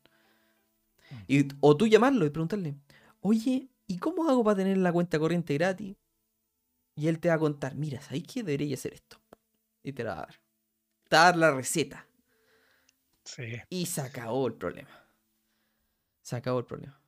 Mm. 1.09 1.15
Y, 1.27 1.47
o 1.61 1.77
tú 1.77 1.87
llamarlo 1.87 2.25
y 2.25 2.31
preguntarle, 2.31 2.75
oye, 3.21 3.69
¿y 3.87 3.97
cómo 3.97 4.29
hago 4.29 4.43
para 4.43 4.57
tener 4.57 4.77
la 4.77 4.91
cuenta 4.91 5.17
corriente 5.19 5.53
gratis? 5.53 5.95
Y 6.95 7.07
él 7.07 7.19
te 7.19 7.29
va 7.29 7.35
a 7.35 7.39
contar, 7.39 7.75
mira, 7.75 8.01
¿sabes 8.01 8.23
qué? 8.23 8.43
Debería 8.43 8.75
hacer 8.75 8.93
esto. 8.93 9.21
Y 9.81 9.93
te 9.93 10.03
la 10.03 10.15
va 10.15 10.17
a 10.17 10.25
dar. 10.25 10.41
Te 11.07 11.15
va 11.15 11.21
a 11.21 11.25
dar 11.25 11.37
la 11.37 11.51
receta. 11.51 12.07
Sí. 13.25 13.61
Y 13.69 13.85
se 13.85 14.01
acabó 14.01 14.47
el 14.47 14.53
problema. 14.53 14.89
Se 16.21 16.35
acabó 16.35 16.59
el 16.59 16.65
problema. 16.65 16.99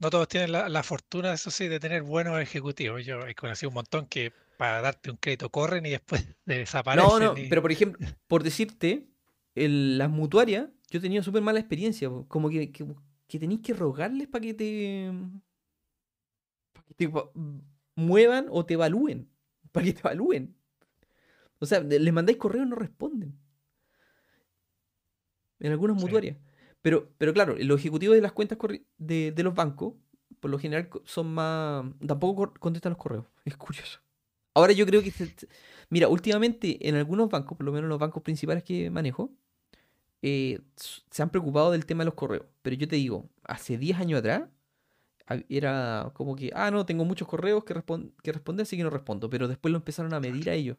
No 0.00 0.10
todos 0.10 0.26
tienen 0.28 0.50
la, 0.50 0.68
la 0.68 0.82
fortuna, 0.82 1.32
eso 1.32 1.50
sí, 1.50 1.68
de 1.68 1.78
tener 1.78 2.02
buenos 2.02 2.40
ejecutivos. 2.40 3.04
Yo 3.06 3.24
he 3.26 3.34
conocido 3.34 3.68
un 3.70 3.74
montón 3.74 4.06
que 4.06 4.32
para 4.58 4.80
darte 4.80 5.10
un 5.10 5.16
crédito 5.16 5.48
corren 5.50 5.86
y 5.86 5.90
después 5.90 6.26
desaparecen. 6.44 7.08
No, 7.08 7.18
no, 7.20 7.38
y- 7.38 7.48
pero 7.48 7.62
por 7.62 7.70
ejemplo, 7.72 8.04
por 8.26 8.42
decirte, 8.42 9.06
el- 9.54 9.98
las 9.98 10.10
mutuarias, 10.10 10.68
yo 10.90 10.98
he 10.98 11.02
tenido 11.02 11.22
súper 11.22 11.42
mala 11.42 11.60
experiencia. 11.60 12.08
Como 12.28 12.50
que, 12.50 12.72
que, 12.72 12.84
que 13.28 13.38
tenéis 13.38 13.60
que 13.60 13.74
rogarles 13.74 14.26
para 14.28 14.42
que 14.42 14.54
te. 14.54 15.12
para 16.72 16.84
que 16.86 16.94
te 16.94 17.06
va- 17.06 17.30
muevan 17.94 18.46
o 18.50 18.66
te 18.66 18.74
evalúen. 18.74 19.30
Para 19.70 19.86
que 19.86 19.92
te 19.92 20.00
evalúen. 20.00 20.56
O 21.60 21.66
sea, 21.66 21.78
les 21.80 22.12
mandáis 22.12 22.38
correo 22.38 22.64
y 22.64 22.66
no 22.66 22.74
responden. 22.74 23.38
En 25.62 25.72
algunas 25.72 25.96
Sí. 25.98 26.04
mutuarias. 26.04 26.36
Pero, 26.82 27.08
pero 27.18 27.32
claro, 27.32 27.54
los 27.58 27.78
ejecutivos 27.80 28.14
de 28.16 28.20
las 28.22 28.32
cuentas 28.32 28.58
de, 28.98 29.32
de 29.32 29.42
los 29.42 29.54
bancos, 29.54 29.94
por 30.40 30.50
lo 30.50 30.58
general, 30.58 30.88
son 31.04 31.32
más. 31.32 31.84
Tampoco 32.06 32.52
contestan 32.58 32.90
los 32.90 32.98
correos. 32.98 33.24
Es 33.44 33.56
curioso. 33.56 34.00
Ahora 34.54 34.72
yo 34.72 34.84
creo 34.84 35.02
que. 35.02 35.10
se- 35.10 35.34
Mira, 35.88 36.08
últimamente 36.08 36.86
en 36.88 36.96
algunos 36.96 37.30
bancos, 37.30 37.56
por 37.56 37.64
lo 37.64 37.72
menos 37.72 37.88
los 37.88 37.98
bancos 37.98 38.22
principales 38.22 38.64
que 38.64 38.90
manejo, 38.90 39.30
eh, 40.22 40.60
se 40.76 41.22
han 41.22 41.30
preocupado 41.30 41.70
del 41.70 41.86
tema 41.86 42.00
de 42.02 42.06
los 42.06 42.14
correos. 42.14 42.46
Pero 42.62 42.76
yo 42.76 42.86
te 42.88 42.96
digo, 42.96 43.28
hace 43.44 43.78
10 43.78 43.98
años 43.98 44.18
atrás 44.20 44.44
era 45.48 46.10
como 46.14 46.34
que, 46.36 46.50
ah, 46.54 46.70
no, 46.70 46.84
tengo 46.84 47.04
muchos 47.04 47.26
correos 47.28 47.64
que, 47.64 47.74
respon- 47.74 48.12
que 48.22 48.32
responder, 48.32 48.64
así 48.64 48.76
que 48.76 48.82
no 48.82 48.90
respondo. 48.90 49.30
Pero 49.30 49.48
después 49.48 49.70
lo 49.72 49.78
empezaron 49.78 50.12
a 50.14 50.20
medir 50.20 50.50
a 50.50 50.54
ellos 50.54 50.76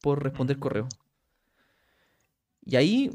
por 0.00 0.22
responder 0.22 0.56
Mm. 0.56 0.60
correos. 0.60 0.88
Y 2.68 2.76
ahí, 2.76 3.10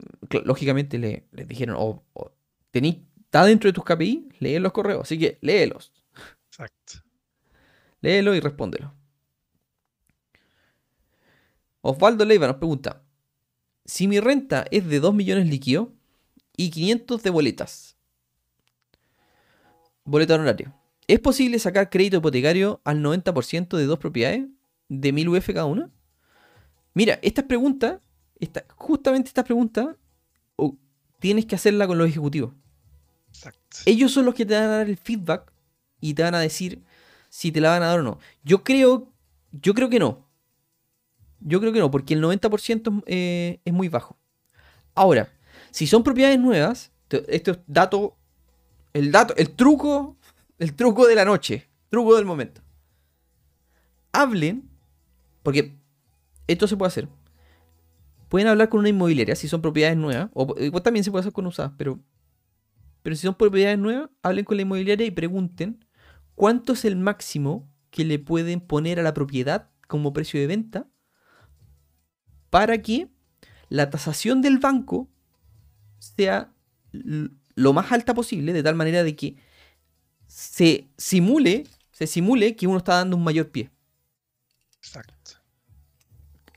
lógicamente, 0.46 0.98
le, 0.98 1.28
les 1.32 1.48
dijeron, 1.48 1.76
o, 1.78 2.04
o 2.14 2.32
tení- 2.74 3.06
está 3.26 3.46
dentro 3.46 3.70
de 3.70 3.74
tus 3.74 3.84
KPI, 3.86 4.30
lee 4.40 4.58
los 4.58 4.72
correos. 4.74 5.04
Así 5.04 5.20
que 5.20 5.38
léelos. 5.42 5.94
Exacto. 6.50 7.04
Léelo 8.02 8.34
y 8.34 8.40
respóndelo. 8.40 8.96
Osvaldo 11.82 12.26
Leiva 12.26 12.48
nos 12.48 12.56
pregunta: 12.58 13.04
Si 13.86 14.08
mi 14.08 14.20
renta 14.20 14.66
es 14.72 14.88
de 14.88 15.00
2 15.00 15.14
millones 15.14 15.48
líquido 15.48 15.94
y 16.58 16.72
500 16.72 17.22
de 17.22 17.30
boletas, 17.30 17.96
boleta 20.04 20.36
honorario, 20.36 20.74
¿es 21.08 21.20
posible 21.20 21.60
sacar 21.60 21.90
crédito 21.92 22.18
hipotecario 22.18 22.82
al 22.86 23.02
90% 23.04 23.78
de 23.78 23.86
dos 23.86 24.00
propiedades 24.00 24.48
de 24.90 25.12
1000 25.12 25.30
UF 25.30 25.48
cada 25.54 25.66
una? 25.66 25.92
Mira, 26.96 27.20
estas 27.22 27.46
preguntas, 27.46 28.00
esta, 28.44 28.66
justamente 28.76 29.28
estas 29.30 29.46
preguntas, 29.46 29.88
o- 30.56 30.76
tienes 31.20 31.46
que 31.46 31.56
hacerla 31.56 31.88
con 31.88 31.98
los 31.98 32.08
ejecutivos. 32.08 32.54
Exacto. 33.30 33.78
Ellos 33.86 34.12
son 34.12 34.26
los 34.26 34.36
que 34.36 34.46
te 34.46 34.54
van 34.54 34.64
a 34.64 34.68
dar 34.68 34.90
el 34.90 34.98
feedback 34.98 35.52
y 36.00 36.14
te 36.14 36.24
van 36.24 36.36
a 36.36 36.40
decir 36.40 36.84
si 37.30 37.52
te 37.52 37.60
la 37.62 37.70
van 37.70 37.84
a 37.84 37.88
dar 37.88 38.00
o 38.00 38.04
no. 38.04 38.20
Yo 38.44 38.64
creo, 38.64 39.12
yo 39.52 39.74
creo 39.74 39.90
que 39.90 40.00
no. 40.00 40.28
Yo 41.40 41.60
creo 41.60 41.74
que 41.74 41.80
no, 41.80 41.92
porque 41.92 42.14
el 42.14 42.22
90% 42.22 42.90
es, 42.98 43.04
eh, 43.08 43.60
es 43.66 43.74
muy 43.74 43.90
bajo. 43.90 44.18
Ahora, 44.96 45.30
si 45.72 45.88
son 45.88 46.04
propiedades 46.04 46.40
nuevas, 46.40 46.92
esto 47.28 47.52
es 47.52 47.60
dato, 47.68 48.16
el 48.94 49.12
dato, 49.12 49.36
el 49.36 49.50
truco, 49.52 50.16
el 50.60 50.74
truco 50.76 51.06
de 51.08 51.16
la 51.16 51.26
noche, 51.26 51.68
truco 51.90 52.16
del 52.16 52.26
momento. 52.26 52.62
Hablen, 54.12 54.70
porque 55.42 55.76
esto 56.48 56.68
se 56.68 56.78
puede 56.78 56.88
hacer. 56.90 57.08
Pueden 58.34 58.48
hablar 58.48 58.68
con 58.68 58.80
una 58.80 58.90
inmobiliaria 58.90 59.36
si 59.36 59.48
son 59.48 59.62
propiedades 59.62 59.96
nuevas, 59.96 60.32
o 60.34 60.82
también 60.82 61.04
se 61.04 61.12
puede 61.12 61.20
hacer 61.20 61.34
con 61.34 61.46
usadas, 61.46 61.74
pero 61.78 62.00
pero 63.04 63.16
si 63.16 63.22
son 63.22 63.36
propiedades 63.36 63.78
nuevas, 63.78 64.10
hablen 64.24 64.44
con 64.44 64.58
la 64.58 64.64
inmobiliaria 64.64 65.06
y 65.06 65.12
pregunten 65.12 65.86
cuánto 66.34 66.74
es 66.74 66.84
el 66.84 66.96
máximo 66.96 67.72
que 67.92 68.06
le 68.06 68.18
pueden 68.18 68.60
poner 68.60 69.00
a 69.00 69.04
la 69.04 69.14
propiedad 69.14 69.70
como 69.88 70.14
precio 70.14 70.40
de 70.40 70.48
venta 70.48 70.88
para 72.50 72.82
que 72.82 73.08
la 73.70 73.92
tasación 73.92 74.42
del 74.42 74.58
banco 74.58 75.12
sea 76.00 76.52
lo 76.92 77.74
más 77.74 77.92
alta 77.92 78.16
posible, 78.16 78.52
de 78.52 78.64
tal 78.64 78.74
manera 78.74 79.04
de 79.04 79.16
que 79.16 79.38
se 80.26 80.90
simule, 80.98 81.68
se 81.92 82.08
simule 82.08 82.56
que 82.56 82.66
uno 82.66 82.80
está 82.80 82.96
dando 82.96 83.16
un 83.16 83.24
mayor 83.24 83.52
pie. 83.52 83.70
Exacto. 84.78 85.14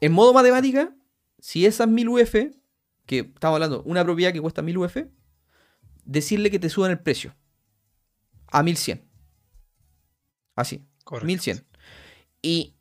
En 0.00 0.12
modo 0.12 0.32
matemática, 0.32 0.95
si 1.47 1.64
esas 1.64 1.86
1000 1.86 2.09
UF, 2.09 2.35
que 3.06 3.18
estamos 3.20 3.55
hablando, 3.55 3.85
una 3.85 4.02
propiedad 4.02 4.32
que 4.32 4.40
cuesta 4.40 4.62
1000 4.62 4.78
UF, 4.78 4.97
decirle 6.05 6.51
que 6.51 6.59
te 6.59 6.68
suban 6.68 6.90
el 6.90 6.98
precio 6.98 7.36
a 8.48 8.64
1100. 8.64 9.09
Así, 10.56 10.85
Correcto. 11.05 11.27
1100. 11.28 11.64
Y 12.43 12.74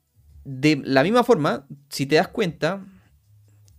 de 0.45 0.81
la 0.83 1.03
misma 1.03 1.23
forma, 1.23 1.67
si 1.89 2.07
te 2.07 2.15
das 2.15 2.29
cuenta, 2.29 2.83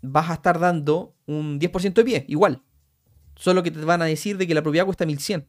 vas 0.03 0.31
a 0.31 0.35
estar 0.35 0.61
dando 0.61 1.17
un 1.27 1.59
10% 1.59 1.95
de 1.95 2.05
pie, 2.05 2.25
igual. 2.29 2.63
Solo 3.35 3.65
que 3.65 3.73
te 3.73 3.81
van 3.81 4.03
a 4.03 4.05
decir 4.05 4.39
de 4.39 4.47
que 4.47 4.55
la 4.55 4.63
propiedad 4.63 4.87
cuesta 4.87 5.05
1100. 5.05 5.49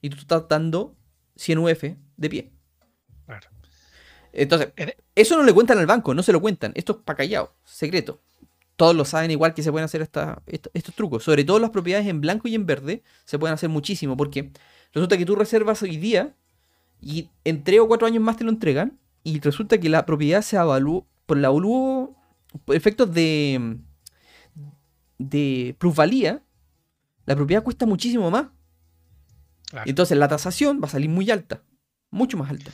Y 0.00 0.10
tú 0.10 0.16
estás 0.16 0.48
dando 0.48 0.96
100 1.36 1.58
UF 1.58 1.84
de 2.16 2.28
pie. 2.28 2.52
Claro. 3.24 3.50
Entonces, 4.32 4.72
En- 4.74 4.94
eso 5.14 5.36
no 5.36 5.44
le 5.44 5.52
cuentan 5.52 5.78
al 5.78 5.86
banco, 5.86 6.12
no 6.12 6.24
se 6.24 6.32
lo 6.32 6.40
cuentan. 6.40 6.72
Esto 6.74 6.94
es 6.94 6.98
para 7.04 7.18
callado, 7.18 7.54
secreto. 7.62 8.20
Todos 8.78 8.94
lo 8.94 9.04
saben 9.04 9.32
igual 9.32 9.54
que 9.54 9.64
se 9.64 9.72
pueden 9.72 9.86
hacer 9.86 10.02
esta- 10.02 10.40
esta- 10.46 10.70
estos 10.72 10.94
trucos. 10.94 11.24
Sobre 11.24 11.42
todo 11.42 11.58
las 11.58 11.70
propiedades 11.70 12.06
en 12.06 12.20
blanco 12.20 12.46
y 12.46 12.54
en 12.54 12.64
verde 12.64 13.02
se 13.24 13.36
pueden 13.36 13.54
hacer 13.54 13.68
muchísimo 13.68 14.16
porque 14.16 14.52
resulta 14.92 15.18
que 15.18 15.26
tú 15.26 15.34
reservas 15.34 15.82
hoy 15.82 15.96
día 15.96 16.36
y 17.00 17.28
en 17.42 17.64
3 17.64 17.80
o 17.80 17.88
4 17.88 18.06
años 18.06 18.22
más 18.22 18.36
te 18.36 18.44
lo 18.44 18.50
entregan 18.50 18.96
y 19.24 19.40
resulta 19.40 19.78
que 19.78 19.88
la 19.88 20.06
propiedad 20.06 20.42
se 20.42 20.56
avalúa 20.56 21.02
por 21.26 21.38
la 21.38 21.48
avalúo 21.48 22.14
por 22.64 22.76
efectos 22.76 23.12
de 23.12 23.78
de 25.18 25.74
plusvalía 25.80 26.44
la 27.26 27.34
propiedad 27.34 27.64
cuesta 27.64 27.84
muchísimo 27.84 28.30
más. 28.30 28.46
Claro. 29.70 29.90
Entonces 29.90 30.16
la 30.16 30.28
tasación 30.28 30.80
va 30.80 30.86
a 30.86 30.90
salir 30.90 31.10
muy 31.10 31.28
alta, 31.32 31.64
mucho 32.10 32.36
más 32.38 32.48
alta. 32.48 32.70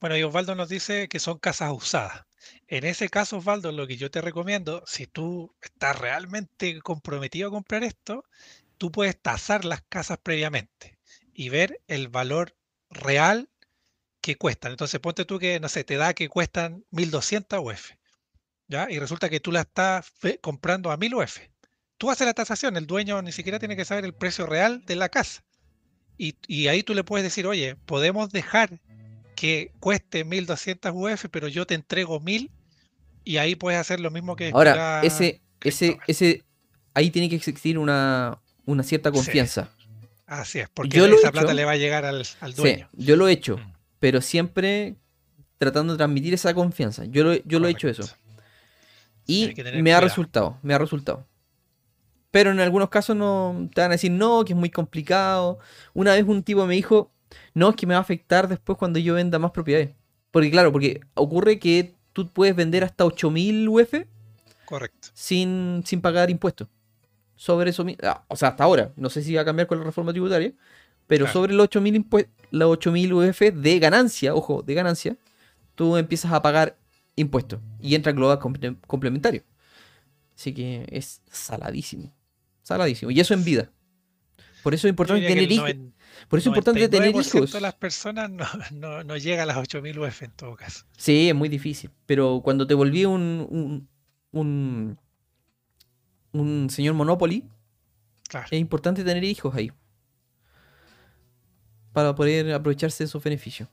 Bueno, 0.00 0.16
y 0.16 0.22
Osvaldo 0.24 0.56
nos 0.56 0.68
dice 0.68 1.08
que 1.08 1.20
son 1.20 1.38
casas 1.38 1.72
usadas. 1.72 2.24
En 2.68 2.84
ese 2.84 3.08
caso, 3.08 3.38
Osvaldo, 3.38 3.72
lo 3.72 3.86
que 3.86 3.96
yo 3.96 4.10
te 4.10 4.20
recomiendo, 4.20 4.82
si 4.86 5.06
tú 5.06 5.54
estás 5.60 5.98
realmente 5.98 6.80
comprometido 6.80 7.48
a 7.48 7.52
comprar 7.52 7.84
esto, 7.84 8.24
tú 8.78 8.90
puedes 8.90 9.20
tasar 9.20 9.64
las 9.64 9.82
casas 9.82 10.18
previamente 10.22 10.98
y 11.32 11.50
ver 11.50 11.80
el 11.88 12.08
valor 12.08 12.56
real 12.90 13.50
que 14.20 14.36
cuestan. 14.36 14.72
Entonces, 14.72 15.00
ponte 15.00 15.26
tú 15.26 15.38
que, 15.38 15.60
no 15.60 15.68
sé, 15.68 15.84
te 15.84 15.96
da 15.96 16.14
que 16.14 16.28
cuestan 16.28 16.84
1200 16.90 17.60
UF, 17.62 17.90
¿ya? 18.68 18.90
Y 18.90 18.98
resulta 18.98 19.28
que 19.28 19.40
tú 19.40 19.52
la 19.52 19.62
estás 19.62 20.10
comprando 20.40 20.90
a 20.90 20.96
1000 20.96 21.14
UF. 21.14 21.38
Tú 21.98 22.10
haces 22.10 22.26
la 22.26 22.34
tasación, 22.34 22.76
el 22.76 22.86
dueño 22.86 23.20
ni 23.22 23.32
siquiera 23.32 23.58
tiene 23.58 23.76
que 23.76 23.84
saber 23.84 24.04
el 24.04 24.14
precio 24.14 24.46
real 24.46 24.84
de 24.86 24.96
la 24.96 25.10
casa. 25.10 25.44
Y, 26.16 26.36
y 26.46 26.68
ahí 26.68 26.82
tú 26.82 26.94
le 26.94 27.04
puedes 27.04 27.24
decir, 27.24 27.46
oye, 27.46 27.76
podemos 27.76 28.30
dejar 28.30 28.80
que 29.34 29.72
cueste 29.80 30.24
1200 30.24 30.92
UF, 30.94 31.26
pero 31.30 31.48
yo 31.48 31.66
te 31.66 31.74
entrego 31.74 32.20
1000 32.20 32.50
y 33.24 33.36
ahí 33.38 33.54
puedes 33.54 33.80
hacer 33.80 34.00
lo 34.00 34.10
mismo 34.10 34.36
que 34.36 34.50
Ahora, 34.52 35.00
ese, 35.02 35.40
ese, 35.62 35.98
ese, 36.06 36.42
ahí 36.94 37.10
tiene 37.10 37.28
que 37.28 37.36
existir 37.36 37.78
una, 37.78 38.38
una 38.66 38.82
cierta 38.82 39.10
Sí. 39.10 39.16
confianza. 39.16 39.68
Así 40.26 40.58
es, 40.58 40.68
porque 40.72 40.96
Yo 40.96 41.06
he 41.06 41.14
esa 41.14 41.30
plata 41.32 41.48
hecho. 41.48 41.54
le 41.56 41.64
va 41.64 41.72
a 41.72 41.76
llegar 41.76 42.04
al, 42.04 42.24
al 42.40 42.54
Sí, 42.54 42.60
dueño. 42.60 42.88
yo 42.94 43.16
lo 43.16 43.28
he 43.28 43.32
hecho, 43.32 43.58
Mm. 43.58 43.72
pero 44.00 44.20
siempre 44.20 44.96
tratando 45.58 45.92
de 45.94 45.98
transmitir 45.98 46.34
esa 46.34 46.52
confianza. 46.54 47.04
Yo 47.06 47.24
lo, 47.24 47.34
yo 47.44 47.58
lo 47.60 47.68
he 47.68 47.70
hecho 47.70 47.88
eso. 47.88 48.04
Y 49.26 49.54
me 49.80 49.94
ha 49.94 50.00
resultado, 50.00 50.58
me 50.62 50.74
ha 50.74 50.78
resultado. 50.78 51.26
Pero 52.30 52.50
en 52.50 52.60
algunos 52.60 52.88
casos 52.90 53.14
no 53.16 53.70
te 53.74 53.80
van 53.80 53.90
a 53.92 53.94
decir 53.94 54.10
no, 54.10 54.44
que 54.44 54.52
es 54.52 54.58
muy 54.58 54.68
complicado. 54.70 55.58
Una 55.94 56.12
vez 56.14 56.24
un 56.26 56.42
tipo 56.42 56.66
me 56.66 56.74
dijo, 56.74 57.12
no, 57.54 57.70
es 57.70 57.76
que 57.76 57.86
me 57.86 57.94
va 57.94 57.98
a 57.98 58.02
afectar 58.02 58.48
después 58.48 58.78
cuando 58.78 58.98
yo 58.98 59.14
venda 59.14 59.38
más 59.38 59.50
propiedades. 59.52 59.90
Porque 60.30 60.50
claro, 60.50 60.72
porque 60.72 61.00
ocurre 61.14 61.58
que 61.58 61.94
tú 62.12 62.28
puedes 62.30 62.54
vender 62.56 62.84
hasta 62.84 63.04
8000 63.04 63.68
UF 63.68 63.94
Correcto. 64.64 65.08
sin, 65.12 65.82
sin 65.86 66.00
pagar 66.00 66.30
impuestos. 66.30 66.68
Sobre 67.36 67.70
eso, 67.70 67.84
ah, 68.02 68.24
o 68.28 68.36
sea, 68.36 68.50
hasta 68.50 68.64
ahora, 68.64 68.92
no 68.96 69.10
sé 69.10 69.22
si 69.22 69.34
va 69.34 69.42
a 69.42 69.44
cambiar 69.44 69.66
con 69.66 69.78
la 69.78 69.84
reforma 69.84 70.12
tributaria, 70.12 70.52
Pero 71.06 71.26
Claro. 71.26 71.32
sobre 71.40 71.52
los 71.52 71.64
8.000 71.68 71.94
impue- 71.96 72.28
los 72.50 72.70
8.000 72.78 73.12
UF 73.12 73.50
de 73.52 73.78
ganancia, 73.78 74.34
ojo, 74.34 74.62
de 74.62 74.72
ganancia, 74.72 75.16
tú 75.74 75.98
empiezas 75.98 76.32
a 76.32 76.40
pagar 76.40 76.78
impuestos 77.14 77.60
y 77.78 77.94
entra 77.94 78.12
global 78.12 78.38
comple- 78.38 78.78
complementario. 78.86 79.42
Así 80.34 80.54
que 80.54 80.86
es 80.88 81.20
saladísimo. 81.30 82.10
Saladísimo. 82.62 83.10
Y 83.10 83.20
eso 83.20 83.34
en 83.34 83.44
vida. 83.44 83.70
Por 84.62 84.72
eso 84.72 84.86
es 84.88 84.92
importante 84.92 85.20
que 85.22 85.28
tener 85.28 85.42
el 85.44 85.92
Por 86.28 86.38
eso 86.38 86.50
es 86.50 86.56
importante 86.56 86.88
tener 86.88 87.12
99% 87.14 87.36
hijos. 87.36 87.52
de 87.52 87.60
las 87.60 87.74
personas 87.74 88.30
no, 88.30 88.44
no, 88.72 89.04
no 89.04 89.16
llega 89.16 89.42
a 89.42 89.46
las 89.46 89.56
8000 89.56 89.98
UF 89.98 90.22
en 90.22 90.30
todo 90.32 90.56
caso. 90.56 90.84
Sí, 90.96 91.28
es 91.28 91.34
muy 91.34 91.48
difícil. 91.48 91.90
Pero 92.06 92.40
cuando 92.42 92.66
te 92.66 92.74
volví 92.74 93.04
un, 93.04 93.46
un, 93.50 93.88
un, 94.32 94.98
un 96.32 96.70
señor 96.70 96.94
Monopoly, 96.94 97.48
Claro. 98.28 98.46
es 98.50 98.58
importante 98.58 99.04
tener 99.04 99.22
hijos 99.24 99.54
ahí. 99.54 99.70
Para 101.92 102.14
poder 102.14 102.52
aprovecharse 102.52 103.04
de 103.04 103.06
esos 103.08 103.22
beneficios. 103.22 103.68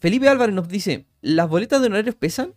Felipe 0.00 0.28
Álvarez 0.28 0.54
nos 0.54 0.68
dice: 0.68 1.06
¿Las 1.20 1.48
boletas 1.48 1.80
de 1.80 1.86
honorarios 1.86 2.14
pesan? 2.14 2.54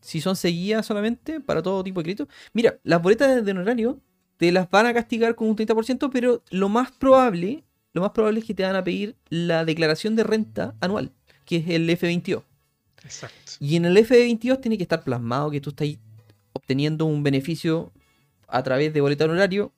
Si 0.00 0.20
son 0.20 0.34
seguidas 0.36 0.86
solamente 0.86 1.40
para 1.40 1.62
todo 1.62 1.82
tipo 1.84 2.00
de 2.00 2.04
crédito. 2.04 2.28
Mira, 2.52 2.78
las 2.84 3.02
boletas 3.02 3.44
de 3.44 3.50
honorario 3.50 4.00
te 4.40 4.50
las 4.52 4.70
van 4.70 4.86
a 4.86 4.94
castigar 4.94 5.34
con 5.34 5.50
un 5.50 5.56
30%, 5.56 6.08
pero 6.10 6.42
lo 6.48 6.70
más 6.70 6.90
probable, 6.92 7.62
lo 7.92 8.00
más 8.00 8.12
probable 8.12 8.40
es 8.40 8.46
que 8.46 8.54
te 8.54 8.62
van 8.62 8.74
a 8.74 8.82
pedir 8.82 9.14
la 9.28 9.66
declaración 9.66 10.16
de 10.16 10.24
renta 10.24 10.74
anual, 10.80 11.12
que 11.44 11.56
es 11.56 11.68
el 11.68 11.86
F22. 11.90 12.42
Exacto. 13.04 13.52
Y 13.60 13.76
en 13.76 13.84
el 13.84 13.98
F22 13.98 14.58
tiene 14.62 14.78
que 14.78 14.84
estar 14.84 15.04
plasmado 15.04 15.50
que 15.50 15.60
tú 15.60 15.68
estás 15.68 15.88
obteniendo 16.54 17.04
un 17.04 17.22
beneficio 17.22 17.92
a 18.48 18.62
través 18.62 18.94
de 18.94 19.02
boleta 19.02 19.24
de 19.24 19.30
honorario 19.30 19.74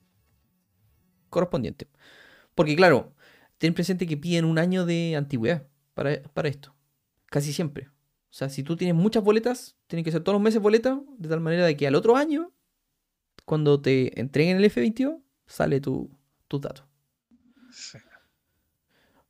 correspondiente. 1.29 1.89
Porque 2.55 2.77
claro, 2.77 3.13
ten 3.59 3.75
presente 3.75 4.07
que 4.07 4.17
piden 4.17 4.45
un 4.45 4.61
año 4.61 4.87
de 4.87 5.17
antigüedad 5.17 5.67
para, 5.95 6.23
para 6.23 6.49
esto. 6.49 6.73
Casi 7.27 7.53
siempre. 7.53 7.89
O 7.89 8.35
sea, 8.35 8.49
si 8.49 8.63
tú 8.63 8.77
tienes 8.77 8.95
muchas 8.95 9.25
boletas, 9.25 9.75
tienen 9.89 10.05
que 10.05 10.13
ser 10.13 10.23
todos 10.23 10.35
los 10.35 10.43
meses 10.43 10.63
boletas, 10.63 11.01
de 11.19 11.29
tal 11.29 11.41
manera 11.41 11.67
de 11.67 11.77
que 11.77 11.89
al 11.89 11.97
otro 11.97 12.15
año, 12.15 12.53
cuando 13.45 13.81
te 13.81 14.19
entreguen 14.21 14.57
el 14.57 14.65
F22, 14.65 15.21
sale 15.47 15.81
tu, 15.81 16.11
tus 16.49 16.61
datos. 16.61 16.85
Sí. 17.71 17.99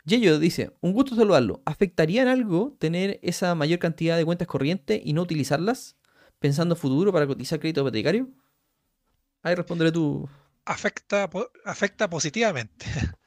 Yeyo 0.05 0.39
dice, 0.39 0.73
un 0.81 0.93
gusto 0.93 1.15
saludarlo. 1.15 1.63
¿Afectaría 1.65 2.23
en 2.23 2.29
algo 2.29 2.77
tener 2.79 3.21
esa 3.23 3.55
mayor 3.55 3.79
cantidad 3.79 4.17
de 4.17 4.25
cuentas 4.25 4.49
corrientes 4.49 5.01
y 5.05 5.13
no 5.13 5.23
utilizarlas? 5.23 5.97
Pensando 6.41 6.75
futuro 6.75 7.13
para 7.13 7.27
cotizar 7.27 7.61
crédito 7.61 7.83
hipotecario. 7.83 8.29
Ahí 9.43 9.55
respondele 9.55 9.93
tú. 9.93 10.29
Afecta, 10.65 11.31
afecta 11.65 12.11
positivamente. 12.11 12.87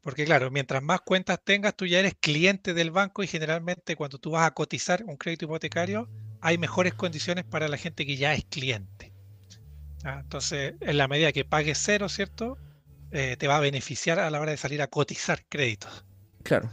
Porque 0.00 0.24
claro, 0.24 0.50
mientras 0.50 0.82
más 0.82 1.00
cuentas 1.00 1.40
tengas, 1.42 1.76
tú 1.76 1.86
ya 1.86 1.98
eres 1.98 2.14
cliente 2.18 2.74
del 2.74 2.90
banco 2.90 3.22
y 3.22 3.26
generalmente 3.26 3.96
cuando 3.96 4.18
tú 4.18 4.30
vas 4.30 4.46
a 4.46 4.52
cotizar 4.52 5.04
un 5.04 5.16
crédito 5.16 5.46
hipotecario, 5.46 6.08
hay 6.40 6.58
mejores 6.58 6.94
condiciones 6.94 7.44
para 7.44 7.68
la 7.68 7.78
gente 7.78 8.04
que 8.04 8.16
ya 8.16 8.34
es 8.34 8.44
cliente. 8.44 9.03
Ah, 10.04 10.20
Entonces, 10.22 10.74
en 10.80 10.98
la 10.98 11.08
medida 11.08 11.32
que 11.32 11.44
pagues 11.44 11.78
cero, 11.82 12.08
¿cierto? 12.08 12.58
Eh, 13.10 13.36
te 13.38 13.48
va 13.48 13.56
a 13.56 13.60
beneficiar 13.60 14.18
a 14.18 14.30
la 14.30 14.40
hora 14.40 14.50
de 14.50 14.56
salir 14.56 14.82
a 14.82 14.86
cotizar 14.88 15.40
créditos. 15.48 16.04
Claro. 16.42 16.68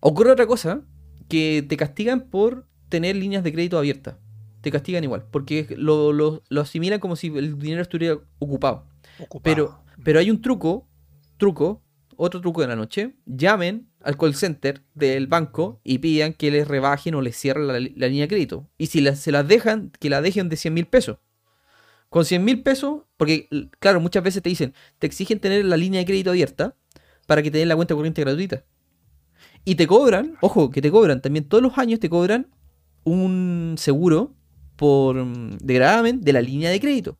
Ocurre 0.00 0.30
otra 0.30 0.46
cosa, 0.46 0.82
que 1.28 1.64
te 1.68 1.76
castigan 1.76 2.28
por 2.30 2.66
tener 2.88 3.16
líneas 3.16 3.42
de 3.42 3.52
crédito 3.52 3.78
abiertas. 3.78 4.16
Te 4.60 4.70
castigan 4.70 5.04
igual, 5.04 5.24
porque 5.30 5.66
lo, 5.76 6.12
lo- 6.12 6.42
lo 6.48 6.60
asimilan 6.60 7.00
como 7.00 7.16
si 7.16 7.26
el 7.28 7.58
dinero 7.58 7.82
estuviera 7.82 8.18
ocupado. 8.38 8.86
Ocupado. 9.18 9.42
Pero, 9.42 9.84
pero 10.04 10.18
hay 10.20 10.30
un 10.30 10.40
truco, 10.40 10.88
truco, 11.38 11.82
otro 12.16 12.40
truco 12.40 12.60
de 12.60 12.68
la 12.68 12.76
noche. 12.76 13.16
Llamen 13.26 13.88
al 14.00 14.16
call 14.16 14.34
center 14.34 14.82
del 14.94 15.26
banco 15.26 15.80
y 15.82 15.98
pidan 15.98 16.34
que 16.34 16.50
les 16.50 16.68
rebajen 16.68 17.14
o 17.14 17.22
les 17.22 17.36
cierren 17.36 17.66
la, 17.66 17.72
la 17.74 18.06
línea 18.08 18.22
de 18.24 18.28
crédito. 18.28 18.68
Y 18.78 18.86
si 18.86 19.00
la- 19.00 19.16
se 19.16 19.32
las 19.32 19.48
dejan, 19.48 19.90
que 19.98 20.08
la 20.10 20.20
dejen 20.20 20.48
de 20.48 20.56
100 20.56 20.74
mil 20.74 20.86
pesos. 20.86 21.18
Con 22.14 22.24
100 22.24 22.44
mil 22.44 22.62
pesos, 22.62 23.02
porque 23.16 23.48
claro, 23.80 23.98
muchas 23.98 24.22
veces 24.22 24.40
te 24.40 24.48
dicen, 24.48 24.72
te 25.00 25.08
exigen 25.08 25.40
tener 25.40 25.64
la 25.64 25.76
línea 25.76 25.98
de 25.98 26.06
crédito 26.06 26.30
abierta 26.30 26.76
para 27.26 27.42
que 27.42 27.50
te 27.50 27.58
den 27.58 27.66
la 27.66 27.74
cuenta 27.74 27.96
corriente 27.96 28.20
gratuita. 28.20 28.62
Y 29.64 29.74
te 29.74 29.88
cobran, 29.88 30.36
ojo, 30.40 30.70
que 30.70 30.80
te 30.80 30.92
cobran, 30.92 31.20
también 31.20 31.48
todos 31.48 31.60
los 31.60 31.76
años 31.76 31.98
te 31.98 32.08
cobran 32.08 32.46
un 33.02 33.74
seguro 33.78 34.32
por 34.76 35.16
mm, 35.16 35.58
de 35.58 35.74
gravamen 35.74 36.20
de 36.20 36.32
la 36.32 36.40
línea 36.40 36.70
de 36.70 36.78
crédito. 36.78 37.18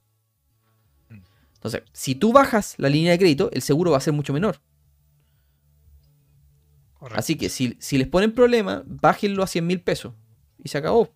Entonces, 1.55 1.83
si 1.93 2.15
tú 2.15 2.33
bajas 2.33 2.77
la 2.79 2.89
línea 2.89 3.11
de 3.11 3.19
crédito, 3.19 3.51
el 3.51 3.63
seguro 3.63 3.91
va 3.91 3.97
a 3.97 4.01
ser 4.01 4.13
mucho 4.13 4.33
menor. 4.33 4.61
Correcto. 7.01 7.19
Así 7.19 7.35
que 7.35 7.49
si, 7.49 7.77
si 7.81 7.99
les 7.99 8.07
ponen 8.07 8.33
problema, 8.33 8.85
bájenlo 8.87 9.43
a 9.43 9.49
100 9.49 9.67
mil 9.67 9.81
pesos. 9.81 10.15
Y 10.63 10.69
se 10.69 10.79
acabó. 10.79 11.13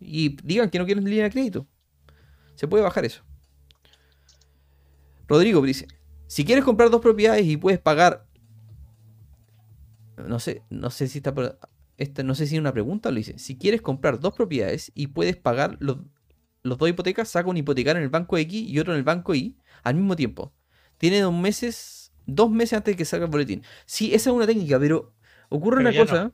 Y 0.00 0.30
digan 0.42 0.68
que 0.68 0.80
no 0.80 0.84
quieren 0.84 1.04
línea 1.04 1.22
de 1.22 1.30
crédito. 1.30 1.68
Se 2.60 2.68
puede 2.68 2.84
bajar 2.84 3.06
eso. 3.06 3.22
Rodrigo 5.26 5.62
dice, 5.62 5.88
si 6.26 6.44
quieres 6.44 6.62
comprar 6.62 6.90
dos 6.90 7.00
propiedades 7.00 7.46
y 7.46 7.56
puedes 7.56 7.80
pagar... 7.80 8.26
No 10.18 10.38
sé, 10.40 10.62
no 10.68 10.90
sé 10.90 11.08
si 11.08 11.20
está... 11.20 11.32
Esta, 11.96 12.22
no 12.22 12.34
sé 12.34 12.46
si 12.46 12.56
es 12.56 12.60
una 12.60 12.74
pregunta 12.74 13.08
o 13.08 13.12
lo 13.12 13.16
dice. 13.16 13.38
Si 13.38 13.56
quieres 13.56 13.80
comprar 13.80 14.20
dos 14.20 14.34
propiedades 14.34 14.92
y 14.94 15.06
puedes 15.06 15.38
pagar 15.38 15.78
los, 15.80 16.00
los 16.62 16.76
dos 16.76 16.90
hipotecas, 16.90 17.30
saca 17.30 17.48
un 17.48 17.56
hipotecario 17.56 17.96
en 17.96 18.04
el 18.04 18.10
banco 18.10 18.36
X 18.36 18.68
y 18.68 18.78
otro 18.78 18.92
en 18.92 18.98
el 18.98 19.04
banco 19.04 19.34
Y 19.34 19.56
al 19.82 19.94
mismo 19.94 20.14
tiempo. 20.14 20.52
Tiene 20.98 21.20
dos 21.20 21.32
meses, 21.32 22.12
dos 22.26 22.50
meses 22.50 22.74
antes 22.74 22.92
de 22.92 22.98
que 22.98 23.06
salga 23.06 23.24
el 23.24 23.30
boletín. 23.30 23.62
Sí, 23.86 24.12
esa 24.12 24.28
es 24.28 24.36
una 24.36 24.46
técnica, 24.46 24.78
pero 24.78 25.14
ocurre 25.48 25.78
Pero 25.78 25.88
una 25.88 25.98
cosa. 25.98 26.32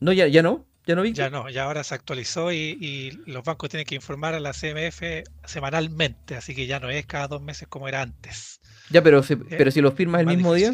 No. 0.00 0.12
ya, 0.12 0.26
ya 0.26 0.42
no, 0.42 0.66
ya 0.90 0.94
no. 0.96 1.04
Ya 1.12 1.28
no, 1.30 1.48
ya 1.50 1.64
ahora 1.64 1.82
se 1.84 1.94
actualizó 1.94 2.52
y, 2.52 2.56
y 2.80 3.10
los 3.26 3.42
bancos 3.44 3.68
tienen 3.70 3.84
que 3.86 3.96
informar 3.96 4.34
a 4.34 4.40
la 4.40 4.52
CMF 4.52 5.24
semanalmente, 5.44 6.36
así 6.36 6.54
que 6.54 6.66
ya 6.66 6.78
no 6.80 6.88
es 6.90 7.04
cada 7.06 7.28
dos 7.28 7.42
meses 7.42 7.68
como 7.68 7.88
era 7.88 8.02
antes. 8.02 8.60
Ya, 8.88 9.02
pero, 9.02 9.22
se- 9.22 9.36
pero 9.36 9.70
si 9.70 9.80
lo 9.80 9.92
firmas 9.92 10.20
el 10.20 10.26
mismo 10.26 10.52
día. 10.54 10.72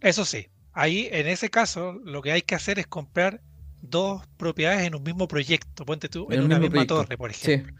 Eso 0.00 0.24
sí, 0.24 0.48
ahí 0.72 1.08
en 1.12 1.26
ese 1.26 1.50
caso 1.50 1.92
lo 2.04 2.22
que 2.22 2.32
hay 2.32 2.42
que 2.42 2.54
hacer 2.54 2.78
es 2.78 2.86
comprar 2.86 3.40
dos 3.80 4.26
propiedades 4.36 4.86
en 4.86 4.94
un 4.94 5.02
mismo 5.02 5.28
proyecto, 5.28 5.84
ponte 5.84 6.08
tú, 6.08 6.28
En 6.30 6.38
en 6.38 6.40
un 6.40 6.46
una 6.46 6.58
misma 6.58 6.70
proyecto. 6.70 7.04
torre, 7.04 7.16
por 7.16 7.30
Sí, 7.30 7.52
ejemplo. 7.52 7.72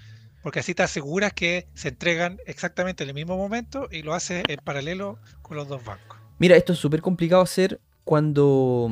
Porque 0.43 0.61
así 0.61 0.75
te 0.75 0.83
aseguras 0.85 1.33
que 1.33 1.69
se 1.75 1.89
entregan 1.89 2.39
exactamente 2.47 3.03
en 3.05 3.11
el 3.11 3.15
mismo 3.15 3.37
momento 3.37 3.89
y 3.91 4.03
lo 4.03 4.15
haces 4.15 4.45
en 4.49 4.59
paralelo 4.61 5.19
con 5.43 5.57
los 5.57 5.69
dos 5.69 5.83
bancos. 5.85 6.19
Mira, 6.39 6.57
esto 6.57 6.73
es 6.73 6.79
súper 6.79 7.01
complicado 7.03 7.43
hacer 7.43 7.81
cuando, 8.05 8.89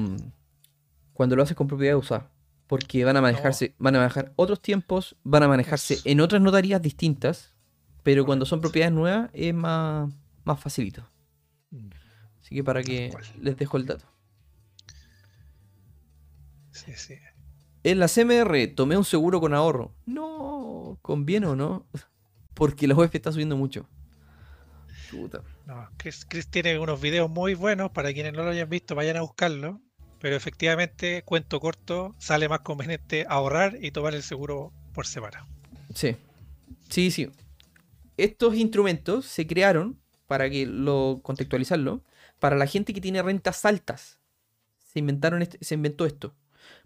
cuando 1.13 1.37
lo 1.37 1.43
haces 1.43 1.57
con 1.57 1.67
propiedad 1.67 1.97
usada. 1.97 2.31
Porque 2.67 3.05
van 3.05 3.17
a 3.17 3.21
manejarse, 3.21 3.75
van 3.79 3.95
a 3.95 3.99
manejar 3.99 4.33
otros 4.37 4.61
tiempos, 4.61 5.17
van 5.23 5.45
a 5.45 5.49
manejarse 5.49 5.95
Eso. 5.95 6.09
en 6.09 6.21
otras 6.21 6.43
notarías 6.43 6.83
distintas. 6.83 7.55
Pero 8.03 8.25
cuando 8.25 8.47
son 8.47 8.61
propiedades 8.61 8.95
nuevas 8.95 9.31
es 9.33 9.53
más, 9.55 10.13
más 10.45 10.61
facilito. 10.61 11.09
Mm, 11.71 11.89
Así 12.41 12.55
que 12.55 12.63
para 12.65 12.83
que 12.83 13.13
les 13.41 13.57
dejo 13.57 13.77
el 13.77 13.87
dato. 13.87 14.05
Sí, 16.71 16.93
sí. 16.95 17.15
En 17.83 17.99
la 17.99 18.09
CMR 18.09 18.67
tomé 18.75 18.97
un 18.97 19.05
seguro 19.05 19.41
con 19.41 19.55
ahorro. 19.55 19.95
No, 20.07 20.99
¿conviene 21.03 21.47
o 21.47 21.57
no? 21.57 21.87
Porque 22.55 22.87
la 22.87 22.95
UEF 22.95 23.15
está 23.15 23.33
subiendo 23.33 23.57
mucho. 23.57 23.89
Chuta. 25.09 25.43
No, 25.67 25.89
Chris, 25.97 26.25
Chris 26.29 26.49
tiene 26.49 26.79
unos 26.79 27.01
videos 27.01 27.31
muy 27.31 27.55
buenos 27.55 27.91
para 27.91 28.13
quienes 28.13 28.33
no 28.33 28.43
lo 28.43 28.51
hayan 28.51 28.69
visto, 28.69 28.95
vayan 28.95 29.17
a 29.17 29.23
buscarlo. 29.23 29.81
Pero 30.21 30.37
efectivamente, 30.37 31.23
cuento 31.25 31.61
corto, 31.61 32.15
sale 32.19 32.49
más 32.49 32.61
conveniente 32.61 33.27
ahorrar 33.29 33.79
y 33.81 33.91
tomar 33.91 34.15
el 34.15 34.23
seguro 34.23 34.73
por 34.93 35.07
separado. 35.07 35.47
Sí. 35.95 36.17
Sí, 36.89 37.11
sí. 37.11 37.31
Estos 38.17 38.55
instrumentos 38.57 39.27
se 39.27 39.47
crearon 39.47 40.01
para 40.27 40.49
que 40.49 40.67
lo 40.67 41.21
contextualizarlo 41.23 42.03
para 42.39 42.57
la 42.57 42.67
gente 42.67 42.93
que 42.95 43.01
tiene 43.01 43.23
rentas 43.23 43.65
altas. 43.65 44.19
Se 44.79 44.99
inventaron 44.99 45.43
este- 45.43 45.59
se 45.63 45.75
inventó 45.75 46.07
esto. 46.07 46.35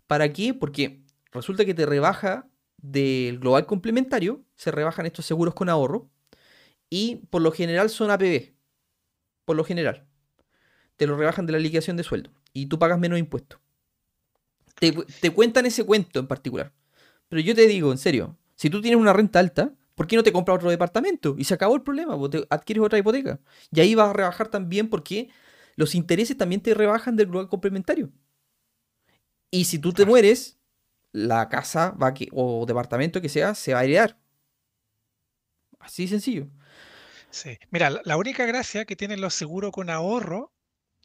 ¿Para 0.06 0.32
qué? 0.32 0.52
Porque 0.54 1.00
resulta 1.32 1.64
que 1.64 1.74
te 1.74 1.86
rebaja 1.86 2.48
del 2.78 3.38
global 3.38 3.66
complementario, 3.66 4.42
se 4.56 4.70
rebajan 4.70 5.06
estos 5.06 5.26
seguros 5.26 5.54
con 5.54 5.68
ahorro 5.68 6.08
y 6.88 7.16
por 7.30 7.42
lo 7.42 7.52
general 7.52 7.90
son 7.90 8.10
APB. 8.10 8.54
Por 9.44 9.56
lo 9.56 9.64
general. 9.64 10.06
Te 10.96 11.06
lo 11.06 11.16
rebajan 11.16 11.46
de 11.46 11.52
la 11.52 11.58
liquidación 11.58 11.96
de 11.96 12.02
sueldo 12.04 12.30
y 12.52 12.66
tú 12.66 12.78
pagas 12.78 12.98
menos 12.98 13.18
impuestos. 13.18 13.60
Te, 14.78 14.92
te 14.92 15.30
cuentan 15.30 15.66
ese 15.66 15.84
cuento 15.84 16.18
en 16.20 16.26
particular. 16.26 16.72
Pero 17.28 17.42
yo 17.42 17.54
te 17.54 17.66
digo, 17.66 17.92
en 17.92 17.98
serio, 17.98 18.36
si 18.56 18.70
tú 18.70 18.80
tienes 18.80 19.00
una 19.00 19.12
renta 19.12 19.38
alta, 19.38 19.74
¿por 19.94 20.06
qué 20.06 20.16
no 20.16 20.22
te 20.22 20.32
compras 20.32 20.56
otro 20.56 20.70
departamento? 20.70 21.34
Y 21.38 21.44
se 21.44 21.54
acabó 21.54 21.74
el 21.76 21.82
problema, 21.82 22.18
pues, 22.18 22.30
te 22.30 22.46
adquieres 22.50 22.82
otra 22.84 22.98
hipoteca. 22.98 23.40
Y 23.70 23.80
ahí 23.80 23.94
vas 23.94 24.10
a 24.10 24.12
rebajar 24.12 24.48
también 24.48 24.88
porque 24.88 25.30
los 25.76 25.94
intereses 25.94 26.36
también 26.36 26.60
te 26.60 26.74
rebajan 26.74 27.16
del 27.16 27.28
global 27.28 27.48
complementario. 27.48 28.10
Y 29.50 29.64
si 29.64 29.78
tú 29.78 29.92
te 29.92 30.06
mueres, 30.06 30.58
la 31.12 31.48
casa 31.48 31.90
va 31.92 32.14
que, 32.14 32.28
o 32.32 32.64
departamento 32.66 33.20
que 33.20 33.28
sea 33.28 33.54
se 33.54 33.74
va 33.74 33.80
a 33.80 33.84
heredar. 33.84 34.18
Así 35.78 36.02
de 36.02 36.08
sencillo. 36.08 36.48
Sí. 37.30 37.58
Mira, 37.70 37.90
la 38.04 38.16
única 38.16 38.44
gracia 38.46 38.84
que 38.84 38.96
tienen 38.96 39.20
los 39.20 39.34
seguros 39.34 39.72
con 39.72 39.90
ahorro 39.90 40.52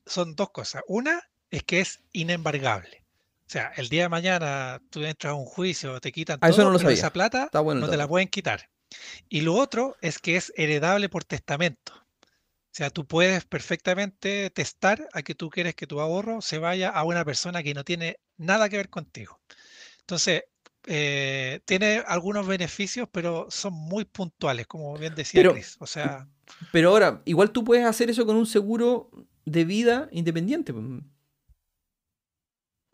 son 0.06 0.36
dos 0.36 0.52
cosas. 0.52 0.84
Una 0.88 1.22
es 1.52 1.64
que 1.64 1.80
es 1.80 2.02
inembargable. 2.12 3.04
O 3.48 3.50
sea, 3.50 3.72
el 3.78 3.90
día 3.90 4.04
de 4.04 4.10
mañana 4.10 4.82
tú 4.90 5.04
entras 5.04 5.32
a 5.32 5.36
un 5.36 5.46
juicio, 5.46 6.00
te 6.02 6.12
quitan 6.12 6.40
Ah, 6.42 6.50
eso 6.50 6.58
todo, 6.58 6.66
no 6.68 6.72
lo 6.74 6.78
pero 6.80 6.90
sabía. 6.90 6.98
esa 6.98 7.14
plata 7.14 7.50
bueno 7.60 7.82
no 7.82 7.90
te 7.90 7.98
la 7.98 8.08
pueden 8.08 8.28
quitar. 8.28 8.70
Y 9.30 9.42
lo 9.42 9.54
otro 9.56 9.96
es 10.02 10.20
que 10.20 10.36
es 10.36 10.52
heredable 10.56 11.10
por 11.10 11.24
testamento. 11.24 11.94
O 11.94 12.78
sea, 12.78 12.90
tú 12.90 13.06
puedes 13.06 13.46
perfectamente 13.46 14.50
testar 14.50 15.08
a 15.14 15.22
que 15.22 15.34
tú 15.36 15.50
quieres 15.50 15.76
que 15.76 15.88
tu 15.88 16.02
ahorro 16.02 16.42
se 16.42 16.58
vaya 16.58 16.90
a 16.90 17.04
una 17.04 17.24
persona 17.24 17.64
que 17.64 17.74
no 17.74 17.84
tiene 17.84 18.18
nada 18.38 18.68
que 18.68 18.78
ver 18.78 18.90
contigo. 18.90 19.40
Entonces, 20.02 20.44
eh, 20.88 21.62
tiene 21.66 22.04
algunos 22.06 22.46
beneficios, 22.48 23.08
pero 23.12 23.48
son 23.50 23.74
muy 23.74 24.06
puntuales, 24.06 24.68
como 24.68 24.98
bien 24.98 25.16
decía 25.16 25.40
Pero- 25.40 25.54
Chris. 25.54 25.78
O 25.80 25.88
sea, 25.88 26.28
Pero 26.72 26.90
ahora, 26.90 27.22
igual 27.26 27.52
tú 27.52 27.64
puedes 27.64 27.86
hacer 27.86 28.10
eso 28.10 28.26
con 28.26 28.36
un 28.36 28.46
seguro 28.46 29.10
de 29.46 29.64
vida 29.66 30.10
independiente. 30.12 30.74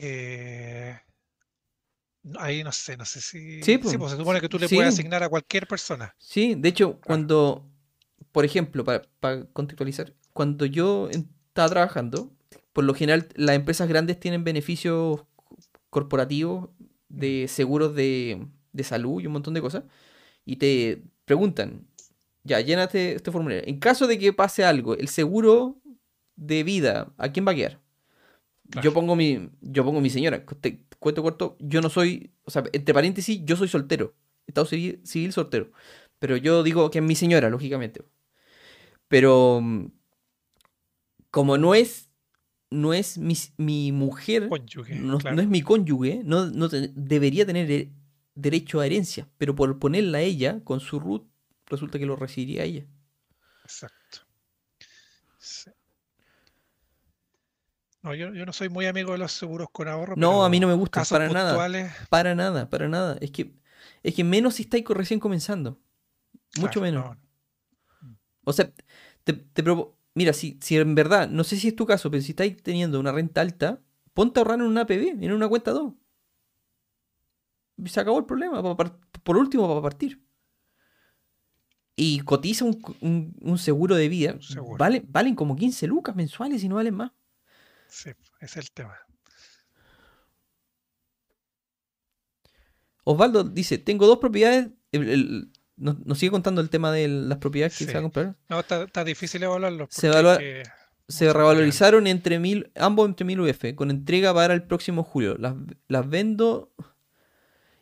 Eh, 0.04 0.98
ahí 2.38 2.62
no 2.64 2.72
sé, 2.72 2.96
no 2.96 3.04
sé 3.04 3.20
si... 3.20 3.62
Sí, 3.62 3.62
Sí, 3.62 3.78
pues, 3.78 3.96
pues 3.96 4.10
se 4.10 4.16
supone 4.16 4.40
que 4.40 4.48
tú 4.48 4.58
le 4.58 4.68
sí. 4.68 4.74
puedes 4.74 4.94
asignar 4.94 5.22
a 5.22 5.28
cualquier 5.28 5.66
persona. 5.66 6.14
Sí, 6.18 6.54
de 6.56 6.68
hecho, 6.68 7.00
cuando, 7.04 7.64
por 8.32 8.44
ejemplo, 8.44 8.84
para, 8.84 9.02
para 9.20 9.44
contextualizar, 9.52 10.12
cuando 10.32 10.66
yo 10.66 11.08
estaba 11.10 11.68
trabajando, 11.68 12.32
por 12.72 12.84
lo 12.84 12.94
general 12.94 13.28
las 13.34 13.56
empresas 13.56 13.88
grandes 13.88 14.18
tienen 14.18 14.44
beneficios 14.44 15.24
corporativos 15.90 16.70
de 17.08 17.46
seguros 17.48 17.94
de, 17.94 18.46
de 18.72 18.84
salud 18.84 19.20
y 19.20 19.26
un 19.26 19.34
montón 19.34 19.54
de 19.54 19.60
cosas, 19.60 19.84
y 20.44 20.56
te 20.56 21.02
preguntan, 21.26 21.86
ya, 22.42 22.60
llénate 22.60 23.14
este 23.14 23.30
formulario. 23.30 23.62
En 23.66 23.78
caso 23.78 24.06
de 24.06 24.18
que 24.18 24.32
pase 24.32 24.64
algo, 24.64 24.96
el 24.96 25.08
seguro 25.08 25.80
de 26.34 26.64
vida, 26.64 27.12
¿a 27.18 27.30
quién 27.30 27.46
va 27.46 27.52
a 27.52 27.54
quedar? 27.54 27.81
Yo 28.80 28.92
pongo 28.94 29.16
mi, 29.16 29.50
yo 29.60 29.84
pongo 29.84 30.00
mi 30.00 30.08
señora, 30.10 30.44
te 30.60 30.84
cuento 30.98 31.22
corto, 31.22 31.56
yo 31.60 31.80
no 31.80 31.90
soy, 31.90 32.32
o 32.44 32.50
sea, 32.50 32.64
entre 32.72 32.94
paréntesis, 32.94 33.40
yo 33.44 33.56
soy 33.56 33.68
soltero, 33.68 34.14
estado 34.46 34.66
civil, 34.66 35.00
civil 35.04 35.32
soltero, 35.32 35.72
pero 36.18 36.36
yo 36.36 36.62
digo 36.62 36.90
que 36.90 36.98
es 37.00 37.04
mi 37.04 37.14
señora, 37.16 37.50
lógicamente. 37.50 38.02
Pero 39.08 39.60
mm, 39.60 39.86
como 41.30 41.58
no 41.58 41.74
es, 41.74 42.08
no 42.70 42.94
es 42.94 43.18
mi, 43.18 43.34
mi 43.56 43.92
mujer, 43.92 44.48
Cónyuge, 44.48 44.94
no, 44.94 45.18
claro. 45.18 45.36
no 45.36 45.42
es 45.42 45.48
mi 45.48 45.62
cónyuge, 45.62 46.22
no, 46.24 46.46
no 46.46 46.68
te- 46.68 46.90
debería 46.94 47.44
tener 47.44 47.70
he- 47.70 47.92
derecho 48.34 48.80
a 48.80 48.86
herencia, 48.86 49.28
pero 49.38 49.54
por 49.54 49.78
ponerla 49.78 50.18
a 50.18 50.22
ella 50.22 50.60
con 50.64 50.80
su 50.80 50.98
root, 51.00 51.26
resulta 51.66 51.98
que 51.98 52.06
lo 52.06 52.16
recibiría 52.16 52.64
ella. 52.64 52.86
Exacto. 53.64 54.20
Sí. 55.38 55.70
No, 58.02 58.14
yo, 58.14 58.32
yo 58.34 58.44
no 58.44 58.52
soy 58.52 58.68
muy 58.68 58.86
amigo 58.86 59.12
de 59.12 59.18
los 59.18 59.32
seguros 59.32 59.68
con 59.70 59.86
ahorro, 59.88 60.14
No, 60.16 60.44
a 60.44 60.48
mí 60.48 60.58
no 60.58 60.66
me 60.66 60.90
casos 60.90 61.16
para 61.16 61.28
nada. 61.28 61.56
Para 62.10 62.34
nada, 62.34 62.68
para 62.68 62.88
nada. 62.88 63.16
Es 63.20 63.30
que, 63.30 63.54
es 64.02 64.14
que 64.14 64.24
menos 64.24 64.54
si 64.54 64.64
estáis 64.64 64.84
recién 64.88 65.20
comenzando. 65.20 65.80
Mucho 66.58 66.80
claro, 66.80 66.82
menos. 66.82 67.16
no, 68.02 68.18
O 68.44 68.52
sea, 68.52 68.72
te, 69.24 69.32
te 69.32 69.62
Mira, 70.14 70.32
si, 70.32 70.58
si 70.60 70.76
en 70.76 70.94
verdad, 70.94 71.28
no 71.28 71.44
sé 71.44 71.56
si 71.56 71.68
es 71.68 71.76
tu 71.76 71.86
caso, 71.86 72.10
pero 72.10 72.22
si 72.22 72.32
estáis 72.32 72.60
teniendo 72.62 73.00
una 73.00 73.12
renta 73.12 73.40
alta, 73.40 73.80
ponte 74.12 74.38
a 74.38 74.42
ahorrar 74.42 74.58
en 74.58 74.66
una 74.66 74.82
APB, 74.82 75.24
en 75.24 75.32
una 75.32 75.48
cuenta 75.48 75.70
2. 75.70 75.94
Y 77.78 77.88
se 77.88 78.00
acabó 78.00 78.18
el 78.18 78.26
problema. 78.26 78.62
Por 79.22 79.36
último, 79.36 79.68
para 79.68 79.80
partir. 79.80 80.22
Y 81.94 82.20
cotiza 82.20 82.64
un, 82.64 82.82
un- 83.00 83.36
un 83.40 83.58
seguro 83.58 83.94
de 83.94 84.08
vida. 84.08 84.36
Seguro. 84.40 84.76
Vale, 84.78 85.04
valen 85.08 85.34
como 85.34 85.56
15 85.56 85.86
lucas 85.86 86.16
mensuales 86.16 86.62
y 86.64 86.68
no 86.68 86.74
valen 86.76 86.94
más. 86.94 87.12
Sí, 87.92 88.10
es 88.40 88.56
el 88.56 88.70
tema. 88.72 88.96
Osvaldo 93.04 93.44
dice, 93.44 93.78
tengo 93.78 94.06
dos 94.06 94.18
propiedades. 94.18 94.68
el- 94.92 95.08
el- 95.08 95.52
nos, 95.76 95.98
nos 96.04 96.18
sigue 96.18 96.30
contando 96.30 96.60
el 96.60 96.68
tema 96.68 96.92
de 96.92 97.08
las 97.08 97.38
propiedades 97.38 97.72
que 97.76 97.84
Sí. 97.84 97.86
se 97.86 97.94
va 97.94 98.00
a 98.00 98.02
comprar. 98.02 98.36
No, 98.50 98.60
está, 98.60 98.82
está 98.84 99.02
difícil 99.04 99.42
evaluarlo. 99.42 99.88
Se 99.90 100.10
que- 100.10 101.32
revalorizaron 101.32 102.06
entre 102.06 102.38
mil, 102.38 102.70
ambos 102.76 103.08
entre 103.08 103.24
mil 103.24 103.40
UF, 103.40 103.74
con 103.74 103.90
entrega 103.90 104.32
para 104.34 104.52
el 104.54 104.62
próximo 104.64 105.02
julio. 105.02 105.36
Las, 105.38 105.54
las 105.88 106.08
vendo 106.08 106.72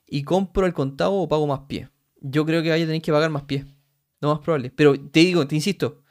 y 0.06 0.22
compro 0.22 0.66
al 0.66 0.72
contado 0.72 1.14
o 1.14 1.28
pago 1.28 1.46
más 1.48 1.60
pie. 1.68 1.88
Yo 2.20 2.46
creo 2.46 2.62
que 2.62 2.70
vaya 2.70 2.84
a 2.84 2.86
tener 2.86 3.02
que 3.02 3.12
pagar 3.12 3.30
más 3.30 3.42
pie. 3.42 3.66
No 4.20 4.28
más 4.34 4.38
probable. 4.38 4.70
Pero 4.70 4.94
te 5.10 5.20
digo, 5.20 5.46
te 5.48 5.56
insisto, 5.56 6.02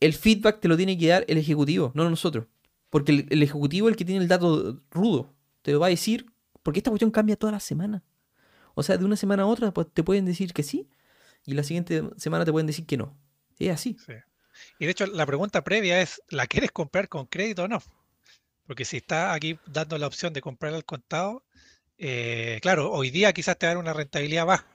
el 0.00 0.12
feedback 0.12 0.60
te 0.60 0.68
lo 0.68 0.76
tiene 0.76 0.98
que 0.98 1.08
dar 1.08 1.24
el 1.28 1.38
ejecutivo, 1.38 1.92
no 1.94 2.08
nosotros. 2.10 2.46
Porque 2.90 3.26
el, 3.28 3.42
ejecutivo 3.42 3.88
el 3.88 3.96
que 3.96 4.04
tiene 4.04 4.22
el 4.22 4.28
dato 4.28 4.80
rudo. 4.90 5.34
Te 5.62 5.72
lo 5.72 5.80
va 5.80 5.86
a 5.86 5.90
decir, 5.90 6.26
porque 6.62 6.80
esta 6.80 6.90
cuestión 6.90 7.10
cambia 7.10 7.36
toda 7.36 7.52
la 7.52 7.60
semana. 7.60 8.04
O 8.74 8.82
sea, 8.82 8.96
de 8.96 9.04
una 9.04 9.16
semana 9.16 9.44
a 9.44 9.46
otra 9.46 9.72
pues, 9.72 9.88
te 9.92 10.02
pueden 10.02 10.24
decir 10.24 10.52
que 10.52 10.62
sí 10.62 10.88
y 11.44 11.54
la 11.54 11.62
siguiente 11.62 12.02
semana 12.16 12.44
te 12.44 12.52
pueden 12.52 12.66
decir 12.66 12.86
que 12.86 12.96
no. 12.96 13.16
Es 13.58 13.70
así. 13.70 13.96
Sí. 14.04 14.12
Y 14.78 14.86
de 14.86 14.90
hecho, 14.90 15.06
la 15.06 15.26
pregunta 15.26 15.64
previa 15.64 16.00
es, 16.00 16.22
¿la 16.28 16.46
quieres 16.46 16.72
comprar 16.72 17.08
con 17.08 17.26
crédito 17.26 17.64
o 17.64 17.68
no? 17.68 17.82
Porque 18.66 18.84
si 18.84 18.98
está 18.98 19.32
aquí 19.32 19.58
dando 19.66 19.96
la 19.98 20.06
opción 20.06 20.32
de 20.32 20.40
comprar 20.40 20.74
al 20.74 20.84
contado, 20.84 21.44
eh, 21.98 22.58
claro, 22.62 22.90
hoy 22.92 23.10
día 23.10 23.32
quizás 23.32 23.58
te 23.58 23.66
dan 23.66 23.78
una 23.78 23.92
rentabilidad 23.92 24.46
baja, 24.46 24.66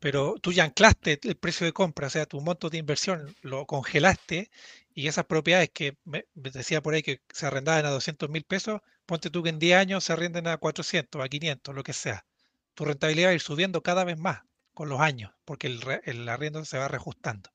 pero 0.00 0.34
tú 0.40 0.52
ya 0.52 0.64
anclaste 0.64 1.20
el 1.22 1.36
precio 1.36 1.66
de 1.66 1.72
compra, 1.72 2.06
o 2.08 2.10
sea, 2.10 2.26
tu 2.26 2.40
monto 2.40 2.70
de 2.70 2.78
inversión 2.78 3.34
lo 3.42 3.66
congelaste 3.66 4.50
y 4.96 5.08
esas 5.08 5.26
propiedades 5.26 5.70
que 5.72 5.98
decía 6.34 6.82
por 6.82 6.94
ahí 6.94 7.04
que 7.04 7.22
se 7.30 7.46
arrendaban 7.46 7.86
a 7.86 7.90
200 7.92 8.30
mil 8.30 8.44
pesos, 8.44 8.80
ponte 9.06 9.30
tú 9.30 9.44
que 9.44 9.50
en 9.50 9.60
10 9.60 9.78
años 9.78 10.04
se 10.04 10.12
arrienden 10.14 10.48
a 10.48 10.58
400, 10.58 11.24
a 11.24 11.28
500, 11.30 11.76
lo 11.76 11.84
que 11.84 11.94
sea. 11.94 12.26
Tu 12.74 12.84
rentabilidad 12.86 13.28
va 13.28 13.32
a 13.32 13.34
ir 13.36 13.42
subiendo 13.42 13.82
cada 13.84 14.04
vez 14.04 14.18
más 14.18 14.42
con 14.74 14.88
los 14.90 15.00
años, 15.00 15.32
porque 15.46 15.68
el, 15.68 15.80
el 16.04 16.28
arriendo 16.28 16.64
se 16.66 16.78
va 16.78 16.88
reajustando. 16.88 17.50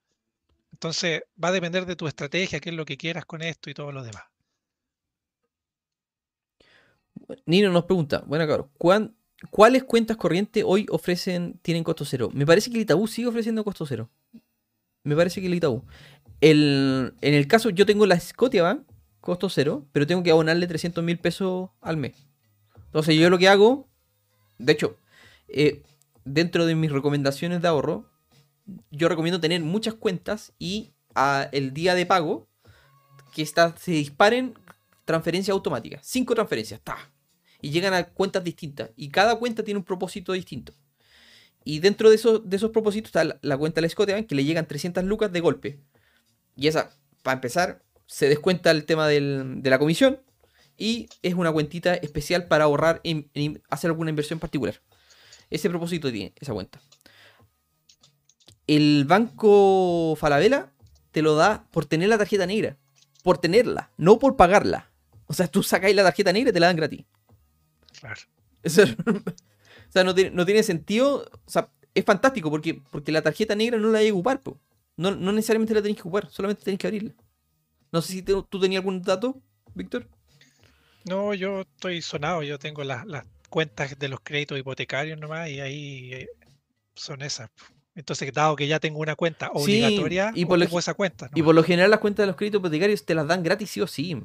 Entonces, 0.74 1.24
va 1.44 1.50
a 1.50 1.54
depender 1.54 1.86
de 1.88 1.96
tu 1.98 2.08
estrategia, 2.08 2.60
qué 2.62 2.70
es 2.72 2.76
lo 2.78 2.86
que 2.86 2.98
quieras 2.98 3.26
con 3.26 3.42
esto 3.44 3.70
y 3.70 3.76
todo 3.76 3.92
lo 3.94 4.04
demás. 4.04 4.26
Nino 7.46 7.72
nos 7.72 7.86
pregunta, 7.86 8.24
bueno, 8.28 8.48
cabrón, 8.48 8.70
¿cuán- 8.78 9.16
¿cuáles 9.50 9.84
cuentas 9.84 10.18
corrientes 10.18 10.64
hoy 10.66 10.86
ofrecen, 10.90 11.60
tienen 11.62 11.84
costo 11.84 12.06
cero? 12.06 12.30
Me 12.34 12.46
parece 12.46 12.70
que 12.70 12.78
el 12.78 12.84
Itaú 12.84 13.08
sigue 13.08 13.28
ofreciendo 13.28 13.64
costo 13.64 13.86
cero. 13.86 14.10
Me 15.04 15.16
parece 15.16 15.42
que 15.42 15.48
el 15.48 15.56
Itaú. 15.56 15.84
En 16.42 17.14
el 17.22 17.48
caso, 17.48 17.70
yo 17.70 17.86
tengo 17.86 18.06
la 18.06 18.20
Scotiabank, 18.20 18.84
costo 19.20 19.50
cero, 19.50 19.86
pero 19.92 20.08
tengo 20.08 20.24
que 20.24 20.32
abonarle 20.32 20.66
300 20.68 21.04
mil 21.04 21.20
pesos 21.20 21.70
al 21.82 21.98
mes. 21.98 22.16
Entonces 22.88 23.16
yo 23.16 23.30
lo 23.30 23.38
que 23.38 23.48
hago, 23.48 23.88
de 24.58 24.74
hecho, 24.74 24.98
eh, 25.48 25.84
dentro 26.26 26.66
de 26.66 26.76
mis 26.76 26.92
recomendaciones 26.92 27.62
de 27.62 27.68
ahorro, 27.68 28.10
yo 28.90 29.08
recomiendo 29.08 29.40
tener 29.40 29.62
muchas 29.62 29.94
cuentas 29.94 30.54
y 30.60 30.92
a 31.16 31.48
el 31.52 31.74
día 31.74 31.94
de 31.96 32.06
pago, 32.06 32.48
que 33.34 33.42
esta- 33.42 33.76
se 33.78 33.92
disparen 33.92 34.54
transferencias 35.06 35.54
automáticas. 35.54 36.02
Cinco 36.06 36.36
transferencias, 36.36 36.82
¡ta! 36.82 36.98
Y 37.62 37.70
llegan 37.70 37.94
a 37.94 38.04
cuentas 38.06 38.44
distintas. 38.44 38.90
Y 38.96 39.10
cada 39.10 39.36
cuenta 39.36 39.64
tiene 39.64 39.78
un 39.78 39.84
propósito 39.86 40.34
distinto. 40.34 40.74
Y 41.64 41.80
dentro 41.80 42.10
de 42.10 42.16
esos, 42.16 42.50
de 42.50 42.58
esos 42.58 42.72
propósitos 42.72 43.10
está 43.10 43.24
la, 43.24 43.38
la 43.42 43.58
cuenta 43.58 43.76
de 43.76 43.84
la 43.84 43.90
Scotiabank 43.90 44.28
que 44.28 44.36
le 44.36 44.44
llegan 44.44 44.68
300 44.68 45.04
lucas 45.04 45.32
de 45.32 45.40
golpe. 45.40 45.80
Y 46.56 46.68
esa, 46.68 46.92
para 47.24 47.36
empezar, 47.36 47.84
se 48.08 48.28
descuenta 48.30 48.72
el 48.72 48.86
tema 48.86 49.08
del- 49.08 49.62
de 49.62 49.70
la 49.70 49.80
comisión. 49.80 50.22
Y 50.78 51.08
es 51.22 51.34
una 51.36 51.52
cuentita 51.52 51.94
especial 51.96 52.48
para 52.48 52.64
ahorrar 52.64 53.02
y 53.04 53.28
hacer 53.70 53.90
alguna 53.90 54.10
inversión 54.10 54.40
particular. 54.40 54.82
Ese 55.50 55.70
propósito 55.70 56.12
tiene 56.12 56.34
esa 56.40 56.54
cuenta. 56.54 56.82
El 58.68 59.06
banco 59.06 60.16
Falabella 60.18 60.72
te 61.12 61.22
lo 61.22 61.36
da 61.36 61.68
por 61.72 61.86
tener 61.86 62.10
la 62.10 62.18
tarjeta 62.18 62.46
negra. 62.46 62.78
Por 63.24 63.38
tenerla, 63.38 63.92
no 63.98 64.18
por 64.18 64.36
pagarla. 64.36 64.90
O 65.28 65.34
sea, 65.34 65.48
tú 65.48 65.62
sacáis 65.62 65.96
la 65.96 66.04
tarjeta 66.04 66.34
negra 66.34 66.50
y 66.50 66.54
te 66.54 66.60
la 66.60 66.68
dan 66.68 66.76
gratis. 66.78 67.06
Claro. 68.00 68.22
Eso- 68.64 68.84
o 69.08 69.92
sea, 69.92 70.04
no 70.04 70.16
tiene, 70.16 70.32
no 70.32 70.46
tiene 70.46 70.64
sentido. 70.64 71.30
O 71.46 71.50
sea, 71.50 71.70
es 71.94 72.06
fantástico 72.06 72.50
porque, 72.50 72.82
porque 72.92 73.12
la 73.12 73.22
tarjeta 73.22 73.56
negra 73.56 73.78
no 73.78 73.90
la 73.90 74.00
hay 74.00 74.06
que 74.08 74.12
ocupar. 74.14 74.42
po. 74.42 74.58
No, 74.98 75.12
no 75.12 75.32
necesariamente 75.32 75.74
la 75.74 75.82
tenéis 75.82 75.98
que 75.98 76.02
ocupar, 76.02 76.30
solamente 76.30 76.64
tenéis 76.64 76.80
que 76.80 76.88
abrirla. 76.88 77.14
No 77.92 78.02
sé 78.02 78.14
si 78.14 78.22
te- 78.22 78.34
tú 78.50 78.60
tenías 78.60 78.80
algún 78.82 79.02
dato, 79.02 79.42
Víctor. 79.74 80.08
No, 81.06 81.34
yo 81.34 81.62
estoy 81.62 82.02
sonado, 82.02 82.44
yo 82.44 82.60
tengo 82.60 82.84
las, 82.84 83.06
las 83.08 83.26
cuentas 83.50 83.98
de 83.98 84.08
los 84.08 84.20
créditos 84.22 84.58
hipotecarios 84.58 85.20
nomás 85.20 85.50
y 85.50 85.60
ahí 85.60 86.14
eh, 86.14 86.30
son 86.96 87.22
esas. 87.22 87.50
Entonces, 87.96 88.32
dado 88.32 88.56
que 88.56 88.68
ya 88.68 88.80
tengo 88.80 89.00
una 89.00 89.16
cuenta 89.16 89.48
Sí, 89.48 89.62
obligatoria, 89.62 90.32
y 90.36 90.46
por 90.46 90.60
lo 90.60 90.66
esa 90.80 90.94
cuenta. 90.94 91.30
Y 91.36 91.42
por 91.42 91.54
lo 91.56 91.64
general 91.64 91.92
las 91.92 92.00
cuentas 92.00 92.24
de 92.24 92.28
los 92.28 92.36
créditos 92.36 92.60
hipotecarios 92.60 93.06
te 93.06 93.16
las 93.16 93.28
dan 93.28 93.44
gratis 93.44 93.70
sí 93.70 93.82
o 93.82 93.88
sí. 93.88 94.16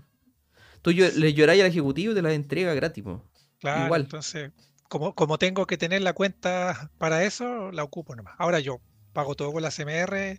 Tú 0.82 0.93
le 0.93 1.34
lloráis 1.34 1.62
al 1.62 1.68
ejecutivo 1.68 2.12
y 2.12 2.14
te 2.14 2.22
las 2.22 2.32
entrega 2.32 2.74
gratis. 2.74 3.02
po. 3.02 3.22
Claro, 3.59 3.86
igual. 3.86 4.02
entonces, 4.02 4.52
como, 4.88 5.14
como 5.14 5.38
tengo 5.38 5.66
que 5.66 5.76
tener 5.76 6.02
la 6.02 6.12
cuenta 6.12 6.90
para 6.98 7.24
eso, 7.24 7.72
la 7.72 7.82
ocupo 7.82 8.14
nomás. 8.14 8.34
Ahora 8.38 8.60
yo 8.60 8.80
pago 9.16 9.34
todo 9.34 9.51
con 9.51 9.62
la 9.62 9.70
CMR, 9.70 10.38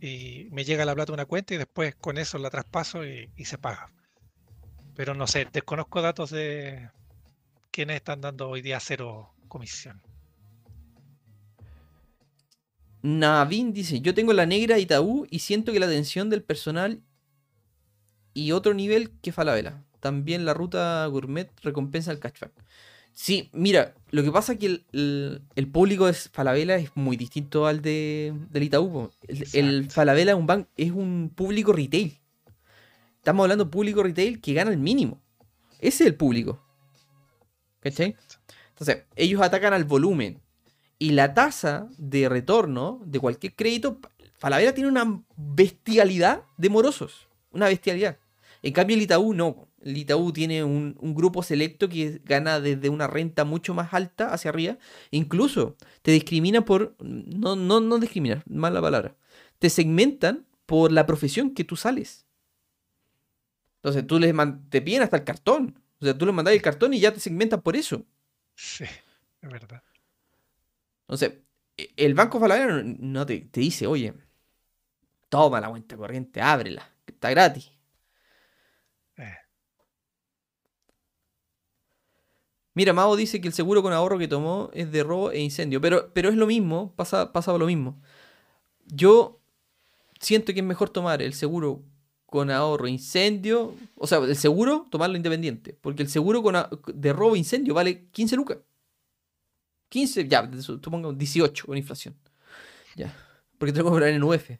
y 0.00 0.46
me 0.52 0.64
llega 0.64 0.84
la 0.84 0.94
plata 0.94 1.12
una 1.12 1.26
cuenta 1.26 1.54
y 1.54 1.56
después 1.56 1.96
con 1.96 2.18
eso 2.18 2.38
la 2.38 2.50
traspaso 2.50 3.04
y, 3.04 3.32
y 3.36 3.46
se 3.46 3.58
paga. 3.58 3.90
Pero 4.94 5.14
no 5.14 5.26
sé, 5.26 5.48
desconozco 5.52 6.00
datos 6.02 6.30
de 6.30 6.88
quienes 7.72 7.96
están 7.96 8.20
dando 8.20 8.48
hoy 8.48 8.62
día 8.62 8.78
cero 8.78 9.34
comisión. 9.48 10.00
Navin 13.02 13.72
dice, 13.72 14.00
yo 14.00 14.14
tengo 14.14 14.32
la 14.32 14.46
negra 14.46 14.78
Itaú 14.78 15.26
y 15.28 15.40
siento 15.40 15.72
que 15.72 15.80
la 15.80 15.86
atención 15.86 16.30
del 16.30 16.44
personal 16.44 17.02
y 18.34 18.52
otro 18.52 18.72
nivel 18.72 19.10
que 19.20 19.32
Falabella. 19.32 19.82
También 19.98 20.44
la 20.44 20.54
ruta 20.54 21.04
gourmet 21.06 21.50
recompensa 21.62 22.12
el 22.12 22.20
cashback. 22.20 22.52
Sí, 23.14 23.50
mira, 23.52 23.94
lo 24.10 24.22
que 24.22 24.32
pasa 24.32 24.54
es 24.54 24.58
que 24.58 24.66
el, 24.92 25.68
público 25.70 26.06
de 26.06 26.14
Falabella 26.14 26.76
es 26.76 26.90
muy 26.94 27.16
distinto 27.16 27.66
al 27.66 27.82
de, 27.82 28.34
del 28.50 28.62
Itaú. 28.64 29.10
El, 29.28 29.46
el, 29.52 29.90
Falabella 29.90 30.34
un 30.34 30.46
banco, 30.46 30.68
es 30.76 30.90
un 30.90 31.30
público 31.34 31.72
retail. 31.72 32.18
Estamos 33.16 33.44
hablando 33.44 33.64
de 33.64 33.70
público 33.70 34.02
retail 34.02 34.40
que 34.40 34.54
gana 34.54 34.70
el 34.70 34.78
mínimo. 34.78 35.20
Ese 35.78 36.04
es 36.04 36.08
el 36.08 36.14
público. 36.16 36.60
¿Cachai? 37.80 38.16
Entonces, 38.70 39.04
ellos 39.16 39.42
atacan 39.42 39.72
al 39.72 39.84
volumen. 39.84 40.40
Y 40.98 41.10
la 41.10 41.34
tasa 41.34 41.88
de 41.98 42.28
retorno 42.28 43.00
de 43.04 43.18
cualquier 43.18 43.54
crédito, 43.54 43.98
Falabella 44.38 44.74
tiene 44.74 44.88
una 44.88 45.22
bestialidad 45.36 46.44
de 46.56 46.68
morosos. 46.68 47.28
Una 47.50 47.66
bestialidad. 47.66 48.18
En 48.62 48.72
cambio, 48.72 48.96
el 48.96 49.02
Itaú 49.02 49.34
no. 49.34 49.68
El 49.82 49.96
Itaú 49.96 50.32
tiene 50.32 50.64
un, 50.64 50.94
grupo 51.14 51.42
selecto 51.42 51.88
que 51.88 52.20
gana 52.24 52.60
desde 52.60 52.88
una 52.88 53.06
renta 53.06 53.44
mucho 53.44 53.74
más 53.74 53.92
alta 53.92 54.32
hacia 54.32 54.50
arriba. 54.50 54.78
Incluso 55.10 55.76
te 56.02 56.12
discrimina 56.12 56.64
por. 56.64 56.96
No, 57.00 57.56
no, 57.56 57.80
no 57.80 57.98
discriminar, 57.98 58.42
mala 58.46 58.80
palabra. 58.80 59.16
Te 59.58 59.70
segmentan 59.70 60.46
por 60.66 60.92
la 60.92 61.06
profesión 61.06 61.52
que 61.52 61.64
tú 61.64 61.76
sales. 61.76 62.26
Entonces 63.76 64.06
tú 64.06 64.18
les 64.20 64.32
te 64.70 64.80
piden 64.80 65.02
hasta 65.02 65.16
el 65.16 65.24
cartón. 65.24 65.82
O 66.00 66.04
sea, 66.04 66.16
tú 66.16 66.26
les 66.26 66.34
mandas 66.34 66.54
el 66.54 66.62
cartón 66.62 66.94
y 66.94 67.00
ya 67.00 67.12
te 67.12 67.20
segmentan 67.20 67.62
por 67.62 67.76
eso. 67.76 68.04
Sí, 68.54 68.84
es 68.84 69.50
verdad. 69.50 69.82
Entonces, 71.02 71.40
e, 71.76 71.92
el 71.96 72.14
Banco 72.14 72.40
Falabella 72.40 72.82
no 72.84 73.26
te, 73.26 73.48
dice, 73.52 73.86
oye, 73.86 74.14
toma 75.28 75.60
la 75.60 75.68
cuenta 75.68 75.96
corriente, 75.96 76.40
ábrela, 76.40 76.88
que 77.04 77.12
está 77.12 77.30
gratis. 77.30 77.72
Eh. 79.16 79.36
Mira, 82.74 82.92
Mao 82.92 83.16
dice 83.16 83.40
que 83.40 83.48
el 83.48 83.54
seguro 83.54 83.82
con 83.82 83.92
ahorro 83.92 84.18
que 84.18 84.28
tomó 84.28 84.70
es 84.72 84.90
de 84.90 85.02
robo 85.02 85.30
e 85.30 85.40
incendio, 85.40 85.80
pero, 85.80 86.10
pero 86.14 86.30
es 86.30 86.36
lo 86.36 86.46
mismo, 86.46 86.94
pasa, 86.96 87.32
pasa 87.32 87.56
lo 87.58 87.66
mismo. 87.66 88.00
Yo 88.86 89.40
siento 90.20 90.52
que 90.54 90.60
es 90.60 90.66
mejor 90.66 90.90
tomar 90.90 91.20
el 91.22 91.34
seguro 91.34 91.82
con 92.26 92.50
ahorro 92.50 92.86
e 92.86 92.90
incendio, 92.90 93.74
o 93.96 94.06
sea, 94.06 94.18
el 94.18 94.36
seguro, 94.36 94.86
tomarlo 94.90 95.16
independiente, 95.16 95.76
porque 95.80 96.02
el 96.02 96.08
seguro 96.08 96.42
con 96.42 96.56
de 96.94 97.12
robo 97.12 97.34
e 97.34 97.38
incendio 97.38 97.74
vale 97.74 98.08
15 98.10 98.36
lucas. 98.36 98.58
15, 99.90 100.26
ya, 100.26 100.50
supongo 100.62 101.12
18 101.12 101.66
con 101.66 101.76
inflación. 101.76 102.16
Ya. 102.96 103.14
Porque 103.58 103.72
tengo 103.72 103.88
que 103.88 103.90
comprar 103.90 104.10
en 104.10 104.22
UF. 104.22 104.50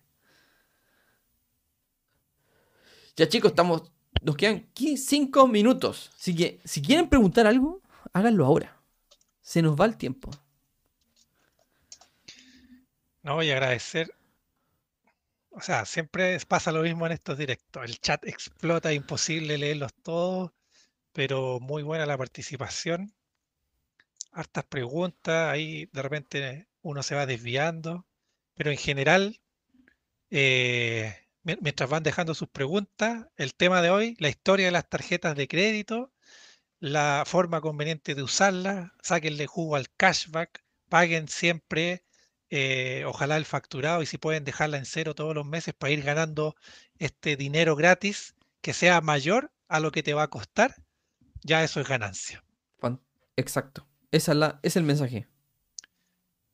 Ya 3.16 3.28
chicos, 3.28 3.52
estamos. 3.52 3.90
Nos 4.22 4.36
quedan 4.36 4.68
5 4.74 5.48
minutos. 5.48 6.10
Así 6.16 6.36
que 6.36 6.60
si 6.64 6.82
quieren 6.82 7.08
preguntar 7.08 7.46
algo, 7.46 7.81
háganlo 8.12 8.46
ahora. 8.46 8.80
Se 9.40 9.62
nos 9.62 9.80
va 9.80 9.86
el 9.86 9.96
tiempo. 9.96 10.30
No 13.22 13.34
voy 13.34 13.50
a 13.50 13.54
agradecer. 13.54 14.14
O 15.50 15.60
sea, 15.60 15.84
siempre 15.84 16.38
pasa 16.48 16.72
lo 16.72 16.82
mismo 16.82 17.06
en 17.06 17.12
estos 17.12 17.38
directos. 17.38 17.84
El 17.84 17.98
chat 18.00 18.24
explota, 18.26 18.92
imposible 18.92 19.58
leerlos 19.58 19.92
todos, 20.02 20.52
pero 21.12 21.60
muy 21.60 21.82
buena 21.82 22.06
la 22.06 22.18
participación 22.18 23.14
hartas 24.32 24.64
preguntas, 24.64 25.52
ahí 25.52 25.86
de 25.92 26.02
repente 26.02 26.68
uno 26.82 27.02
se 27.02 27.14
va 27.14 27.26
desviando, 27.26 28.06
pero 28.54 28.70
en 28.70 28.78
general, 28.78 29.40
eh, 30.30 31.14
mientras 31.42 31.88
van 31.90 32.02
dejando 32.02 32.34
sus 32.34 32.48
preguntas, 32.48 33.26
el 33.36 33.54
tema 33.54 33.82
de 33.82 33.90
hoy, 33.90 34.16
la 34.18 34.28
historia 34.28 34.66
de 34.66 34.72
las 34.72 34.88
tarjetas 34.88 35.36
de 35.36 35.48
crédito, 35.48 36.11
la 36.82 37.22
forma 37.24 37.60
conveniente 37.60 38.16
de 38.16 38.24
usarlas, 38.24 38.90
sáquenle 39.00 39.46
jugo 39.46 39.76
al 39.76 39.88
cashback, 39.96 40.64
paguen 40.88 41.28
siempre, 41.28 42.02
eh, 42.50 43.04
ojalá 43.06 43.36
el 43.36 43.44
facturado 43.44 44.02
y 44.02 44.06
si 44.06 44.18
pueden 44.18 44.42
dejarla 44.42 44.78
en 44.78 44.84
cero 44.84 45.14
todos 45.14 45.32
los 45.32 45.46
meses 45.46 45.74
para 45.74 45.92
ir 45.92 46.02
ganando 46.02 46.56
este 46.98 47.36
dinero 47.36 47.76
gratis 47.76 48.34
que 48.60 48.72
sea 48.72 49.00
mayor 49.00 49.52
a 49.68 49.78
lo 49.78 49.92
que 49.92 50.02
te 50.02 50.12
va 50.12 50.24
a 50.24 50.30
costar, 50.30 50.74
ya 51.42 51.62
eso 51.62 51.80
es 51.80 51.88
ganancia. 51.88 52.42
Exacto. 53.36 53.86
Esa 54.10 54.32
es, 54.32 54.38
la, 54.38 54.58
es 54.62 54.76
el 54.76 54.82
mensaje. 54.82 55.28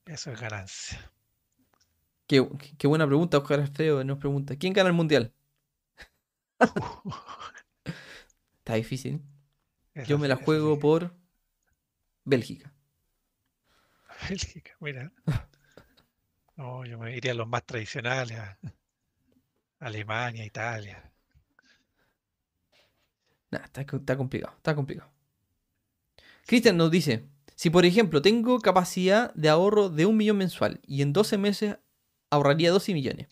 Eso 0.04 0.30
es 0.30 0.38
ganancia. 0.38 1.10
Qué, 2.26 2.40
buena 2.86 3.06
pregunta, 3.06 3.38
Oscar 3.38 3.60
Alfredo 3.60 4.04
nos 4.04 4.18
pregunta. 4.18 4.56
¿Quién 4.56 4.74
gana 4.74 4.90
el 4.90 4.94
mundial? 4.94 5.32
Está 8.58 8.74
difícil. 8.74 9.22
Yo 10.06 10.18
me 10.18 10.28
la 10.28 10.36
juego 10.36 10.78
por 10.78 11.14
Bélgica. 12.24 12.72
Bélgica, 14.28 14.72
mira. 14.80 15.12
No, 16.56 16.84
yo 16.84 16.98
me 16.98 17.16
iría 17.16 17.32
a 17.32 17.34
los 17.34 17.48
más 17.48 17.64
tradicionales. 17.64 18.38
Alemania, 19.78 20.44
Italia. 20.44 21.10
Nah, 23.50 23.64
está, 23.64 23.82
está 23.82 24.16
complicado, 24.16 24.54
está 24.56 24.74
complicado. 24.74 25.10
Cristian 26.46 26.76
nos 26.76 26.90
dice, 26.90 27.28
si 27.54 27.70
por 27.70 27.84
ejemplo 27.84 28.22
tengo 28.22 28.58
capacidad 28.60 29.32
de 29.34 29.48
ahorro 29.48 29.88
de 29.88 30.06
un 30.06 30.16
millón 30.16 30.38
mensual 30.38 30.80
y 30.86 31.02
en 31.02 31.12
12 31.12 31.38
meses 31.38 31.76
ahorraría 32.30 32.70
12 32.70 32.92
millones, 32.94 33.28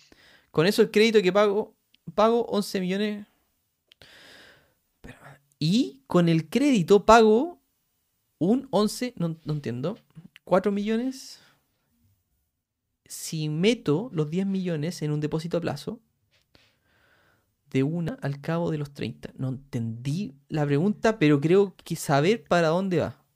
con 0.50 0.66
eso 0.66 0.82
el 0.82 0.90
crédito 0.90 1.20
que 1.22 1.32
pago, 1.32 1.76
pago 2.14 2.44
11 2.46 2.80
millones. 2.80 3.26
Y 5.58 6.02
con 6.06 6.28
el 6.28 6.48
crédito 6.48 7.06
pago 7.06 7.62
un 8.38 8.68
11, 8.70 9.14
no, 9.16 9.36
no 9.44 9.52
entiendo, 9.54 9.98
4 10.44 10.72
millones. 10.72 11.40
Si 13.06 13.48
meto 13.48 14.10
los 14.12 14.30
10 14.30 14.46
millones 14.46 15.00
en 15.02 15.12
un 15.12 15.20
depósito 15.20 15.56
a 15.56 15.60
plazo, 15.60 16.00
de 17.70 17.82
una 17.82 18.18
al 18.22 18.40
cabo 18.40 18.70
de 18.70 18.78
los 18.78 18.92
30. 18.94 19.32
No 19.36 19.48
entendí 19.48 20.34
la 20.48 20.64
pregunta, 20.64 21.18
pero 21.18 21.40
creo 21.40 21.74
que 21.84 21.96
saber 21.96 22.44
para 22.44 22.68
dónde 22.68 23.00
va 23.00 23.26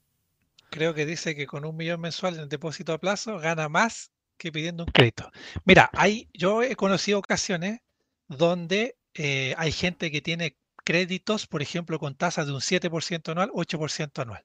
creo 0.71 0.95
que 0.95 1.05
dice 1.05 1.35
que 1.35 1.45
con 1.45 1.65
un 1.65 1.75
millón 1.75 2.01
mensual 2.01 2.39
en 2.39 2.49
depósito 2.49 2.93
a 2.93 2.97
plazo 2.97 3.37
gana 3.37 3.69
más 3.69 4.11
que 4.37 4.51
pidiendo 4.51 4.85
un 4.85 4.91
crédito. 4.91 5.29
Mira, 5.65 5.91
hay, 5.93 6.29
yo 6.33 6.63
he 6.63 6.75
conocido 6.75 7.19
ocasiones 7.19 7.81
donde 8.27 8.97
eh, 9.13 9.53
hay 9.57 9.71
gente 9.71 10.09
que 10.09 10.21
tiene 10.21 10.57
créditos, 10.91 11.47
por 11.47 11.61
ejemplo, 11.61 11.99
con 11.99 12.15
tasas 12.15 12.47
de 12.47 12.51
un 12.51 12.59
7% 12.59 13.31
anual, 13.31 13.49
8% 13.53 14.21
anual. 14.21 14.43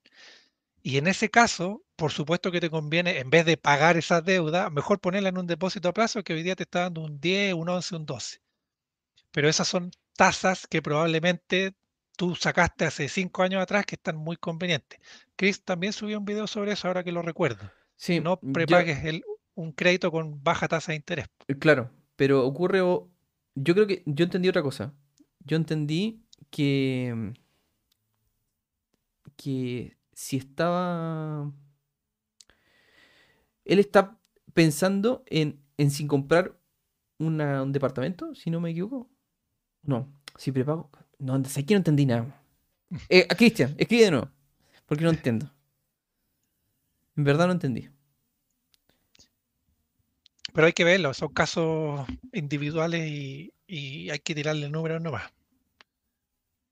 Y 0.81 0.97
en 0.99 1.09
ese 1.09 1.29
caso, 1.29 1.83
por 1.97 2.13
supuesto 2.13 2.53
que 2.53 2.61
te 2.61 2.71
conviene, 2.71 3.19
en 3.19 3.31
vez 3.31 3.45
de 3.45 3.57
pagar 3.57 3.97
esa 3.97 4.21
deuda, 4.21 4.71
mejor 4.71 5.01
ponerla 5.01 5.31
en 5.31 5.39
un 5.39 5.49
depósito 5.49 5.89
a 5.89 5.93
plazo 5.93 6.23
que 6.23 6.35
hoy 6.35 6.45
día 6.45 6.55
te 6.55 6.63
está 6.63 6.83
dando 6.83 7.01
un 7.01 7.19
10, 7.19 7.55
un 7.55 7.69
11, 7.69 7.97
un 7.97 8.07
12. 8.07 8.41
Pero 9.33 9.49
esas 9.49 9.67
son 9.67 9.91
tasas 10.17 10.69
que 10.69 10.81
probablemente 10.83 11.75
tú 12.17 12.37
sacaste 12.37 12.85
hace 12.85 13.09
cinco 13.09 13.43
años 13.43 13.61
atrás 13.61 13.85
que 13.85 13.97
están 13.97 14.17
muy 14.17 14.37
convenientes. 14.37 15.01
Chris 15.35 15.65
también 15.65 15.93
subió 15.93 16.17
un 16.17 16.25
video 16.25 16.47
sobre 16.47 16.73
eso 16.73 16.87
ahora 16.87 17.03
que 17.03 17.11
lo 17.11 17.23
recuerdo. 17.23 17.73
Sí, 17.97 18.21
no 18.21 18.39
prepagues 18.39 19.21
un 19.57 19.73
crédito 19.73 20.13
con 20.13 20.41
baja 20.45 20.69
tasa 20.69 20.93
de 20.93 20.97
interés. 20.97 21.27
Eh, 21.49 21.59
claro, 21.59 21.91
pero 22.15 22.47
ocurre, 22.47 22.79
yo 22.79 23.75
creo 23.75 23.89
que 23.89 24.05
yo 24.07 24.23
entendí 24.23 24.49
otra 24.49 24.63
cosa. 24.63 24.95
Yo 25.47 25.57
entendí 25.57 26.26
que 26.51 27.35
que 29.37 29.97
si 30.13 30.39
estaba 30.39 31.53
él 33.65 33.79
está 33.79 34.19
pensando 34.55 35.25
en, 35.27 35.61
en 35.77 35.91
sin 35.91 36.09
comprar 36.09 36.57
un 37.19 37.73
departamento, 37.73 38.35
si 38.35 38.51
no 38.51 38.61
me 38.61 38.71
equivoco. 38.71 39.11
No, 39.83 40.09
si 40.37 40.53
prepago. 40.53 40.91
No, 41.19 41.35
aquí 41.35 41.75
no 41.75 41.79
entendí 41.79 42.07
nada. 42.07 42.43
Eh, 43.09 43.27
Cristian, 43.29 43.75
escribe 43.79 44.05
de 44.05 44.11
nuevo. 44.13 44.31
Porque 44.87 45.05
no 45.05 45.11
entiendo. 45.11 45.51
En 47.17 47.25
verdad 47.25 47.47
no 47.47 47.53
entendí. 47.53 47.89
Pero 50.53 50.67
hay 50.67 50.73
que 50.73 50.85
verlo, 50.85 51.13
son 51.13 51.33
casos 51.35 52.07
individuales 52.33 53.11
y, 53.11 53.53
hay 54.11 54.19
que 54.21 54.35
tirarle 54.35 54.71
números 54.71 55.03
nomás. 55.03 55.31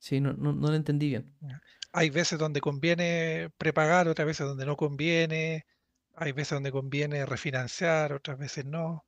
Sí, 0.05 0.20
no, 0.20 0.35
no, 0.35 0.52
no 0.52 0.68
lo 0.68 0.74
entendí 0.74 1.09
bien. 1.09 1.32
Hay 1.94 2.10
veces 2.10 2.39
donde 2.39 2.60
conviene 2.60 3.48
prepagar, 3.56 4.06
otras 4.06 4.26
veces 4.26 4.47
donde 4.47 4.66
no 4.66 4.76
conviene. 4.76 5.64
Hay 6.14 6.32
veces 6.32 6.51
donde 6.51 6.70
conviene 6.70 7.24
refinanciar, 7.24 8.12
otras 8.12 8.36
veces 8.36 8.66
no. 8.66 9.06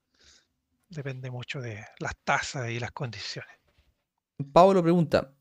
depende 0.88 1.30
mucho 1.30 1.60
de 1.60 1.84
las 1.98 2.16
tasas 2.24 2.70
y 2.70 2.80
las 2.80 2.92
condiciones. 2.92 3.50
Pablo 4.54 4.82
pregunta, 4.82 5.34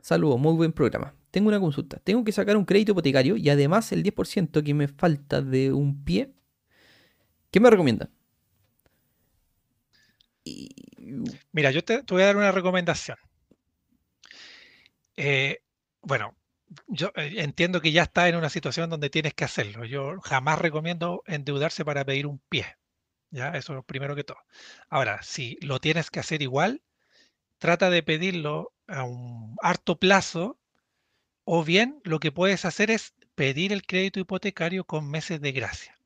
saludos, 0.00 0.40
muy 0.40 0.54
buen 0.54 0.72
programa. 0.72 1.14
Tengo 1.30 1.48
una 1.48 1.60
consulta. 1.60 1.98
Tengo 1.98 2.24
que 2.24 2.32
sacar 2.32 2.56
un 2.56 2.64
crédito 2.64 2.92
hipotecario 2.92 3.36
y 3.36 3.50
además 3.50 3.92
el 3.92 4.02
10% 4.02 4.64
que 4.64 4.72
me 4.72 4.88
falta 4.88 5.42
de 5.42 5.70
un 5.70 6.02
pie. 6.02 6.32
¿Qué 7.50 7.60
me 7.60 7.68
recomienda? 7.68 8.08
Mira, 11.52 11.70
yo 11.72 11.84
te, 11.84 12.00
voy 12.08 12.22
a 12.22 12.26
dar 12.26 12.38
una 12.38 12.52
recomendación. 12.52 13.18
Eh, 15.16 15.62
bueno, 16.02 16.36
yo 16.88 17.12
eh, 17.16 17.34
entiendo 17.38 17.80
que 17.80 17.92
ya 17.92 18.04
está 18.04 18.28
en 18.28 18.36
una 18.36 18.50
situación 18.50 18.90
donde 18.90 19.10
tienes 19.10 19.34
que 19.34 19.44
hacerlo. 19.44 19.84
Yo 19.84 20.20
jamás 20.22 20.58
recomiendo 20.58 21.22
endeudarse 21.26 21.84
para 21.84 22.04
pedir 22.04 22.26
un 22.26 22.40
pie. 22.48 22.66
Ya, 23.30 23.48
eso 23.50 23.72
es 23.72 23.76
lo 23.76 23.82
primero 23.84 24.16
que 24.16 24.24
todo. 24.24 24.38
Ahora, 24.88 25.22
si 25.22 25.58
lo 25.60 25.80
tienes 25.80 26.10
que 26.10 26.20
hacer 26.20 26.42
igual, 26.42 26.82
trata 27.58 27.90
de 27.90 28.02
pedirlo 28.02 28.74
a 28.86 29.04
un 29.04 29.56
harto 29.62 29.98
plazo 29.98 30.60
o 31.44 31.64
bien 31.64 32.00
lo 32.04 32.20
que 32.20 32.32
puedes 32.32 32.64
hacer 32.64 32.90
es 32.90 33.14
pedir 33.34 33.72
el 33.72 33.86
crédito 33.86 34.20
hipotecario 34.20 34.84
con 34.84 35.10
meses 35.10 35.40
de 35.40 35.52
gracia. 35.52 35.98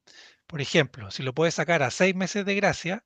Por 0.47 0.61
ejemplo, 0.61 1.11
si 1.11 1.23
lo 1.23 1.35
puedes 1.35 1.55
sacar 1.55 1.83
a 1.83 1.91
seis 1.91 2.15
meses 2.15 2.45
de 2.45 2.55
gracia, 2.55 3.05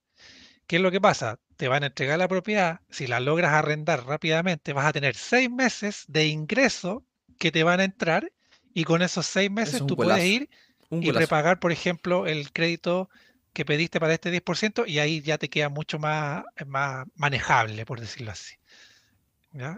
¿qué 0.67 0.77
es 0.77 0.83
lo 0.83 0.91
que 0.91 1.01
pasa? 1.01 1.41
Te 1.57 1.69
van 1.69 1.85
a 1.85 1.87
entregar 1.87 2.19
la 2.19 2.29
propiedad, 2.29 2.81
si 2.91 3.07
la 3.07 3.21
logras 3.21 3.53
arrendar 3.53 4.05
rápidamente, 4.07 4.73
vas 4.73 4.87
a 4.87 4.93
tener 4.93 5.15
seis 5.15 5.51
meses 5.51 6.05
de 6.09 6.27
ingreso 6.27 7.05
que 7.39 7.53
te 7.53 7.63
van 7.63 7.81
a 7.81 7.85
entrar 7.85 8.33
y 8.73 8.85
con 8.85 9.03
esos 9.03 9.27
seis 9.27 9.51
meses 9.51 9.87
tú 9.87 9.97
puedes 9.97 10.25
ir 10.25 10.51
y 10.91 11.11
repagar, 11.13 11.61
por 11.61 11.73
ejemplo, 11.73 12.27
el 12.27 12.53
crédito 12.53 13.09
que 13.53 13.65
pediste 13.65 14.01
para 14.01 14.15
este 14.15 14.33
10% 14.33 14.85
y 14.87 14.99
ahí 14.99 15.21
ya 15.23 15.39
te 15.39 15.49
queda 15.49 15.69
mucho 15.69 15.99
más, 15.99 16.45
más 16.67 17.07
manejable, 17.15 17.87
por 17.87 18.01
decirlo 18.01 18.33
así. 18.33 18.57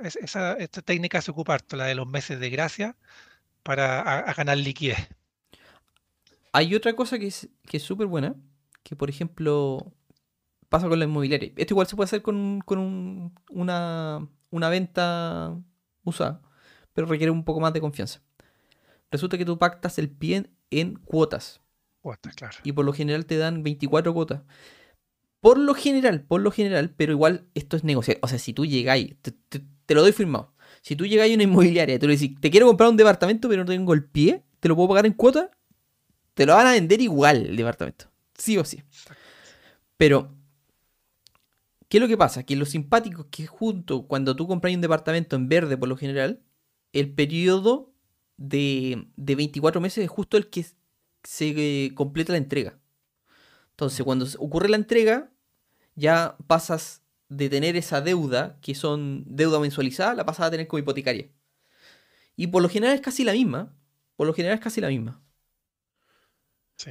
esa, 0.02 0.54
esta 0.54 0.82
técnica 0.82 1.20
se 1.20 1.30
ocupa 1.30 1.54
harto, 1.54 1.76
la 1.76 1.84
de 1.84 1.94
los 1.94 2.06
meses 2.06 2.40
de 2.40 2.48
gracia, 2.48 2.96
para 3.62 4.22
ganar 4.34 4.56
liquidez. 4.56 5.08
Hay 6.52 6.74
otra 6.74 6.94
cosa 6.94 7.18
que 7.18 7.26
es 7.26 7.48
súper 7.82 8.06
buena, 8.06 8.34
que 8.82 8.96
por 8.96 9.10
ejemplo 9.10 9.92
pasa 10.68 10.88
con 10.88 10.98
la 10.98 11.04
inmobiliaria. 11.04 11.52
Esto 11.56 11.74
igual 11.74 11.86
se 11.86 11.96
puede 11.96 12.06
hacer 12.06 12.22
con, 12.22 12.62
una, 13.50 14.28
una 14.50 14.68
venta 14.68 15.56
usada, 16.04 16.40
pero 16.92 17.06
requiere 17.06 17.30
un 17.30 17.44
poco 17.44 17.60
más 17.60 17.72
de 17.72 17.80
confianza. 17.80 18.20
Resulta 19.10 19.38
que 19.38 19.44
tú 19.44 19.58
pactas 19.58 19.98
el 19.98 20.10
pie 20.10 20.50
en 20.70 20.96
cuotas. 20.96 21.60
Y 22.64 22.72
por 22.72 22.84
lo 22.84 22.92
general 22.92 23.26
te 23.26 23.36
dan 23.36 23.62
24 23.62 24.14
cuotas. 24.14 24.42
Por 25.40 25.58
lo 25.58 25.74
general, 25.74 26.22
por 26.22 26.40
lo 26.40 26.50
general, 26.50 26.92
pero 26.96 27.12
igual 27.12 27.46
esto 27.54 27.76
es 27.76 27.84
negociar. 27.84 28.18
O 28.22 28.28
sea, 28.28 28.38
si 28.38 28.52
tú 28.52 28.66
llegáis, 28.66 29.14
te, 29.22 29.32
te, 29.32 29.94
lo 29.94 30.02
doy 30.02 30.12
firmado. 30.12 30.54
Si 30.82 30.96
tú 30.96 31.06
llegáis 31.06 31.32
a 31.32 31.34
una 31.34 31.44
inmobiliaria 31.44 31.96
y 31.96 31.98
tú 31.98 32.06
le 32.06 32.16
dices, 32.16 32.30
te 32.40 32.50
quiero 32.50 32.66
comprar 32.66 32.88
un 32.90 32.96
departamento, 32.96 33.48
pero 33.48 33.64
no 33.64 33.70
tengo 33.70 33.94
el 33.94 34.04
pie, 34.04 34.42
te 34.60 34.68
lo 34.68 34.76
puedo 34.76 34.88
pagar 34.88 35.06
en 35.06 35.12
cuota, 35.12 35.50
te 36.34 36.46
lo 36.46 36.54
van 36.54 36.66
a 36.66 36.72
vender 36.72 37.00
igual 37.00 37.46
el 37.46 37.56
departamento. 37.56 38.10
Sí 38.34 38.58
o 38.58 38.64
sí. 38.64 38.82
Pero, 39.96 40.35
¿qué 41.88 41.98
es 41.98 42.00
lo 42.00 42.08
que 42.08 42.16
pasa? 42.16 42.44
Que 42.44 42.56
lo 42.56 42.66
simpático 42.66 43.22
es 43.22 43.28
que 43.30 43.46
junto, 43.46 44.06
cuando 44.06 44.36
tú 44.36 44.46
compras 44.46 44.74
un 44.74 44.80
departamento 44.80 45.36
en 45.36 45.48
verde, 45.48 45.76
por 45.76 45.88
lo 45.88 45.96
general, 45.96 46.42
el 46.92 47.12
periodo 47.12 47.92
de, 48.36 49.08
de 49.16 49.34
24 49.34 49.80
meses 49.80 50.04
es 50.04 50.10
justo 50.10 50.36
el 50.36 50.48
que 50.50 50.66
se 51.24 51.92
completa 51.94 52.32
la 52.32 52.38
entrega. 52.38 52.78
Entonces, 53.70 54.04
cuando 54.04 54.26
ocurre 54.38 54.68
la 54.68 54.76
entrega, 54.76 55.30
ya 55.94 56.36
pasas 56.46 57.02
de 57.28 57.48
tener 57.48 57.76
esa 57.76 58.00
deuda, 58.00 58.58
que 58.60 58.74
son 58.74 59.24
deuda 59.26 59.60
mensualizada, 59.60 60.14
la 60.14 60.24
pasas 60.24 60.46
a 60.46 60.50
tener 60.50 60.66
como 60.66 60.78
hipotecaria. 60.78 61.28
Y 62.36 62.48
por 62.48 62.62
lo 62.62 62.68
general 62.68 62.94
es 62.94 63.00
casi 63.00 63.24
la 63.24 63.32
misma. 63.32 63.74
Por 64.16 64.26
lo 64.26 64.34
general 64.34 64.56
es 64.56 64.64
casi 64.64 64.80
la 64.80 64.88
misma. 64.88 65.22
Sí. 66.76 66.90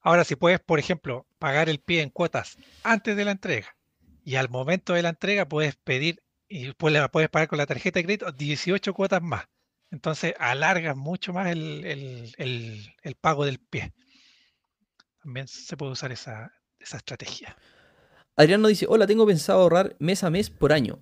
Ahora, 0.00 0.24
si 0.24 0.36
puedes, 0.36 0.60
por 0.60 0.78
ejemplo, 0.78 1.26
pagar 1.38 1.68
el 1.68 1.80
pie 1.80 2.02
en 2.02 2.10
cuotas 2.10 2.56
antes 2.82 3.16
de 3.16 3.24
la 3.24 3.32
entrega 3.32 3.75
y 4.26 4.34
al 4.34 4.48
momento 4.48 4.92
de 4.92 5.02
la 5.02 5.10
entrega 5.10 5.48
puedes 5.48 5.76
pedir 5.76 6.20
y 6.48 6.72
puedes 6.72 7.08
pagar 7.30 7.46
con 7.46 7.58
la 7.58 7.66
tarjeta 7.66 8.00
de 8.00 8.04
crédito 8.04 8.32
18 8.32 8.92
cuotas 8.92 9.22
más. 9.22 9.46
Entonces 9.92 10.34
alargas 10.40 10.96
mucho 10.96 11.32
más 11.32 11.46
el, 11.46 12.32
pago 13.20 13.44
del 13.44 13.60
pie. 13.60 13.94
También 15.22 15.46
se 15.46 15.76
puede 15.76 15.92
usar 15.92 16.10
esa, 16.10 16.52
estrategia. 16.80 17.56
Adrián 18.34 18.62
nos 18.62 18.70
dice, 18.70 18.86
hola, 18.88 19.06
tengo 19.06 19.26
pensado 19.26 19.60
ahorrar 19.62 19.94
mes 20.00 20.24
a 20.24 20.30
mes 20.30 20.50
por 20.50 20.72
año, 20.72 20.98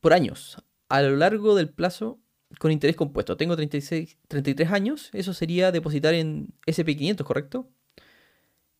por 0.00 0.12
años, 0.12 0.56
a 0.88 1.02
lo 1.02 1.16
largo 1.16 1.56
del 1.56 1.70
plazo 1.70 2.20
con 2.60 2.70
interés 2.70 2.94
compuesto. 2.94 3.36
Tengo 3.36 3.56
36, 3.56 4.16
33 4.28 4.70
años, 4.70 5.10
eso 5.12 5.34
sería 5.34 5.72
depositar 5.72 6.14
en 6.14 6.54
SP500, 6.66 7.24
¿correcto? 7.24 7.68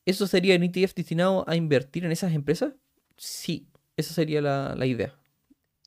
¿Eso 0.07 0.29
sería 0.29 0.55
un 0.55 0.62
ETF 0.62 0.95
destinado 0.95 1.45
a 1.49 1.57
invertir 1.57 2.05
en 2.05 2.12
esas 2.12 2.33
empresas? 2.33 2.75
Sí, 3.17 3.70
esa 4.01 4.14
sería 4.14 4.40
la, 4.40 4.74
la 4.77 4.86
idea. 4.86 5.14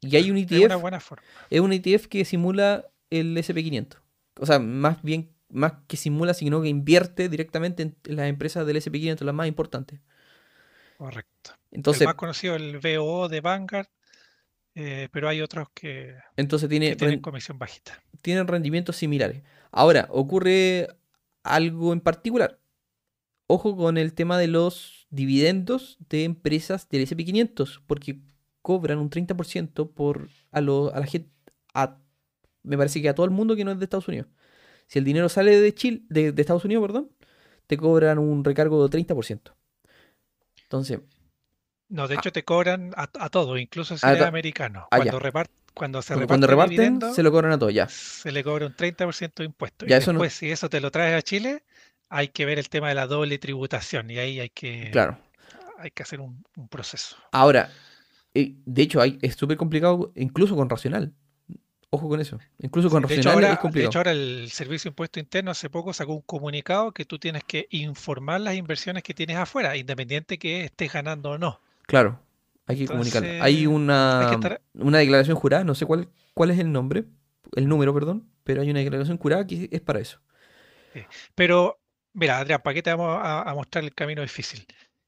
Y 0.01 0.15
hay 0.15 0.31
un 0.31 0.37
ETF. 0.37 0.51
Es 0.51 0.65
una 0.65 0.75
buena 0.75 0.99
forma. 0.99 1.23
Es 1.49 1.59
un 1.59 1.73
ETF 1.73 2.07
que 2.07 2.25
simula 2.25 2.85
el 3.09 3.37
SP500. 3.37 3.97
O 4.39 4.45
sea, 4.45 4.59
más 4.59 5.01
bien, 5.01 5.31
más 5.49 5.73
que 5.87 5.97
simula, 5.97 6.33
sino 6.33 6.61
que 6.61 6.67
invierte 6.67 7.29
directamente 7.29 7.83
en 7.83 8.15
las 8.15 8.27
empresas 8.27 8.65
del 8.65 8.77
SP500, 8.77 9.21
las 9.21 9.35
más 9.35 9.47
importantes. 9.47 9.99
Correcto. 10.97 11.51
Entonces, 11.71 12.01
el 12.01 12.07
más 12.07 12.15
conocido 12.15 12.55
el 12.55 12.79
VO 12.79 13.29
de 13.29 13.41
Vanguard, 13.41 13.87
eh, 14.75 15.09
pero 15.11 15.29
hay 15.29 15.41
otros 15.41 15.67
que, 15.73 16.15
entonces 16.35 16.69
tiene, 16.69 16.95
tienen 16.95 17.19
comisión 17.19 17.59
bajita. 17.59 18.01
Tienen 18.21 18.47
rendimientos 18.47 18.95
similares. 18.95 19.43
Ahora, 19.71 20.07
ocurre 20.09 20.87
algo 21.43 21.93
en 21.93 21.99
particular. 21.99 22.59
Ojo 23.47 23.75
con 23.75 23.97
el 23.97 24.13
tema 24.13 24.37
de 24.37 24.47
los 24.47 25.07
dividendos 25.09 25.97
de 26.09 26.23
empresas 26.23 26.89
del 26.89 27.07
SP500, 27.07 27.81
porque 27.85 28.19
cobran 28.61 28.97
un 28.97 29.09
30% 29.09 29.91
por 29.93 30.29
a, 30.51 30.59
a 30.59 30.61
la 30.61 31.05
gente, 31.05 31.29
a 31.73 31.97
me 32.63 32.77
parece 32.77 33.01
que 33.01 33.09
a 33.09 33.15
todo 33.15 33.25
el 33.25 33.31
mundo 33.31 33.55
que 33.55 33.65
no 33.65 33.71
es 33.71 33.79
de 33.79 33.83
Estados 33.83 34.07
Unidos. 34.07 34.27
Si 34.87 34.99
el 34.99 35.05
dinero 35.05 35.29
sale 35.29 35.59
de 35.59 35.73
Chile, 35.73 36.01
de, 36.09 36.33
Estados 36.37 36.65
Unidos, 36.65 36.81
perdón, 36.83 37.11
te 37.67 37.77
cobran 37.77 38.17
un 38.19 38.43
recargo 38.43 38.87
de 38.87 39.05
30%. 39.05 39.53
Entonces. 40.63 40.99
No, 41.89 42.07
de 42.07 42.15
hecho 42.15 42.31
te 42.31 42.43
cobran 42.43 42.91
a, 42.95 43.29
todo, 43.29 43.57
incluso 43.57 43.97
si 43.97 44.07
es 44.07 44.21
americano. 44.21 44.87
Ah, 44.89 44.97
cuando, 44.97 45.19
cuando 45.73 46.01
se 46.01 46.25
cuando 46.25 46.47
reparten, 46.47 46.99
se 47.13 47.21
lo 47.21 47.31
cobran 47.31 47.51
a 47.51 47.59
todo, 47.59 47.69
ya. 47.69 47.87
Se 47.87 48.31
le 48.31 48.43
cobra 48.43 48.65
un 48.65 48.75
30% 48.75 49.33
de 49.35 49.43
impuesto. 49.45 49.85
y 49.85 49.89
después, 49.89 50.33
si 50.33 50.49
eso 50.49 50.69
te 50.69 50.79
lo 50.79 50.89
traes 50.89 51.15
a 51.15 51.21
Chile, 51.21 51.63
hay 52.13 52.27
que 52.27 52.45
ver 52.45 52.59
el 52.59 52.69
tema 52.69 52.89
de 52.89 52.95
la 52.95 53.07
doble 53.07 53.39
tributación. 53.39 54.09
Y 54.11 54.19
ahí 54.19 54.39
hay 54.39 54.49
que. 54.49 54.89
Claro. 54.91 55.17
Hay 55.79 55.89
que 55.91 56.03
hacer 56.03 56.21
un, 56.21 56.43
proceso. 56.69 57.17
Ahora, 57.31 57.69
eh, 58.33 58.53
de 58.65 58.81
hecho, 58.83 59.01
hay, 59.01 59.17
es 59.21 59.35
súper 59.35 59.57
complicado, 59.57 60.13
incluso 60.15 60.55
con 60.55 60.69
racional. 60.69 61.11
Ojo 61.89 62.07
con 62.07 62.21
eso. 62.21 62.39
Incluso 62.59 62.89
con 62.89 63.03
de 63.03 63.15
hecho, 63.15 63.31
ahora, 63.31 63.59
De 63.71 63.85
hecho, 63.85 63.99
ahora 63.99 64.11
el 64.11 64.49
Servicio 64.49 64.89
de 64.89 64.93
Impuesto 64.93 65.19
Interno 65.19 65.51
hace 65.51 65.69
poco 65.69 65.93
sacó 65.93 66.13
un 66.13 66.21
comunicado 66.21 66.91
que 66.91 67.05
tú 67.05 67.19
tienes 67.19 67.43
que 67.43 67.67
informar 67.69 68.41
las 68.41 68.55
inversiones 68.55 69.03
que 69.03 69.13
tienes 69.13 69.37
afuera, 69.37 69.75
independiente 69.75 70.39
que 70.39 70.65
estés 70.65 70.91
ganando 70.93 71.31
o 71.31 71.37
no. 71.37 71.59
Claro, 71.85 72.19
hay 72.65 72.77
que 72.77 72.87
comunicarlo. 72.87 73.43
Hay 73.43 73.67
una, 73.67 74.39
una 74.73 74.97
declaración 74.99 75.35
jurada, 75.37 75.63
no 75.63 75.75
sé 75.75 75.85
cuál, 75.85 76.09
cuál 76.33 76.49
es 76.51 76.59
el 76.59 76.71
nombre, 76.71 77.05
el 77.55 77.67
número, 77.67 77.93
perdón, 77.93 78.27
pero 78.43 78.61
hay 78.61 78.71
una 78.71 78.79
declaración 78.79 79.17
jurada 79.17 79.45
que 79.45 79.69
es 79.71 79.81
para 79.81 79.99
eso. 79.99 80.19
Pero, 81.35 81.79
mira, 82.13 82.39
Adrián, 82.39 82.61
¿para 82.61 82.73
qué 82.73 82.83
te 82.83 82.93
vamos 82.93 83.19
a, 83.21 83.53
mostrar 83.55 83.83
el 83.83 83.93
camino 83.93 84.21
difícil? 84.21 84.65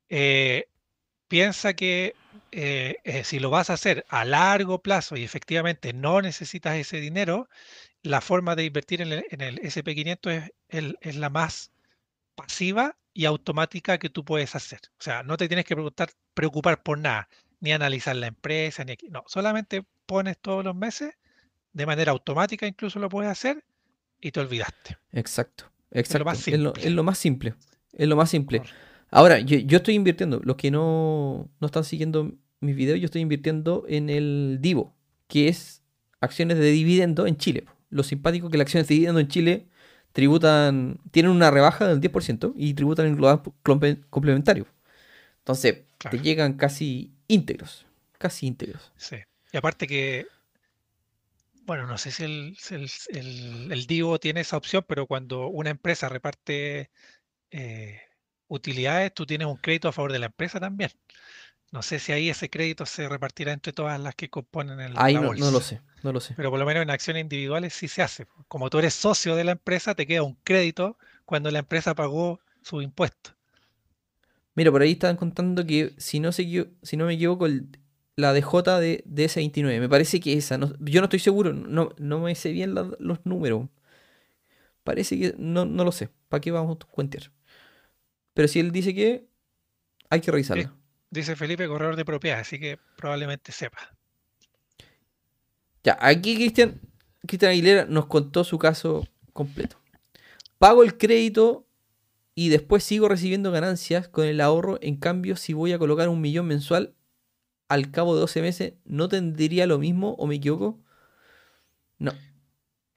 Eh, 0.09 0.67
piensa 1.27 1.73
que 1.73 2.15
eh, 2.51 3.21
si 3.23 3.39
lo 3.39 3.49
vas 3.49 3.69
a 3.69 3.73
hacer 3.73 4.05
a 4.09 4.25
largo 4.25 4.81
plazo 4.81 5.15
y 5.15 5.23
efectivamente 5.23 5.93
no 5.93 6.21
necesitas 6.21 6.75
ese 6.75 6.99
dinero, 6.99 7.49
la 8.05 8.21
forma 8.21 8.55
de 8.55 8.65
invertir 8.65 9.01
en 9.01 9.11
el, 9.11 9.59
SP500 9.61 10.51
es, 10.69 10.95
es, 11.01 11.15
la 11.15 11.29
más 11.29 11.71
pasiva 12.35 12.95
y 13.13 13.25
automática 13.25 13.97
que 13.97 14.09
tú 14.09 14.23
puedes 14.23 14.55
hacer. 14.55 14.79
O 14.99 15.03
sea, 15.03 15.23
no 15.23 15.37
te 15.37 15.47
tienes 15.47 15.65
que 15.65 15.75
preocupar, 15.75 16.11
preocupar 16.33 16.83
por 16.83 16.99
nada, 16.99 17.27
ni 17.59 17.71
analizar 17.71 18.15
la 18.15 18.27
empresa, 18.27 18.83
ni 18.83 18.95
no, 19.09 19.23
solamente 19.27 19.85
pones 20.05 20.37
todos 20.37 20.63
los 20.63 20.75
meses, 20.75 21.15
de 21.73 21.85
manera 21.85 22.11
automática 22.11 22.67
incluso 22.67 22.99
lo 22.99 23.09
puedes 23.09 23.31
hacer 23.31 23.65
y 24.21 24.31
te 24.31 24.39
olvidaste. 24.39 24.97
Exacto, 25.11 25.71
exacto. 25.99 26.17
Es 26.17 26.19
lo 26.19 26.25
más 26.25 26.37
simple. 26.37 26.73
Es 26.83 26.91
lo, 26.91 27.03
más 27.03 27.17
simple. 27.17 27.53
Es 27.93 28.07
lo 28.07 28.15
más 28.15 28.29
simple. 28.29 28.61
Ahora, 29.11 29.39
yo, 29.39 29.77
estoy 29.77 29.95
invirtiendo. 29.95 30.41
Los 30.43 30.55
que 30.55 30.71
no, 30.71 31.49
están 31.61 31.83
siguiendo 31.83 32.33
mis 32.59 32.75
videos, 32.75 32.99
yo 32.99 33.05
estoy 33.05 33.21
invirtiendo 33.21 33.85
en 33.87 34.09
el 34.09 34.59
Divo, 34.61 34.93
que 35.27 35.47
es 35.47 35.81
acciones 36.21 36.57
de 36.57 36.71
dividendo 36.71 37.27
en 37.27 37.37
Chile. 37.37 37.65
Lo 37.89 38.03
simpático 38.03 38.49
que 38.49 38.57
las 38.57 38.65
acciones 38.65 38.87
de 38.87 38.95
dividendo 38.95 39.19
en 39.19 39.27
Chile 39.27 39.67
tributan, 40.11 40.99
tienen 41.11 41.31
una 41.31 41.51
rebaja 41.51 41.87
del 41.87 41.99
10% 41.99 42.53
y 42.55 42.73
tributan 42.73 43.05
en 43.07 43.15
global 43.15 43.41
complementario. 44.09 44.65
Entonces, 45.39 45.83
Claro. 45.97 46.17
te 46.17 46.23
llegan 46.23 46.53
casi 46.53 47.13
íntegros. 47.27 47.85
Casi 48.17 48.47
íntegros. 48.47 48.91
Sí. 48.97 49.17
Y 49.51 49.57
aparte 49.57 49.87
que, 49.87 50.27
bueno, 51.65 51.87
no 51.87 51.97
sé 51.97 52.11
si 52.11 52.23
el, 52.23 52.57
el, 52.71 52.89
el- 53.09 53.71
el 53.71 53.87
DIVO 53.87 54.19
tiene 54.19 54.41
esa 54.41 54.57
opción, 54.57 54.85
pero 54.87 55.07
cuando 55.07 55.47
una 55.47 55.69
empresa 55.71 56.09
reparte 56.09 56.91
eh, 57.51 58.01
utilidades, 58.47 59.13
tú 59.13 59.25
tienes 59.25 59.47
un 59.47 59.57
crédito 59.57 59.89
a 59.89 59.93
favor 59.93 60.11
de 60.13 60.19
la 60.19 60.27
empresa 60.27 60.59
también. 60.59 60.91
No 61.71 61.81
sé 61.83 61.99
si 61.99 62.11
ahí 62.13 62.29
ese 62.29 62.49
crédito 62.49 62.85
se 62.87 63.09
repartirá 63.09 63.53
entre 63.53 63.73
todas 63.73 63.99
las 63.99 64.15
que 64.15 64.29
componen 64.29 64.79
el, 64.81 65.03
Ahí 65.03 65.13
la 65.13 65.19
no, 65.19 65.35
no 65.35 65.51
lo 65.51 65.61
bolsa. 65.61 65.61
sé, 65.61 65.81
no 66.01 66.11
lo 66.11 66.19
sé. 66.19 66.37
Pero 66.37 66.51
por 66.51 66.59
lo 66.59 66.65
menos 66.67 66.83
en 66.83 66.91
acciones 66.91 67.21
individuales 67.23 67.73
sí 67.73 67.87
se 67.89 68.01
hace. 68.03 68.27
Como 68.49 68.69
tú 68.71 68.79
eres 68.79 68.93
socio 68.95 69.35
de 69.35 69.45
la 69.45 69.53
empresa, 69.53 69.95
te 69.95 70.07
queda 70.07 70.23
un 70.23 70.35
crédito 70.43 70.97
cuando 71.25 71.51
la 71.51 71.59
empresa 71.59 71.95
pagó 71.95 72.39
su 72.63 72.81
impuesto. 72.81 73.35
Mira, 74.55 74.71
por 74.71 74.81
ahí 74.81 74.91
estaban 74.93 75.17
contando 75.17 75.65
que 75.65 75.93
si 75.97 76.19
no, 76.19 76.31
se, 76.31 76.43
si 76.81 76.97
no 76.97 77.05
me 77.05 77.13
equivoco, 77.15 77.45
el- 77.45 77.69
la 78.15 78.33
DJ 78.33 78.79
de, 78.79 79.03
de 79.05 79.25
ese 79.25 79.39
29, 79.41 79.79
me 79.79 79.89
parece 79.89 80.19
que 80.19 80.33
esa, 80.33 80.57
no- 80.57 80.73
yo 80.79 81.01
no 81.01 81.05
estoy 81.05 81.19
seguro, 81.19 81.53
no, 81.53 81.89
no 81.97 82.19
me 82.19 82.33
sé 82.35 82.51
bien 82.51 82.73
la- 82.73 82.89
los 82.99 83.25
números. 83.25 83.67
Parece 84.83 85.19
que 85.19 85.35
no, 85.37 85.65
no 85.65 85.83
lo 85.83 85.91
sé, 85.91 86.09
¿para 86.29 86.41
qué 86.41 86.51
vamos 86.51 86.77
a 86.79 86.85
cuentear? 86.85 87.31
Pero 88.33 88.47
si 88.47 88.59
él 88.59 88.71
dice 88.71 88.93
que 88.93 89.27
hay 90.09 90.21
que 90.21 90.31
revisarla. 90.31 90.73
Dice 91.09 91.35
Felipe, 91.35 91.67
corredor 91.67 91.95
de 91.95 92.05
propiedad, 92.05 92.39
así 92.39 92.59
que 92.59 92.77
probablemente 92.97 93.51
sepa. 93.51 93.79
Ya, 95.83 95.97
aquí 96.01 96.35
Cristian, 96.35 96.81
Cristian 97.27 97.51
Aguilera 97.51 97.85
nos 97.85 98.07
contó 98.07 98.43
su 98.43 98.57
caso 98.57 99.07
completo. 99.33 99.77
Pago 100.57 100.83
el 100.83 100.97
crédito 100.97 101.67
y 102.33 102.49
después 102.49 102.83
sigo 102.83 103.07
recibiendo 103.07 103.51
ganancias 103.51 104.07
con 104.07 104.25
el 104.25 104.41
ahorro. 104.41 104.77
En 104.81 104.97
cambio, 104.97 105.35
si 105.35 105.53
voy 105.53 105.73
a 105.73 105.79
colocar 105.79 106.09
un 106.09 106.21
millón 106.21 106.47
mensual 106.47 106.95
al 107.67 107.91
cabo 107.91 108.15
de 108.15 108.21
12 108.21 108.41
meses, 108.41 108.73
¿no 108.85 109.09
tendría 109.09 109.65
lo 109.67 109.79
mismo 109.79 110.13
o 110.13 110.27
me 110.27 110.35
equivoco? 110.35 110.79
No, 111.97 112.13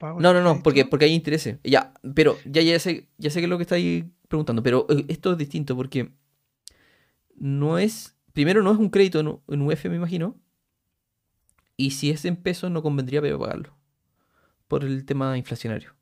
no, 0.01 0.33
no, 0.33 0.41
no, 0.41 0.63
porque, 0.63 0.85
porque 0.85 1.05
hay 1.05 1.13
intereses. 1.13 1.57
Ya, 1.63 1.93
pero 2.15 2.37
ya, 2.45 2.61
ya 2.61 2.79
sé, 2.79 3.09
ya 3.17 3.29
sé 3.29 3.39
que 3.39 3.45
es 3.45 3.49
lo 3.49 3.57
que 3.57 3.63
estáis 3.63 4.05
preguntando, 4.27 4.63
pero 4.63 4.85
eh, 4.89 5.05
esto 5.09 5.33
es 5.33 5.37
distinto 5.37 5.75
porque 5.75 6.13
no 7.35 7.77
es, 7.77 8.15
primero 8.33 8.63
no 8.63 8.71
es 8.71 8.77
un 8.77 8.89
crédito 8.89 9.19
en, 9.19 9.39
en 9.53 9.61
UF, 9.61 9.85
me 9.85 9.95
imagino, 9.95 10.37
y 11.75 11.91
si 11.91 12.11
es 12.11 12.25
en 12.25 12.35
pesos 12.35 12.71
no 12.71 12.81
convendría 12.81 13.21
pagarlo 13.21 13.75
por 14.67 14.83
el 14.83 15.05
tema 15.05 15.37
inflacionario. 15.37 15.95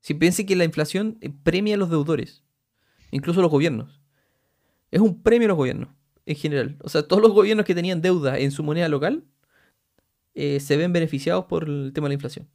Si 0.00 0.14
piense 0.14 0.46
que 0.46 0.56
la 0.56 0.64
inflación 0.64 1.18
eh, 1.20 1.30
premia 1.30 1.74
a 1.74 1.78
los 1.78 1.90
deudores, 1.90 2.44
incluso 3.10 3.40
a 3.40 3.42
los 3.42 3.50
gobiernos. 3.50 4.00
Es 4.90 5.00
un 5.00 5.22
premio 5.22 5.46
a 5.46 5.50
los 5.50 5.56
gobiernos, 5.56 5.90
en 6.28 6.36
general. 6.36 6.76
O 6.82 6.88
sea, 6.88 7.02
todos 7.08 7.22
los 7.22 7.32
gobiernos 7.32 7.66
que 7.66 7.74
tenían 7.74 8.02
deuda 8.02 8.38
en 8.38 8.50
su 8.52 8.62
moneda 8.62 8.88
local 8.88 9.24
eh, 10.34 10.60
se 10.60 10.76
ven 10.76 10.92
beneficiados 10.92 11.46
por 11.46 11.64
el 11.68 11.92
tema 11.94 12.06
de 12.06 12.10
la 12.10 12.14
inflación. 12.14 12.48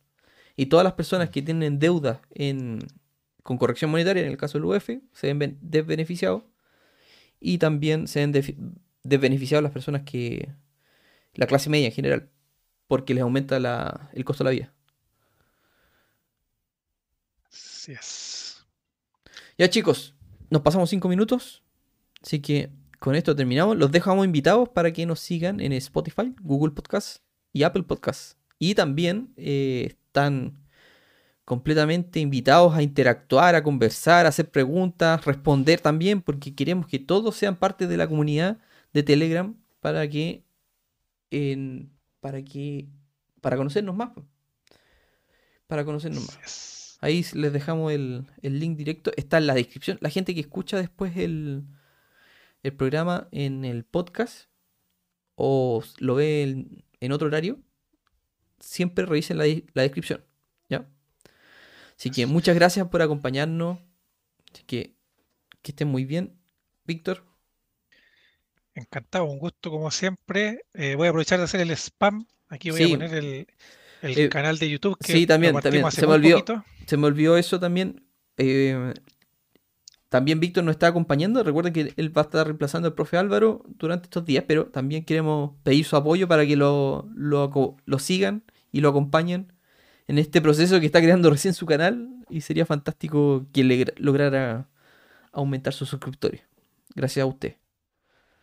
Y 0.56 0.68
todas 0.68 0.84
las 0.84 0.94
personas 0.94 1.30
que 1.30 1.42
tienen 1.42 1.80
deuda 1.80 2.22
en, 2.32 2.80
con 3.44 3.58
corrección 3.58 3.92
monetaria, 3.92 4.24
en 4.24 4.30
el 4.32 4.38
caso 4.38 4.58
del 4.60 4.66
UF, 4.66 4.90
se 5.14 5.28
ven 5.28 5.40
ben- 5.40 5.60
desbeneficiados. 5.62 6.44
Y 7.40 7.58
también 7.58 8.08
se 8.08 8.26
ven 8.26 8.32
desbeneficiados 9.04 9.64
las 9.64 9.72
personas 9.74 10.04
que... 10.04 10.50
La 11.36 11.48
clase 11.48 11.70
media 11.70 11.88
en 11.88 11.94
general. 11.94 12.30
Porque 12.88 13.14
les 13.14 13.24
aumenta 13.24 13.60
la- 13.60 14.10
el 14.14 14.26
costo 14.26 14.44
de 14.44 14.50
la 14.50 14.52
vida. 14.52 14.74
Así 17.52 17.92
es. 17.94 18.66
Ya 19.58 19.70
chicos, 19.70 20.16
nos 20.50 20.62
pasamos 20.62 20.90
cinco 20.90 21.08
minutos. 21.10 21.64
Así 22.22 22.40
que 22.42 22.72
con 23.04 23.16
esto 23.16 23.36
terminamos. 23.36 23.76
Los 23.76 23.92
dejamos 23.92 24.24
invitados 24.24 24.70
para 24.70 24.94
que 24.94 25.06
nos 25.06 25.20
sigan 25.20 25.60
en 25.60 25.74
Spotify, 25.74 26.34
Google 26.42 26.72
Podcast 26.72 27.22
y 27.52 27.64
Apple 27.64 27.84
Podcast. 27.84 28.38
Y 28.60 28.76
también 28.76 29.34
eh, 29.36 29.88
están 29.90 30.58
completamente 31.44 32.22
invitados 32.22 32.74
a 32.74 32.82
interactuar, 32.82 33.56
a 33.56 33.62
conversar, 33.62 34.26
a 34.26 34.30
hacer 34.30 34.50
preguntas, 34.50 35.26
responder 35.26 35.82
también, 35.82 36.22
porque 36.22 36.56
queremos 36.56 36.88
que 36.88 36.98
todos 36.98 37.36
sean 37.36 37.58
parte 37.58 37.88
de 37.88 37.98
la 37.98 38.08
comunidad 38.08 38.60
de 38.94 39.04
Telegram 39.04 39.54
para 39.82 40.08
que 40.08 40.46
en- 41.30 41.92
para 42.22 42.42
que 42.42 42.88
para 43.42 43.58
conocernos 43.58 43.98
más. 43.98 44.12
Para 45.68 45.84
conocernos 45.84 46.26
más. 46.26 46.98
Ahí 47.02 47.26
les 47.34 47.52
dejamos 47.52 47.92
el, 47.92 48.28
el 48.42 48.62
link 48.62 48.78
directo. 48.78 49.12
Está 49.18 49.40
en 49.40 49.48
la 49.48 49.56
descripción. 49.56 49.98
La 50.00 50.10
gente 50.10 50.34
que 50.34 50.40
escucha 50.40 50.78
después 50.78 51.18
el, 51.18 51.66
el 52.64 52.74
programa 52.74 53.28
en 53.32 53.66
el 53.66 53.84
podcast 53.84 54.48
o 55.36 55.84
lo 56.00 56.16
ve 56.16 56.44
en, 56.44 56.84
en 57.00 57.12
otro 57.12 57.28
horario, 57.28 57.60
siempre 58.60 59.06
revisen 59.06 59.38
la, 59.38 59.44
descripción. 59.46 60.24
¿Ya? 60.70 60.88
Así 61.98 62.10
que 62.12 62.26
muchas 62.26 62.56
gracias 62.56 62.88
por 62.88 63.02
acompañarnos. 63.02 63.80
Así 64.54 64.64
que 64.66 64.96
que 65.62 65.72
estén 65.72 65.88
muy 65.88 66.06
bien. 66.06 66.38
Víctor, 66.86 67.24
Encantado, 68.76 69.26
un 69.26 69.38
gusto 69.38 69.70
como 69.70 69.92
siempre. 69.92 70.66
Eh, 70.74 70.96
voy 70.96 71.06
a 71.08 71.10
aprovechar 71.12 71.38
de 71.38 71.46
hacer 71.46 71.62
el 71.62 71.70
spam. 71.72 72.26
Aquí 72.50 72.72
voy 72.72 72.80
Sí. 72.80 72.94
a 72.94 72.98
poner 72.98 73.14
el, 73.14 73.48
el 74.02 74.18
Eh, 74.18 74.30
canal 74.30 74.58
de 74.58 74.70
YouTube 74.70 74.98
que 74.98 75.14
sí, 75.14 75.28
también, 75.28 75.60
también. 75.60 75.90
Se 75.92 76.08
me 76.08 76.14
olvidó. 76.14 76.38
poquito. 76.38 76.66
se 76.88 76.98
me 76.98 77.06
olvidó 77.08 77.38
eso 77.38 77.60
también. 77.60 78.04
Eh, 78.38 78.94
también 80.14 80.40
Víctor 80.40 80.64
nos 80.64 80.74
está 80.74 80.86
acompañando. 80.86 81.42
Recuerden 81.42 81.74
que 81.74 81.92
él 81.98 82.16
va 82.16 82.22
a 82.22 82.26
estar 82.26 82.46
reemplazando 82.46 82.88
al 82.88 82.94
profe 82.94 83.18
Álvaro 83.18 83.64
durante 83.66 84.06
estos 84.06 84.24
días, 84.24 84.44
pero 84.48 84.68
también 84.68 85.06
queremos 85.06 85.54
pedir 85.64 85.86
su 85.86 85.96
apoyo 85.96 86.28
para 86.28 86.46
que 86.46 86.56
lo, 86.56 87.10
lo, 87.16 87.78
lo 87.84 87.98
sigan 87.98 88.44
y 88.72 88.82
lo 88.82 88.90
acompañen 88.90 89.54
en 90.08 90.20
este 90.20 90.40
proceso 90.40 90.80
que 90.80 90.86
está 90.86 91.02
creando 91.02 91.32
recién 91.32 91.56
su 91.56 91.66
canal. 91.66 92.10
Y 92.30 92.42
sería 92.42 92.68
fantástico 92.68 93.48
que 93.52 93.64
le 93.64 93.92
lograra 93.98 94.70
aumentar 95.32 95.74
sus 95.74 95.90
suscriptores. 95.90 96.44
Gracias 96.94 97.24
a 97.24 97.26
usted. 97.26 97.56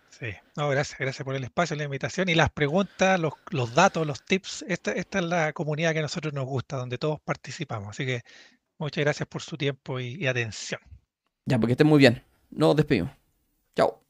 Sí, 0.08 0.32
no, 0.56 0.70
gracias, 0.70 0.98
gracias 0.98 1.24
por 1.24 1.36
el 1.36 1.44
espacio, 1.44 1.76
la 1.76 1.84
invitación 1.84 2.28
y 2.28 2.34
las 2.34 2.50
preguntas, 2.50 3.20
los, 3.20 3.34
los 3.50 3.76
datos, 3.76 4.04
los 4.08 4.24
tips. 4.24 4.64
Esta, 4.66 4.90
esta 4.90 5.20
es 5.20 5.24
la 5.24 5.52
comunidad 5.52 5.92
que 5.92 6.00
a 6.00 6.02
nosotros 6.02 6.34
nos 6.34 6.46
gusta, 6.46 6.78
donde 6.78 6.98
todos 6.98 7.20
participamos. 7.20 7.90
Así 7.90 8.06
que 8.06 8.22
muchas 8.76 9.04
gracias 9.04 9.28
por 9.28 9.42
su 9.42 9.56
tiempo 9.56 10.00
y 10.00 10.26
atención. 10.26 10.80
Ya, 11.46 11.58
porque 11.58 11.72
estén 11.72 11.86
muy 11.86 11.98
bien. 11.98 12.22
Nos 12.50 12.76
despedimos. 12.76 13.10
Chao. 13.76 14.00